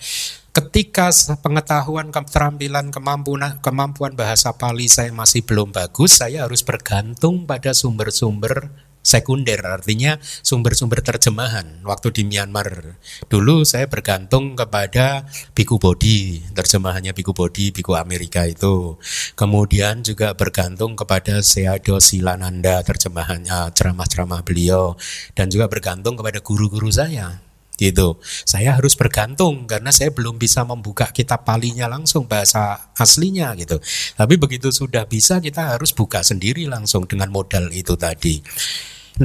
ketika 0.49 1.13
pengetahuan 1.45 2.09
keterampilan 2.09 2.89
kemampuan 2.89 3.61
kemampuan 3.61 4.17
bahasa 4.17 4.49
Pali 4.57 4.89
saya 4.89 5.13
masih 5.13 5.45
belum 5.45 5.69
bagus 5.69 6.25
saya 6.25 6.49
harus 6.49 6.65
bergantung 6.65 7.45
pada 7.45 7.69
sumber-sumber 7.77 8.80
sekunder 9.01 9.59
artinya 9.65 10.17
sumber-sumber 10.21 11.01
terjemahan. 11.05 11.83
Waktu 11.85 12.13
di 12.15 12.23
Myanmar 12.25 12.97
dulu 13.27 13.67
saya 13.67 13.89
bergantung 13.89 14.53
kepada 14.55 15.25
Biku 15.53 15.81
Bodi 15.81 16.41
terjemahannya 16.53 17.11
Biku 17.11 17.35
Bodi 17.35 17.69
Biku 17.75 17.97
Amerika 17.97 18.47
itu. 18.47 18.95
Kemudian 19.35 20.05
juga 20.05 20.33
bergantung 20.37 20.95
kepada 20.95 21.43
Seado 21.43 21.99
Silananda 21.99 22.79
terjemahannya 22.85 23.73
ceramah-ceramah 23.75 24.41
beliau. 24.45 24.95
Dan 25.35 25.51
juga 25.51 25.67
bergantung 25.67 26.15
kepada 26.15 26.39
guru-guru 26.39 26.89
saya 26.89 27.50
gitu. 27.81 28.21
Saya 28.45 28.77
harus 28.77 28.93
bergantung 28.93 29.65
karena 29.65 29.89
saya 29.89 30.13
belum 30.13 30.37
bisa 30.37 30.61
membuka 30.61 31.09
kitab 31.09 31.41
palinya 31.41 31.89
langsung 31.89 32.29
bahasa 32.29 32.93
aslinya 32.93 33.57
gitu. 33.57 33.81
Tapi 34.13 34.37
begitu 34.37 34.69
sudah 34.69 35.09
bisa 35.09 35.41
kita 35.41 35.73
harus 35.73 35.89
buka 35.89 36.21
sendiri 36.21 36.69
langsung 36.69 37.09
dengan 37.09 37.33
modal 37.33 37.73
itu 37.73 37.97
tadi. 37.97 38.37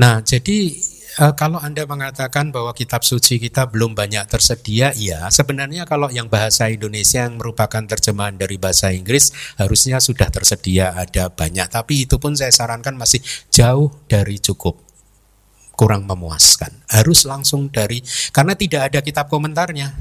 Nah, 0.00 0.24
jadi 0.24 0.72
uh, 1.20 1.34
kalau 1.36 1.60
Anda 1.60 1.84
mengatakan 1.84 2.52
bahwa 2.52 2.72
kitab 2.72 3.04
suci 3.04 3.40
kita 3.40 3.68
belum 3.68 3.92
banyak 3.96 4.24
tersedia, 4.28 4.92
ya 4.96 5.28
sebenarnya 5.28 5.84
kalau 5.84 6.08
yang 6.12 6.28
bahasa 6.28 6.68
Indonesia 6.72 7.24
yang 7.24 7.40
merupakan 7.40 7.84
terjemahan 7.84 8.36
dari 8.36 8.56
bahasa 8.56 8.92
Inggris 8.92 9.32
harusnya 9.60 10.00
sudah 10.00 10.28
tersedia 10.32 10.96
ada 10.96 11.32
banyak, 11.32 11.68
tapi 11.68 12.08
itu 12.08 12.16
pun 12.16 12.36
saya 12.36 12.52
sarankan 12.52 12.96
masih 12.96 13.20
jauh 13.52 13.92
dari 14.08 14.40
cukup. 14.40 14.85
Kurang 15.76 16.08
memuaskan. 16.08 16.72
Harus 16.88 17.28
langsung 17.28 17.68
dari 17.68 18.00
karena 18.32 18.56
tidak 18.56 18.92
ada 18.92 19.00
kitab 19.04 19.28
komentarnya. 19.28 19.92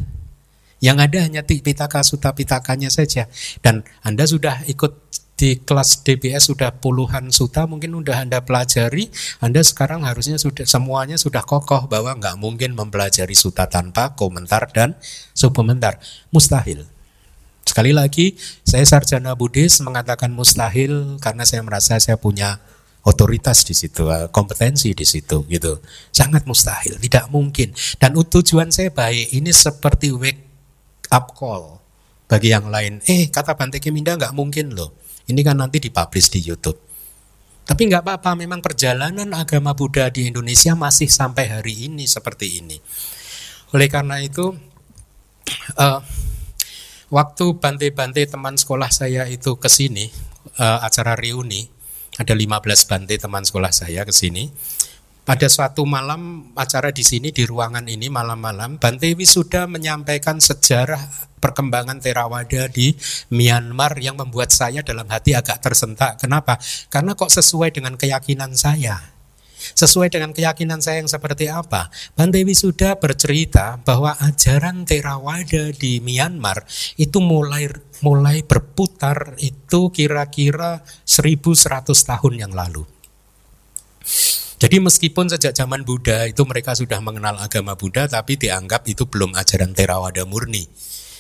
Yang 0.84 0.98
ada 1.08 1.18
hanya 1.24 1.42
Pitaka 1.44 2.04
Sutta 2.04 2.36
Pitakanya 2.36 2.92
saja 2.92 3.32
dan 3.64 3.88
Anda 4.04 4.28
sudah 4.28 4.68
ikut 4.68 4.92
di 5.36 5.60
kelas 5.60 6.04
DBS 6.08 6.48
sudah 6.48 6.72
puluhan 6.80 7.28
suta 7.28 7.68
mungkin 7.68 7.92
udah 8.00 8.24
Anda 8.24 8.40
pelajari, 8.40 9.12
Anda 9.44 9.60
sekarang 9.68 10.08
harusnya 10.08 10.40
sudah 10.40 10.64
semuanya 10.64 11.20
sudah 11.20 11.44
kokoh 11.44 11.92
bahwa 11.92 12.16
nggak 12.16 12.40
mungkin 12.40 12.72
mempelajari 12.72 13.36
suta 13.36 13.68
tanpa 13.68 14.16
komentar 14.16 14.72
dan 14.72 14.96
subkomentar. 15.36 16.00
Mustahil. 16.32 16.88
Sekali 17.66 17.92
lagi, 17.92 18.38
saya 18.64 18.86
sarjana 18.88 19.34
Buddhis 19.34 19.82
mengatakan 19.82 20.32
mustahil 20.32 21.18
karena 21.18 21.44
saya 21.44 21.66
merasa 21.66 21.98
saya 21.98 22.16
punya 22.16 22.62
otoritas 23.06 23.64
di 23.64 23.78
situ, 23.78 24.10
eh, 24.10 24.28
kompetensi 24.34 24.92
di 24.98 25.06
situ 25.06 25.46
gitu. 25.46 25.80
Sangat 26.10 26.50
mustahil, 26.50 26.98
tidak 26.98 27.30
mungkin. 27.30 27.72
Dan 28.02 28.18
tujuan 28.18 28.74
saya 28.74 28.90
baik 28.90 29.32
ini 29.38 29.54
seperti 29.54 30.10
wake 30.12 30.44
up 31.14 31.38
call 31.38 31.80
bagi 32.26 32.50
yang 32.50 32.68
lain. 32.68 33.00
Eh, 33.06 33.30
kata 33.30 33.54
Bante 33.54 33.78
Keminda 33.78 34.18
nggak 34.18 34.34
mungkin 34.34 34.74
loh 34.74 35.06
ini 35.26 35.42
kan 35.42 35.58
nanti 35.58 35.82
dipublish 35.82 36.30
di 36.30 36.40
YouTube. 36.46 36.78
Tapi 37.66 37.82
nggak 37.90 38.06
apa-apa, 38.06 38.38
memang 38.38 38.62
perjalanan 38.62 39.26
agama 39.34 39.74
Buddha 39.74 40.06
di 40.14 40.30
Indonesia 40.30 40.78
masih 40.78 41.10
sampai 41.10 41.50
hari 41.50 41.90
ini 41.90 42.06
seperti 42.06 42.62
ini. 42.62 42.78
Oleh 43.74 43.90
karena 43.90 44.22
itu, 44.22 44.54
uh, 45.74 46.00
waktu 47.10 47.46
bante-bante 47.58 48.22
teman 48.30 48.54
sekolah 48.54 48.94
saya 48.94 49.26
itu 49.26 49.58
ke 49.58 49.66
sini, 49.66 50.14
uh, 50.62 50.86
acara 50.86 51.18
reuni, 51.18 51.66
Ada 52.16 52.32
15 52.32 52.88
Bante 52.88 53.16
teman 53.20 53.44
sekolah 53.44 53.76
saya 53.76 54.08
ke 54.08 54.14
sini. 54.16 54.48
Pada 55.26 55.50
suatu 55.50 55.90
malam 55.90 56.54
acara 56.54 56.94
di 56.94 57.02
sini 57.02 57.34
di 57.34 57.50
ruangan 57.50 57.90
ini 57.90 58.14
malam-malam 58.14 58.78
Bante 58.78 59.10
Wisuda 59.18 59.66
menyampaikan 59.66 60.38
sejarah 60.38 61.02
perkembangan 61.42 61.98
Theravada 61.98 62.70
di 62.70 62.94
Myanmar 63.34 63.98
yang 63.98 64.22
membuat 64.22 64.54
saya 64.54 64.86
dalam 64.86 65.10
hati 65.10 65.34
agak 65.34 65.66
tersentak. 65.66 66.22
Kenapa? 66.22 66.62
Karena 66.94 67.18
kok 67.18 67.34
sesuai 67.34 67.74
dengan 67.74 67.98
keyakinan 67.98 68.54
saya. 68.54 69.15
Sesuai 69.74 70.14
dengan 70.14 70.30
keyakinan 70.36 70.84
saya 70.86 71.02
yang 71.02 71.10
seperti 71.10 71.50
apa? 71.50 71.90
Bante 72.14 72.38
Wisuda 72.46 73.02
bercerita 73.02 73.82
bahwa 73.82 74.14
ajaran 74.22 74.86
Theravada 74.86 75.74
di 75.74 75.98
Myanmar 76.04 76.68
itu 77.02 77.18
mulai 77.24 77.72
mulai 78.06 78.46
berputar 78.46 79.40
itu 79.42 79.90
kira-kira 79.90 80.86
1100 81.08 81.90
tahun 81.90 82.34
yang 82.38 82.54
lalu. 82.54 82.86
Jadi 84.56 84.78
meskipun 84.80 85.28
sejak 85.28 85.52
zaman 85.52 85.84
Buddha 85.84 86.26
itu 86.30 86.46
mereka 86.48 86.78
sudah 86.78 87.04
mengenal 87.04 87.36
agama 87.42 87.76
Buddha 87.76 88.08
tapi 88.08 88.40
dianggap 88.40 88.88
itu 88.88 89.04
belum 89.10 89.36
ajaran 89.36 89.76
Theravada 89.76 90.24
murni. 90.24 90.70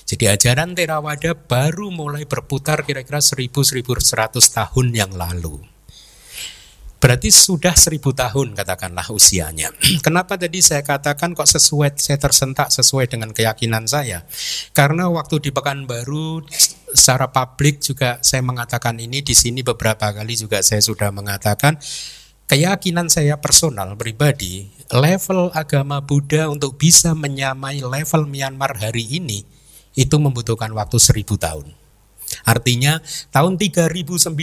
Jadi 0.05 0.29
ajaran 0.29 0.77
Theravada 0.77 1.33
baru 1.33 1.89
mulai 1.89 2.29
berputar 2.29 2.85
kira-kira 2.85 3.19
1100 3.19 4.37
tahun 4.53 4.87
yang 4.93 5.11
lalu. 5.17 5.74
Berarti 7.05 7.29
sudah 7.29 7.77
seribu 7.77 8.17
tahun 8.17 8.57
katakanlah 8.57 9.13
usianya. 9.13 9.69
Kenapa 10.05 10.41
tadi 10.41 10.57
saya 10.65 10.81
katakan 10.81 11.37
kok 11.37 11.45
sesuai, 11.45 12.01
saya 12.01 12.17
tersentak 12.17 12.73
sesuai 12.73 13.05
dengan 13.05 13.29
keyakinan 13.29 13.85
saya? 13.85 14.25
Karena 14.73 15.05
waktu 15.13 15.37
di 15.37 15.53
Pekanbaru 15.53 16.49
secara 16.97 17.29
publik 17.29 17.77
juga 17.85 18.17
saya 18.25 18.41
mengatakan 18.41 18.97
ini 18.97 19.21
di 19.21 19.37
sini 19.37 19.61
beberapa 19.61 20.09
kali 20.17 20.33
juga 20.33 20.65
saya 20.65 20.81
sudah 20.81 21.13
mengatakan 21.13 21.77
keyakinan 22.49 23.05
saya 23.13 23.37
personal 23.37 23.93
pribadi 23.93 24.73
level 24.89 25.53
agama 25.53 26.01
Buddha 26.01 26.49
untuk 26.49 26.81
bisa 26.81 27.13
menyamai 27.13 27.85
level 27.85 28.25
Myanmar 28.25 28.81
hari 28.81 29.05
ini 29.21 29.45
itu 29.93 30.17
membutuhkan 30.17 30.73
waktu 30.73 30.97
seribu 30.97 31.37
tahun. 31.37 31.84
Artinya 32.43 32.99
tahun 33.31 33.55
3019 33.55 34.35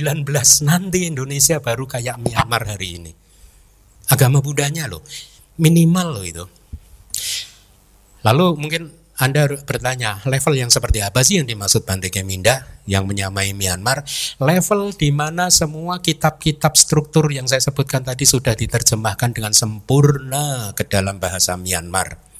nanti 0.65 0.99
Indonesia 1.05 1.61
baru 1.61 1.85
kayak 1.85 2.17
Myanmar 2.25 2.65
hari 2.65 2.97
ini. 2.97 3.13
Agama 4.09 4.41
Budanya 4.41 4.89
loh, 4.89 5.05
minimal 5.61 6.21
loh 6.21 6.25
itu. 6.25 6.45
Lalu 8.25 8.47
mungkin 8.57 8.83
anda 9.21 9.47
bertanya, 9.47 10.19
level 10.25 10.57
yang 10.57 10.73
seperti 10.73 11.05
apa 11.05 11.23
sih 11.23 11.39
yang 11.39 11.47
dimaksud 11.47 11.85
Bante 11.87 12.11
Keminda 12.11 12.67
yang 12.91 13.07
menyamai 13.07 13.55
Myanmar? 13.55 14.03
Level 14.41 14.91
di 14.97 15.15
mana 15.15 15.53
semua 15.53 16.03
kitab-kitab 16.03 16.75
struktur 16.75 17.31
yang 17.31 17.47
saya 17.47 17.63
sebutkan 17.63 18.03
tadi 18.03 18.27
sudah 18.27 18.57
diterjemahkan 18.57 19.31
dengan 19.37 19.53
sempurna 19.55 20.75
ke 20.75 20.89
dalam 20.89 21.21
bahasa 21.23 21.55
Myanmar 21.55 22.32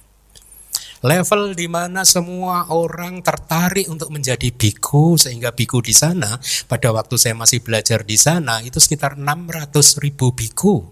level 1.03 1.59
di 1.59 1.67
mana 1.67 2.07
semua 2.07 2.71
orang 2.71 3.21
tertarik 3.21 3.91
untuk 3.91 4.15
menjadi 4.15 4.55
biku 4.55 5.19
sehingga 5.19 5.51
biku 5.51 5.83
di 5.83 5.91
sana 5.91 6.39
pada 6.71 6.95
waktu 6.95 7.19
saya 7.19 7.35
masih 7.35 7.61
belajar 7.61 8.07
di 8.07 8.15
sana 8.15 8.63
itu 8.63 8.79
sekitar 8.79 9.19
600 9.19 10.03
ribu 10.03 10.31
biku. 10.31 10.87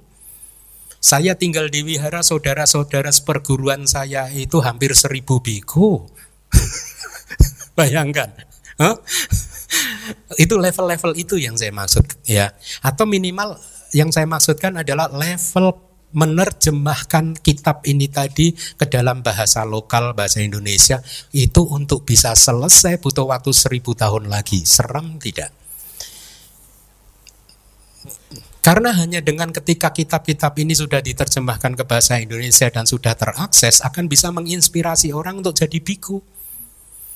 Saya 1.01 1.33
tinggal 1.33 1.73
di 1.73 1.81
wihara 1.81 2.21
saudara-saudara 2.21 3.09
seperguruan 3.09 3.89
saya 3.89 4.29
itu 4.29 4.61
hampir 4.61 4.93
seribu 4.93 5.41
biku. 5.41 6.05
Bayangkan. 7.79 8.29
Huh? 8.77 9.01
itu 10.39 10.55
level-level 10.59 11.15
itu 11.17 11.39
yang 11.39 11.55
saya 11.55 11.71
maksud 11.71 12.05
ya. 12.27 12.53
Atau 12.83 13.07
minimal 13.07 13.57
yang 13.95 14.11
saya 14.11 14.27
maksudkan 14.27 14.79
adalah 14.79 15.11
level 15.11 15.90
menerjemahkan 16.11 17.39
kitab 17.39 17.87
ini 17.87 18.11
tadi 18.11 18.51
ke 18.55 18.87
dalam 18.91 19.23
bahasa 19.23 19.63
lokal 19.63 20.13
bahasa 20.13 20.43
Indonesia 20.43 20.99
itu 21.31 21.63
untuk 21.71 22.03
bisa 22.03 22.35
selesai 22.35 22.99
butuh 22.99 23.31
waktu 23.31 23.55
seribu 23.55 23.95
tahun 23.95 24.27
lagi. 24.27 24.67
Serem 24.67 25.23
tidak? 25.23 25.55
Karena 28.61 28.93
hanya 28.93 29.25
dengan 29.25 29.49
ketika 29.57 29.89
kitab-kitab 29.89 30.53
ini 30.61 30.77
sudah 30.77 31.01
diterjemahkan 31.01 31.81
ke 31.81 31.85
bahasa 31.89 32.21
Indonesia 32.21 32.69
dan 32.69 32.85
sudah 32.85 33.17
terakses 33.17 33.81
akan 33.81 34.05
bisa 34.05 34.29
menginspirasi 34.29 35.17
orang 35.17 35.41
untuk 35.41 35.57
jadi 35.57 35.81
biku. 35.81 36.21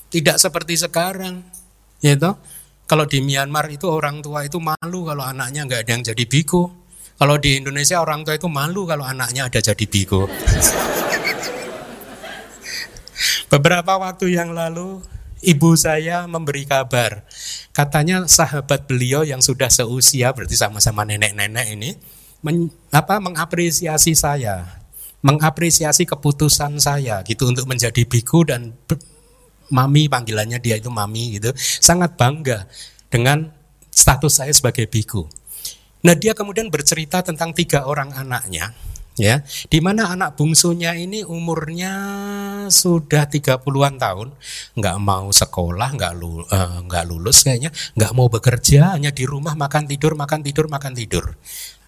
Tidak 0.08 0.40
seperti 0.40 0.80
sekarang 0.80 1.44
ya 2.00 2.16
kalau 2.84 3.04
di 3.08 3.20
Myanmar 3.24 3.68
itu 3.72 3.88
orang 3.88 4.20
tua 4.20 4.44
itu 4.44 4.60
malu 4.60 5.08
kalau 5.08 5.24
anaknya 5.24 5.64
nggak 5.64 5.80
ada 5.84 5.90
yang 5.96 6.04
jadi 6.04 6.24
biku 6.28 6.83
kalau 7.14 7.38
di 7.38 7.62
Indonesia 7.62 8.02
orang 8.02 8.26
tua 8.26 8.34
itu 8.34 8.50
malu 8.50 8.82
kalau 8.84 9.06
anaknya 9.06 9.46
ada 9.46 9.62
jadi 9.62 9.86
bigo. 9.86 10.26
Beberapa 13.52 14.02
waktu 14.02 14.34
yang 14.34 14.50
lalu 14.50 14.98
ibu 15.44 15.76
saya 15.78 16.26
memberi 16.26 16.66
kabar. 16.66 17.22
Katanya 17.70 18.26
sahabat 18.26 18.88
beliau 18.88 19.22
yang 19.22 19.44
sudah 19.44 19.70
seusia 19.70 20.32
berarti 20.32 20.56
sama-sama 20.58 21.06
nenek-nenek 21.06 21.76
ini 21.76 21.94
men, 22.44 22.72
apa 22.90 23.20
mengapresiasi 23.20 24.16
saya, 24.16 24.80
mengapresiasi 25.24 26.08
keputusan 26.08 26.80
saya 26.80 27.22
gitu 27.22 27.48
untuk 27.48 27.68
menjadi 27.68 28.04
biku 28.04 28.44
dan 28.44 28.74
mami 29.72 30.10
panggilannya 30.10 30.60
dia 30.60 30.76
itu 30.76 30.92
mami 30.92 31.40
gitu. 31.40 31.54
Sangat 31.56 32.18
bangga 32.18 32.68
dengan 33.08 33.48
status 33.88 34.44
saya 34.44 34.52
sebagai 34.52 34.84
biku. 34.90 35.24
Nah 36.04 36.12
dia 36.12 36.36
kemudian 36.36 36.68
bercerita 36.68 37.24
tentang 37.24 37.56
tiga 37.56 37.88
orang 37.88 38.12
anaknya, 38.12 38.76
ya, 39.16 39.40
di 39.72 39.80
mana 39.80 40.12
anak 40.12 40.36
bungsunya 40.36 40.92
ini 41.00 41.24
umurnya 41.24 41.94
sudah 42.68 43.24
30-an 43.24 43.96
tahun, 43.96 44.28
nggak 44.76 44.96
mau 45.00 45.32
sekolah, 45.32 45.96
nggak 45.96 46.12
lu, 46.12 46.44
uh, 46.44 47.04
lulus 47.08 47.48
kayaknya, 47.48 47.72
nggak 47.96 48.12
mau 48.12 48.28
bekerja, 48.28 48.92
hanya 48.92 49.16
di 49.16 49.24
rumah 49.24 49.56
makan 49.56 49.88
tidur, 49.88 50.12
makan 50.12 50.44
tidur, 50.44 50.68
makan 50.68 50.92
tidur. 50.92 51.24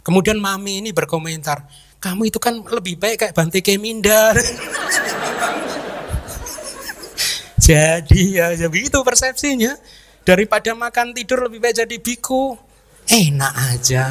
Kemudian 0.00 0.40
mami 0.40 0.80
ini 0.80 0.96
berkomentar, 0.96 1.68
kamu 2.00 2.32
itu 2.32 2.40
kan 2.40 2.56
lebih 2.72 2.96
baik 2.96 3.20
kayak 3.20 3.36
Bante 3.36 3.60
Kemindar. 3.60 4.32
jadi 7.66 8.22
ya, 8.32 8.46
ya 8.56 8.72
begitu 8.72 8.96
persepsinya. 9.04 9.76
Daripada 10.26 10.74
makan 10.74 11.14
tidur 11.14 11.46
lebih 11.46 11.62
baik 11.62 11.86
jadi 11.86 11.96
biku 12.02 12.58
enak 13.10 13.54
aja. 13.74 14.06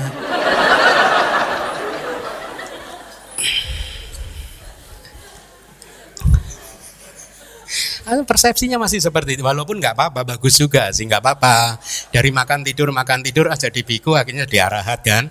persepsinya 8.06 8.78
masih 8.78 9.02
seperti 9.02 9.34
itu 9.34 9.42
walaupun 9.42 9.82
nggak 9.82 9.98
apa-apa 9.98 10.38
bagus 10.38 10.62
juga 10.62 10.94
sih 10.94 11.10
nggak 11.10 11.26
apa-apa. 11.26 11.82
Dari 12.14 12.30
makan 12.30 12.62
tidur 12.62 12.94
makan 12.94 13.26
tidur 13.26 13.50
aja 13.50 13.66
di 13.74 13.82
biku 13.82 14.14
akhirnya 14.14 14.46
diarahat 14.46 15.02
kan. 15.02 15.26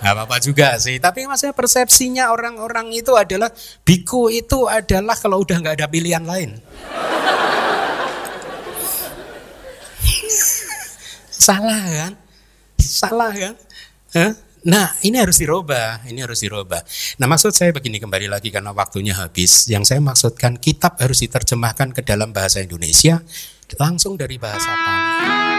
Nggak 0.00 0.12
apa-apa 0.16 0.36
juga 0.40 0.80
sih. 0.80 0.96
Tapi 0.96 1.28
maksudnya 1.28 1.52
persepsinya 1.52 2.32
orang-orang 2.32 2.88
itu 2.96 3.12
adalah 3.12 3.52
biku 3.84 4.32
itu 4.32 4.64
adalah 4.64 5.16
kalau 5.16 5.44
udah 5.44 5.60
nggak 5.60 5.76
ada 5.76 5.88
pilihan 5.92 6.24
lain. 6.24 6.56
Salah 11.46 11.84
kan 11.84 12.25
salah 12.86 13.34
kan? 13.34 13.54
Nah, 14.66 14.90
ini 15.06 15.14
harus 15.14 15.38
dirubah, 15.38 16.02
ini 16.10 16.26
harus 16.26 16.42
dirubah. 16.42 16.82
Nah, 17.22 17.30
maksud 17.30 17.54
saya 17.54 17.70
begini 17.70 18.02
kembali 18.02 18.26
lagi 18.26 18.50
karena 18.50 18.74
waktunya 18.74 19.14
habis. 19.14 19.70
Yang 19.70 19.94
saya 19.94 20.00
maksudkan 20.02 20.58
kitab 20.58 20.98
harus 20.98 21.22
diterjemahkan 21.22 21.94
ke 21.94 22.02
dalam 22.02 22.34
bahasa 22.34 22.58
Indonesia 22.58 23.22
langsung 23.78 24.18
dari 24.18 24.42
bahasa 24.42 24.66
Pali. 24.66 25.55